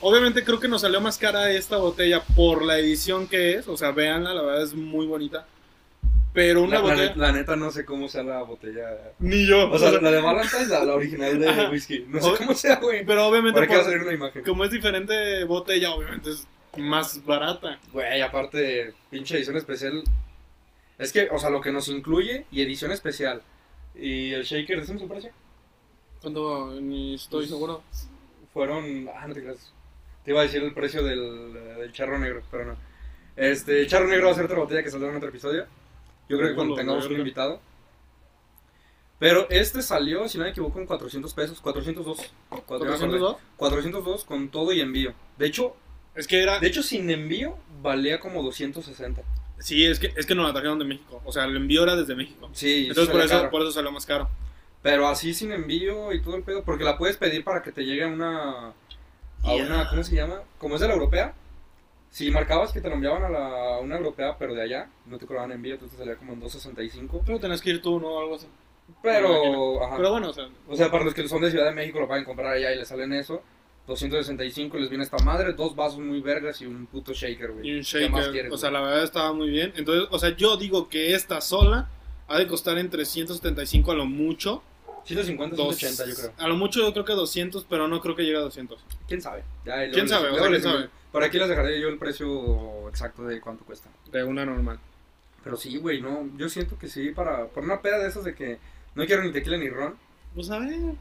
Obviamente 0.01 0.43
creo 0.43 0.59
que 0.59 0.67
nos 0.67 0.81
salió 0.81 1.01
más 1.01 1.17
cara 1.17 1.51
esta 1.51 1.77
botella 1.77 2.23
por 2.35 2.63
la 2.63 2.77
edición 2.79 3.27
que 3.27 3.55
es. 3.55 3.67
O 3.67 3.75
sea, 3.77 3.91
véanla, 3.91 4.33
la 4.33 4.41
verdad 4.41 4.63
es 4.63 4.73
muy 4.73 5.05
bonita. 5.05 5.45
Pero 6.31 6.61
una 6.61 6.75
La, 6.79 6.87
la 6.87 6.93
botella... 6.93 7.13
la 7.15 7.31
neta 7.31 7.55
no 7.55 7.71
sé 7.71 7.83
cómo 7.85 8.07
sea 8.07 8.23
la 8.23 8.43
botella. 8.43 8.85
Ni 9.19 9.45
yo. 9.47 9.69
O 9.71 9.77
sea, 9.79 9.91
la 9.91 10.11
de 10.11 10.21
Valentine 10.21 10.61
es 10.61 10.69
la, 10.69 10.85
la 10.85 10.93
original 10.95 11.39
de 11.39 11.67
whisky. 11.69 12.05
No 12.07 12.21
sé 12.21 12.31
cómo 12.37 12.53
sea, 12.53 12.75
güey. 12.77 13.03
pero 13.05 13.25
obviamente 13.27 13.59
que 13.61 13.67
va 13.67 13.73
a 13.73 13.77
por- 13.77 13.83
salir 13.91 14.01
una 14.03 14.13
imagen. 14.13 14.43
como 14.43 14.63
es 14.63 14.71
diferente 14.71 15.43
botella, 15.43 15.91
obviamente 15.91 16.29
es 16.31 16.47
más 16.77 17.25
barata. 17.25 17.79
Güey, 17.91 18.21
aparte, 18.21 18.93
pinche 19.09 19.35
edición 19.37 19.57
especial. 19.57 20.03
Es 20.99 21.11
que, 21.11 21.29
o 21.31 21.39
sea, 21.39 21.49
lo 21.49 21.61
que 21.61 21.71
nos 21.71 21.87
incluye 21.89 22.45
y 22.51 22.61
edición 22.61 22.91
especial. 22.91 23.41
Y 23.95 24.31
el 24.31 24.43
shaker, 24.43 24.79
¿decimos 24.81 25.01
el 25.01 25.07
precio? 25.09 25.31
¿Cuánto? 26.21 26.79
Ni 26.79 27.15
estoy 27.15 27.39
Pues, 27.39 27.49
seguro. 27.49 27.81
Fueron. 28.53 29.09
Ah, 29.15 29.27
no 29.27 29.33
te 29.33 29.41
creas. 29.41 29.73
Te 30.30 30.34
iba 30.34 30.41
a 30.41 30.43
decir 30.43 30.61
el 30.61 30.75
precio 30.75 31.01
del, 31.03 31.53
del 31.80 31.91
charro 31.91 32.19
negro, 32.19 32.43
pero 32.51 32.63
no. 32.65 32.77
Este, 33.36 33.82
el 33.82 33.88
charro 33.88 34.07
negro 34.07 34.27
va 34.27 34.34
a 34.34 34.36
ser 34.36 34.45
otra 34.45 34.59
botella 34.59 34.84
que 34.84 34.91
saldrá 34.91 35.09
en 35.09 35.15
otro 35.15 35.30
episodio. 35.30 35.65
Yo 36.30 36.38
creo 36.38 36.49
que 36.49 36.55
cuando 36.55 36.75
tengamos 36.75 37.07
un 37.07 37.13
invitado. 37.13 37.59
Pero 39.17 39.49
este 39.49 39.82
salió, 39.82 40.30
si 40.30 40.38
no 40.38 40.43
me 40.43 40.51
equivoco, 40.51 40.80
en 40.80 40.86
400 40.86 41.34
pesos. 41.34 41.59
402. 41.61 42.32
Cuatro- 42.67 42.86
ya 42.86 43.07
me 43.07 43.15
acordé. 43.15 43.17
¿402? 43.19 43.38
402 43.57 44.23
con 44.23 44.49
todo 44.49 44.71
y 44.71 44.82
envío. 44.82 45.15
De 45.39 45.47
hecho, 45.47 45.75
Es 46.13 46.27
que 46.27 46.43
era... 46.43 46.59
de 46.59 46.67
hecho 46.67 46.84
sin 46.84 47.09
envío 47.09 47.57
valía 47.82 48.19
como 48.19 48.43
260. 48.43 49.23
Sí, 49.57 49.84
es 49.88 49.97
que, 49.97 50.13
es 50.15 50.27
que 50.27 50.36
nos 50.36 50.45
la 50.45 50.53
trajeron 50.53 50.77
de 50.77 50.86
México. 50.86 51.23
O 51.25 51.32
sea, 51.32 51.45
el 51.45 51.55
envío 51.55 51.82
era 51.82 51.95
desde 51.95 52.13
México. 52.13 52.51
Sí, 52.53 52.86
Entonces 52.89 53.11
por 53.11 53.21
eso, 53.21 53.34
caro. 53.36 53.49
por 53.49 53.63
eso 53.63 53.71
salió 53.71 53.91
más 53.91 54.05
caro. 54.05 54.30
Pero 54.84 55.07
así 55.07 55.34
sin 55.34 55.51
envío 55.53 56.13
y 56.13 56.21
todo 56.21 56.36
el 56.36 56.43
pedo, 56.43 56.63
porque 56.63 56.84
la 56.84 56.99
puedes 56.99 57.17
pedir 57.17 57.43
para 57.43 57.63
que 57.63 57.71
te 57.71 57.84
llegue 57.84 58.05
una. 58.05 58.73
A 59.43 59.53
una, 59.53 59.87
¿cómo 59.89 60.03
se 60.03 60.15
llama? 60.15 60.41
Como 60.57 60.75
es 60.75 60.81
de 60.81 60.87
la 60.87 60.93
europea. 60.93 61.33
Si 62.11 62.31
marcabas 62.31 62.71
que 62.71 62.81
te 62.81 62.89
lo 62.89 62.95
enviaban 62.95 63.23
a, 63.23 63.29
la, 63.29 63.75
a 63.75 63.79
una 63.79 63.97
europea, 63.97 64.35
pero 64.37 64.53
de 64.55 64.63
allá, 64.63 64.89
no 65.05 65.17
te 65.17 65.25
cobraban 65.27 65.51
envío, 65.51 65.75
entonces 65.75 65.97
salía 65.97 66.15
como 66.15 66.33
en 66.33 66.39
265. 66.39 67.21
Pero 67.25 67.39
tenés 67.39 67.61
que 67.61 67.69
ir 67.69 67.81
tú, 67.81 67.99
¿no? 67.99 68.19
Algo 68.19 68.35
así. 68.35 68.47
Pero, 69.03 69.83
ajá. 69.83 69.97
Pero 69.97 70.11
bueno, 70.11 70.29
o 70.29 70.33
sea, 70.33 70.49
O 70.67 70.75
sea, 70.75 70.89
para 70.89 71.03
los 71.03 71.13
que 71.13 71.27
son 71.27 71.41
de 71.41 71.51
Ciudad 71.51 71.65
de 71.65 71.71
México 71.73 71.99
lo 71.99 72.07
pueden 72.07 72.23
comprar 72.25 72.53
allá 72.53 72.73
y 72.73 72.77
les 72.77 72.87
salen 72.87 73.13
eso. 73.13 73.43
265 73.87 74.77
les 74.77 74.89
viene 74.89 75.03
esta 75.03 75.17
madre, 75.23 75.53
dos 75.53 75.75
vasos 75.75 75.99
muy 75.99 76.19
vergas 76.21 76.61
y 76.61 76.65
un 76.65 76.85
puto 76.87 77.13
shaker, 77.13 77.51
güey. 77.51 77.67
y 77.67 77.77
un 77.77 77.83
¿Qué 77.83 78.09
más 78.09 78.21
shaker. 78.21 78.31
quieres, 78.31 78.53
O 78.53 78.57
sea, 78.57 78.69
güey? 78.69 78.81
la 78.81 78.87
verdad 78.87 79.03
estaba 79.03 79.33
muy 79.33 79.49
bien. 79.49 79.73
Entonces, 79.75 80.07
o 80.11 80.19
sea, 80.19 80.35
yo 80.35 80.57
digo 80.57 80.89
que 80.89 81.13
esta 81.15 81.41
sola 81.41 81.89
ha 82.27 82.37
de 82.37 82.47
costar 82.47 82.77
entre 82.77 83.05
175 83.05 83.91
a 83.91 83.95
lo 83.95 84.05
mucho. 84.05 84.63
150, 85.05 85.55
Dos- 85.55 85.75
180 85.77 86.05
yo 86.09 86.15
creo. 86.15 86.33
A 86.45 86.47
lo 86.47 86.55
mucho 86.55 86.79
yo 86.81 86.91
creo 86.93 87.05
que 87.05 87.13
200, 87.13 87.65
pero 87.69 87.87
no 87.87 87.99
creo 88.01 88.15
que 88.15 88.23
llegue 88.23 88.37
a 88.37 88.41
200. 88.41 88.83
¿Quién 89.07 89.21
sabe? 89.21 89.43
Ya, 89.65 89.75
¿Quién 89.89 90.01
les- 90.05 90.09
sabe? 90.09 90.27
O 90.27 90.29
luego 90.31 90.45
sea, 90.45 90.49
les 90.51 90.61
¿quién 90.61 90.71
digo. 90.73 90.83
sabe? 90.87 90.99
Por 91.11 91.23
aquí 91.23 91.37
les 91.39 91.49
dejaré 91.49 91.81
yo 91.81 91.87
el 91.89 91.97
precio 91.97 92.87
exacto 92.89 93.23
de 93.25 93.41
cuánto 93.41 93.63
cuesta. 93.65 93.89
De 94.11 94.23
una 94.23 94.45
normal. 94.45 94.79
Pero 95.43 95.57
sí, 95.57 95.77
güey, 95.77 96.01
no. 96.01 96.29
Yo 96.37 96.49
siento 96.49 96.77
que 96.77 96.87
sí, 96.87 97.11
para, 97.11 97.47
para 97.47 97.65
una 97.65 97.81
peda 97.81 97.97
de 97.99 98.07
esas 98.09 98.23
de 98.23 98.35
que 98.35 98.59
no 98.95 99.05
quiero 99.05 99.23
ni 99.23 99.31
tequila 99.31 99.57
ni 99.57 99.69
ron. 99.69 99.95
Pues 100.35 100.49
a 100.51 100.59
ver. 100.59 100.95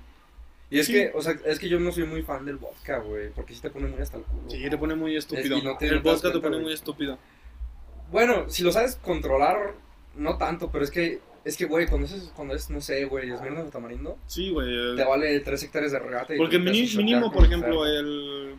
Y 0.70 0.78
es 0.78 0.86
Sí. 0.86 0.92
que, 0.92 1.12
o 1.14 1.20
sea, 1.22 1.34
es 1.46 1.58
que 1.58 1.68
yo 1.68 1.80
no 1.80 1.90
soy 1.92 2.04
muy 2.04 2.22
fan 2.22 2.44
del 2.44 2.56
vodka, 2.56 2.98
güey, 2.98 3.30
porque 3.30 3.54
sí 3.54 3.60
te 3.60 3.70
pone 3.70 3.86
muy 3.88 4.00
hasta 4.00 4.18
el 4.18 4.22
culo. 4.24 4.50
Sí, 4.50 4.68
te 4.70 4.76
pone 4.78 4.94
muy 4.94 5.16
estúpido. 5.16 5.56
Es 5.56 5.64
no 5.64 5.76
te- 5.78 5.86
el 5.88 6.00
vodka 6.00 6.30
te 6.32 6.40
pone 6.40 6.58
muy 6.58 6.72
estúpido. 6.72 7.18
Bueno, 8.10 8.48
si 8.48 8.62
lo 8.62 8.72
sabes 8.72 8.96
controlar, 8.96 9.74
no 10.14 10.36
tanto, 10.38 10.70
pero 10.70 10.84
es 10.84 10.90
que, 10.90 11.20
es 11.44 11.56
que, 11.56 11.64
güey, 11.66 11.86
cuando 11.86 12.06
es, 12.06 12.32
cuando 12.34 12.54
es, 12.54 12.68
no 12.70 12.80
sé, 12.80 13.04
güey, 13.06 13.30
es 13.30 13.40
de 13.40 13.50
tamarindo, 13.70 14.18
Sí, 14.26 14.50
güey. 14.50 14.68
el- 14.68 14.96
te 14.96 15.04
vale 15.04 15.40
3 15.40 15.62
hectáreas 15.62 15.92
de 15.92 15.98
regata. 15.98 16.34
y 16.34 16.38
Porque 16.38 16.58
mínimo, 16.58 17.32
por 17.32 17.44
ejemplo, 17.44 17.86
el, 17.86 18.56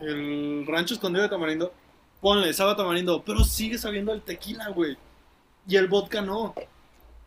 el 0.00 0.66
rancho 0.66 0.94
escondido 0.94 1.22
de 1.22 1.28
tamarindo, 1.28 1.72
ponle, 2.20 2.52
sabe 2.52 2.72
a 2.72 2.76
tamarindo, 2.76 3.22
pero 3.24 3.44
sigue 3.44 3.78
sabiendo 3.78 4.12
el 4.12 4.22
tequila, 4.22 4.68
güey. 4.68 4.96
Y 5.66 5.76
el 5.76 5.88
vodka 5.88 6.20
no. 6.22 6.54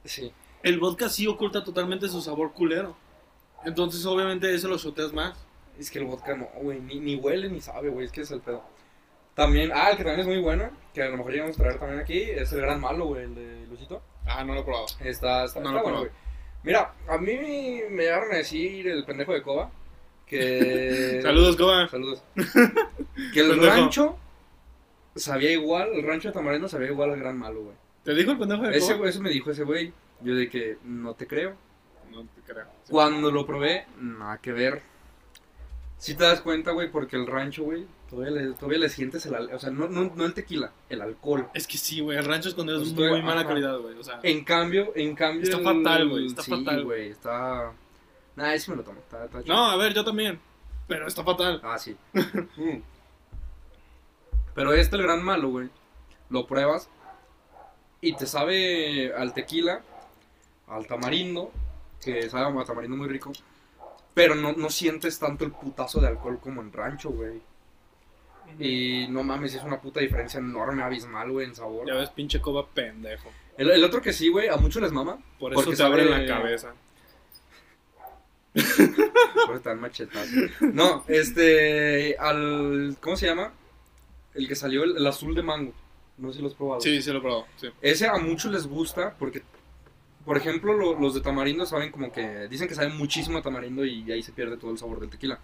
Sí. 0.03 0.31
El 0.63 0.79
vodka 0.79 1.09
sí 1.09 1.27
oculta 1.27 1.63
totalmente 1.63 2.07
su 2.09 2.21
sabor 2.21 2.53
culero. 2.53 2.95
Entonces, 3.65 4.05
obviamente, 4.05 4.53
ese 4.53 4.67
lo 4.67 4.77
shoteas 4.77 5.13
más. 5.13 5.37
Es 5.79 5.89
que 5.89 5.99
el 5.99 6.05
vodka 6.05 6.35
no, 6.35 6.47
güey, 6.61 6.79
ni, 6.79 6.99
ni 6.99 7.15
huele 7.15 7.49
ni 7.49 7.59
sabe, 7.61 7.89
güey, 7.89 8.05
es 8.05 8.11
que 8.11 8.21
es 8.21 8.31
el 8.31 8.41
pedo. 8.41 8.63
También, 9.35 9.71
ah, 9.73 9.89
el 9.89 9.97
que 9.97 10.03
también 10.03 10.19
es 10.21 10.27
muy 10.27 10.39
bueno, 10.39 10.69
que 10.93 11.01
a 11.01 11.09
lo 11.09 11.17
mejor 11.17 11.31
llegamos 11.31 11.57
a 11.59 11.63
traer 11.63 11.79
también 11.79 11.99
aquí, 11.99 12.19
es 12.21 12.51
el 12.53 12.61
gran 12.61 12.79
malo, 12.79 13.05
güey, 13.07 13.23
el 13.23 13.33
de 13.33 13.65
Lucito. 13.67 14.01
Ah, 14.25 14.43
no 14.43 14.53
lo 14.53 14.61
he 14.61 14.63
probado. 14.63 14.85
Está, 15.01 15.45
está, 15.45 15.59
No 15.59 15.69
está 15.69 15.71
lo 15.71 15.81
bueno, 15.83 15.99
güey. 15.99 16.11
Mira, 16.63 16.93
a 17.09 17.17
mí 17.17 17.33
me 17.89 18.03
llegaron 18.03 18.31
a 18.31 18.37
decir 18.37 18.87
el 18.87 19.03
pendejo 19.05 19.33
de 19.33 19.41
Coba 19.41 19.69
que... 20.25 21.19
Saludos, 21.23 21.55
Coba. 21.57 21.87
Saludos. 21.89 22.23
Que 23.33 23.41
el 23.41 23.49
Pendejo. 23.51 23.65
rancho 23.75 24.17
sabía 25.15 25.51
igual, 25.51 25.89
el 25.93 26.03
rancho 26.03 26.29
de 26.29 26.33
Tamarindo 26.33 26.67
sabía 26.67 26.87
igual 26.89 27.11
al 27.11 27.19
gran 27.19 27.37
malo, 27.37 27.61
güey. 27.63 27.75
¿Te 28.03 28.13
dijo 28.15 28.31
el 28.31 28.37
pendejo 28.39 28.63
de 28.63 28.77
Ese, 28.77 28.95
Coba? 28.97 29.09
eso 29.09 29.21
me 29.21 29.29
dijo 29.29 29.51
ese 29.51 29.63
güey. 29.63 29.93
Yo 30.21 30.35
de 30.35 30.49
que 30.49 30.77
no 30.83 31.13
te 31.13 31.27
creo. 31.27 31.55
No 32.11 32.21
te 32.23 32.41
creo. 32.53 32.65
Sí. 32.83 32.91
Cuando 32.91 33.29
lo 33.31 33.45
probé, 33.45 33.85
nada 33.99 34.37
que 34.39 34.51
ver. 34.51 34.81
Si 35.97 36.15
te 36.15 36.23
das 36.23 36.41
cuenta, 36.41 36.71
güey, 36.71 36.89
porque 36.91 37.15
el 37.15 37.27
rancho, 37.27 37.63
güey, 37.63 37.85
todavía 38.13 38.41
le, 38.41 38.53
todavía 38.53 38.79
le 38.79 38.89
sientes 38.89 39.25
el... 39.25 39.35
al- 39.35 39.53
O 39.53 39.59
sea, 39.59 39.69
no, 39.71 39.87
no, 39.87 40.11
no 40.15 40.25
el 40.25 40.33
tequila, 40.33 40.71
el 40.89 41.01
alcohol. 41.01 41.49
Es 41.53 41.67
que 41.67 41.77
sí, 41.77 41.99
güey, 41.99 42.17
el 42.17 42.25
rancho 42.25 42.49
escondido 42.49 42.81
es 42.81 42.89
Estoy- 42.89 43.09
muy 43.09 43.21
mala 43.21 43.45
calidad, 43.45 43.77
güey. 43.79 43.97
O 43.97 44.03
sea, 44.03 44.19
En 44.23 44.43
cambio, 44.43 44.91
en 44.95 45.15
cambio... 45.15 45.43
Está 45.43 45.57
el- 45.57 45.63
fatal, 45.63 46.09
güey, 46.09 46.25
está 46.27 46.41
sí, 46.43 46.51
fatal. 46.51 46.83
güey, 46.83 47.09
está... 47.09 47.73
Nah, 48.35 48.53
ese 48.53 48.71
me 48.71 48.77
lo 48.77 48.83
tomo, 48.83 48.99
está, 48.99 49.25
está 49.25 49.43
chido. 49.43 49.53
no, 49.55 49.65
a 49.69 49.75
ver, 49.77 49.93
yo 49.93 50.03
también. 50.03 50.39
Pero 50.87 51.07
está 51.07 51.23
fatal. 51.23 51.61
Ah, 51.63 51.77
sí. 51.77 51.95
Mm. 52.57 52.81
Pero 54.55 54.73
este, 54.73 54.95
el 54.97 55.03
gran 55.03 55.23
malo, 55.23 55.49
güey, 55.49 55.69
lo 56.29 56.45
pruebas 56.45 56.89
y 58.01 58.15
te 58.15 58.27
sabe 58.27 59.13
al 59.13 59.33
tequila, 59.33 59.81
al 60.67 60.85
tamarindo, 60.87 61.51
que 62.03 62.29
sabe 62.29 62.59
a 62.61 62.63
tamarindo 62.65 62.95
muy 62.97 63.07
rico, 63.07 63.31
pero 64.13 64.35
no, 64.35 64.53
no 64.53 64.69
sientes 64.69 65.17
tanto 65.17 65.43
el 65.45 65.51
putazo 65.51 65.99
de 66.01 66.07
alcohol 66.07 66.39
como 66.39 66.61
en 66.61 66.71
rancho, 66.71 67.09
güey. 67.09 67.41
Y 68.59 69.07
no 69.09 69.23
mames, 69.23 69.55
es 69.55 69.63
una 69.63 69.79
puta 69.81 69.99
diferencia 69.99 70.39
enorme, 70.39 70.83
abismal, 70.83 71.31
güey, 71.31 71.47
en 71.47 71.55
sabor. 71.55 71.87
Ya 71.87 71.95
ves, 71.95 72.09
pinche 72.09 72.39
Coba 72.41 72.67
pendejo. 72.67 73.31
El, 73.57 73.69
el 73.71 73.83
otro 73.83 74.01
que 74.01 74.13
sí, 74.13 74.29
güey, 74.29 74.47
a 74.47 74.57
muchos 74.57 74.81
les 74.81 74.91
mama. 74.91 75.17
Por 75.39 75.53
eso 75.53 75.61
Porque 75.63 75.75
te 75.77 75.83
abren 75.83 76.09
la 76.09 76.25
cabeza. 76.25 76.73
Por 78.53 78.63
eso 78.63 79.55
están 79.55 79.79
machetazos. 79.79 80.51
No, 80.61 81.03
este, 81.07 82.15
al, 82.17 82.97
¿cómo 83.01 83.17
se 83.17 83.25
llama? 83.27 83.51
El 84.35 84.47
que 84.47 84.55
salió, 84.55 84.83
el, 84.83 84.97
el 84.97 85.07
azul 85.07 85.33
de 85.35 85.41
mango. 85.43 85.73
No 86.17 86.29
sé 86.29 86.35
si 86.37 86.41
lo 86.43 86.49
has 86.49 86.53
probado. 86.53 86.81
Sí, 86.81 87.01
sí 87.01 87.11
lo 87.11 87.17
he 87.17 87.21
probado. 87.21 87.47
Sí. 87.55 87.69
Ese 87.81 88.07
a 88.07 88.17
muchos 88.17 88.51
les 88.51 88.67
gusta 88.67 89.15
porque, 89.17 89.41
por 90.25 90.37
ejemplo, 90.37 90.73
lo- 90.73 90.99
los 90.99 91.15
de 91.15 91.21
tamarindo 91.21 91.65
saben 91.65 91.91
como 91.91 92.11
que, 92.11 92.47
dicen 92.47 92.67
que 92.67 92.75
saben 92.75 92.95
muchísimo 92.95 93.39
a 93.39 93.41
tamarindo 93.41 93.83
y 93.85 94.11
ahí 94.11 94.21
se 94.21 94.31
pierde 94.31 94.57
todo 94.57 94.71
el 94.71 94.77
sabor 94.77 94.99
del 94.99 95.09
tequila. 95.09 95.39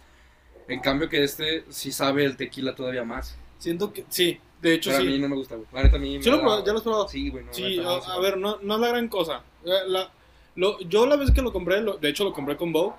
En 0.70 0.80
cambio 0.80 1.10
que 1.10 1.24
este 1.24 1.64
sí 1.70 1.92
sabe 1.92 2.24
el 2.26 2.38
tequila 2.38 2.76
todavía 2.76 3.04
más. 3.04 3.38
Siento 3.58 3.92
que. 3.92 4.06
Sí, 4.10 4.40
de 4.62 4.76
hecho 4.76 4.90
Pero 4.92 5.02
a 5.02 5.06
sí. 5.06 5.12
mí 5.12 5.20
no 5.20 5.28
me 5.30 5.36
gusta, 5.36 5.56
güey. 5.56 5.68
La 5.74 5.84
neta 5.84 5.98
a 5.98 6.00
mí 6.00 6.18
me 6.18 6.24
¿Sí 6.24 6.30
lo 6.30 6.40
probado? 6.40 6.66
¿Ya 6.66 6.72
lo 6.72 6.78
has 6.78 6.84
probado? 6.84 7.08
Sí, 7.10 7.30
güey. 7.30 7.44
No, 7.46 7.54
Sí, 7.54 7.78
neta, 7.78 7.82
a, 7.82 7.96
no 7.98 8.02
sé. 8.02 8.12
a 8.12 8.20
ver, 8.20 8.38
no, 8.38 8.58
no 8.62 8.76
es 8.76 8.80
la 8.82 8.88
gran 8.90 9.08
cosa. 9.08 9.42
Eh, 9.66 9.70
la- 9.88 10.10
lo- 10.56 10.80
yo 10.82 11.06
la 11.06 11.16
vez 11.16 11.32
que 11.32 11.42
lo 11.42 11.52
compré, 11.52 11.82
lo- 11.82 11.98
de 11.98 12.10
hecho 12.10 12.24
lo 12.24 12.34
compré 12.34 12.56
con 12.58 12.72
Bow, 12.72 12.94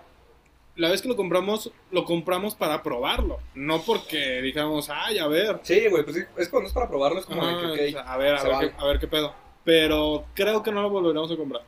la 0.76 0.88
vez 0.90 1.02
que 1.02 1.08
lo 1.08 1.16
compramos, 1.16 1.70
lo 1.90 2.04
compramos 2.04 2.54
para 2.54 2.82
probarlo. 2.82 3.38
No 3.54 3.82
porque 3.82 4.40
dijéramos, 4.42 4.88
ay, 4.90 5.18
a 5.18 5.26
ver. 5.26 5.60
Sí, 5.62 5.86
güey, 5.88 6.02
pues 6.04 6.16
sí, 6.16 6.22
es 6.38 6.48
cuando 6.48 6.68
es 6.68 6.72
para 6.74 6.88
probarlo, 6.88 7.18
es 7.20 7.26
como 7.26 7.46
de 7.46 7.76
que, 7.76 7.92
sea, 7.92 8.00
a 8.02 8.16
ver, 8.16 8.34
a 8.34 8.38
se 8.38 8.46
ver, 8.46 8.56
vale. 8.56 8.70
qué, 8.70 8.76
a 8.78 8.86
ver 8.86 8.98
qué 8.98 9.06
pedo. 9.08 9.34
Pero 9.64 10.24
creo 10.34 10.62
que 10.62 10.72
no 10.72 10.80
lo 10.82 10.90
volveremos 10.90 11.30
a 11.30 11.36
comprar. 11.36 11.62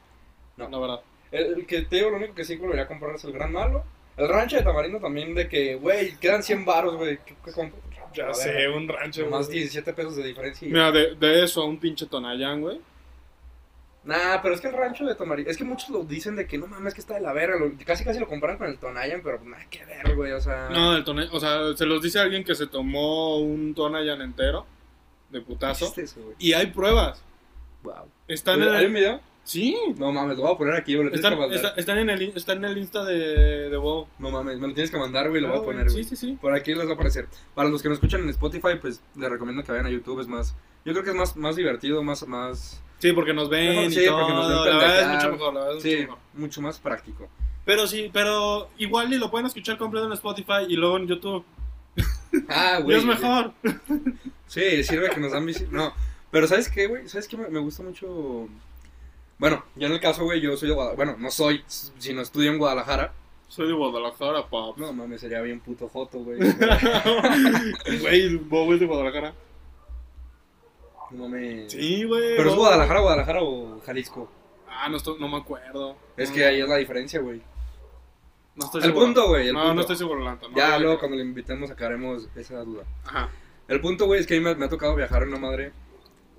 No. 0.56 0.68
La 0.68 0.78
verdad. 0.78 1.00
El, 1.30 1.54
el 1.60 1.66
que 1.66 1.82
te 1.82 1.96
digo, 1.96 2.10
lo 2.10 2.16
único 2.16 2.34
que 2.34 2.44
sí 2.44 2.56
volvería 2.56 2.84
a 2.84 2.88
comprar 2.88 3.14
es 3.14 3.24
el 3.24 3.32
Gran 3.32 3.52
Malo. 3.52 3.84
El 4.16 4.28
rancho 4.28 4.56
de 4.56 4.62
Tamarindo 4.62 4.98
también, 5.00 5.34
de 5.34 5.48
que, 5.48 5.74
güey, 5.76 6.16
quedan 6.18 6.42
100 6.42 6.64
baros, 6.64 6.96
güey. 6.96 7.18
¿Qué, 7.24 7.34
qué 7.44 7.52
compro? 7.52 7.78
Ya 8.14 8.32
sé, 8.34 8.68
un 8.68 8.86
rancho. 8.88 9.26
Más 9.30 9.46
güey. 9.46 9.60
17 9.60 9.92
pesos 9.94 10.16
de 10.16 10.24
diferencia. 10.24 10.68
Mira, 10.68 10.92
de, 10.92 11.14
de 11.14 11.44
eso 11.44 11.62
a 11.62 11.66
un 11.66 11.78
pinche 11.78 12.04
Tonayán, 12.06 12.60
güey. 12.60 12.78
Nah, 14.04 14.42
pero 14.42 14.54
es 14.54 14.60
que 14.60 14.66
el 14.68 14.74
rancho 14.74 15.04
de 15.06 15.14
Tamarindo. 15.14 15.50
Es 15.50 15.56
que 15.56 15.64
muchos 15.64 15.88
lo 15.88 16.02
dicen 16.04 16.34
de 16.34 16.46
que 16.46 16.58
no 16.58 16.66
mames, 16.66 16.92
que 16.92 17.00
está 17.00 17.14
de 17.14 17.20
la 17.20 17.32
verga. 17.32 17.56
lo- 17.58 17.72
casi 17.86 18.04
casi 18.04 18.18
lo 18.18 18.26
comparan 18.28 18.58
con 18.58 18.66
el 18.66 18.76
Tonayan, 18.78 19.22
pero 19.22 19.40
nada 19.44 19.64
que 19.70 19.84
ver, 19.84 20.14
güey. 20.16 20.32
O 20.32 20.40
sea. 20.40 20.68
No, 20.70 20.96
el 20.96 21.04
Tonayán, 21.04 21.30
o 21.34 21.38
sea, 21.40 21.74
se 21.76 21.86
los 21.86 22.02
dice 22.02 22.18
alguien 22.18 22.42
que 22.44 22.54
se 22.56 22.66
tomó 22.66 23.38
un 23.38 23.74
Tonayán 23.74 24.20
entero 24.20 24.66
de 25.30 25.38
¿qué 25.38 25.44
putazo. 25.46 25.86
es 25.86 25.96
eso, 25.98 26.20
güey? 26.20 26.34
Y 26.38 26.52
hay 26.52 26.66
pruebas. 26.66 27.22
Wow. 27.84 28.08
Están 28.28 28.60
en 28.62 28.68
¿Hay 28.70 28.86
un 28.86 28.96
el... 28.96 29.02
video? 29.02 29.20
Sí, 29.44 29.76
No 29.98 30.12
mames, 30.12 30.36
lo 30.36 30.44
voy 30.44 30.54
a 30.54 30.56
poner 30.58 30.74
aquí, 30.74 30.94
güey. 30.94 31.06
Lo 31.06 31.10
tienes 31.10 31.24
Están, 31.24 31.34
que 31.34 31.40
mandar. 31.40 31.56
está- 31.56 31.80
están 31.80 31.98
en 31.98 32.10
el, 32.10 32.22
están 32.36 32.58
en 32.58 32.64
el 32.70 32.78
Insta 32.78 33.04
de, 33.04 33.68
de 33.70 33.76
WoW. 33.76 34.06
No 34.20 34.30
mames, 34.30 34.58
me 34.60 34.68
lo 34.68 34.74
tienes 34.74 34.90
que 34.90 34.98
mandar, 34.98 35.28
güey. 35.30 35.42
Lo 35.42 35.48
voy 35.48 35.56
a 35.58 35.60
Ah, 35.60 35.64
poner, 35.64 35.90
güey. 35.90 36.04
Sí, 36.04 36.10
sí, 36.10 36.16
sí. 36.16 36.38
Por 36.40 36.54
aquí 36.54 36.74
les 36.74 36.86
va 36.86 36.92
a 36.92 36.94
aparecer. 36.94 37.26
Para 37.54 37.68
los 37.68 37.82
que 37.82 37.88
nos 37.88 37.96
escuchan 37.96 38.20
en 38.22 38.28
Spotify, 38.30 38.76
pues 38.80 39.02
les 39.16 39.28
recomiendo 39.30 39.64
que 39.64 39.72
vayan 39.72 39.86
a 39.86 39.90
YouTube. 39.90 40.20
Es 40.20 40.28
más. 40.28 40.54
Yo 40.84 40.92
creo 40.92 41.02
que 41.04 41.10
es 41.10 41.16
más, 41.16 41.36
más 41.36 41.56
divertido, 41.56 42.02
más. 42.04 42.26
más 42.28 42.80
Sí, 42.98 43.12
porque 43.12 43.34
nos 43.34 43.50
ven 43.50 43.70
Mejor, 43.70 43.84
y 43.84 43.94
sí, 43.94 44.06
todo. 44.06 44.18
porque 44.20 44.32
nos 44.32 44.48
ven 44.48 44.56
la 44.78 44.78
verdad 44.78 45.00
es 45.00 45.08
mucho 45.08 45.32
mejor, 45.32 45.54
la 45.54 45.60
verdad 45.60 45.76
es 45.78 45.82
sí, 45.82 45.88
mucho 45.90 46.02
mejor. 46.02 46.18
mucho 46.34 46.60
más 46.62 46.78
práctico. 46.78 47.28
Pero 47.64 47.86
sí, 47.88 48.10
pero 48.12 48.68
igual 48.78 49.12
y 49.12 49.18
lo 49.18 49.28
pueden 49.30 49.46
escuchar 49.48 49.76
completo 49.76 50.06
en 50.06 50.12
Spotify 50.12 50.66
y 50.68 50.76
luego 50.76 50.98
en 50.98 51.08
YouTube. 51.08 51.44
Ah, 52.48 52.76
Y 52.80 52.82
güey. 52.84 52.98
es 52.98 53.04
mejor. 53.04 53.52
Sí, 54.46 54.84
sirve 54.84 55.10
que 55.10 55.18
nos 55.20 55.32
dan 55.32 55.44
visi- 55.46 55.68
No, 55.68 55.92
pero 56.30 56.46
¿sabes 56.46 56.68
qué, 56.68 56.86
güey? 56.86 57.08
¿Sabes 57.08 57.26
qué? 57.26 57.36
Me, 57.36 57.48
me 57.48 57.58
gusta 57.58 57.82
mucho. 57.82 58.48
Bueno, 59.38 59.64
yo 59.74 59.86
en 59.88 59.92
el 59.94 60.00
caso, 60.00 60.24
güey, 60.24 60.40
yo 60.40 60.56
soy 60.56 60.68
de 60.68 60.74
Guadalajara. 60.74 61.04
Bueno, 61.12 61.22
no 61.22 61.30
soy, 61.30 61.64
sino 61.66 62.20
estudio 62.22 62.52
en 62.52 62.58
Guadalajara. 62.58 63.12
Soy 63.48 63.66
de 63.66 63.72
Guadalajara, 63.74 64.48
paps. 64.48 64.78
No 64.78 64.92
mames, 64.92 65.20
sería 65.20 65.40
bien 65.42 65.60
puto 65.60 65.88
joto, 65.88 66.18
güey. 66.20 66.38
Güey, 68.00 68.36
WoW 68.36 68.72
es 68.74 68.80
de 68.80 68.86
Guadalajara. 68.86 69.34
No 71.10 71.28
mames. 71.28 71.72
Sí, 71.72 72.04
güey. 72.04 72.36
Pero 72.36 72.50
es. 72.50 72.56
Guadalajara, 72.56 73.00
Guadalajara 73.00 73.42
o 73.42 73.80
Jalisco. 73.84 74.30
Ah, 74.68 74.88
no, 74.88 74.96
estoy- 74.96 75.18
no 75.20 75.28
me 75.28 75.36
acuerdo. 75.38 75.96
Es 76.16 76.30
que 76.30 76.44
ahí 76.46 76.60
es 76.60 76.68
la 76.68 76.76
diferencia, 76.76 77.20
güey. 77.20 77.42
No 78.54 78.64
estoy 78.66 78.80
El 78.80 78.86
seguro. 78.88 79.06
punto, 79.06 79.28
güey. 79.28 79.48
el 79.48 79.54
No, 79.54 79.60
punto. 79.60 79.74
no 79.74 79.80
estoy 79.82 79.96
seguro, 79.96 80.20
Lanto. 80.24 80.48
no, 80.48 80.56
Ya 80.56 80.78
luego 80.78 80.98
cuando 80.98 81.16
le 81.16 81.22
invitemos 81.22 81.68
sacaremos 81.68 82.28
esa 82.36 82.62
duda. 82.64 82.84
Ajá. 83.04 83.30
El 83.68 83.80
punto, 83.80 84.06
güey, 84.06 84.20
es 84.20 84.26
que 84.26 84.34
a 84.34 84.38
mí 84.38 84.44
me, 84.44 84.54
me 84.54 84.64
ha 84.66 84.68
tocado 84.68 84.94
viajar 84.94 85.22
en 85.22 85.28
una 85.30 85.38
madre. 85.38 85.72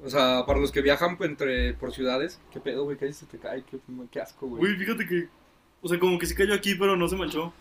O 0.04 0.10
sea, 0.10 0.46
para 0.46 0.60
los 0.60 0.72
que 0.72 0.82
viajan 0.82 1.18
pues, 1.18 1.30
entre, 1.30 1.74
por 1.76 1.94
ciudades. 1.94 2.40
¿Qué 2.52 2.60
pedo, 2.60 2.84
güey? 2.84 2.98
¿Qué 2.98 3.12
se 3.14 3.26
te 3.26 3.38
cae? 3.38 3.64
¿Qué, 3.64 3.78
qué 4.12 4.20
asco, 4.20 4.48
güey. 4.48 4.64
Uy, 4.64 4.76
fíjate 4.78 5.08
que. 5.08 5.30
O 5.82 5.88
sea, 5.88 6.00
como 6.00 6.18
que 6.20 6.26
sí 6.26 6.36
cayó 6.36 6.54
aquí, 6.54 6.76
pero 6.76 6.96
no 6.96 7.08
se 7.08 7.16
manchó. 7.16 7.54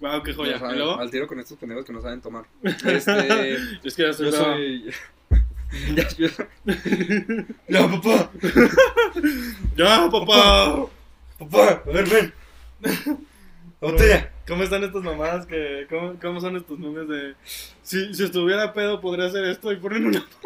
Wow, 0.00 0.22
qué 0.22 0.34
joya. 0.34 0.52
Ya 0.52 0.58
saben, 0.58 0.76
¿Y 0.76 0.78
luego? 0.78 0.98
al 0.98 1.10
tiro 1.10 1.26
con 1.26 1.38
estos 1.40 1.58
pendejos 1.58 1.84
que 1.84 1.92
no 1.92 2.00
saben 2.00 2.20
tomar. 2.20 2.46
Este. 2.62 3.54
Es 3.84 3.94
que 3.94 4.02
ya 4.02 4.12
se 4.12 4.24
yo 4.24 4.32
soy. 4.32 4.90
ya, 5.94 6.08
yo... 6.16 6.28
ya, 7.68 7.90
papá. 7.90 8.30
¡Ya, 9.76 10.08
papá! 10.10 10.86
Papá, 11.38 11.82
a 11.86 11.90
ver, 11.90 12.08
ven. 12.08 12.34
La 13.80 13.90
botella. 13.92 14.32
¿Cómo 14.46 14.62
están 14.62 14.82
estas 14.82 15.02
mamadas 15.02 15.46
que... 15.46 15.86
¿Cómo, 15.88 16.14
cómo 16.20 16.40
son 16.40 16.56
estos 16.56 16.78
memes 16.78 17.08
de... 17.08 17.34
Si, 17.82 18.12
si 18.14 18.24
estuviera 18.24 18.72
pedo 18.72 19.00
podría 19.00 19.26
hacer 19.26 19.44
esto 19.44 19.70
y 19.72 19.76
ponen 19.76 20.06
una... 20.06 20.26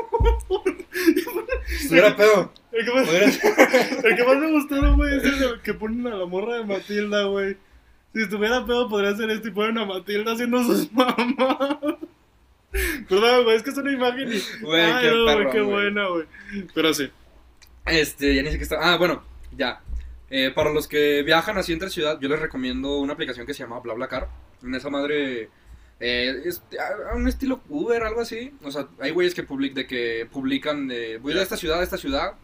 Si 1.67 1.85
estuviera 1.85 2.15
pedo. 2.15 2.53
El 2.73 2.85
que 2.85 2.93
más, 2.93 3.07
podría 3.07 3.25
el 4.11 4.17
que 4.17 4.25
más 4.25 4.37
me 4.37 4.53
gustó, 4.53 4.95
güey, 4.97 5.17
es 5.17 5.25
el 5.25 5.61
que 5.63 5.73
ponen 5.73 6.07
a 6.07 6.17
la 6.17 6.27
morra 6.27 6.57
de 6.57 6.65
Matilda, 6.65 7.25
güey. 7.25 7.57
Si 8.13 8.23
estuviera 8.23 8.67
pedo 8.67 8.89
podría 8.91 9.11
hacer 9.11 9.31
esto 9.31 9.49
y 9.49 9.53
ponen 9.53 9.79
a 9.79 9.87
Matilda 9.87 10.33
haciendo 10.33 10.63
sus 10.65 10.93
mamás. 10.93 11.79
Perdón, 13.09 13.45
güey, 13.45 13.57
es 13.57 13.63
que 13.63 13.71
es 13.71 13.77
una 13.79 13.93
imagen 13.93 14.33
y... 14.33 14.63
Güey, 14.63 14.83
Ay, 14.83 15.05
qué 15.05 15.17
no, 15.17 15.27
perro, 15.27 15.51
qué 15.51 15.61
buena, 15.63 16.09
güey. 16.09 16.27
Pero 16.75 16.93
sí. 16.93 17.11
Este, 17.87 18.35
ya 18.35 18.43
ni 18.43 18.51
sé 18.51 18.59
qué 18.59 18.65
está. 18.65 18.77
Ah, 18.81 18.97
bueno, 18.99 19.23
ya. 19.57 19.81
Eh, 20.35 20.51
para 20.51 20.73
los 20.73 20.89
que 20.89 21.23
viajan 21.23 21.59
así 21.59 21.75
entre 21.75 21.91
ciudad, 21.91 22.19
yo 22.19 22.29
les 22.31 22.41
recomiendo 22.41 22.97
una 22.99 23.13
aplicación 23.13 23.45
que 23.47 23.53
se 23.53 23.65
llama 23.65 23.81
BlaBlaCar. 23.81 24.29
En 24.63 24.75
esa 24.75 24.89
madre. 24.91 25.51
eh, 26.01 26.43
es 26.47 26.63
a- 26.81 27.15
un 27.15 27.29
estilo 27.29 27.61
Uber, 27.69 28.03
algo 28.03 28.23
así. 28.23 28.53
O 28.65 28.71
sea, 28.73 28.89
hay 28.99 29.11
güeyes 29.13 29.35
que, 29.35 29.43
public, 29.45 29.75
de 29.75 29.87
que 29.87 30.27
publican. 30.33 30.89
Voy 31.21 31.35
de 31.35 31.43
esta 31.43 31.57
ciudad 31.57 31.81
a 31.81 31.85
esta 31.85 31.99
ciudad. 31.99 32.35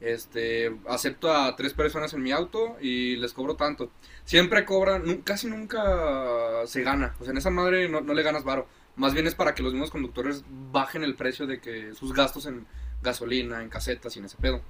Este, 0.00 0.74
acepto 0.88 1.32
a 1.32 1.54
tres 1.56 1.72
personas 1.72 2.12
en 2.14 2.22
mi 2.22 2.32
auto 2.32 2.76
y 2.80 3.16
les 3.16 3.32
cobro 3.32 3.54
tanto. 3.56 3.90
Siempre 4.24 4.64
cobran, 4.64 5.18
casi 5.22 5.46
nunca 5.46 6.62
se 6.66 6.82
gana. 6.82 7.14
O 7.20 7.24
sea, 7.24 7.32
en 7.32 7.38
esa 7.38 7.50
madre 7.50 7.88
no, 7.88 8.00
no 8.00 8.12
le 8.14 8.22
ganas 8.22 8.44
varo. 8.44 8.66
Más 8.96 9.12
bien 9.14 9.26
es 9.26 9.34
para 9.34 9.54
que 9.54 9.62
los 9.62 9.72
mismos 9.72 9.90
conductores 9.90 10.42
bajen 10.72 11.04
el 11.04 11.14
precio 11.16 11.46
de 11.46 11.60
que 11.60 11.94
sus 11.94 12.12
gastos 12.14 12.46
en 12.46 12.66
gasolina, 13.02 13.62
en 13.62 13.68
casetas 13.68 14.16
y 14.16 14.20
en 14.20 14.24
ese 14.24 14.36
pedo. 14.38 14.62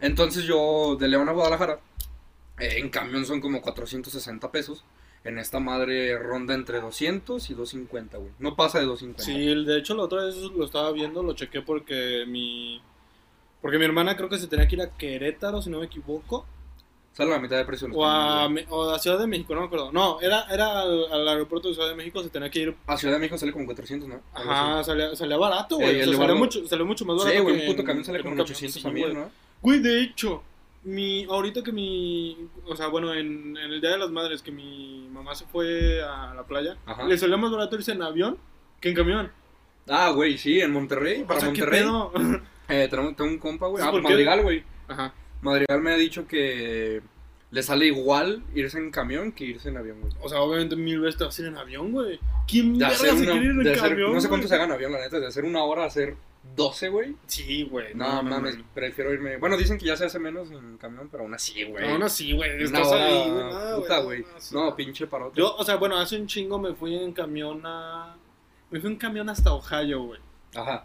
Entonces 0.00 0.44
yo 0.44 0.96
de 0.98 1.08
León 1.08 1.28
a 1.28 1.32
Guadalajara, 1.32 1.80
eh, 2.58 2.76
en 2.78 2.88
camión 2.90 3.24
son 3.26 3.40
como 3.40 3.60
460 3.60 4.50
pesos. 4.50 4.84
En 5.22 5.38
esta 5.38 5.60
madre 5.60 6.18
ronda 6.18 6.54
entre 6.54 6.80
200 6.80 7.50
y 7.50 7.54
250, 7.54 8.16
güey. 8.16 8.30
No 8.38 8.56
pasa 8.56 8.78
de 8.78 8.86
250. 8.86 9.22
Sí, 9.22 9.64
de 9.66 9.78
hecho 9.78 9.94
la 9.94 10.04
otra 10.04 10.24
vez 10.24 10.36
lo 10.36 10.64
estaba 10.64 10.90
viendo, 10.92 11.22
lo 11.22 11.34
chequé 11.34 11.60
porque 11.60 12.24
mi... 12.26 12.80
Porque 13.60 13.76
mi 13.76 13.84
hermana 13.84 14.16
creo 14.16 14.30
que 14.30 14.38
se 14.38 14.46
tenía 14.46 14.66
que 14.66 14.76
ir 14.76 14.80
a 14.80 14.90
Querétaro, 14.96 15.60
si 15.60 15.68
no 15.68 15.80
me 15.80 15.84
equivoco. 15.86 16.46
Sale 17.12 17.32
a 17.32 17.34
la 17.34 17.40
mitad 17.42 17.58
de 17.58 17.66
precio. 17.66 17.88
O 17.92 18.06
a, 18.06 18.48
o 18.70 18.90
a 18.90 18.98
Ciudad 18.98 19.18
de 19.18 19.26
México, 19.26 19.54
no 19.54 19.60
me 19.60 19.66
acuerdo. 19.66 19.92
No, 19.92 20.18
era, 20.22 20.44
era 20.50 20.80
al, 20.80 21.12
al 21.12 21.28
aeropuerto 21.28 21.68
de 21.68 21.74
Ciudad 21.74 21.90
de 21.90 21.96
México, 21.96 22.22
se 22.22 22.30
tenía 22.30 22.50
que 22.50 22.60
ir. 22.60 22.70
güey. 22.70 22.78
A 22.86 22.96
Ciudad 22.96 23.14
de 23.14 23.20
México 23.20 23.36
sale 23.36 23.52
como 23.52 23.66
400, 23.66 24.08
¿no? 24.08 24.20
Ajá, 24.32 24.82
salía, 24.84 25.14
salía 25.14 25.36
barato, 25.36 25.76
güey. 25.76 25.88
Eh, 25.88 25.90
o 25.90 26.04
sea, 26.04 26.12
el 26.12 26.16
salió, 26.16 26.36
mucho, 26.36 26.66
salió 26.66 26.86
mucho 26.86 27.04
más 27.04 27.18
barato. 27.18 27.36
Sí, 27.36 27.42
güey, 27.42 27.60
un 27.60 27.66
puto 27.66 27.84
camión 27.84 28.04
sale 28.06 28.20
como 28.20 28.32
un 28.32 28.40
en 28.40 28.44
camión, 28.46 28.54
800 28.56 28.80
sí, 28.80 28.88
a 28.88 28.90
mil, 28.90 29.02
güey. 29.02 29.14
¿no? 29.16 29.30
Güey, 29.62 29.80
de 29.80 30.00
hecho, 30.02 30.42
mi, 30.84 31.24
ahorita 31.24 31.62
que 31.62 31.72
mi, 31.72 32.48
o 32.66 32.74
sea, 32.76 32.88
bueno, 32.88 33.12
en, 33.12 33.56
en 33.56 33.72
el 33.72 33.80
Día 33.80 33.90
de 33.90 33.98
las 33.98 34.10
Madres 34.10 34.42
que 34.42 34.50
mi 34.50 35.08
mamá 35.12 35.34
se 35.34 35.44
fue 35.46 36.02
a 36.02 36.32
la 36.34 36.44
playa, 36.44 36.76
Ajá. 36.86 37.04
le 37.06 37.18
salió 37.18 37.36
más 37.38 37.50
barato 37.50 37.76
irse 37.76 37.92
en 37.92 38.02
avión 38.02 38.38
que 38.80 38.88
en 38.90 38.94
camión. 38.94 39.30
Ah, 39.88 40.10
güey, 40.10 40.38
sí, 40.38 40.60
en 40.60 40.72
Monterrey, 40.72 41.22
O 41.22 41.26
para 41.26 41.40
sea, 41.40 41.52
¿qué 41.52 41.60
Monterrey. 41.62 41.82
pedo? 41.82 42.12
Eh, 42.72 42.86
tenemos, 42.88 43.16
tengo 43.16 43.28
un 43.30 43.38
compa, 43.38 43.66
güey. 43.66 43.82
Ah. 43.84 43.90
Madrigal, 43.90 44.42
güey. 44.42 44.62
Ajá. 44.86 45.12
Madrigal 45.42 45.80
me 45.80 45.90
ha 45.90 45.96
dicho 45.96 46.28
que 46.28 47.02
le 47.50 47.62
sale 47.64 47.86
igual 47.86 48.44
irse 48.54 48.78
en 48.78 48.92
camión 48.92 49.32
que 49.32 49.42
irse 49.44 49.70
en 49.70 49.76
avión, 49.76 50.00
güey. 50.00 50.12
O 50.22 50.28
sea, 50.28 50.40
obviamente 50.40 50.76
mil 50.76 51.00
veces 51.00 51.18
te 51.18 51.24
vas 51.24 51.36
a 51.36 51.42
ir 51.42 51.48
en 51.48 51.56
avión, 51.56 51.90
güey. 51.90 52.20
¿Quién 52.46 52.80
hacer 52.84 53.10
se 53.10 53.24
quiere 53.24 53.44
ir 53.44 53.50
en 53.50 53.62
de 53.64 53.72
hacer- 53.72 53.88
camión? 53.90 54.12
no 54.14 54.20
sé 54.20 54.28
cuánto 54.28 54.44
güey? 54.46 54.48
se 54.50 54.54
haga 54.54 54.66
en 54.66 54.70
avión, 54.70 54.92
la 54.92 55.00
neta. 55.00 55.18
De 55.18 55.26
hacer 55.26 55.44
una 55.44 55.64
hora 55.64 55.82
a 55.82 55.86
hacer 55.86 56.14
12, 56.56 56.88
güey. 56.88 57.16
Sí, 57.26 57.64
güey. 57.70 57.94
No, 57.94 58.22
mames, 58.22 58.56
prefiero 58.74 59.12
irme. 59.12 59.36
Bueno, 59.36 59.56
dicen 59.56 59.78
que 59.78 59.86
ya 59.86 59.96
se 59.96 60.06
hace 60.06 60.18
menos 60.18 60.50
en 60.50 60.78
camión, 60.78 61.08
pero 61.10 61.22
aún 61.22 61.34
así, 61.34 61.64
güey. 61.64 61.88
Aún 61.90 62.02
así, 62.02 62.32
güey. 62.32 62.62
Estás 62.62 62.86
hora, 62.88 63.04
ahí, 63.06 63.30
güey. 63.30 63.44
No, 63.44 63.76
puta, 63.76 63.96
no, 63.98 64.04
güey. 64.04 64.24
sí, 64.38 64.54
No, 64.54 64.74
pinche 64.76 65.06
parote. 65.06 65.38
Yo, 65.38 65.54
o 65.54 65.64
sea, 65.64 65.76
bueno, 65.76 65.98
hace 65.98 66.16
un 66.18 66.26
chingo 66.26 66.58
me 66.58 66.74
fui 66.74 66.94
en 66.96 67.12
camión 67.12 67.60
a. 67.64 68.16
Me 68.70 68.80
fui 68.80 68.90
en 68.90 68.96
camión 68.96 69.28
hasta 69.28 69.52
Ohio, 69.52 70.02
güey. 70.02 70.20
Ajá. 70.54 70.84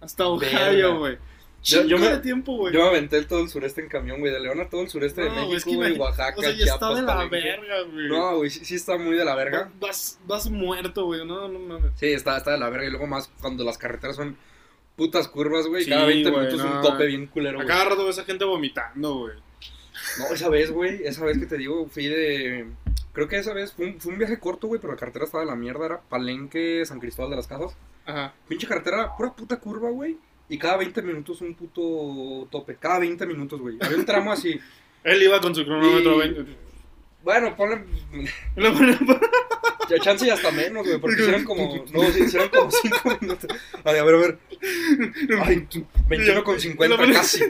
Hasta. 0.00 0.26
Ohio, 0.26 0.98
güey. 0.98 1.18
Yo- 1.64 1.84
Yo, 1.84 1.96
me- 1.96 2.08
de 2.08 2.18
tiempo, 2.18 2.56
güey. 2.56 2.72
Yo 2.74 2.80
me 2.80 2.88
aventé 2.88 3.22
todo 3.24 3.40
el 3.40 3.48
sureste 3.48 3.82
en 3.82 3.88
camión, 3.88 4.18
güey. 4.18 4.32
De 4.32 4.40
León 4.40 4.60
a 4.60 4.68
todo 4.68 4.80
el 4.82 4.88
sureste 4.88 5.22
de 5.22 5.28
No, 5.28 5.48
México, 5.48 5.70
güey, 5.76 5.90
es 5.90 5.94
que 5.94 6.00
Oaxaca, 6.00 6.34
O 6.36 6.42
sea, 6.42 6.50
ya 6.50 6.56
está 6.64 6.78
Chiapas, 6.78 6.96
de 6.96 7.02
la 7.02 7.14
Palenque. 7.14 7.36
verga, 7.36 7.82
güey. 7.92 8.08
No, 8.08 8.36
güey, 8.38 8.50
sí, 8.50 8.64
sí 8.64 8.74
está 8.74 8.98
muy 8.98 9.14
de 9.16 9.24
la 9.24 9.36
verga. 9.36 9.70
Vas, 9.78 10.18
vas 10.26 10.50
muerto, 10.50 11.04
güey. 11.04 11.24
No, 11.24 11.46
no 11.48 11.58
mames. 11.60 11.92
Sí, 11.94 12.06
está, 12.06 12.36
está 12.36 12.50
de 12.52 12.58
la 12.58 12.68
verga. 12.68 12.86
Y 12.88 12.90
luego 12.90 13.06
más 13.06 13.30
cuando 13.40 13.62
las 13.64 13.78
carreteras 13.78 14.16
son 14.16 14.36
putas 14.96 15.28
curvas, 15.28 15.66
güey. 15.66 15.84
Sí, 15.84 15.90
Cada 15.90 16.06
20 16.06 16.30
güey, 16.30 16.46
minutos 16.46 16.64
no. 16.66 16.76
un 16.76 16.82
tope 16.82 17.06
bien 17.06 17.26
culero, 17.26 17.58
A 17.60 17.62
güey. 17.64 17.68
cada 17.68 17.84
rato 17.90 18.06
ves 18.06 18.18
a 18.18 18.24
gente 18.24 18.44
vomitando, 18.44 19.14
güey. 19.20 19.36
No, 20.18 20.26
esa 20.34 20.48
vez, 20.48 20.70
güey, 20.70 21.04
esa 21.04 21.24
vez 21.24 21.38
que 21.38 21.46
te 21.46 21.58
digo, 21.58 21.86
fui 21.88 22.06
de... 22.06 22.66
Creo 23.12 23.28
que 23.28 23.36
esa 23.38 23.52
vez 23.52 23.72
fue 23.72 23.86
un, 23.86 24.00
fue 24.00 24.12
un 24.12 24.18
viaje 24.18 24.38
corto, 24.38 24.66
güey, 24.68 24.80
pero 24.80 24.94
la 24.94 24.98
carretera 24.98 25.26
estaba 25.26 25.44
de 25.44 25.50
la 25.50 25.56
mierda. 25.56 25.84
Era 25.84 26.00
Palenque, 26.00 26.82
San 26.86 26.98
Cristóbal 26.98 27.30
de 27.30 27.36
las 27.36 27.46
Casas. 27.46 27.76
Ajá. 28.06 28.34
Pinche 28.48 28.66
carretera, 28.66 29.14
pura 29.16 29.32
puta 29.34 29.58
curva, 29.58 29.90
güey. 29.90 30.16
Y 30.48 30.56
cada 30.58 30.78
20 30.78 31.02
minutos 31.02 31.40
un 31.42 31.54
puto 31.54 32.48
tope. 32.50 32.76
Cada 32.76 32.98
20 33.00 33.26
minutos, 33.26 33.60
güey. 33.60 33.76
Había 33.80 33.98
un 33.98 34.06
tramo 34.06 34.32
así. 34.32 34.58
Él 35.04 35.22
iba 35.22 35.40
con 35.40 35.54
su 35.54 35.64
cronómetro 35.64 36.14
Y- 36.16 36.18
20. 36.34 36.56
Bueno, 37.22 37.56
ponle... 37.56 37.84
Ya 39.88 39.98
chance 39.98 40.26
y 40.26 40.30
hasta 40.30 40.50
menos, 40.52 40.86
güey, 40.86 40.98
porque 41.00 41.20
hicieron 41.20 41.44
como... 41.44 41.84
No, 41.92 42.10
sí, 42.12 42.24
hicieron 42.24 42.48
como 42.48 42.70
5 42.70 43.18
minutos. 43.20 43.50
Ay, 43.84 43.98
a 43.98 44.04
ver, 44.04 44.14
a 44.14 44.18
ver. 44.18 44.38
Ay, 45.42 45.68
21 46.08 46.44
con 46.44 46.60
50 46.60 46.96
casi. 47.12 47.44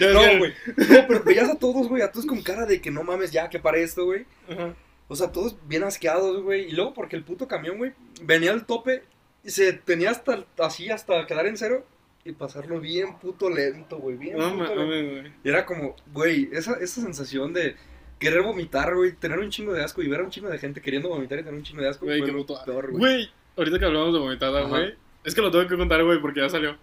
No, 0.00 0.38
güey. 0.38 0.54
No, 0.76 1.06
pero 1.06 1.22
veías 1.24 1.48
a 1.48 1.56
todos, 1.56 1.88
güey, 1.88 2.02
a 2.02 2.10
todos 2.10 2.26
con 2.26 2.42
cara 2.42 2.64
de 2.64 2.80
que 2.80 2.90
no 2.90 3.02
mames 3.02 3.32
ya, 3.32 3.48
que 3.48 3.58
para 3.58 3.78
esto, 3.78 4.04
güey. 4.04 4.24
Ajá. 4.48 4.74
O 5.08 5.16
sea, 5.16 5.32
todos 5.32 5.56
bien 5.66 5.82
asqueados, 5.84 6.42
güey. 6.42 6.68
Y 6.68 6.72
luego 6.72 6.94
porque 6.94 7.16
el 7.16 7.24
puto 7.24 7.48
camión, 7.48 7.78
güey, 7.78 7.92
venía 8.22 8.52
al 8.52 8.66
tope 8.66 9.02
y 9.42 9.50
se 9.50 9.72
tenía 9.72 10.10
hasta 10.10 10.44
así, 10.58 10.90
hasta 10.90 11.26
quedar 11.26 11.46
en 11.46 11.56
cero 11.56 11.86
y 12.24 12.32
pasarlo 12.32 12.78
bien 12.78 13.18
puto 13.18 13.48
lento, 13.48 13.98
güey. 13.98 14.16
Bien 14.16 14.36
No 14.36 14.56
puto 14.56 14.84
lento. 14.84 15.30
Y 15.42 15.48
era 15.48 15.64
como, 15.64 15.96
güey, 16.12 16.50
esa, 16.52 16.74
esa 16.74 17.00
sensación 17.00 17.54
de 17.54 17.76
querer 18.18 18.42
vomitar, 18.42 18.94
güey, 18.94 19.12
tener 19.16 19.38
un 19.38 19.50
chingo 19.50 19.72
de 19.72 19.82
asco 19.84 20.02
y 20.02 20.08
ver 20.08 20.20
a 20.20 20.24
un 20.24 20.30
chingo 20.30 20.48
de 20.48 20.58
gente 20.58 20.80
queriendo 20.80 21.08
vomitar 21.08 21.38
y 21.38 21.42
tener 21.42 21.58
un 21.58 21.64
chingo 21.64 21.82
de 21.82 21.88
asco, 21.88 22.04
Güey, 22.06 22.22
qué 22.22 22.32
puto- 22.32 22.62
peor, 22.64 22.90
güey. 22.90 22.98
Güey, 22.98 23.30
ahorita 23.56 23.78
que 23.78 23.84
hablamos 23.84 24.12
de 24.12 24.18
vomitada, 24.20 24.62
güey. 24.62 24.94
Es 25.24 25.34
que 25.34 25.40
lo 25.42 25.50
tengo 25.50 25.66
que 25.66 25.76
contar, 25.76 26.02
güey, 26.04 26.20
porque 26.20 26.40
ya 26.40 26.48
salió. 26.48 26.76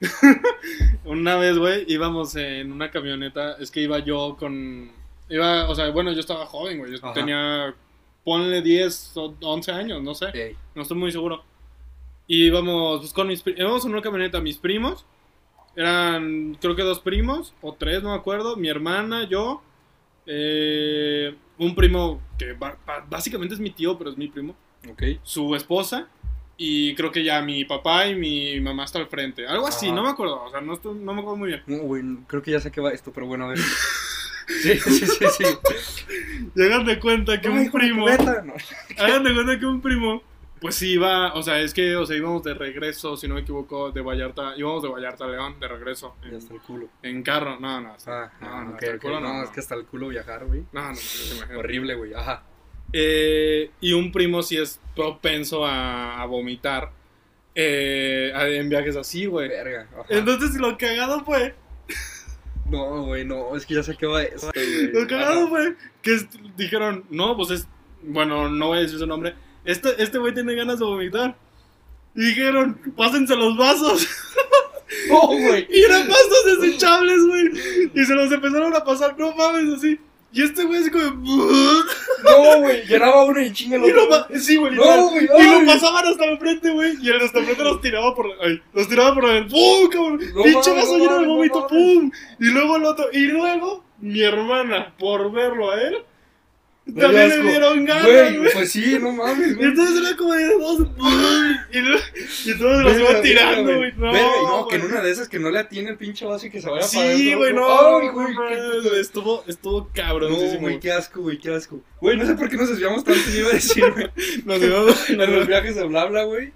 una 1.04 1.36
vez, 1.36 1.58
güey, 1.58 1.84
íbamos 1.88 2.34
en 2.36 2.72
una 2.72 2.90
camioneta. 2.90 3.54
Es 3.58 3.70
que 3.70 3.80
iba 3.80 3.98
yo 3.98 4.36
con. 4.38 4.90
Iba, 5.28 5.68
o 5.68 5.74
sea, 5.74 5.90
bueno, 5.90 6.12
yo 6.12 6.20
estaba 6.20 6.46
joven, 6.46 6.78
güey. 6.78 6.92
Yo 6.92 6.98
Ajá. 7.02 7.12
tenía. 7.12 7.74
Ponle 8.24 8.60
10 8.62 9.12
o 9.16 9.34
11 9.40 9.72
años, 9.72 10.02
no 10.02 10.14
sé. 10.14 10.26
Ey, 10.34 10.56
No 10.74 10.82
estoy 10.82 10.96
muy 10.98 11.10
seguro. 11.10 11.42
Y 12.26 12.46
íbamos, 12.46 13.00
pues 13.00 13.12
con 13.12 13.26
mis 13.28 13.42
íbamos 13.46 13.84
en 13.84 13.92
una 13.92 14.02
camioneta, 14.02 14.40
mis 14.40 14.58
primos. 14.58 15.06
Eran, 15.76 16.56
creo 16.60 16.76
que 16.76 16.82
dos 16.82 17.00
primos, 17.00 17.54
o 17.62 17.74
tres, 17.74 18.02
no 18.02 18.10
me 18.10 18.16
acuerdo. 18.16 18.56
Mi 18.56 18.68
hermana, 18.68 19.24
yo. 19.28 19.62
Eh, 20.32 21.34
un 21.58 21.74
primo 21.74 22.20
que 22.38 22.56
básicamente 23.08 23.54
es 23.54 23.60
mi 23.60 23.70
tío, 23.70 23.98
pero 23.98 24.10
es 24.10 24.16
mi 24.16 24.28
primo. 24.28 24.54
ok. 24.88 25.02
Su 25.24 25.54
esposa. 25.56 26.06
Y 26.62 26.94
creo 26.94 27.10
que 27.10 27.24
ya 27.24 27.40
mi 27.40 27.64
papá 27.64 28.06
y 28.06 28.14
mi 28.16 28.60
mamá 28.60 28.84
está 28.84 28.98
al 28.98 29.06
frente. 29.08 29.46
Algo 29.46 29.66
así, 29.66 29.90
no 29.90 30.02
me 30.02 30.10
acuerdo. 30.10 30.44
O 30.44 30.50
sea, 30.50 30.60
no, 30.60 30.74
estoy- 30.74 30.94
no 30.98 31.14
me 31.14 31.20
acuerdo 31.20 31.38
muy 31.38 31.48
bien. 31.48 31.62
No, 31.66 31.78
güey, 31.78 32.02
creo 32.26 32.42
que 32.42 32.50
ya 32.50 32.60
sé 32.60 32.70
qué 32.70 32.82
va 32.82 32.92
esto, 32.92 33.12
pero 33.12 33.26
bueno, 33.26 33.46
a 33.46 33.48
ver. 33.48 33.58
Sí, 34.62 34.76
sí, 34.80 35.06
sí, 35.06 35.24
sí. 35.38 35.44
Y 36.56 36.62
hagan 36.62 36.84
de 36.84 36.98
cuenta 36.98 37.40
que 37.40 37.48
un 37.48 37.70
primo. 37.70 38.04
no. 38.08 38.54
Hagan 38.98 39.22
de 39.22 39.32
cuenta 39.32 39.60
que 39.60 39.64
un 39.64 39.80
primo, 39.80 40.22
pues 40.60 40.74
sí 40.76 40.92
iba, 40.92 41.32
o 41.34 41.42
sea, 41.42 41.60
es 41.60 41.72
que, 41.72 41.96
o 41.96 42.04
sea, 42.06 42.16
íbamos 42.16 42.42
de 42.42 42.54
regreso, 42.54 43.16
si 43.16 43.26
no 43.26 43.34
me 43.34 43.40
equivoco, 43.40 43.90
de 43.92 44.00
Vallarta, 44.02 44.54
íbamos 44.56 44.82
de 44.82 44.88
Vallarta 44.88 45.24
a 45.24 45.28
León, 45.28 45.58
de 45.58 45.68
regreso, 45.68 46.16
en, 46.22 46.34
está 46.34 46.54
el 46.54 46.60
culo. 46.60 46.88
en 47.02 47.22
carro, 47.22 47.58
no, 47.58 47.80
no, 47.80 47.96
Ah, 48.06 48.30
no, 48.40 48.46
ah, 48.48 48.64
no, 48.64 48.70
ok, 48.74 48.74
hasta 48.82 48.90
el 48.92 49.00
culo, 49.00 49.20
no, 49.20 49.32
no, 49.32 49.42
es 49.42 49.48
no. 49.48 49.54
que 49.54 49.60
hasta 49.60 49.74
el 49.74 49.86
culo 49.86 50.08
viajar, 50.08 50.44
güey. 50.46 50.64
no, 50.72 50.82
no, 50.82 50.88
no, 50.92 51.46
no. 51.52 51.58
Horrible, 51.58 51.94
güey, 51.94 52.14
ajá. 52.14 52.42
Eh, 52.92 53.70
y 53.80 53.92
un 53.92 54.10
primo 54.12 54.42
sí 54.42 54.56
es 54.56 54.80
propenso 54.96 55.64
a, 55.64 56.20
a 56.20 56.26
vomitar 56.26 56.90
eh, 57.54 58.32
en 58.58 58.68
viajes 58.68 58.96
así, 58.96 59.26
güey. 59.26 59.48
Verga, 59.48 59.86
ajá. 59.92 60.04
Entonces 60.08 60.56
lo 60.60 60.76
cagado 60.76 61.24
fue, 61.24 61.54
No, 62.66 63.04
güey, 63.04 63.24
no, 63.24 63.56
es 63.56 63.66
que 63.66 63.74
ya 63.74 63.82
va 64.08 64.22
esto, 64.22 64.50
güey. 64.54 64.92
lo 64.92 65.06
cagado 65.08 65.40
Ajá. 65.40 65.48
fue 65.48 65.76
que 66.02 66.18
dijeron, 66.56 67.04
no, 67.10 67.36
pues 67.36 67.50
es, 67.50 67.68
bueno, 68.02 68.48
no 68.48 68.68
voy 68.68 68.78
a 68.78 68.80
decir 68.82 68.98
su 68.98 69.06
nombre, 69.06 69.34
este 69.64 70.02
este 70.02 70.18
güey 70.18 70.34
tiene 70.34 70.54
ganas 70.54 70.78
de 70.78 70.84
vomitar. 70.84 71.36
Y 72.14 72.24
dijeron, 72.26 72.80
pásense 72.96 73.36
los 73.36 73.56
vasos. 73.56 74.06
No, 75.08 75.20
güey. 75.28 75.66
Y 75.70 75.82
eran 75.84 76.08
pastos 76.08 76.60
desechables, 76.60 77.24
güey. 77.26 77.90
Y 77.94 78.04
se 78.04 78.14
los 78.14 78.32
empezaron 78.32 78.74
a 78.74 78.82
pasar, 78.84 79.16
no 79.18 79.32
mames, 79.34 79.74
así. 79.78 79.98
Y 80.32 80.42
este 80.42 80.64
güey 80.64 80.80
así 80.80 80.90
como. 80.90 81.24
No, 82.22 82.60
güey. 82.60 82.84
Llenaba 82.86 83.24
uno 83.24 83.40
y 83.40 83.52
chinga 83.52 83.76
el 83.76 83.84
Y 83.84 83.92
lo 83.92 84.04
otro. 84.04 84.26
pa- 84.28 84.38
sí, 84.38 84.56
güey. 84.56 84.74
No, 84.74 85.16
Y 85.20 85.24
lo 85.26 85.64
pasaban 85.66 86.04
hasta 86.06 86.24
el 86.26 86.38
frente, 86.38 86.70
güey. 86.70 86.94
Y 87.00 87.08
el 87.08 87.20
hasta 87.20 87.38
el 87.38 87.44
frente 87.46 87.64
los 87.64 87.80
tiraba 87.80 88.14
por. 88.14 88.26
Ay, 88.42 88.60
los 88.74 88.88
tiraba 88.88 89.14
por 89.14 89.24
el. 89.30 89.46
¡Pum! 89.46 89.88
Cabrón. 89.90 90.20
No 90.34 90.42
Pinche 90.42 90.70
vaso 90.72 90.98
no 90.98 91.04
lleno 91.04 91.20
de 91.20 91.26
vómito. 91.26 91.66
¡pum! 91.68 92.10
Y 92.40 92.44
luego 92.46 92.76
el 92.76 92.84
otro. 92.84 93.06
Y 93.12 93.26
luego, 93.28 93.84
mi 94.00 94.20
hermana, 94.22 94.92
por 94.98 95.32
verlo 95.32 95.70
a 95.70 95.80
él, 95.80 95.96
también 96.98 97.28
le 97.28 97.50
dieron 97.50 97.84
ganas, 97.84 98.04
Güey, 98.04 98.52
pues 98.52 98.72
sí, 98.72 98.98
no 99.00 99.12
mames, 99.12 99.52
Y 99.52 99.54
güey. 99.54 99.68
entonces 99.68 100.00
era 100.04 100.16
como 100.16 100.32
de 100.34 100.44
dos. 100.58 100.88
Y, 101.72 101.78
luego- 101.80 102.02
y 102.46 102.58
todos 102.58 102.82
los 102.82 102.98
iban 102.98 103.22
tirando, 103.22 103.76
güey. 103.76 103.92
No, 103.96 104.66
que 104.68 104.76
en 104.76 104.82
una 104.82 105.00
de 105.00 105.10
esas 105.10 105.28
que 105.28 105.38
no 105.38 105.50
le 105.50 105.58
atiene 105.60 105.90
el 105.90 105.96
pinche 105.96 106.24
vaso 106.26 106.46
y 106.46 106.50
que 106.50 106.60
se 106.60 106.68
vaya 106.68 106.80
para 106.92 107.14
Sí, 107.16 107.34
güey, 107.34 107.52
no, 107.52 107.98
Ay, 107.98 108.08
güey, 108.08 108.34
estuvo, 109.00 109.44
estuvo 109.46 109.88
cabrón. 109.94 110.32
No, 110.32 110.58
güey, 110.60 110.80
qué 110.80 110.90
asco, 110.92 111.20
güey, 111.22 111.38
qué 111.38 111.54
asco. 111.54 111.80
Güey, 112.00 112.16
no 112.16 112.26
sé 112.26 112.34
por 112.34 112.48
qué 112.48 112.56
nos 112.56 112.68
desviamos 112.70 113.04
tanto, 113.04 113.20
yo 113.32 113.40
iba 113.40 113.50
a 113.50 113.52
decir, 113.54 113.84
güey. 113.92 114.10
Nos 114.44 114.58
llevamos- 114.58 115.10
En 115.10 115.36
los 115.36 115.46
viajes 115.46 115.76
de 115.76 115.84
bla 115.84 116.06
bla, 116.06 116.24
güey. 116.24 116.52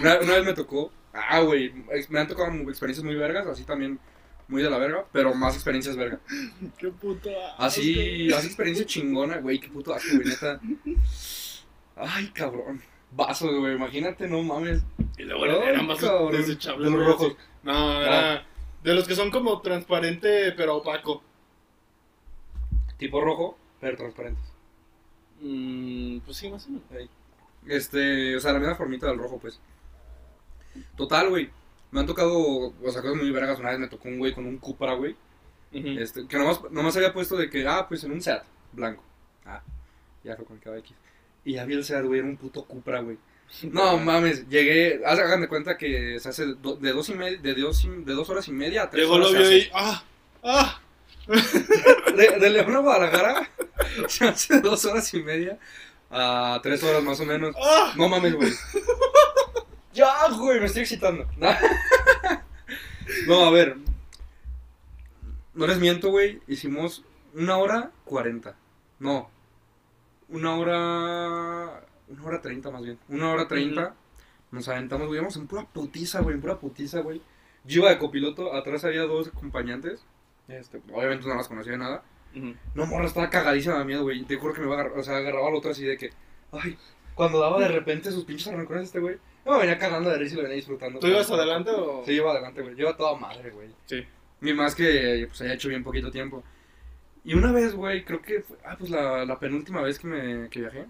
Una, 0.00 0.18
una 0.20 0.34
vez 0.34 0.44
me 0.44 0.54
tocó. 0.54 0.92
Ah, 1.14 1.40
güey. 1.40 1.72
Me 2.10 2.20
han 2.20 2.28
tocado 2.28 2.50
experiencias 2.68 3.04
muy 3.04 3.14
vergas, 3.14 3.46
así 3.46 3.64
también 3.64 3.98
muy 4.48 4.62
de 4.62 4.70
la 4.70 4.78
verga, 4.78 5.06
pero 5.12 5.34
más 5.34 5.54
experiencias 5.54 5.96
verga. 5.96 6.18
Qué 6.78 6.88
puto 6.88 7.30
Así, 7.58 8.32
así 8.32 8.46
experiencia 8.46 8.86
chingona, 8.86 9.38
güey, 9.38 9.60
qué 9.60 9.68
puto 9.68 9.94
asco, 9.94 10.16
güey, 10.16 10.28
neta. 10.28 10.60
Ay, 11.96 12.28
cabrón. 12.28 12.82
Vasos, 13.12 13.54
güey, 13.58 13.74
imagínate, 13.74 14.28
no 14.28 14.42
mames. 14.42 14.82
Y 15.16 15.22
luego 15.22 15.44
eran 15.46 15.86
vasos 15.86 16.08
cabrón. 16.08 16.32
desechables. 16.32 16.90
De 16.90 16.96
rojos. 16.96 17.36
No, 17.62 18.02
era 18.02 18.44
de 18.82 18.94
los 18.94 19.06
que 19.06 19.14
son 19.14 19.30
como 19.30 19.60
transparente 19.60 20.52
pero 20.52 20.76
opaco. 20.76 21.22
Tipo 22.96 23.20
rojo, 23.20 23.58
pero 23.80 23.96
transparentes. 23.96 24.44
Mm, 25.40 26.18
pues 26.20 26.36
sí, 26.36 26.50
más 26.50 26.66
o 26.66 26.70
menos. 26.70 27.10
Este, 27.66 28.36
o 28.36 28.40
sea, 28.40 28.52
la 28.52 28.58
misma 28.58 28.74
formita 28.74 29.06
del 29.06 29.18
rojo, 29.18 29.38
pues. 29.38 29.60
Total, 30.96 31.28
güey. 31.28 31.50
Me 31.90 32.00
han 32.00 32.06
tocado, 32.06 32.36
o 32.38 32.90
sea, 32.90 33.00
cosas 33.02 33.16
muy 33.16 33.30
vergas. 33.30 33.58
Una 33.60 33.70
vez 33.70 33.78
me 33.78 33.88
tocó 33.88 34.08
un 34.08 34.18
güey 34.18 34.32
con 34.34 34.46
un 34.46 34.58
Cupra, 34.58 34.94
güey. 34.94 35.16
Ujú. 35.72 35.88
Este, 36.00 36.26
que 36.26 36.36
nomás, 36.38 36.60
nomás 36.70 36.96
había 36.96 37.12
puesto 37.12 37.36
de 37.36 37.48
que, 37.50 37.66
ah, 37.66 37.86
pues 37.88 38.04
en 38.04 38.12
un 38.12 38.20
Seat 38.22 38.42
blanco. 38.72 39.02
Ah, 39.46 39.62
ya 40.24 40.36
fue 40.36 40.44
con 40.44 40.60
el 40.62 40.82
KX. 40.82 40.92
Y 41.44 41.54
ya 41.54 41.64
vi 41.64 41.74
el 41.74 41.84
Seat, 41.84 42.04
güey, 42.04 42.20
era 42.20 42.28
un 42.28 42.36
puto 42.36 42.64
Cupra, 42.64 43.00
güey. 43.00 43.16
No 43.62 43.96
mames, 43.98 44.48
llegué, 44.48 45.00
hagan 45.06 45.40
de 45.40 45.48
cuenta 45.48 45.78
que 45.78 46.18
se 46.20 46.28
hace 46.28 46.44
do- 46.54 46.76
de 46.76 46.92
dos 46.92 47.08
y 47.08 47.14
media, 47.14 47.38
de 47.38 47.54
dos, 47.54 47.86
de 48.04 48.12
dos 48.12 48.28
horas 48.28 48.46
y 48.48 48.52
media 48.52 48.82
a 48.84 48.90
tres 48.90 49.04
Llegó 49.04 49.14
horas. 49.16 49.32
lo 49.32 49.38
se 49.38 49.48
vio 49.48 49.58
y. 49.58 49.70
¡Ah! 49.72 50.02
¡Ah! 50.42 50.80
De, 52.16 52.38
de 52.40 52.50
León 52.50 52.74
a 52.74 52.78
Guadalajara 52.80 53.48
se 54.08 54.24
hace 54.26 54.60
dos 54.60 54.84
horas 54.86 55.12
y 55.14 55.22
media 55.22 55.58
a 56.10 56.58
tres 56.62 56.82
horas 56.82 57.02
más 57.02 57.20
o 57.20 57.24
menos. 57.26 57.54
¡Ah! 57.62 57.92
No 57.96 58.08
mames, 58.08 58.34
güey. 58.34 58.50
Ya, 59.98 60.28
güey, 60.30 60.60
me 60.60 60.66
estoy 60.66 60.82
excitando. 60.82 61.26
No, 63.26 63.46
a 63.46 63.50
ver. 63.50 63.76
No 65.54 65.66
les 65.66 65.78
miento, 65.78 66.10
güey. 66.10 66.40
Hicimos 66.46 67.04
una 67.34 67.56
hora 67.56 67.90
cuarenta. 68.04 68.54
No. 69.00 69.28
Una 70.28 70.54
hora. 70.56 71.84
Una 72.06 72.24
hora 72.24 72.40
treinta 72.42 72.70
más 72.70 72.82
bien. 72.82 72.98
Una 73.08 73.32
hora 73.32 73.48
treinta. 73.48 73.96
Nos 74.52 74.68
aventamos, 74.68 75.08
güey. 75.08 75.18
Íbamos 75.18 75.36
en 75.36 75.46
pura 75.48 75.64
putiza, 75.64 76.20
güey. 76.20 76.36
En 76.36 76.42
pura 76.42 76.58
putiza, 76.60 77.00
güey. 77.00 77.22
Yo 77.64 77.80
iba 77.80 77.90
de 77.90 77.98
copiloto. 77.98 78.54
Atrás 78.54 78.84
había 78.84 79.02
dos 79.02 79.28
acompañantes. 79.28 80.04
Este, 80.46 80.80
obviamente 80.92 81.26
no 81.26 81.34
las 81.34 81.48
conocía 81.48 81.72
de 81.72 81.78
nada. 81.78 82.04
No, 82.74 82.86
morra, 82.86 83.06
estaba 83.06 83.30
cagadísima 83.30 83.78
de 83.78 83.84
miedo, 83.84 84.02
güey. 84.02 84.22
Te 84.24 84.36
juro 84.36 84.52
que 84.52 84.60
me 84.60 84.66
iba 84.66 84.76
a 84.76 84.80
agarrar. 84.80 84.98
O 84.98 85.02
sea, 85.02 85.16
agarraba 85.16 85.48
al 85.48 85.54
otro 85.54 85.70
así 85.72 85.84
de 85.84 85.96
que. 85.96 86.10
Ay, 86.52 86.78
cuando 87.18 87.40
daba 87.40 87.58
de 87.58 87.66
repente 87.66 88.12
sus 88.12 88.24
pinches 88.24 88.46
arrancones 88.46 88.84
este 88.84 89.00
güey. 89.00 89.16
Yo 89.44 89.52
me 89.52 89.58
venía 89.58 89.76
cagando 89.76 90.08
de 90.08 90.18
risa 90.18 90.34
y 90.34 90.36
lo 90.36 90.42
venía 90.42 90.56
disfrutando. 90.56 91.00
¿Tú 91.00 91.08
ibas 91.08 91.28
adelante 91.30 91.72
o...? 91.72 92.04
Sí, 92.06 92.12
iba 92.12 92.30
adelante, 92.30 92.62
güey. 92.62 92.76
Yo 92.76 92.82
iba 92.82 92.96
toda 92.96 93.16
madre, 93.16 93.50
güey. 93.50 93.68
Sí. 93.86 94.06
Ni 94.40 94.52
más 94.52 94.76
que 94.76 95.24
pues 95.26 95.40
haya 95.40 95.54
hecho 95.54 95.68
bien 95.68 95.82
poquito 95.82 96.12
tiempo. 96.12 96.44
Y 97.24 97.34
una 97.34 97.50
vez, 97.50 97.74
güey, 97.74 98.04
creo 98.04 98.22
que 98.22 98.42
fue. 98.42 98.56
Ah, 98.64 98.76
pues 98.78 98.90
la, 98.90 99.24
la 99.24 99.38
penúltima 99.40 99.82
vez 99.82 99.98
que 99.98 100.06
me 100.06 100.48
que 100.48 100.60
viajé. 100.60 100.86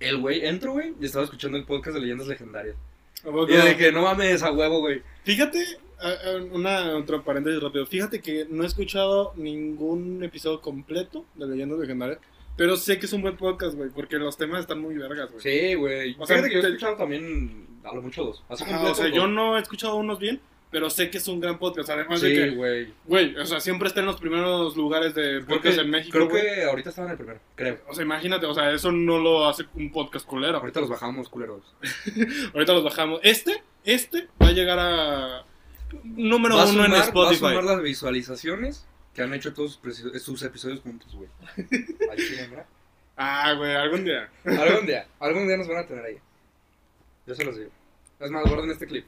El 0.00 0.20
güey, 0.20 0.44
entro, 0.44 0.72
güey, 0.72 0.94
y 1.00 1.06
estaba 1.06 1.24
escuchando 1.24 1.56
el 1.56 1.64
podcast 1.64 1.94
de 1.94 2.02
leyendas 2.02 2.26
legendarias. 2.26 2.76
Y 3.24 3.56
de 3.56 3.76
que 3.78 3.90
no 3.90 4.02
mames 4.02 4.42
a 4.42 4.52
huevo, 4.52 4.80
güey. 4.80 5.02
Fíjate, 5.24 5.64
una 6.52 6.94
otro 6.94 7.24
paréntesis 7.24 7.62
rápido. 7.62 7.86
Fíjate 7.86 8.20
que 8.20 8.46
no 8.50 8.62
he 8.62 8.66
escuchado 8.66 9.32
ningún 9.36 10.22
episodio 10.22 10.60
completo 10.60 11.24
de 11.34 11.46
Leyendas 11.46 11.78
Legendarias, 11.78 12.18
pero 12.56 12.76
sé 12.76 12.98
que 12.98 13.06
es 13.06 13.12
un 13.12 13.22
buen 13.22 13.36
podcast, 13.36 13.74
güey, 13.76 13.90
porque 13.90 14.16
los 14.16 14.36
temas 14.36 14.60
están 14.60 14.80
muy 14.80 14.96
vergas, 14.96 15.30
güey. 15.30 15.42
Sí, 15.42 15.74
güey. 15.74 16.16
O 16.18 16.26
sea, 16.26 16.42
que 16.42 16.52
yo 16.52 16.58
he 16.58 16.62
te- 16.62 16.68
escuchado 16.68 16.96
también 16.96 17.66
a 17.84 17.94
lo 17.94 18.02
mucho 18.02 18.24
dos. 18.24 18.42
Completo, 18.48 18.90
o 18.90 18.94
sea, 18.94 19.06
dos. 19.06 19.14
yo 19.14 19.26
no 19.26 19.56
he 19.56 19.60
escuchado 19.60 19.96
unos 19.96 20.18
bien, 20.18 20.40
pero 20.70 20.90
sé 20.90 21.10
que 21.10 21.18
es 21.18 21.28
un 21.28 21.40
gran 21.40 21.58
podcast. 21.58 21.90
Además 21.90 22.20
de 22.20 22.28
Sí, 22.30 22.34
que, 22.34 22.50
güey. 22.56 22.92
güey, 23.06 23.36
o 23.36 23.46
sea, 23.46 23.60
siempre 23.60 23.88
está 23.88 24.00
en 24.00 24.06
los 24.06 24.18
primeros 24.20 24.76
lugares 24.76 25.14
de 25.14 25.40
podcast 25.42 25.76
que, 25.76 25.80
en 25.82 25.90
México. 25.90 26.12
creo 26.16 26.28
que 26.28 26.64
ahorita 26.64 26.90
estaban 26.90 27.08
en 27.08 27.12
el 27.12 27.18
primero, 27.18 27.40
creo. 27.54 27.78
O 27.88 27.94
sea, 27.94 28.04
imagínate, 28.04 28.46
o 28.46 28.54
sea, 28.54 28.72
eso 28.72 28.90
no 28.90 29.18
lo 29.18 29.46
hace 29.48 29.64
un 29.74 29.92
podcast 29.92 30.26
culero. 30.26 30.58
Ahorita 30.58 30.80
los 30.80 30.88
bajamos, 30.88 31.28
culeros. 31.28 31.62
Ahorita 32.54 32.72
los 32.72 32.84
bajamos. 32.84 33.20
Este, 33.22 33.62
este 33.84 34.26
va 34.42 34.48
a 34.48 34.52
llegar 34.52 34.78
a 34.80 35.44
número 36.02 36.56
Va 36.56 36.64
uno 36.64 36.72
sumar- 36.72 36.86
en 36.86 36.92
Va 36.94 36.98
a 37.00 37.04
Spotify. 37.04 37.36
sumar 37.38 37.64
las 37.64 37.82
visualizaciones 37.82 38.86
que 39.16 39.22
han 39.22 39.32
hecho 39.32 39.54
todos 39.54 39.80
sus, 40.20 40.42
episodios 40.42 40.80
juntos, 40.80 41.14
güey. 41.14 41.30
Ahí 41.56 42.18
sí, 42.20 42.36
mira. 42.50 42.66
Ah, 43.16 43.54
güey, 43.54 43.74
algún 43.74 44.04
día. 44.04 44.30
Algún 44.44 44.84
día, 44.84 45.08
algún 45.18 45.48
día 45.48 45.56
nos 45.56 45.66
van 45.66 45.78
a 45.78 45.86
tener 45.86 46.04
ahí. 46.04 46.18
Yo 47.26 47.34
se 47.34 47.46
los 47.46 47.56
digo. 47.56 47.70
Es 48.20 48.30
más, 48.30 48.44
guarden 48.46 48.70
este 48.70 48.86
clip. 48.86 49.06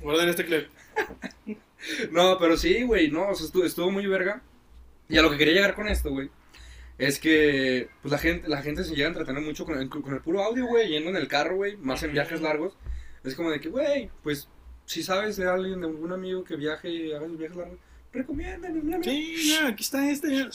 Guarden 0.00 0.28
este 0.28 0.44
clip. 0.44 0.68
No, 2.10 2.38
pero 2.38 2.56
sí, 2.56 2.82
güey, 2.82 3.10
no, 3.10 3.28
o 3.28 3.34
sea, 3.34 3.46
estuvo, 3.46 3.64
estuvo 3.64 3.90
muy 3.90 4.06
verga. 4.06 4.42
Y 5.08 5.18
a 5.18 5.22
lo 5.22 5.30
que 5.30 5.36
quería 5.36 5.54
llegar 5.54 5.74
con 5.74 5.86
esto, 5.86 6.10
güey, 6.10 6.30
es 6.98 7.20
que 7.20 7.90
pues 8.00 8.10
la 8.10 8.18
gente, 8.18 8.48
la 8.48 8.62
gente 8.62 8.82
se 8.82 8.94
llega 8.94 9.06
a 9.06 9.12
entretener 9.12 9.42
mucho 9.42 9.66
con 9.66 9.78
el, 9.78 9.88
con 9.88 10.12
el 10.12 10.22
puro 10.22 10.42
audio, 10.42 10.66
güey, 10.66 10.88
yendo 10.88 11.10
en 11.10 11.16
el 11.16 11.28
carro, 11.28 11.56
güey, 11.56 11.76
más 11.76 12.02
en 12.02 12.12
viajes 12.12 12.40
largos. 12.40 12.76
Es 13.22 13.34
como 13.36 13.50
de 13.50 13.60
que, 13.60 13.68
güey, 13.68 14.10
pues, 14.22 14.48
si 14.86 15.02
sabes 15.02 15.36
de 15.36 15.46
alguien, 15.46 15.82
de 15.82 15.86
algún 15.86 16.12
amigo 16.12 16.42
que 16.42 16.56
viaje 16.56 16.88
y 16.88 17.12
haga 17.12 17.26
sus 17.26 17.38
viajes 17.38 17.56
largos, 17.56 17.78
mira. 18.28 18.58
Sí, 19.02 19.50
ya, 19.50 19.68
aquí 19.68 19.82
está 19.82 20.10
este. 20.10 20.48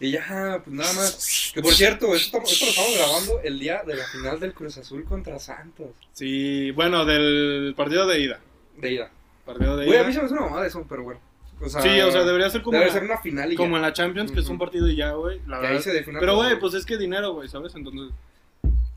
Y 0.00 0.10
ya, 0.12 0.60
pues 0.64 0.74
nada 0.76 0.92
más. 0.94 1.50
Que 1.54 1.62
por 1.62 1.72
cierto, 1.72 2.14
esto, 2.14 2.38
esto 2.44 2.64
lo 2.66 2.70
estamos 2.70 2.94
grabando 2.96 3.40
el 3.42 3.58
día 3.58 3.82
de 3.86 3.96
la 3.96 4.04
final 4.06 4.40
del 4.40 4.52
Cruz 4.54 4.78
Azul 4.78 5.04
contra 5.04 5.38
Santos. 5.38 5.90
Sí, 6.12 6.70
bueno, 6.72 7.04
del 7.04 7.74
partido 7.76 8.06
de 8.06 8.20
ida. 8.20 8.40
De 8.78 8.92
ida. 8.92 9.10
Partido 9.44 9.76
de 9.76 9.86
Güey, 9.86 9.98
a 9.98 10.00
ida. 10.00 10.08
mí 10.08 10.12
se 10.14 10.18
me 10.20 10.24
hace 10.26 10.34
una 10.34 10.42
mamada 10.46 10.66
eso, 10.66 10.84
pero 10.88 11.02
bueno. 11.04 11.20
O 11.60 11.68
sea, 11.68 11.80
Sí, 11.80 12.00
o 12.00 12.10
sea, 12.10 12.24
debería 12.24 12.50
ser 12.50 12.62
como, 12.62 12.76
debe 12.76 12.88
la- 12.88 12.92
ser 12.92 13.04
una 13.04 13.18
final 13.18 13.52
y 13.52 13.56
como 13.56 13.72
ya. 13.72 13.76
en 13.76 13.82
la 13.82 13.92
Champions, 13.92 14.32
que 14.32 14.40
es 14.40 14.48
un 14.48 14.58
partido 14.58 14.88
y 14.88 14.96
ya, 14.96 15.12
güey. 15.12 15.40
La 15.46 15.60
Que 15.60 15.66
ahí 15.66 15.72
verdad. 15.74 15.84
se 15.84 15.92
defina 15.92 16.18
Pero, 16.18 16.34
güey, 16.36 16.58
pues 16.58 16.74
es 16.74 16.84
que 16.84 16.98
dinero, 16.98 17.34
güey, 17.34 17.48
¿sabes? 17.48 17.72
Entonces. 17.76 18.10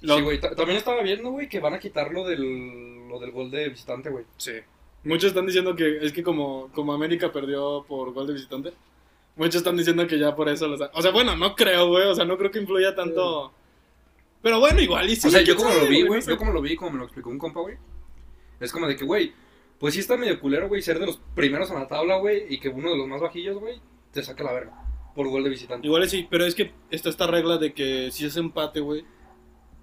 Sí, 0.01 0.21
güey. 0.21 0.39
ta- 0.39 0.55
También 0.55 0.77
estaba 0.77 1.01
viendo, 1.03 1.29
güey, 1.31 1.47
que 1.49 1.59
van 1.59 1.73
a 1.73 1.79
quitar 1.79 2.11
lo 2.11 2.25
del, 2.27 3.07
lo 3.07 3.19
del 3.19 3.31
gol 3.31 3.51
de 3.51 3.69
visitante, 3.69 4.09
güey. 4.09 4.25
Sí. 4.37 4.53
Muchos 5.05 5.29
están 5.29 5.45
diciendo 5.45 5.75
que 5.75 5.97
es 6.01 6.11
que 6.11 6.23
como, 6.23 6.69
como 6.73 6.91
América 6.91 7.31
perdió 7.31 7.85
por 7.87 8.11
gol 8.11 8.27
de 8.27 8.33
visitante, 8.33 8.73
muchos 9.35 9.55
están 9.55 9.77
diciendo 9.77 10.05
que 10.07 10.17
ya 10.17 10.35
por 10.35 10.49
eso 10.49 10.67
los... 10.67 10.81
O 10.93 11.01
sea, 11.01 11.11
bueno, 11.11 11.35
no 11.37 11.55
creo, 11.55 11.87
güey, 11.87 12.07
o 12.07 12.15
sea, 12.15 12.25
no 12.25 12.37
creo 12.37 12.51
que 12.51 12.59
influya 12.59 12.95
tanto... 12.95 13.53
Pero 14.41 14.59
bueno, 14.59 14.81
igual 14.81 15.09
y 15.09 15.15
sí. 15.15 15.27
o 15.27 15.31
sea, 15.31 15.41
yo 15.41 15.55
como 15.55 15.69
sabe, 15.69 15.83
lo 15.83 15.89
vi, 15.89 16.01
güey, 16.01 16.21
yo 16.21 16.37
como 16.37 16.51
lo 16.51 16.61
vi, 16.61 16.75
como 16.75 16.91
me 16.91 16.97
lo 16.97 17.05
explicó 17.05 17.29
un 17.29 17.37
compa, 17.37 17.61
güey. 17.61 17.77
Es 18.59 18.71
como 18.71 18.87
de 18.87 18.95
que, 18.95 19.05
güey, 19.05 19.33
pues 19.79 19.93
sí 19.93 19.99
está 19.99 20.17
medio 20.17 20.39
culero, 20.39 20.67
güey, 20.67 20.81
ser 20.81 20.99
de 20.99 21.05
los 21.05 21.17
primeros 21.35 21.69
en 21.69 21.75
la 21.77 21.87
tabla, 21.87 22.17
güey, 22.17 22.45
y 22.53 22.59
que 22.59 22.69
uno 22.69 22.91
de 22.91 22.97
los 22.97 23.07
más 23.07 23.21
bajillos, 23.21 23.57
güey, 23.57 23.79
te 24.11 24.23
saque 24.23 24.43
la 24.43 24.53
verga 24.53 24.85
por 25.15 25.27
gol 25.29 25.43
de 25.43 25.49
visitante. 25.49 25.87
Igual 25.87 26.07
sí, 26.09 26.27
pero 26.29 26.45
es 26.45 26.55
que 26.55 26.73
está 26.89 27.09
esta 27.09 27.27
regla 27.27 27.57
de 27.57 27.73
que 27.73 28.11
si 28.11 28.25
es 28.25 28.37
empate, 28.37 28.81
güey, 28.81 29.05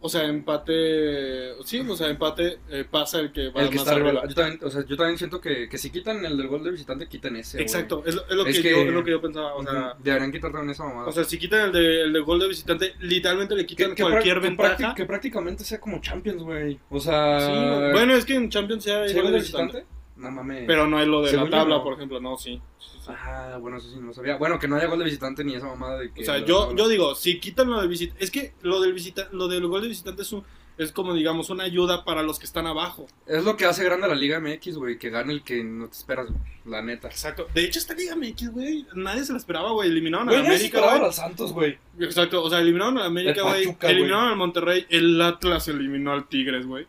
o 0.05 0.09
sea, 0.09 0.25
empate... 0.25 1.55
Sí, 1.65 1.81
o 1.89 1.97
sea, 1.97 2.09
empate 2.09 2.59
eh, 2.71 2.85
pasa 2.91 3.21
el 3.21 3.33
que 3.33 3.49
va 3.51 3.63
El 3.63 3.71
que 3.71 3.77
más 3.77 3.87
está 3.87 3.93
arriba. 3.93 4.23
Yo 4.29 4.35
también, 4.35 4.61
o 4.63 4.69
sea, 4.71 4.85
yo 4.85 4.97
también 4.97 5.17
siento 5.19 5.41
que, 5.41 5.69
que 5.69 5.79
si 5.79 5.91
quitan 5.91 6.25
el 6.25 6.37
del 6.37 6.49
gol 6.49 6.63
de 6.65 6.71
visitante, 6.73 7.07
quiten 7.09 7.37
ese. 7.37 7.63
Exacto, 7.63 8.03
es 8.05 8.15
lo, 8.17 8.23
es 8.29 8.35
lo 8.35 8.47
Es 8.47 8.57
que, 8.57 8.63
que- 8.63 8.71
yo, 8.73 8.77
es 8.83 8.93
lo 8.93 9.05
que 9.05 9.11
yo 9.13 9.21
pensaba, 9.23 9.55
o 9.55 9.63
sea... 9.63 9.95
Deberían 10.03 10.33
quitar 10.33 10.51
también 10.53 10.71
esa 10.71 10.85
mamada. 10.85 11.07
O 11.09 11.13
sea, 11.13 11.25
si 11.25 11.39
quitan 11.39 11.67
el 11.67 11.73
de, 11.73 12.03
el 12.03 12.13
de 12.13 12.21
gol 12.21 12.41
de 12.41 12.49
visitante, 12.49 12.95
literalmente 13.01 13.55
le 13.55 13.65
quitan 13.65 13.95
que, 13.95 14.03
cualquier 14.03 14.41
ventaja. 14.41 14.77
prácti- 14.77 14.95
que 14.95 15.05
prácticamente 15.07 15.65
sea 15.65 15.81
como 15.81 16.01
Champions, 16.01 16.43
güey. 16.43 16.79
O 16.91 17.01
sea, 17.01 17.41
Sí, 17.41 17.93
bueno, 17.93 18.15
es 18.15 18.25
que 18.25 18.35
en 18.35 18.51
Champions 18.51 18.85
sea 18.85 19.05
¿sí 19.07 19.13
igual 19.13 19.25
gol 19.27 19.33
de 19.33 19.39
de 19.39 19.43
visitante. 19.43 19.73
visitante? 19.79 20.02
No 20.23 20.31
mames. 20.31 20.65
Pero 20.67 20.87
no 20.87 21.01
es 21.01 21.07
lo 21.09 21.21
de 21.23 21.31
Según 21.31 21.51
la 21.51 21.59
tabla, 21.59 21.77
no. 21.77 21.83
por 21.83 21.95
ejemplo, 21.95 22.21
no, 22.21 22.37
sí. 22.39 22.61
sí, 22.79 22.99
sí. 23.05 23.11
Ah, 23.11 23.59
bueno, 23.61 23.77
eso 23.79 23.89
sí 23.91 23.97
no 24.01 24.07
lo 24.09 24.15
sabía. 24.15 24.37
Bueno, 24.37 24.59
que 24.59 24.69
no 24.69 24.77
haya 24.77 24.87
gol 24.87 24.99
de 25.01 25.05
visitante 25.07 25.43
ni 25.45 25.55
esa 25.55 25.67
mamada 25.67 25.99
de 25.99 26.13
que. 26.13 26.23
O 26.23 26.25
sea, 26.25 26.39
yo, 26.39 26.75
yo 26.75 26.89
digo, 26.89 27.15
si 27.15 27.41
quitan 27.41 27.69
lo 27.71 27.81
del 27.81 27.89
visitante, 27.89 28.25
es 28.25 28.31
que 28.31 28.55
lo 28.63 28.81
del 28.81 28.93
visita, 28.93 29.29
lo 29.33 29.49
del 29.49 29.67
gol 29.67 29.83
de 29.83 29.89
visitante 29.89 30.23
es, 30.23 30.33
un- 30.33 30.45
es 30.79 30.91
como, 30.93 31.13
digamos, 31.13 31.51
una 31.51 31.65
ayuda 31.65 32.05
para 32.05 32.23
los 32.23 32.39
que 32.39 32.47
están 32.47 32.67
abajo. 32.67 33.07
Es 33.27 33.45
lo 33.45 33.57
que 33.57 33.67
hace 33.67 33.85
grande 33.85 34.07
a 34.07 34.09
la 34.09 34.15
Liga 34.15 34.41
MX, 34.41 34.77
güey. 34.77 34.99
Que 34.99 35.11
gane 35.11 35.33
el 35.33 35.43
que 35.43 35.63
no 35.65 35.87
te 35.89 35.93
esperas, 35.97 36.29
güey. 36.29 36.41
La 36.65 36.81
neta. 36.81 37.09
Exacto. 37.09 37.47
De 37.53 37.65
hecho, 37.65 37.79
esta 37.81 37.95
Liga 37.95 38.15
MX, 38.17 38.53
güey, 38.53 38.87
nadie 38.95 39.25
se 39.25 39.33
la 39.33 39.39
esperaba, 39.39 39.73
güey. 39.73 39.91
Eliminaron 39.91 40.29
a 40.29 40.33
la 40.33 40.39
América, 40.39 40.65
esperaba 40.65 40.91
güey. 40.93 41.03
a 41.03 41.07
los 41.07 41.17
Santos, 41.17 41.53
güey. 41.53 41.79
Exacto, 42.01 42.43
o 42.43 42.49
sea, 42.49 42.61
eliminaron 42.61 42.97
a 42.99 43.01
la 43.01 43.07
América, 43.07 43.43
güey. 43.43 43.77
Eliminaron 43.81 44.29
al 44.29 44.37
Monterrey. 44.37 44.87
El 44.89 45.21
Atlas 45.21 45.67
eliminó 45.69 46.13
al 46.13 46.29
Tigres, 46.29 46.65
güey. 46.67 46.87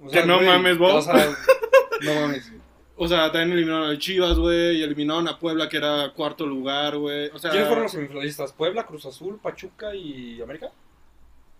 O 0.00 0.10
Que 0.10 0.26
no 0.26 0.34
güey, 0.36 0.46
mames, 0.48 0.76
vos. 0.76 1.06
o 1.08 1.12
sea, 1.12 1.34
no 2.02 2.14
mames. 2.14 2.52
O 2.96 3.08
sea, 3.08 3.32
también 3.32 3.52
eliminaron 3.58 3.88
al 3.88 3.98
Chivas, 3.98 4.38
güey. 4.38 4.78
Y 4.78 4.82
eliminaron 4.82 5.26
a 5.28 5.38
Puebla, 5.38 5.68
que 5.68 5.78
era 5.78 6.12
cuarto 6.14 6.46
lugar, 6.46 6.96
güey. 6.96 7.28
O 7.30 7.38
sea, 7.38 7.50
¿Quiénes 7.50 7.66
fueron 7.68 7.84
los 7.84 7.92
semifinalistas? 7.92 8.52
¿Puebla, 8.52 8.86
Cruz 8.86 9.06
Azul, 9.06 9.38
Pachuca 9.42 9.94
y 9.94 10.40
América? 10.40 10.70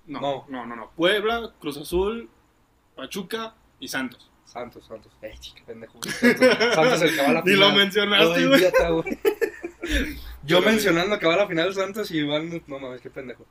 No, 0.06 0.20
No. 0.20 0.44
no, 0.48 0.66
no, 0.66 0.76
no. 0.76 0.90
Puebla, 0.94 1.52
Cruz 1.60 1.76
Azul, 1.78 2.28
Pachuca 2.94 3.54
y 3.80 3.88
Santos. 3.88 4.30
Santos, 4.44 4.84
Santos. 4.86 5.12
Ey, 5.22 5.36
chica, 5.38 5.62
pendejo. 5.66 5.98
Santos, 6.04 6.74
Santos 6.74 7.02
el 7.02 7.16
que 7.16 7.22
va 7.22 7.28
a 7.28 7.32
la 7.32 7.42
Ni 7.44 7.52
lo 7.56 7.72
mencionaste, 7.72 8.46
güey. 8.46 9.18
Yo 10.44 10.60
mencionando 10.60 11.18
que 11.18 11.26
va 11.26 11.34
a 11.34 11.38
la 11.38 11.48
final 11.48 11.74
Santos 11.74 12.10
y 12.10 12.22
van. 12.22 12.62
No 12.66 12.78
mames, 12.78 13.00
qué 13.00 13.10
pendejo. 13.10 13.44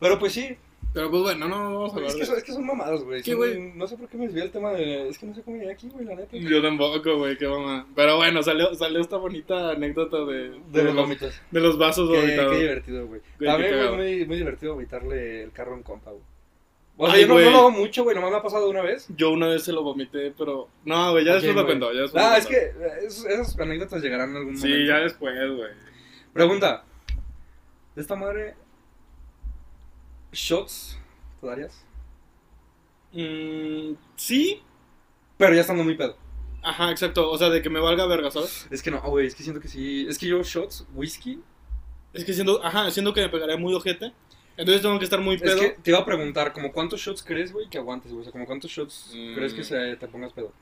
Pero 0.00 0.18
pues 0.18 0.32
sí. 0.32 0.56
Pero 0.94 1.10
pues 1.10 1.22
bueno, 1.24 1.48
no 1.48 1.56
vamos 1.74 1.92
a 1.92 1.96
hablar 1.96 2.08
Es 2.10 2.14
que, 2.14 2.20
de 2.20 2.26
son, 2.26 2.36
es 2.38 2.44
que 2.44 2.52
son 2.52 2.64
mamadas, 2.66 3.02
güey. 3.02 3.20
¿Qué, 3.22 3.32
Son- 3.32 3.38
güey? 3.38 3.72
No 3.74 3.86
sé 3.86 3.96
por 3.98 4.08
qué 4.08 4.16
me 4.16 4.26
desvié 4.26 4.44
el 4.44 4.50
tema 4.52 4.72
de. 4.72 5.08
Es 5.08 5.18
que 5.18 5.26
no 5.26 5.34
sé 5.34 5.42
cómo 5.42 5.56
llegué 5.56 5.72
aquí, 5.72 5.88
güey, 5.90 6.04
la 6.06 6.14
neta. 6.14 6.36
Yo 6.36 6.62
tampoco, 6.62 7.16
güey, 7.18 7.36
qué 7.36 7.48
mamá. 7.48 7.86
Pero 7.96 8.16
bueno, 8.16 8.42
salió, 8.44 8.72
salió 8.76 9.00
esta 9.00 9.16
bonita 9.16 9.70
anécdota 9.72 10.18
de, 10.24 10.50
De 10.70 10.84
los 10.84 10.94
los, 10.94 10.94
vómitos. 10.94 11.34
de 11.50 11.60
los 11.60 11.76
vasos 11.76 12.08
vomitados. 12.08 12.52
qué 12.52 12.60
divertido, 12.62 13.06
güey. 13.08 13.20
Güey, 13.38 13.50
También, 13.50 13.72
qué 13.72 13.86
güey, 13.88 13.96
muy, 14.18 14.26
muy 14.26 14.36
divertido 14.36 14.74
vomitarle 14.74 15.42
el 15.42 15.50
carro 15.52 15.72
a 15.72 15.76
un 15.76 15.82
compa, 15.82 16.10
güey. 16.12 16.22
O 16.96 17.06
sea, 17.06 17.16
Ay, 17.16 17.22
yo 17.22 17.26
no, 17.26 17.34
güey. 17.34 17.44
no 17.46 17.50
lo 17.50 17.58
hago 17.58 17.70
mucho, 17.72 18.04
güey. 18.04 18.14
Nomás 18.14 18.30
me 18.30 18.36
ha 18.36 18.42
pasado 18.42 18.70
una 18.70 18.82
vez. 18.82 19.08
Yo 19.16 19.30
una 19.32 19.48
vez 19.48 19.64
se 19.64 19.72
lo 19.72 19.82
vomité, 19.82 20.32
pero... 20.38 20.68
No, 20.84 21.10
güey, 21.10 21.24
ya 21.24 21.32
¿A 21.32 21.34
después 21.34 21.56
lo 21.56 21.62
güey? 21.64 21.66
cuento. 21.78 21.92
Ya 21.92 22.02
después 22.02 22.22
Ah, 22.24 22.38
es 22.38 22.46
que 22.46 22.56
eh, 22.56 22.72
esas 23.04 23.58
anécdotas 23.58 24.00
llegarán 24.00 24.30
en 24.30 24.36
algún 24.36 24.56
Sí, 24.56 24.68
momento. 24.68 24.88
ya 24.92 24.98
después, 25.00 25.34
güey. 25.56 25.70
Pregunta. 26.32 26.84
¿De 27.96 28.00
esta 28.02 28.14
madre. 28.14 28.54
¿Shots? 30.34 30.98
¿Te 31.40 31.46
darías? 31.46 31.84
Mm, 33.12 33.94
sí. 34.16 34.62
Pero 35.36 35.54
ya 35.54 35.60
estando 35.60 35.84
muy 35.84 35.94
pedo. 35.96 36.16
Ajá, 36.62 36.90
exacto. 36.90 37.30
O 37.30 37.36
sea, 37.38 37.50
de 37.50 37.60
que 37.62 37.70
me 37.70 37.80
valga 37.80 38.06
verga, 38.06 38.30
¿sabes? 38.30 38.66
Es 38.70 38.82
que 38.82 38.90
no, 38.90 39.00
güey. 39.02 39.26
Es 39.26 39.34
que 39.34 39.42
siento 39.42 39.60
que 39.60 39.68
sí. 39.68 40.06
Es 40.08 40.18
que 40.18 40.26
yo, 40.26 40.42
shots, 40.42 40.86
whisky. 40.94 41.40
Es 42.12 42.24
que 42.24 42.32
siendo... 42.32 42.64
Ajá, 42.64 42.90
siendo 42.90 43.12
que 43.12 43.20
me 43.20 43.28
pegaría 43.28 43.56
muy 43.56 43.74
ojete. 43.74 44.12
Entonces 44.56 44.82
tengo 44.82 44.98
que 44.98 45.04
estar 45.04 45.20
muy 45.20 45.36
pedo. 45.36 45.56
Es 45.56 45.60
que 45.60 45.70
te 45.82 45.90
iba 45.90 45.98
a 45.98 46.04
preguntar, 46.04 46.52
como 46.52 46.72
cuántos 46.72 47.00
shots 47.00 47.22
crees, 47.24 47.52
güey, 47.52 47.68
que 47.68 47.78
aguantes, 47.78 48.12
güey? 48.12 48.20
O 48.20 48.24
sea, 48.24 48.32
como 48.32 48.46
cuántos 48.46 48.70
shots 48.70 49.10
Mm. 49.14 49.34
crees 49.34 49.52
que 49.52 49.64
se 49.64 49.96
te 49.96 50.06
pongas 50.08 50.32
pedo. 50.32 50.52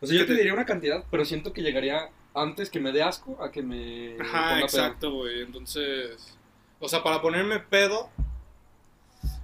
O 0.00 0.06
sea, 0.06 0.16
yo 0.16 0.22
¿Qué 0.22 0.26
te 0.28 0.32
te- 0.32 0.38
diría 0.38 0.54
una 0.54 0.64
cantidad, 0.64 1.04
pero 1.10 1.24
siento 1.24 1.52
que 1.52 1.62
llegaría 1.62 2.08
antes 2.34 2.70
que 2.70 2.80
me 2.80 2.92
dé 2.92 3.02
asco 3.02 3.40
a 3.42 3.52
que 3.52 3.62
me. 3.62 4.16
Ajá, 4.20 4.38
ponga 4.40 4.54
pedo. 4.54 4.64
exacto, 4.64 5.10
güey. 5.12 5.42
Entonces, 5.42 6.36
o 6.80 6.88
sea, 6.88 7.02
para 7.02 7.20
ponerme 7.20 7.60
pedo, 7.60 8.08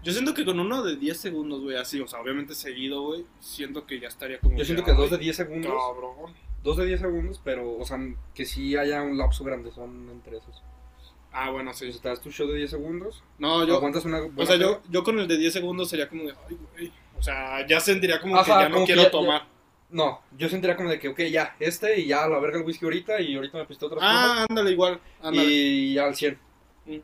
yo 0.02 0.12
siento 0.12 0.34
que 0.34 0.44
con 0.44 0.58
uno 0.60 0.82
de 0.82 0.96
10 0.96 1.18
segundos, 1.18 1.60
güey, 1.60 1.76
así, 1.76 2.00
o 2.00 2.06
sea, 2.08 2.20
obviamente 2.20 2.54
seguido, 2.54 3.02
güey, 3.02 3.24
siento 3.40 3.86
que 3.86 4.00
ya 4.00 4.08
estaría 4.08 4.38
como. 4.40 4.56
Yo 4.56 4.64
siento 4.64 4.84
que 4.84 4.92
dos 4.92 5.10
de 5.10 5.18
10 5.18 5.36
segundos. 5.36 5.72
Cabrón. 5.72 6.34
Dos 6.62 6.76
de 6.76 6.86
10 6.86 7.00
segundos, 7.00 7.40
pero, 7.42 7.76
o 7.78 7.84
sea, 7.84 7.98
que 8.34 8.44
sí 8.44 8.76
haya 8.76 9.02
un 9.02 9.16
lapso 9.16 9.44
grande, 9.44 9.70
son 9.72 10.08
entre 10.10 10.36
esos. 10.38 10.62
Ah, 11.32 11.50
bueno, 11.50 11.72
sí. 11.72 11.90
Sea, 11.92 12.02
te 12.02 12.08
das 12.08 12.20
tu 12.20 12.30
show 12.30 12.46
de 12.48 12.58
10 12.58 12.70
segundos, 12.70 13.22
No, 13.38 13.64
yo. 13.66 13.76
aguantas 13.76 14.04
una. 14.04 14.20
O 14.36 14.46
sea, 14.46 14.56
yo, 14.56 14.80
yo 14.90 15.02
con 15.04 15.18
el 15.18 15.28
de 15.28 15.38
10 15.38 15.52
segundos 15.52 15.88
sería 15.88 16.08
como 16.08 16.24
de, 16.24 16.34
ay, 16.48 16.58
güey. 16.74 16.92
O 17.18 17.22
sea, 17.22 17.66
ya 17.66 17.78
sentiría 17.80 18.20
como 18.20 18.34
que 18.34 18.40
Ajá, 18.40 18.62
ya 18.62 18.68
no 18.68 18.78
que 18.78 18.84
quiero 18.86 19.02
ya- 19.02 19.10
tomar. 19.10 19.46
No, 19.90 20.20
yo 20.38 20.48
sentiría 20.48 20.76
como 20.76 20.88
de 20.88 20.98
que, 21.00 21.08
ok, 21.08 21.20
ya, 21.32 21.56
este 21.58 21.98
y 22.00 22.06
ya 22.06 22.24
a 22.24 22.28
la 22.28 22.38
verga 22.38 22.58
el 22.58 22.64
whisky 22.64 22.84
ahorita 22.84 23.20
y 23.20 23.34
ahorita 23.34 23.58
me 23.58 23.64
piste 23.66 23.84
otras 23.86 24.00
Ah, 24.02 24.46
ándale, 24.48 24.70
igual. 24.70 25.00
Ándale. 25.20 25.44
Y 25.50 25.94
ya 25.94 26.04
al 26.04 26.14
100. 26.14 26.38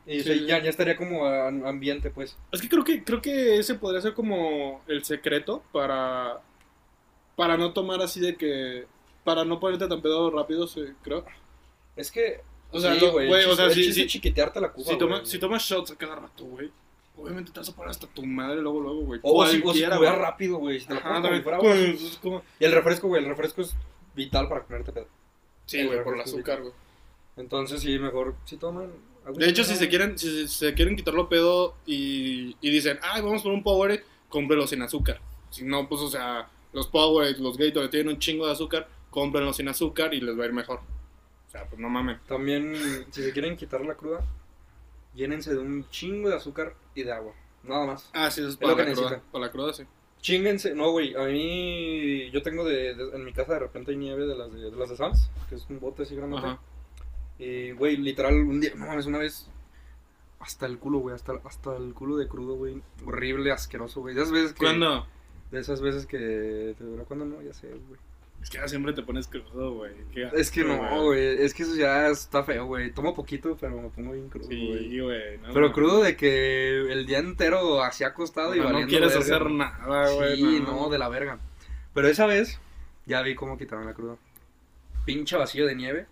Y 0.07 0.15
sí, 0.15 0.21
o 0.21 0.25
sea, 0.25 0.35
sí. 0.35 0.47
ya, 0.47 0.63
ya 0.63 0.71
estaría 0.71 0.97
como 0.97 1.27
ambiente, 1.27 2.11
pues. 2.11 2.37
Es 2.53 2.61
que 2.61 2.69
creo 2.69 2.85
que 2.85 3.05
creo 3.05 3.21
que 3.23 3.59
ese 3.59 3.75
podría 3.75 4.01
ser 4.01 4.15
como 4.15 4.83
el 4.87 5.05
secreto 5.05 5.63
para 5.73 6.41
para 7.37 7.57
no 7.57 7.73
tomar 7.73 8.01
así 8.01 8.21
de 8.21 8.37
que 8.37 8.87
para 9.25 9.45
no 9.45 9.61
ponerte 9.61 9.87
tan 9.89 10.01
pedo 10.01 10.31
rápido, 10.31 10.67
sí, 10.67 10.85
creo. 11.03 11.25
Es 11.95 12.11
que. 12.11 12.41
O 12.73 12.81
sea, 12.81 12.95
sí, 12.99 13.07
güey, 13.07 13.29
güey, 13.29 13.45
o 13.45 13.55
sea, 13.55 13.71
chiquitearte 13.71 14.61
la 14.61 14.73
cuba. 14.73 14.87
Si, 14.87 14.99
toma- 14.99 15.17
güey. 15.19 15.27
si 15.27 15.39
tomas 15.39 15.63
shots 15.63 15.93
a 15.93 15.97
cada 15.97 16.17
rato, 16.17 16.45
güey, 16.45 16.71
obviamente 17.17 17.53
te 17.53 17.61
vas 17.61 17.69
a 17.69 17.75
poner 17.75 17.91
hasta 17.91 18.07
tu 18.07 18.25
madre 18.25 18.61
luego 18.61 18.81
luego, 18.81 19.01
güey. 19.03 19.21
O 19.23 19.47
si, 19.47 19.63
o 19.65 19.73
si 19.73 19.85
güey. 19.85 20.11
rápido, 20.11 20.59
güey. 20.59 20.81
Si 20.81 20.87
te 20.87 20.95
lo 20.95 21.01
Ajá, 21.01 21.23
si 21.23 21.43
fuera 21.43 21.59
agua. 21.59 21.71
Pues, 21.73 22.21
Y 22.59 22.65
el 22.65 22.73
refresco, 22.73 23.09
güey, 23.09 23.23
el 23.23 23.29
refresco 23.29 23.63
es 23.63 23.75
vital 24.15 24.49
para 24.49 24.65
ponerte 24.65 24.93
pedo. 24.93 25.09
Sí, 25.67 25.85
güey, 25.85 26.03
por 26.03 26.15
el 26.15 26.21
azúcar, 26.21 26.61
güey. 26.63 26.73
Entonces, 27.37 27.81
sí, 27.81 27.99
mejor 27.99 28.35
si 28.45 28.57
toman. 28.57 28.93
De 29.35 29.49
hecho, 29.49 29.65
si 29.65 29.75
se 29.77 29.89
quieren 29.89 30.19
si 30.19 30.47
se 30.49 30.75
quieren 30.75 30.97
quitarlo 30.97 31.29
pedo 31.29 31.75
y, 31.87 32.57
y 32.61 32.71
dicen, 32.71 32.99
"Ay, 33.03 33.23
vamos 33.23 33.43
por 33.43 33.53
un 33.53 33.63
Powerade", 33.63 34.05
cómprenlo 34.29 34.67
sin 34.67 34.83
azúcar. 34.83 35.21
Si 35.51 35.65
no, 35.65 35.89
pues 35.89 36.01
o 36.01 36.09
sea, 36.09 36.49
los 36.73 36.87
Powerade, 36.87 37.39
los 37.39 37.57
Gatorade 37.59 37.89
tienen 37.89 38.09
un 38.15 38.19
chingo 38.21 38.47
de 38.47 38.53
azúcar, 38.53 38.89
cómprenlo 39.11 39.53
sin 39.53 39.69
azúcar 39.69 40.15
y 40.15 40.21
les 40.21 40.39
va 40.39 40.45
a 40.45 40.47
ir 40.47 40.53
mejor. 40.53 40.79
O 40.79 41.51
sea, 41.51 41.65
pues 41.69 41.81
no 41.81 41.89
mamen. 41.89 42.19
También, 42.29 42.75
si 43.11 43.23
se 43.23 43.33
quieren 43.33 43.57
quitar 43.57 43.81
la 43.85 43.95
cruda, 43.95 44.25
llénense 45.15 45.53
de 45.55 45.59
un 45.61 45.89
chingo 45.91 46.29
de 46.29 46.37
azúcar 46.37 46.75
y 46.95 47.03
de 47.03 47.13
agua. 47.13 47.35
Nada 47.63 47.87
más. 47.87 48.11
Ah, 48.13 48.31
sí, 48.31 48.41
eso 48.41 48.51
es 48.51 48.57
para 48.57 48.73
lo 48.75 48.85
la 48.85 48.93
cruda. 48.93 49.23
Para 49.33 49.47
la 49.47 49.51
cruda, 49.51 49.73
sí. 49.73 49.85
Chinguense, 50.21 50.75
no, 50.75 50.91
güey, 50.91 51.15
a 51.15 51.25
mí, 51.25 52.31
yo 52.31 52.43
tengo 52.43 52.65
de, 52.65 52.95
de- 52.95 53.17
en 53.17 53.25
mi 53.25 53.33
casa 53.33 53.55
de 53.55 53.61
repente 53.61 53.93
hay 53.93 53.97
nieve 53.97 54.27
de 54.27 54.35
las 54.37 54.53
de, 54.53 54.71
de 54.71 54.77
las 54.77 54.89
de 54.91 54.97
Sam's, 54.97 55.31
que 55.49 55.55
es 55.57 55.67
un 55.69 55.79
bote 55.81 56.03
así 56.03 56.17
grande. 56.17 56.37
Ajá. 56.39 56.59
Y, 57.39 57.73
güey, 57.73 57.97
literal, 57.97 58.35
un 58.35 58.61
día, 58.61 58.73
no 58.77 58.87
mames, 58.87 59.07
una 59.07 59.19
vez, 59.19 59.51
hasta 60.41 60.67
el 60.67 60.79
culo, 60.79 60.99
güey, 60.99 61.15
hasta, 61.15 61.35
hasta 61.45 61.77
el 61.77 61.93
culo 61.93 62.17
de 62.17 62.29
crudo, 62.29 62.57
güey, 62.57 62.83
horrible, 63.05 63.53
asqueroso, 63.53 64.01
güey. 64.01 64.15
De 64.15 64.23
esas 64.23 64.33
veces 64.33 64.53
que... 64.53 64.59
¿Cuándo? 64.65 65.07
De 65.51 65.61
esas 65.61 65.81
veces 65.81 66.07
que, 66.07 66.75
te 66.77 66.85
dura 66.85 67.05
cuando 67.05 67.25
no, 67.25 67.43
ya 67.43 67.53
sé, 67.53 67.69
güey. 67.69 68.01
Es 68.43 68.51
que 68.51 68.59
ya 68.59 68.69
siempre 68.69 68.93
te 68.93 69.03
pones 69.03 69.27
crudo, 69.27 69.75
güey. 69.75 69.93
Es 70.35 70.51
que 70.51 70.63
no, 70.63 71.05
güey, 71.05 71.43
es 71.43 71.53
que 71.55 71.63
eso 71.65 71.75
ya 71.75 72.09
está 72.09 72.45
feo, 72.45 72.67
güey. 72.67 72.93
Tomo 72.93 73.15
poquito, 73.15 73.57
pero 73.59 73.81
me 73.81 73.89
pongo 73.89 74.13
bien 74.13 74.29
crudo, 74.29 74.47
güey. 74.47 74.91
Sí, 74.91 75.01
güey. 75.01 75.39
no, 75.39 75.53
Pero 75.53 75.69
no. 75.69 75.73
crudo 75.73 76.03
de 76.03 76.17
que 76.17 76.93
el 76.93 77.07
día 77.07 77.19
entero 77.19 77.83
así 77.83 78.05
acostado 78.05 78.55
y 78.55 78.61
O 78.61 78.63
sea, 78.63 78.73
no 78.73 78.79
valiendo 78.79 78.91
quieres 78.91 79.15
verga, 79.15 79.25
hacer 79.25 79.51
¿no? 79.51 79.57
nada, 79.57 80.11
güey. 80.13 80.37
Sí, 80.37 80.61
no, 80.61 80.89
de 80.89 80.99
la 80.99 81.09
verga. 81.09 81.41
Pero 81.95 82.09
esa 82.09 82.27
vez 82.27 82.61
ya 83.07 83.23
vi 83.23 83.35
cómo 83.35 83.57
quitaron 83.59 83.87
la 83.87 83.95
cruda. 83.95 84.17
Pinche 85.05 85.37
vacío 85.37 85.67
de 85.67 85.75
nieve. 85.75 86.07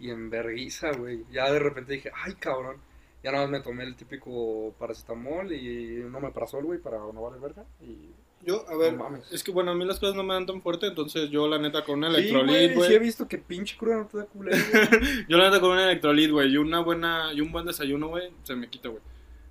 Y 0.00 0.10
en 0.10 0.30
verguiza, 0.30 0.92
güey. 0.92 1.24
Ya 1.30 1.50
de 1.52 1.58
repente 1.58 1.92
dije, 1.92 2.10
ay, 2.24 2.34
cabrón. 2.34 2.76
Ya 3.22 3.32
nada 3.32 3.44
más 3.44 3.50
me 3.52 3.60
tomé 3.60 3.84
el 3.84 3.96
típico 3.96 4.74
paracetamol 4.78 5.52
y 5.52 5.98
un 5.98 6.14
omeprazol, 6.14 6.64
güey, 6.64 6.78
para 6.78 6.98
no 6.98 7.12
valer 7.22 7.40
verga. 7.40 7.64
Y... 7.82 8.08
Yo, 8.42 8.64
a 8.70 8.74
ver, 8.78 8.94
No 8.94 9.20
es 9.30 9.44
que 9.44 9.50
bueno, 9.50 9.72
a 9.72 9.74
mí 9.74 9.84
las 9.84 10.00
cosas 10.00 10.16
no 10.16 10.22
me 10.22 10.32
dan 10.32 10.46
tan 10.46 10.62
fuerte, 10.62 10.86
entonces 10.86 11.28
yo 11.28 11.46
la 11.46 11.58
neta 11.58 11.84
con 11.84 11.98
un 11.98 12.04
electrolit, 12.04 12.74
güey, 12.74 12.88
sí 12.88 12.94
he 12.94 12.98
visto 12.98 13.28
que 13.28 13.36
pinche 13.36 13.76
cruda 13.76 13.98
no 13.98 14.06
te 14.06 14.16
da 14.16 14.24
culero. 14.24 14.56
Yo 15.28 15.36
la 15.36 15.50
neta 15.50 15.60
con 15.60 15.72
un 15.72 15.78
electrolit, 15.78 16.30
güey, 16.30 16.50
y 16.50 16.56
una 16.56 16.80
buena 16.80 17.34
y 17.34 17.42
un 17.42 17.52
buen 17.52 17.66
desayuno, 17.66 18.08
güey, 18.08 18.30
se 18.44 18.56
me 18.56 18.70
quita, 18.70 18.88
güey. 18.88 19.02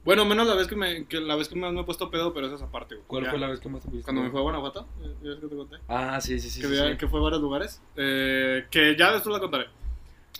Bueno, 0.03 0.25
menos 0.25 0.47
la 0.47 0.55
vez 0.55 0.65
que 0.65 0.75
me 0.75 1.05
que 1.05 1.19
la 1.19 1.35
vez 1.35 1.49
que 1.49 1.55
más 1.55 1.71
me 1.71 1.81
he 1.81 1.83
puesto 1.83 2.09
pedo, 2.09 2.33
pero 2.33 2.47
esa 2.47 2.55
es 2.55 2.63
aparte, 2.63 2.95
güey. 2.95 3.05
¿Cuál 3.07 3.23
Ya. 3.25 3.29
fue 3.29 3.37
la 3.39 3.47
vez 3.49 3.59
que 3.59 3.69
más 3.69 3.81
te 3.83 3.89
pusiste? 3.89 4.05
Cuando 4.05 4.23
me 4.23 4.31
fue 4.31 4.39
a 4.39 4.43
Guanajuato, 4.43 4.87
eh, 5.03 5.13
ya 5.21 5.29
ves 5.29 5.39
que 5.39 5.47
te 5.47 5.55
conté. 5.55 5.75
Ah, 5.87 6.19
sí, 6.19 6.39
sí, 6.39 6.49
sí. 6.49 6.61
que, 6.61 6.67
sí. 6.67 6.97
que 6.97 7.07
fue 7.07 7.19
a 7.19 7.23
varios 7.23 7.41
lugares. 7.43 7.79
Eh, 7.95 8.65
que 8.71 8.95
ya 8.97 9.11
después 9.13 9.31
la 9.33 9.39
contaré. 9.39 9.67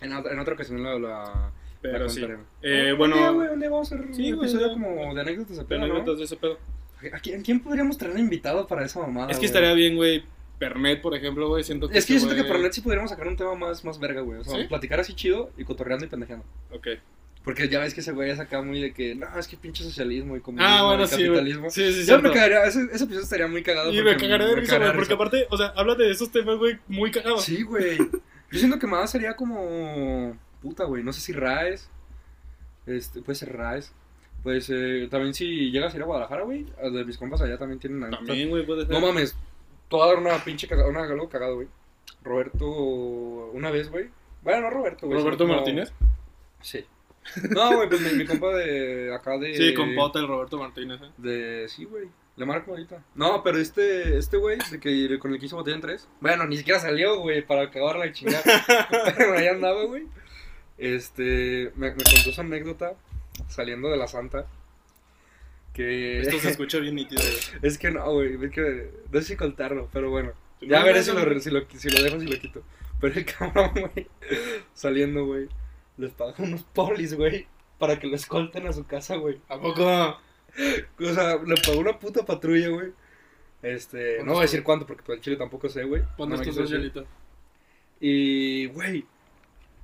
En, 0.02 0.14
otra, 0.14 0.32
en 0.34 0.40
otra 0.40 0.54
ocasión 0.54 0.82
la, 0.84 0.94
la, 1.00 1.00
la 1.00 1.52
Pero 1.82 2.10
sí. 2.10 2.22
contaré. 2.22 2.42
Eh, 2.62 2.92
Un 2.94 2.98
bueno, 2.98 3.16
día, 3.18 3.30
güey, 3.32 3.48
un 3.50 3.60
día 3.60 3.70
vamos 3.70 3.92
a 3.92 3.96
hacer 3.96 4.08
Sí, 4.14 4.32
un 4.32 4.38
güey, 4.38 4.50
episodio 4.50 4.68
ya. 4.68 4.74
como 4.74 5.14
de 5.14 5.22
anécdotas 5.22 5.58
de 5.58 5.64
de 5.64 5.68
pedo, 5.70 5.80
¿no? 5.80 5.86
anécdotas 5.86 6.18
de 6.20 6.24
ese 6.26 6.36
pedo. 6.38 6.58
¿A 7.14 7.20
quién, 7.20 7.42
quién 7.44 7.60
podríamos 7.62 7.98
traer 7.98 8.18
invitado 8.20 8.68
para 8.68 8.86
esa 8.86 9.00
mamada? 9.00 9.28
es 9.32 9.38
que 9.38 9.42
güey? 9.42 9.46
estaría 9.48 9.74
bien, 9.74 9.96
güey. 9.96 10.24
Pernet, 10.60 11.02
por 11.02 11.16
ejemplo, 11.16 11.48
güey, 11.48 11.64
siento 11.64 11.88
que 11.88 11.98
Es 11.98 12.06
que 12.06 12.14
yo 12.16 12.20
siento 12.20 12.36
que 12.36 12.42
güey- 12.44 12.52
por 12.52 12.60
net 12.60 12.74
sí 12.74 12.82
podríamos 12.82 13.10
sacar 13.12 13.28
un 13.30 13.38
tema 13.38 13.56
más, 13.56 13.86
más 13.86 13.98
verga, 14.00 14.20
güey. 14.22 14.40
O 14.40 14.44
sea, 14.44 14.58
¿Sí? 14.60 14.68
platicar 14.68 15.00
así 15.00 15.14
chido 15.14 15.52
y 15.58 15.64
cotorreando 15.64 16.04
y 16.06 16.10
pendejeando. 16.10 16.44
Ok. 16.72 16.88
Porque 17.46 17.70
ya 17.70 17.80
ves 17.80 17.94
que 17.94 18.02
ese 18.02 18.12
güey 18.12 18.30
es 18.30 18.40
acá 18.40 18.62
muy 18.62 18.82
de 18.82 18.94
que, 18.94 19.16
no, 19.16 19.26
es 19.40 19.48
que 19.48 19.56
pinche 19.56 19.82
socialismo 19.86 20.36
y 20.36 20.42
comunismo 20.42 20.70
Ah, 20.76 20.84
bueno, 20.84 21.04
y 21.04 21.08
sí, 21.08 21.12
capitalismo. 21.24 21.70
Sí, 21.70 21.94
sí, 21.94 22.00
Yo 22.00 22.06
cierto. 22.06 22.28
me 22.28 22.34
cagaría, 22.34 22.66
ese, 22.66 22.82
ese 22.92 23.06
episodio 23.06 23.22
estaría 23.22 23.48
muy 23.48 23.64
cagado. 23.64 23.90
Y 23.94 23.96
me 24.02 24.12
porque 24.12 24.26
cagaré 24.26 24.48
de 24.48 24.56
risa, 24.58 24.74
cagaría 24.74 24.88
güey, 24.94 24.98
porque 25.00 25.14
aparte, 25.14 25.48
o 25.50 25.58
sea, 25.58 25.68
háblate 25.78 26.04
de 26.04 26.12
esos 26.12 26.30
temas, 26.30 26.58
güey, 26.58 26.78
muy 26.90 27.10
cagados. 27.12 27.46
Sí, 27.46 27.64
güey. 27.64 27.98
Yo 28.52 28.60
siento 28.60 28.80
que 28.80 28.88
más 28.88 29.12
sería 29.12 29.36
como. 29.36 30.38
Puta, 30.62 30.84
güey. 30.86 31.04
No 31.04 31.14
sé 31.14 31.22
si 31.22 31.34
Raes. 31.34 31.90
Este, 32.86 33.22
puede 33.22 33.36
ser 33.36 33.56
Raes. 33.56 33.94
Pues 34.44 34.70
eh, 34.74 35.08
también 35.12 35.34
si 35.34 35.70
llegas 35.72 35.94
a 35.94 35.98
ir 35.98 36.04
a 36.04 36.06
Guadalajara, 36.06 36.44
güey. 36.44 36.66
De 36.92 37.06
mis 37.06 37.18
compas 37.18 37.42
allá 37.42 37.58
también 37.58 37.80
tienen. 37.80 38.10
También, 38.10 38.50
güey, 38.50 38.66
puede 38.66 38.86
ser. 38.86 38.92
No 38.92 39.02
mames. 39.02 39.34
Te 39.90 39.96
voy 39.96 40.06
a 40.06 40.08
dar 40.14 40.18
una 40.18 40.44
pinche 40.44 40.68
cagada. 40.68 40.90
Una, 40.90 41.04
algo 41.04 41.30
cagado, 41.30 41.56
güey. 41.56 41.68
Roberto. 42.24 42.66
Una 43.54 43.72
vez, 43.72 43.90
güey. 43.90 44.10
Bueno, 44.44 44.62
no 44.62 44.70
Roberto, 44.70 45.08
güey. 45.08 45.20
¿Roberto 45.20 45.44
como- 45.46 45.56
Martínez? 45.56 45.92
Sí. 46.62 46.86
No, 47.52 47.76
güey, 47.76 47.90
pues 47.90 48.02
mi, 48.02 48.18
mi 48.18 48.26
compa 48.26 48.56
de 48.56 49.14
acá 49.14 49.38
de. 49.38 49.54
Sí, 49.56 49.74
con 49.74 49.94
Pota, 49.94 50.20
el 50.20 50.28
Roberto 50.28 50.58
Martínez, 50.58 51.00
eh. 51.02 51.12
De. 51.18 51.70
Sí, 51.70 51.86
güey. 51.86 52.08
Le 52.40 52.46
marco 52.46 52.72
ahorita. 52.72 53.04
No, 53.16 53.44
pero 53.44 53.58
este, 53.58 54.18
este 54.18 54.38
güey, 54.38 54.58
de 54.72 54.80
que 54.80 55.20
con 55.20 55.34
el 55.34 55.40
que 55.42 55.48
hizo 55.48 55.58
botella 55.58 55.76
en 55.76 55.82
tres. 55.82 56.08
Bueno, 56.22 56.48
ni 56.48 56.56
siquiera 56.56 56.80
salió, 56.80 57.20
güey, 57.20 57.46
para 57.46 57.64
acabarla 57.64 58.08
y 58.08 58.14
chingar. 58.14 58.42
pero 59.18 59.38
ahí 59.38 59.48
andaba, 59.48 59.84
güey. 59.84 60.06
Este. 60.78 61.74
Me, 61.76 61.90
me 61.90 62.04
contó 62.04 62.32
su 62.32 62.40
anécdota 62.40 62.94
saliendo 63.50 63.90
de 63.90 63.98
la 63.98 64.08
santa. 64.08 64.48
Que. 65.74 66.22
Esto 66.22 66.40
se 66.40 66.50
escucha 66.52 66.80
bien 66.80 66.96
nítido, 66.96 67.22
güey. 67.22 67.60
es 67.62 67.78
que 67.78 67.92
no, 67.92 68.10
güey. 68.10 68.42
Es 68.42 68.52
que. 68.52 68.90
No 69.12 69.20
sé 69.20 69.28
si 69.28 69.36
contarlo, 69.36 69.90
pero 69.92 70.10
bueno. 70.10 70.32
No, 70.62 70.68
Ya 70.70 70.80
no, 70.80 70.86
veré 70.86 71.00
no, 71.00 71.04
si, 71.04 71.12
lo, 71.12 71.40
si, 71.42 71.50
lo, 71.50 71.66
si 71.78 71.90
lo 71.90 72.02
dejo, 72.02 72.22
si 72.22 72.26
lo 72.26 72.40
quito. 72.40 72.64
Pero 73.02 73.16
el 73.16 73.26
cabrón, 73.38 73.72
güey, 73.74 74.08
saliendo, 74.74 75.26
güey, 75.26 75.50
les 75.98 76.12
paga 76.12 76.36
unos 76.38 76.64
polis, 76.64 77.16
güey, 77.16 77.48
para 77.78 78.00
que 78.00 78.08
lo 78.08 78.16
escolten 78.16 78.66
a 78.66 78.72
su 78.72 78.86
casa, 78.86 79.18
güey. 79.18 79.42
¿A 79.50 79.60
poco? 79.60 80.18
O 81.00 81.14
sea, 81.14 81.38
le 81.38 81.56
pagó 81.56 81.80
una 81.80 81.98
puta 81.98 82.26
patrulla, 82.26 82.70
güey. 82.70 82.92
Este, 83.62 84.24
no 84.24 84.34
voy 84.34 84.40
a 84.40 84.42
decir 84.44 84.64
cuánto 84.64 84.86
porque 84.86 85.04
por 85.04 85.16
el 85.16 85.22
chile 85.22 85.36
tampoco 85.36 85.68
sé, 85.70 85.84
güey. 85.84 86.04
Pon 86.18 86.30
No 86.30 86.42
estos 86.42 86.70
hielitos. 86.70 87.06
Y, 88.00 88.68
güey, 88.68 89.06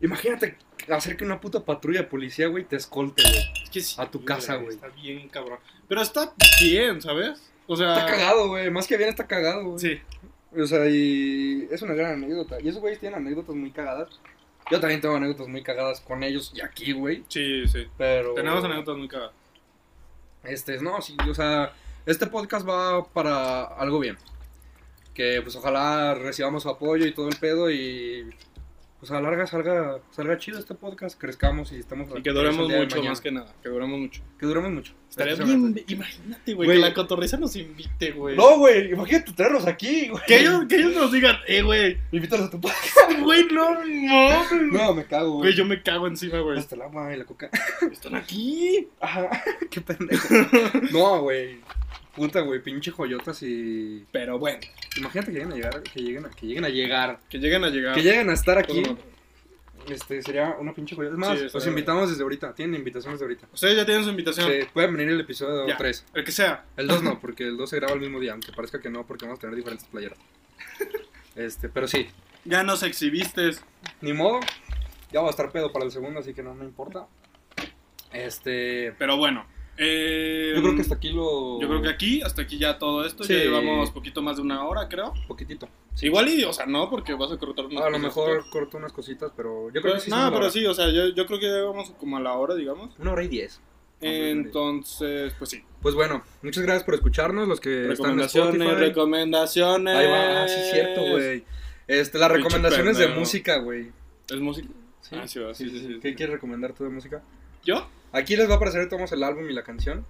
imagínate 0.01 0.57
hacer 0.89 1.17
que 1.17 1.25
una 1.25 1.41
puta 1.41 1.65
patrulla 1.65 2.07
policía, 2.07 2.47
güey, 2.47 2.63
te 2.63 2.77
escolte, 2.77 3.21
güey. 3.23 3.63
Es 3.63 3.69
que 3.69 3.81
sí, 3.81 3.95
A 3.99 4.09
tu 4.09 4.23
casa, 4.23 4.55
güey. 4.55 4.75
Está 4.75 4.87
bien, 4.89 5.27
cabrón. 5.29 5.59
Pero 5.87 6.01
está 6.01 6.33
bien, 6.61 7.01
¿sabes? 7.01 7.51
O 7.67 7.75
sea. 7.75 7.97
Está 7.97 8.05
cagado, 8.05 8.47
güey. 8.49 8.69
Más 8.69 8.87
que 8.87 8.97
bien 8.97 9.09
está 9.09 9.27
cagado, 9.27 9.65
güey. 9.65 9.79
Sí. 9.79 9.99
O 10.57 10.65
sea, 10.65 10.87
y 10.87 11.67
es 11.69 11.81
una 11.81 11.93
gran 11.93 12.13
anécdota. 12.13 12.57
Y 12.61 12.69
esos 12.69 12.79
güeyes 12.79 12.99
tienen 12.99 13.19
anécdotas 13.19 13.55
muy 13.55 13.71
cagadas. 13.71 14.21
Yo 14.71 14.79
también 14.79 15.01
tengo 15.01 15.15
anécdotas 15.15 15.47
muy 15.47 15.61
cagadas 15.61 16.01
con 16.01 16.23
ellos 16.23 16.51
y 16.55 16.61
aquí, 16.61 16.93
güey. 16.93 17.23
Sí, 17.27 17.67
sí. 17.67 17.87
Pero. 17.97 18.33
Tenemos 18.33 18.63
anécdotas 18.63 18.97
muy 18.97 19.07
cagadas. 19.07 19.33
Este, 20.47 20.79
no, 20.81 21.01
sí, 21.01 21.15
o 21.29 21.33
sea, 21.33 21.73
este 22.05 22.27
podcast 22.27 22.67
va 22.67 23.05
para 23.05 23.63
algo 23.63 23.99
bien. 23.99 24.17
Que 25.13 25.41
pues 25.41 25.55
ojalá 25.55 26.13
recibamos 26.13 26.63
su 26.63 26.69
apoyo 26.69 27.05
y 27.05 27.13
todo 27.13 27.29
el 27.29 27.37
pedo 27.37 27.71
y 27.71 28.29
pues 29.05 29.11
a 29.11 29.21
la 29.21 29.29
larga 29.29 29.45
salga, 29.45 29.99
salga 30.09 30.35
chido 30.39 30.57
este 30.57 30.73
podcast, 30.73 31.19
crezcamos 31.19 31.71
y 31.71 31.75
estemos 31.75 32.07
Y 32.17 32.23
que 32.23 32.31
duremos 32.31 32.67
mucho, 32.67 33.03
más 33.03 33.21
que 33.21 33.31
nada. 33.31 33.53
Que 33.61 33.69
duremos 33.69 33.99
mucho. 33.99 34.23
Que 34.39 34.47
duremos 34.47 34.71
mucho. 34.71 34.93
Estaría 35.11 35.35
bien. 35.35 35.79
Imagínate, 35.87 36.53
güey, 36.55 36.65
Güey. 36.65 36.77
que 36.79 36.87
la 36.87 36.93
cotorriza 36.95 37.37
nos 37.37 37.55
invite, 37.55 38.13
güey. 38.13 38.35
No, 38.35 38.57
güey, 38.57 38.91
imagínate 38.91 39.31
traerlos 39.33 39.67
aquí, 39.67 40.07
güey. 40.07 40.23
Que 40.25 40.39
ellos, 40.39 40.65
que 40.67 40.77
ellos 40.77 40.95
nos 40.95 41.11
digan, 41.11 41.35
eh, 41.47 41.61
güey. 41.61 41.99
Invítalos 42.11 42.47
a 42.47 42.49
tu 42.49 42.59
podcast. 42.59 42.95
Güey, 43.21 43.45
no, 43.51 43.85
no. 43.85 44.61
No, 44.71 44.93
me 44.93 45.05
cago, 45.05 45.33
güey. 45.33 45.41
Güey, 45.41 45.53
yo 45.55 45.65
me 45.65 45.81
cago 45.83 46.07
encima, 46.07 46.39
güey. 46.39 46.57
Hasta 46.57 46.75
el 46.75 46.81
agua 46.81 47.13
y 47.13 47.17
la 47.17 47.25
coca. 47.25 47.49
Están 47.91 48.15
aquí. 48.15 48.87
Ajá, 48.99 49.29
qué 49.69 49.81
pendejo. 49.81 50.27
No, 50.91 51.21
güey. 51.21 51.59
Puta, 52.15 52.39
güey, 52.41 52.61
pinche 52.61 52.91
joyotas 52.91 53.41
y... 53.43 54.05
Pero 54.11 54.39
bueno, 54.39 54.59
Imagínate 54.97 55.31
que 55.31 55.37
lleguen 55.39 55.51
a 55.51 55.55
llegar, 55.55 55.83
que 55.83 55.99
lleguen 56.01 56.25
a, 56.25 56.29
que 56.29 56.45
lleguen 56.47 56.63
a 56.65 56.69
llegar, 56.69 57.19
que 57.29 57.37
lleguen 57.39 57.63
a 57.63 57.69
llegar. 57.69 57.95
que 57.95 58.01
lleguen 58.03 58.29
a 58.29 58.33
estar 58.33 58.57
aquí. 58.57 58.83
Este, 59.89 60.21
sería 60.23 60.55
una 60.59 60.73
pinche 60.73 60.95
joyota. 60.95 61.13
Es 61.13 61.19
más, 61.19 61.37
Sí, 61.39 61.47
los 61.53 61.67
invitamos 61.67 62.09
desde 62.09 62.23
ahorita. 62.23 62.55
Tienen 62.55 62.75
invitaciones 62.75 63.19
desde 63.19 63.25
ahorita. 63.33 63.47
Ustedes 63.53 63.75
ya 63.77 63.85
tienen 63.85 64.03
su 64.03 64.09
invitación. 64.09 64.49
Sí, 64.49 64.59
pueden 64.73 64.93
venir 64.95 65.09
el 65.13 65.19
episodio 65.19 65.67
Ya. 65.67 65.77
3. 65.77 66.05
El 66.13 66.23
que 66.23 66.31
sea. 66.31 66.65
El 66.77 66.87
2 66.87 67.03
no, 67.03 67.19
porque 67.21 67.43
el 67.43 67.57
2 67.57 67.69
se 67.69 67.75
graba 67.75 67.93
el 67.93 67.99
mismo 67.99 68.19
día, 68.19 68.31
aunque 68.31 68.51
parezca 68.53 68.79
que 68.81 68.89
no, 68.89 69.05
porque 69.05 69.25
vamos 69.25 69.37
a 69.39 69.41
tener 69.41 69.55
diferentes 69.55 69.87
playeras. 69.87 70.17
Este, 71.35 71.67
pero 71.67 71.85
sí, 71.85 72.07
Ya 72.45 72.63
nos 72.63 72.81
exhibiste. 72.81 73.51
ni 73.99 74.13
modo. 74.13 74.39
Ya 75.11 75.19
va 75.19 75.27
a 75.27 75.31
estar 75.31 75.51
pedo 75.51 75.73
para 75.73 75.83
el 75.83 75.91
segundo, 75.91 76.21
así 76.21 76.33
que 76.33 76.41
no 76.41 76.55
me 76.55 76.63
importa. 76.63 77.07
Este, 78.13 78.93
Pero 78.97 79.17
bueno. 79.17 79.45
Eh, 79.77 80.53
yo 80.55 80.61
creo 80.61 80.75
que 80.75 80.81
hasta 80.81 80.95
aquí 80.95 81.09
lo... 81.11 81.59
Yo 81.61 81.67
creo 81.67 81.81
que 81.81 81.89
aquí, 81.89 82.21
hasta 82.21 82.41
aquí 82.43 82.57
ya 82.57 82.77
todo 82.77 83.05
esto. 83.05 83.23
Sí. 83.23 83.33
Ya 83.33 83.39
llevamos 83.43 83.91
poquito 83.91 84.21
más 84.21 84.37
de 84.37 84.41
una 84.43 84.63
hora, 84.65 84.87
creo. 84.87 85.13
Poquitito. 85.27 85.67
Igual 86.01 86.29
y, 86.29 86.43
o 86.43 86.53
sea, 86.53 86.65
no, 86.65 86.89
porque 86.89 87.13
vas 87.13 87.31
a 87.31 87.37
cortar 87.37 87.65
unas 87.65 87.83
A 87.83 87.89
lo 87.89 87.99
mejor 87.99 88.49
corto 88.49 88.77
unas 88.77 88.91
cositas, 88.93 89.31
pero 89.35 89.67
yo 89.67 89.81
creo 89.81 89.83
Pero- 89.83 89.93
que 89.95 90.01
sí. 90.01 90.09
no, 90.11 90.25
pero 90.27 90.37
hora. 90.37 90.49
sí, 90.49 90.65
o 90.65 90.73
sea, 90.73 90.89
yo, 90.91 91.07
yo 91.09 91.25
creo 91.25 91.39
que 91.39 91.47
ya 91.47 91.61
vamos 91.63 91.91
como 91.99 92.17
a 92.17 92.19
la 92.21 92.33
hora, 92.33 92.55
digamos. 92.55 92.91
Una 92.99 93.11
hora 93.13 93.23
y 93.23 93.27
diez. 93.27 93.59
Entonces, 94.01 95.33
pues 95.37 95.49
sí. 95.49 95.63
Pues 95.81 95.95
bueno, 95.95 96.23
muchas 96.41 96.63
gracias 96.63 96.83
por 96.83 96.95
escucharnos, 96.95 97.47
los 97.47 97.59
que 97.59 97.91
están 97.91 98.11
en 98.11 98.19
Recomendaciones, 98.19 98.77
recomendaciones. 98.79 99.95
Ahí 99.95 100.07
va, 100.07 100.43
ah, 100.43 100.47
sí 100.47 100.55
es 100.59 100.71
cierto, 100.71 101.01
güey. 101.01 101.43
Este, 101.87 102.17
las 102.17 102.31
recomendaciones 102.31 102.97
de 102.97 103.07
música, 103.09 103.57
güey. 103.59 103.91
¿Es 104.29 104.39
música? 104.39 104.67
Sí, 105.01 105.15
Ah, 105.19 105.27
sí, 105.27 105.39
va, 105.39 105.53
sí, 105.53 105.69
sí, 105.69 105.79
sí. 105.79 105.99
¿Qué 106.01 106.15
quieres 106.15 106.33
recomendar 106.33 106.73
tú 106.73 106.83
de 106.83 106.89
música? 106.89 107.21
¿Yo? 107.63 107.87
Aquí 108.15 108.35
les 108.35 108.47
va 108.49 108.53
a 108.53 108.55
aparecer 108.57 108.87
tomamos 108.89 109.11
el 109.11 109.23
álbum 109.23 109.49
y 109.49 109.53
la 109.53 109.63
canción. 109.63 110.05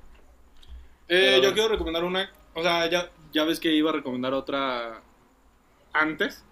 Eh, 1.08 1.40
yo 1.44 1.54
quiero 1.54 1.70
recomendar 1.70 2.04
una. 2.04 2.32
O 2.54 2.62
sea, 2.62 2.88
ya, 2.90 3.10
ya 3.34 3.44
ves 3.44 3.60
que 3.60 3.72
iba 3.74 3.90
a 3.90 3.94
recomendar 3.94 4.34
otra 4.34 5.02
antes. 5.94 6.44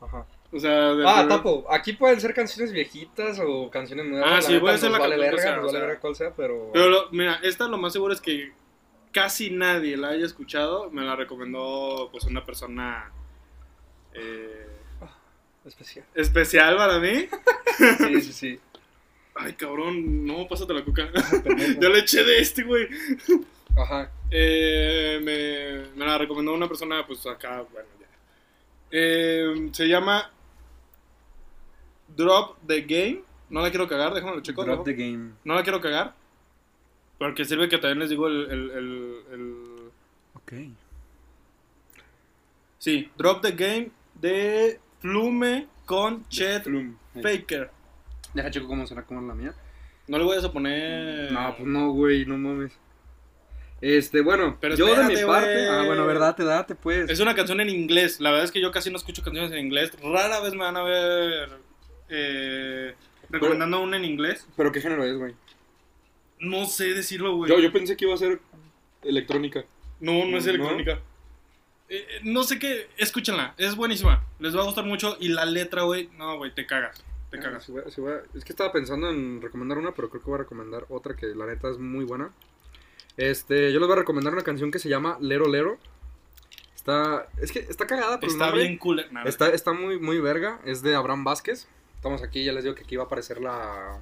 Ajá. 0.00 0.26
O 0.52 0.58
sea, 0.58 0.94
de- 0.94 1.04
Ah, 1.06 1.26
tapo. 1.28 1.64
Aquí 1.70 1.94
pueden 1.94 2.20
ser 2.20 2.34
canciones 2.34 2.72
viejitas 2.72 3.40
o 3.44 3.70
canciones 3.70 4.06
nuevas. 4.06 4.28
Ah, 4.30 4.34
la 4.36 4.42
sí, 4.42 4.58
puede 4.58 4.78
ser 4.78 4.90
la 4.90 4.98
vale 4.98 5.16
verga, 5.16 5.42
sea, 5.42 5.56
nos 5.56 5.64
o 5.64 5.66
vale 5.66 5.78
sea. 5.78 5.86
verga 5.86 6.00
cuál 6.00 6.14
sea, 6.16 6.30
pero... 6.36 6.70
Pero 6.72 6.88
lo- 6.90 7.10
mira, 7.10 7.40
esta 7.42 7.68
lo 7.68 7.78
más 7.78 7.92
seguro 7.94 8.12
es 8.12 8.20
que 8.20 8.52
casi 9.12 9.50
nadie 9.50 9.96
la 9.96 10.08
haya 10.08 10.26
escuchado. 10.26 10.90
Me 10.90 11.02
la 11.04 11.16
recomendó 11.16 12.08
pues 12.12 12.24
una 12.24 12.44
persona 12.44 13.10
eh, 14.14 14.66
Especial. 15.64 16.04
especial 16.14 16.76
para 16.76 16.98
mí. 16.98 17.28
Sí, 17.98 18.20
sí, 18.20 18.32
sí. 18.32 18.60
Ay, 19.34 19.54
cabrón, 19.54 20.26
no, 20.26 20.46
pásate 20.46 20.74
la 20.74 20.84
coca. 20.84 21.10
pendejo. 21.42 21.80
Yo 21.80 21.88
le 21.88 21.98
eché 22.00 22.22
de 22.24 22.38
este, 22.38 22.62
güey. 22.64 22.86
Ajá. 23.76 24.10
Eh, 24.30 25.20
me, 25.22 25.96
me 25.98 26.04
la 26.06 26.18
recomendó 26.18 26.52
una 26.54 26.68
persona, 26.68 27.06
pues 27.06 27.26
acá, 27.26 27.62
bueno, 27.72 27.88
ya. 28.00 28.06
Eh, 28.90 29.70
se 29.72 29.86
llama 29.88 30.30
Drop 32.16 32.58
the 32.66 32.82
Game. 32.82 33.22
No 33.48 33.60
la 33.62 33.70
quiero 33.70 33.88
cagar, 33.88 34.12
déjame 34.14 34.34
lo 34.36 34.40
checo. 34.42 34.64
Drop 34.64 34.78
¿no? 34.78 34.84
the 34.84 34.94
game. 34.94 35.32
No 35.44 35.54
la 35.54 35.62
quiero 35.62 35.80
cagar. 35.80 36.14
Porque 37.18 37.44
sirve 37.44 37.68
que 37.68 37.78
también 37.78 37.98
les 38.00 38.10
digo 38.10 38.26
el- 38.26 38.50
el- 38.50 38.70
el- 38.70 39.22
el 39.32 39.64
Ok. 40.34 40.52
Sí, 42.78 43.10
Drop 43.16 43.42
the 43.42 43.52
Game 43.52 43.90
de 44.14 44.80
Flume 45.00 45.68
con 45.86 46.26
Chet. 46.28 46.64
Faker. 47.22 47.70
Deja 48.34 48.50
checo 48.50 48.66
cómo 48.66 48.86
será 48.86 49.02
como 49.04 49.20
la 49.26 49.34
mía. 49.34 49.54
No 50.08 50.18
le 50.18 50.24
voy 50.24 50.38
a 50.38 50.52
poner. 50.52 51.32
No, 51.32 51.54
pues 51.56 51.68
no, 51.68 51.92
güey, 51.92 52.26
no 52.26 52.36
mames. 52.36 52.72
Este, 53.80 54.20
bueno, 54.20 54.58
Pero 54.60 54.76
yo 54.76 54.86
de 54.86 55.14
mi 55.14 55.24
parte... 55.24 55.68
Ah, 55.68 55.82
bueno, 55.84 56.06
verdad, 56.06 56.36
te 56.36 56.44
date, 56.44 56.76
pues. 56.76 57.10
Es 57.10 57.18
una 57.18 57.34
canción 57.34 57.60
en 57.60 57.68
inglés. 57.68 58.20
La 58.20 58.30
verdad 58.30 58.44
es 58.44 58.52
que 58.52 58.60
yo 58.60 58.70
casi 58.70 58.90
no 58.90 58.96
escucho 58.96 59.22
canciones 59.22 59.50
en 59.50 59.58
inglés. 59.58 59.90
Rara 60.00 60.40
vez 60.40 60.52
me 60.52 60.60
van 60.60 60.76
a 60.76 60.84
ver 60.84 61.50
eh, 62.08 62.94
recomendando 63.28 63.80
una 63.80 63.96
en 63.96 64.04
inglés. 64.04 64.46
¿Pero 64.56 64.70
qué 64.70 64.80
género 64.80 65.04
es, 65.04 65.16
güey? 65.16 65.34
No 66.38 66.66
sé 66.66 66.94
decirlo, 66.94 67.36
güey. 67.36 67.50
Yo, 67.50 67.58
yo 67.58 67.72
pensé 67.72 67.96
que 67.96 68.04
iba 68.04 68.14
a 68.14 68.18
ser 68.18 68.40
electrónica. 69.02 69.64
No, 69.98 70.26
no 70.26 70.36
es 70.36 70.46
electrónica. 70.46 71.00
Eh, 71.88 72.06
eh, 72.08 72.20
no 72.22 72.44
sé 72.44 72.60
qué. 72.60 72.88
Escúchenla. 72.98 73.54
Es 73.58 73.74
buenísima. 73.74 74.24
Les 74.38 74.56
va 74.56 74.62
a 74.62 74.64
gustar 74.64 74.84
mucho. 74.84 75.16
Y 75.18 75.28
la 75.28 75.44
letra, 75.44 75.82
güey. 75.82 76.08
No, 76.16 76.36
güey, 76.36 76.54
te 76.54 76.66
cagas. 76.66 77.04
Te 77.32 77.38
cagas. 77.40 77.68
voy 77.68 77.82
voy 77.96 78.12
Es 78.34 78.44
que 78.44 78.52
estaba 78.52 78.70
pensando 78.70 79.08
en 79.10 79.40
recomendar 79.42 79.78
una, 79.78 79.92
pero 79.92 80.08
creo 80.10 80.22
que 80.22 80.26
voy 80.30 80.36
a 80.36 80.42
recomendar 80.42 80.84
otra 80.90 81.16
que 81.16 81.26
la 81.28 81.46
neta 81.46 81.70
es 81.70 81.78
muy 81.78 82.04
buena. 82.04 82.30
Este, 83.16 83.72
yo 83.72 83.80
les 83.80 83.86
voy 83.88 83.96
a 83.96 84.00
recomendar 84.00 84.32
una 84.32 84.42
canción 84.42 84.70
que 84.70 84.78
se 84.78 84.88
llama 84.88 85.16
Lero 85.20 85.48
Lero. 85.48 85.78
Está, 86.76 87.28
es 87.40 87.50
que 87.50 87.60
está 87.60 87.86
cagada 87.86 88.18
el 88.20 88.28
Está 88.28 88.46
nombre. 88.46 88.62
bien 88.62 88.78
cool. 88.78 89.04
Nada. 89.10 89.28
Está, 89.28 89.48
está 89.48 89.72
muy, 89.72 89.98
muy 89.98 90.20
verga. 90.20 90.60
Es 90.64 90.82
de 90.82 90.94
Abraham 90.94 91.24
Vázquez. 91.24 91.68
Estamos 91.96 92.22
aquí, 92.22 92.44
ya 92.44 92.52
les 92.52 92.64
digo 92.64 92.74
que 92.76 92.82
aquí 92.84 92.96
va 92.96 93.04
a 93.04 93.06
aparecer 93.06 93.40
la. 93.40 93.98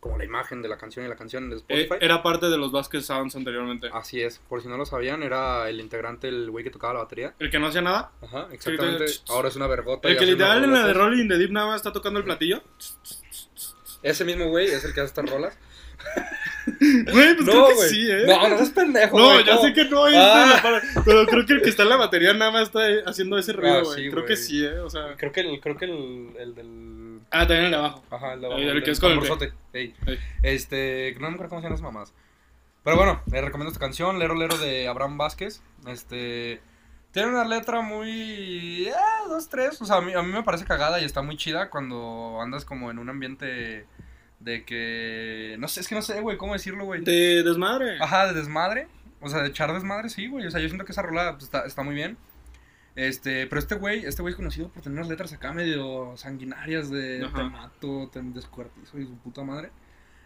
Como 0.00 0.16
la 0.16 0.24
imagen 0.24 0.62
de 0.62 0.68
la 0.68 0.78
canción 0.78 1.04
y 1.04 1.08
la 1.10 1.16
canción 1.16 1.50
de 1.50 1.56
Eh, 1.56 1.82
Spotify. 1.82 1.94
era 2.04 2.22
parte 2.22 2.46
de 2.48 2.56
los 2.56 2.72
Vasquez 2.72 3.04
Sounds 3.04 3.36
anteriormente. 3.36 3.90
Así 3.92 4.20
es, 4.22 4.38
por 4.48 4.62
si 4.62 4.68
no 4.68 4.78
lo 4.78 4.86
sabían, 4.86 5.22
era 5.22 5.68
el 5.68 5.78
integrante, 5.78 6.28
el 6.28 6.50
güey 6.50 6.64
que 6.64 6.70
tocaba 6.70 6.94
la 6.94 7.00
batería. 7.00 7.34
El 7.38 7.50
que 7.50 7.58
no 7.58 7.66
hacía 7.66 7.82
nada. 7.82 8.10
Ajá, 8.22 8.48
exactamente. 8.50 9.04
Ahora 9.28 9.48
es 9.48 9.56
una 9.56 9.66
vergota. 9.66 10.08
El 10.08 10.16
que 10.16 10.24
literal 10.24 10.64
en 10.64 10.72
la 10.72 10.86
de 10.86 10.94
rolotas. 10.94 10.96
Rolling 11.10 11.28
the 11.28 11.36
Deep 11.38 11.50
nada 11.50 11.66
más 11.66 11.76
está 11.76 11.92
tocando 11.92 12.18
el 12.18 12.24
platillo. 12.24 12.62
Ese 14.02 14.24
mismo 14.24 14.48
güey 14.48 14.68
es 14.68 14.82
el 14.84 14.94
que 14.94 15.00
hace 15.02 15.08
estas 15.08 15.28
rolas. 15.30 15.58
Güey, 16.80 17.34
pues 17.36 17.48
creo 17.48 17.68
que 17.68 17.74
sí, 17.88 18.10
¿eh? 18.10 18.24
No, 18.26 18.48
no 18.48 18.56
seas 18.56 18.70
pendejo. 18.70 19.18
No, 19.18 19.32
güey, 19.32 19.44
ya 19.44 19.58
sé 19.58 19.72
que 19.72 19.84
no 19.86 20.06
es 20.06 20.14
Ah. 20.16 20.60
de 20.62 20.70
la 20.70 20.82
pero 21.04 21.26
creo 21.26 21.44
que 21.46 21.52
el 21.54 21.62
que 21.62 21.70
está 21.70 21.82
en 21.82 21.88
la 21.88 21.96
batería 21.96 22.32
nada 22.32 22.50
más 22.50 22.62
está 22.64 22.80
haciendo 23.06 23.38
ese 23.38 23.52
ruido, 23.52 23.78
Ah, 23.78 23.82
güey. 23.82 24.04
sí, 24.04 24.10
creo 24.10 24.24
que 24.24 24.36
sí, 24.36 24.64
eh, 24.64 24.78
o 24.78 24.88
sea. 24.88 25.14
Creo 25.16 25.32
que 25.32 25.40
el, 25.40 25.60
creo 25.60 25.76
que 25.76 25.84
el, 25.86 26.30
el 26.38 26.54
del. 26.54 26.99
Ah, 27.30 27.46
también 27.46 27.66
el 27.66 27.70
de 27.70 27.76
abajo. 27.76 28.02
Ajá, 28.10 28.34
el 28.34 28.40
de 28.40 28.46
El 28.46 28.52
abajo, 28.52 28.66
del 28.66 28.76
el 28.76 28.82
que 28.82 28.86
del 28.86 28.92
es 28.92 29.00
con 29.00 29.12
el 29.12 29.52
que-. 29.72 30.18
Este, 30.42 31.14
no 31.20 31.28
me 31.28 31.34
acuerdo 31.34 31.50
cómo 31.50 31.60
se 31.60 31.66
llaman 31.66 31.74
esas 31.74 31.82
mamás. 31.82 32.14
Pero 32.82 32.96
bueno, 32.96 33.20
les 33.30 33.44
recomiendo 33.44 33.70
esta 33.70 33.80
canción, 33.80 34.18
Lero 34.18 34.34
Lero 34.34 34.56
de 34.58 34.88
Abraham 34.88 35.18
Vázquez. 35.18 35.62
Este, 35.86 36.60
tiene 37.12 37.28
una 37.28 37.44
letra 37.44 37.82
muy, 37.82 38.86
eh, 38.88 38.94
dos, 39.28 39.48
tres, 39.48 39.80
o 39.82 39.84
sea, 39.84 39.96
a 39.96 40.00
mí, 40.00 40.12
a 40.14 40.22
mí 40.22 40.32
me 40.32 40.42
parece 40.42 40.64
cagada 40.64 41.00
y 41.00 41.04
está 41.04 41.22
muy 41.22 41.36
chida 41.36 41.68
cuando 41.68 42.40
andas 42.40 42.64
como 42.64 42.90
en 42.90 42.98
un 42.98 43.10
ambiente 43.10 43.86
de 44.40 44.64
que, 44.64 45.56
no 45.58 45.68
sé, 45.68 45.80
es 45.80 45.88
que 45.88 45.94
no 45.94 46.02
sé, 46.02 46.20
güey, 46.20 46.38
cómo 46.38 46.54
decirlo, 46.54 46.84
güey. 46.84 47.02
De 47.02 47.42
desmadre. 47.42 47.98
Ajá, 48.00 48.26
de 48.26 48.34
desmadre. 48.34 48.88
O 49.20 49.28
sea, 49.28 49.42
de 49.42 49.48
echar 49.48 49.72
desmadre, 49.72 50.08
sí, 50.08 50.28
güey. 50.28 50.46
O 50.46 50.50
sea, 50.50 50.60
yo 50.60 50.68
siento 50.68 50.86
que 50.86 50.92
esa 50.92 51.02
rola 51.02 51.32
pues, 51.32 51.44
está, 51.44 51.66
está 51.66 51.82
muy 51.82 51.94
bien. 51.94 52.16
Este, 53.00 53.46
pero 53.46 53.60
este 53.60 53.76
güey, 53.76 54.04
este 54.04 54.20
güey 54.20 54.32
es 54.32 54.36
conocido 54.36 54.68
por 54.68 54.82
tener 54.82 54.98
unas 54.98 55.08
letras 55.08 55.32
acá 55.32 55.54
medio 55.54 56.12
sanguinarias 56.18 56.90
de 56.90 57.24
Ajá. 57.24 57.34
te 57.38 57.44
mato, 57.44 58.10
te 58.12 58.20
descuartizo 58.22 58.98
y 58.98 59.06
su 59.06 59.16
puta 59.16 59.42
madre. 59.42 59.70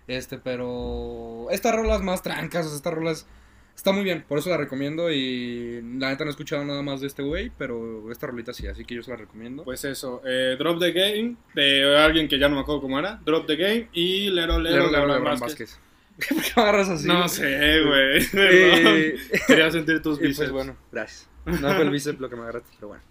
Este, 0.09 0.39
pero 0.39 1.47
estas 1.51 1.73
rolas 1.77 2.03
más 2.03 2.23
trancas, 2.23 2.67
estas 2.67 2.93
rolas 2.93 3.29
está 3.77 3.93
muy 3.93 4.03
bien, 4.03 4.25
por 4.27 4.39
eso 4.39 4.51
la 4.51 4.57
recomiendo 4.57 5.13
y 5.13 5.83
la 5.99 6.09
neta 6.09 6.25
no 6.25 6.31
he 6.31 6.33
escuchado 6.33 6.65
nada 6.65 6.83
más 6.83 7.01
de 7.01 7.07
este 7.07 7.23
güey, 7.23 7.53
pero 7.57 8.11
esta 8.11 8.27
rolita 8.27 8.53
sí, 8.53 8.67
así 8.67 8.85
que 8.85 8.97
yo 8.97 9.05
se 9.05 9.13
la 9.13 9.19
recomiendo. 9.19 9.63
Pues 9.63 9.85
eso, 9.85 10.21
eh, 10.27 10.57
Drop 10.59 10.81
the 10.81 10.91
Game 10.91 11.37
de 11.55 11.97
alguien 11.97 12.27
que 12.27 12.41
ya 12.41 12.49
no 12.49 12.57
me 12.57 12.63
acuerdo 12.63 12.83
cómo 12.83 12.99
era. 12.99 13.21
Drop 13.25 13.47
the 13.47 13.55
Game 13.55 13.89
y 13.93 14.31
Lero 14.31 14.59
Lero, 14.59 14.91
Lero, 14.91 15.07
Lero, 15.07 15.23
Vázquez. 15.23 15.41
Vázquez. 15.41 15.81
¿Por 16.29 16.43
qué 16.43 16.61
agarras 16.61 16.89
así? 16.89 17.07
No 17.07 17.29
sé, 17.29 17.83
güey. 17.83 18.27
Eh, 18.35 19.17
Quería 19.47 19.71
sentir 19.71 20.03
tus 20.03 20.19
pues 20.19 20.31
bíceps. 20.31 20.51
bueno, 20.51 20.77
gracias. 20.91 21.29
No 21.47 21.57
fue 21.75 21.83
el 21.83 21.91
bíceps 21.91 22.21
lo 22.21 22.29
que 22.31 22.37
me 22.37 22.43
agarraste, 22.43 22.71
pero 22.77 22.89
bueno. 22.89 23.03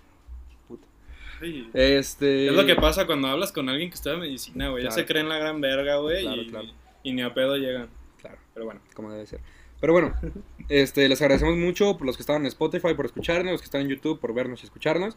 Ay. 1.41 1.69
Este. 1.73 2.47
Es 2.47 2.53
lo 2.53 2.65
que 2.65 2.75
pasa 2.75 3.05
cuando 3.05 3.27
hablas 3.27 3.51
con 3.51 3.69
alguien 3.69 3.89
que 3.89 3.95
estudia 3.95 4.17
medicina, 4.17 4.69
güey. 4.69 4.83
Ya 4.83 4.89
Claro. 4.89 5.01
se 5.01 5.07
creen 5.07 5.29
la 5.29 5.37
gran 5.37 5.61
verga, 5.61 5.97
güey. 5.97 6.23
Claro, 6.23 6.41
y, 6.41 6.49
claro. 6.49 6.67
y 7.03 7.13
ni 7.13 7.21
a 7.21 7.33
pedo 7.33 7.55
llegan. 7.57 7.89
Claro, 8.19 8.37
Pero 8.53 8.65
bueno. 8.65 8.81
como 8.95 9.11
debe 9.11 9.27
ser. 9.27 9.39
Pero 9.79 9.93
bueno, 9.93 10.15
este, 10.69 11.07
les 11.07 11.21
agradecemos 11.21 11.55
mucho 11.55 11.95
por 11.97 12.07
los 12.07 12.17
que 12.17 12.23
estaban 12.23 12.41
en 12.41 12.47
Spotify 12.47 12.95
por 12.95 13.05
escucharnos, 13.05 13.51
los 13.51 13.61
que 13.61 13.65
están 13.65 13.81
en 13.81 13.89
YouTube 13.89 14.19
por 14.19 14.33
vernos 14.33 14.63
y 14.63 14.65
escucharnos. 14.65 15.15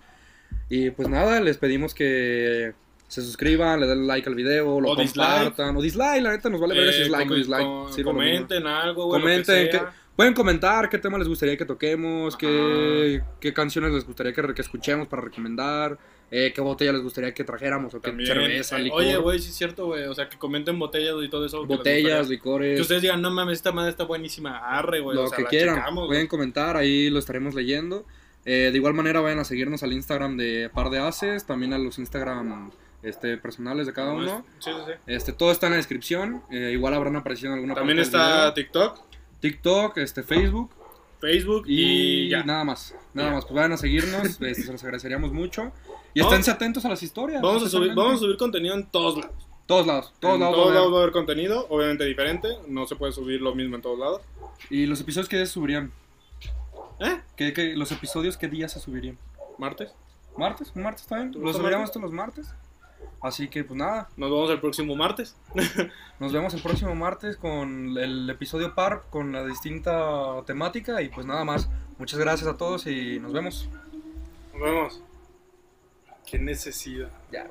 Y 0.68 0.90
pues 0.90 1.08
nada, 1.08 1.40
les 1.40 1.56
pedimos 1.56 1.94
que 1.94 2.74
se 3.08 3.22
suscriban, 3.22 3.80
le 3.80 3.86
den 3.86 4.06
like 4.06 4.28
al 4.28 4.34
video, 4.34 4.78
lo 4.78 4.90
O 4.90 4.96
dislike. 4.96 5.26
compartan. 5.44 5.76
O 5.78 5.80
dislike, 5.80 6.22
la 6.22 6.32
neta 6.32 6.50
nos 6.50 6.60
vale 6.60 6.74
ver 6.78 6.92
si 6.92 7.00
Eh, 7.00 7.04
es 7.04 7.08
like 7.10 7.32
o 7.32 7.36
dislike. 7.36 7.64
com- 7.64 7.86
mismo. 7.86 8.04
comenten 8.12 8.66
algo, 8.66 9.06
güey. 9.06 9.20
Comenten, 9.22 9.56
lo 9.56 9.62
que 9.64 9.70
que- 9.70 9.78
sea. 9.78 9.94
Pueden 10.20 10.34
comentar 10.34 10.90
qué 10.90 10.98
tema 10.98 11.16
les 11.16 11.28
gustaría 11.28 11.56
que 11.56 11.64
toquemos, 11.64 12.36
qué, 12.36 13.22
qué 13.40 13.54
canciones 13.54 13.90
les 13.90 14.04
gustaría 14.04 14.34
que, 14.34 14.52
que 14.52 14.60
escuchemos 14.60 15.08
para 15.08 15.22
recomendar, 15.22 15.96
eh, 16.30 16.52
qué 16.54 16.60
botella 16.60 16.92
les 16.92 17.02
gustaría 17.02 17.32
que 17.32 17.42
trajéramos 17.42 17.94
o 17.94 18.02
qué 18.02 18.10
También, 18.10 18.26
cerveza, 18.26 18.76
eh, 18.76 18.82
licor, 18.82 19.00
Oye, 19.00 19.16
güey, 19.16 19.38
sí 19.38 19.48
es 19.48 19.56
cierto, 19.56 19.86
güey. 19.86 20.04
O 20.04 20.14
sea, 20.14 20.28
que 20.28 20.36
comenten 20.36 20.78
botellas 20.78 21.14
y 21.22 21.30
todo 21.30 21.46
eso. 21.46 21.62
que 21.62 21.74
botellas, 21.74 22.18
gustaría. 22.18 22.36
licores. 22.36 22.76
Que 22.76 22.82
ustedes 22.82 23.00
digan, 23.00 23.22
no 23.22 23.30
mames, 23.30 23.60
esta 23.60 23.72
madre 23.72 23.92
está 23.92 24.04
buenísima. 24.04 24.58
Arre, 24.58 25.00
güey. 25.00 25.16
lo 25.16 25.24
o 25.24 25.28
sea, 25.28 25.38
que 25.38 25.44
la 25.44 25.48
quieran, 25.48 25.76
checamos, 25.76 26.06
pueden 26.06 26.26
comentar, 26.26 26.76
ahí 26.76 27.08
lo 27.08 27.18
estaremos 27.18 27.54
leyendo. 27.54 28.04
Eh, 28.44 28.68
de 28.70 28.76
igual 28.76 28.92
manera 28.92 29.22
vayan 29.22 29.38
a 29.38 29.44
seguirnos 29.44 29.82
al 29.82 29.94
Instagram 29.94 30.36
de 30.36 30.68
Par 30.68 30.90
de 30.90 30.98
Haces, 30.98 31.46
también 31.46 31.72
a 31.72 31.78
los 31.78 31.98
Instagram 31.98 32.72
este, 33.02 33.38
personales 33.38 33.86
de 33.86 33.94
cada 33.94 34.12
uno. 34.12 34.44
Sí, 34.58 34.70
sí, 34.70 34.80
sí. 34.86 34.92
Este, 35.06 35.32
todo 35.32 35.50
está 35.50 35.68
en 35.68 35.72
la 35.72 35.76
descripción, 35.78 36.42
eh, 36.50 36.72
igual 36.74 36.92
habrán 36.92 37.16
aparecido 37.16 37.52
en 37.52 37.54
alguna 37.54 37.74
También 37.74 37.96
parte 37.96 38.06
está. 38.06 38.52
TikTok. 38.52 39.09
TikTok, 39.40 39.96
este, 39.98 40.22
Facebook 40.22 40.70
Facebook 41.20 41.64
y, 41.66 42.26
y, 42.26 42.28
ya. 42.30 42.42
nada 42.44 42.64
más. 42.64 42.94
Nada 43.12 43.28
Ya. 43.28 43.34
más, 43.34 43.44
pues 43.44 43.54
vayan 43.54 43.72
a 43.72 43.76
seguirnos, 43.76 44.24
este, 44.40 44.54
se 44.54 44.72
los 44.72 44.82
agradeceríamos 44.82 45.32
mucho. 45.32 45.70
Y 46.14 46.20
Vamos- 46.20 46.32
esténse 46.32 46.50
atentos 46.50 46.84
a 46.84 46.88
las 46.88 47.02
historias. 47.02 47.42
Vamos 47.42 47.62
a, 47.62 47.68
subir, 47.68 47.94
vamos 47.94 48.14
a 48.14 48.18
subir 48.18 48.36
contenido 48.38 48.74
en 48.74 48.86
todos 48.86 49.18
lados. 49.18 49.46
Todos 49.66 49.86
lados, 49.86 50.12
todos 50.18 50.34
en 50.34 50.40
lados. 50.40 50.56
todos 50.56 50.68
va 50.68 50.74
lados 50.74 50.92
va 50.92 50.96
a 50.96 51.00
haber 51.02 51.12
contenido, 51.12 51.66
obviamente 51.68 52.04
diferente. 52.04 52.48
No 52.68 52.86
se 52.86 52.96
puede 52.96 53.12
subir 53.12 53.40
lo 53.42 53.54
mismo 53.54 53.76
en 53.76 53.82
todos 53.82 53.98
lados. 53.98 54.22
Y 54.70 54.86
los 54.86 55.00
episodios 55.00 55.28
que 55.28 55.36
días 55.36 55.48
se 55.48 55.54
subirían. 55.54 55.92
¿Eh? 57.00 57.20
¿Qué, 57.36 57.52
qué- 57.52 57.76
los 57.76 57.92
episodios 57.92 58.36
qué 58.36 58.48
días 58.48 58.72
se 58.72 58.80
subirían? 58.80 59.16
Martes. 59.58 59.92
¿Martes? 60.36 60.72
¿Un 60.74 60.82
martes 60.82 61.06
también? 61.06 61.32
¿Te 61.32 61.38
Los 61.38 61.56
subiríamos 61.56 61.90
todos 61.92 62.02
los 62.02 62.12
martes. 62.12 62.48
Así 63.22 63.48
que 63.48 63.64
pues 63.64 63.76
nada, 63.76 64.08
Nos 64.16 64.30
vemos 64.30 64.50
el 64.50 64.60
próximo 64.60 64.96
martes. 64.96 65.36
nos 66.20 66.32
vemos 66.32 66.54
el 66.54 66.62
próximo 66.62 66.94
martes 66.94 67.36
con 67.36 67.98
el 67.98 68.28
episodio 68.30 68.74
par, 68.74 69.04
con 69.10 69.32
la 69.32 69.44
distinta 69.44 70.42
temática 70.46 71.02
y 71.02 71.08
pues 71.08 71.26
nada 71.26 71.44
más. 71.44 71.68
Muchas 71.98 72.18
gracias 72.18 72.48
a 72.48 72.56
todos 72.56 72.86
y 72.86 73.18
nos 73.20 73.32
vemos. 73.32 73.68
Nos 74.52 74.62
vemos. 74.62 75.02
Qué 76.26 76.38
necesidad. 76.38 77.10
Ya. 77.30 77.46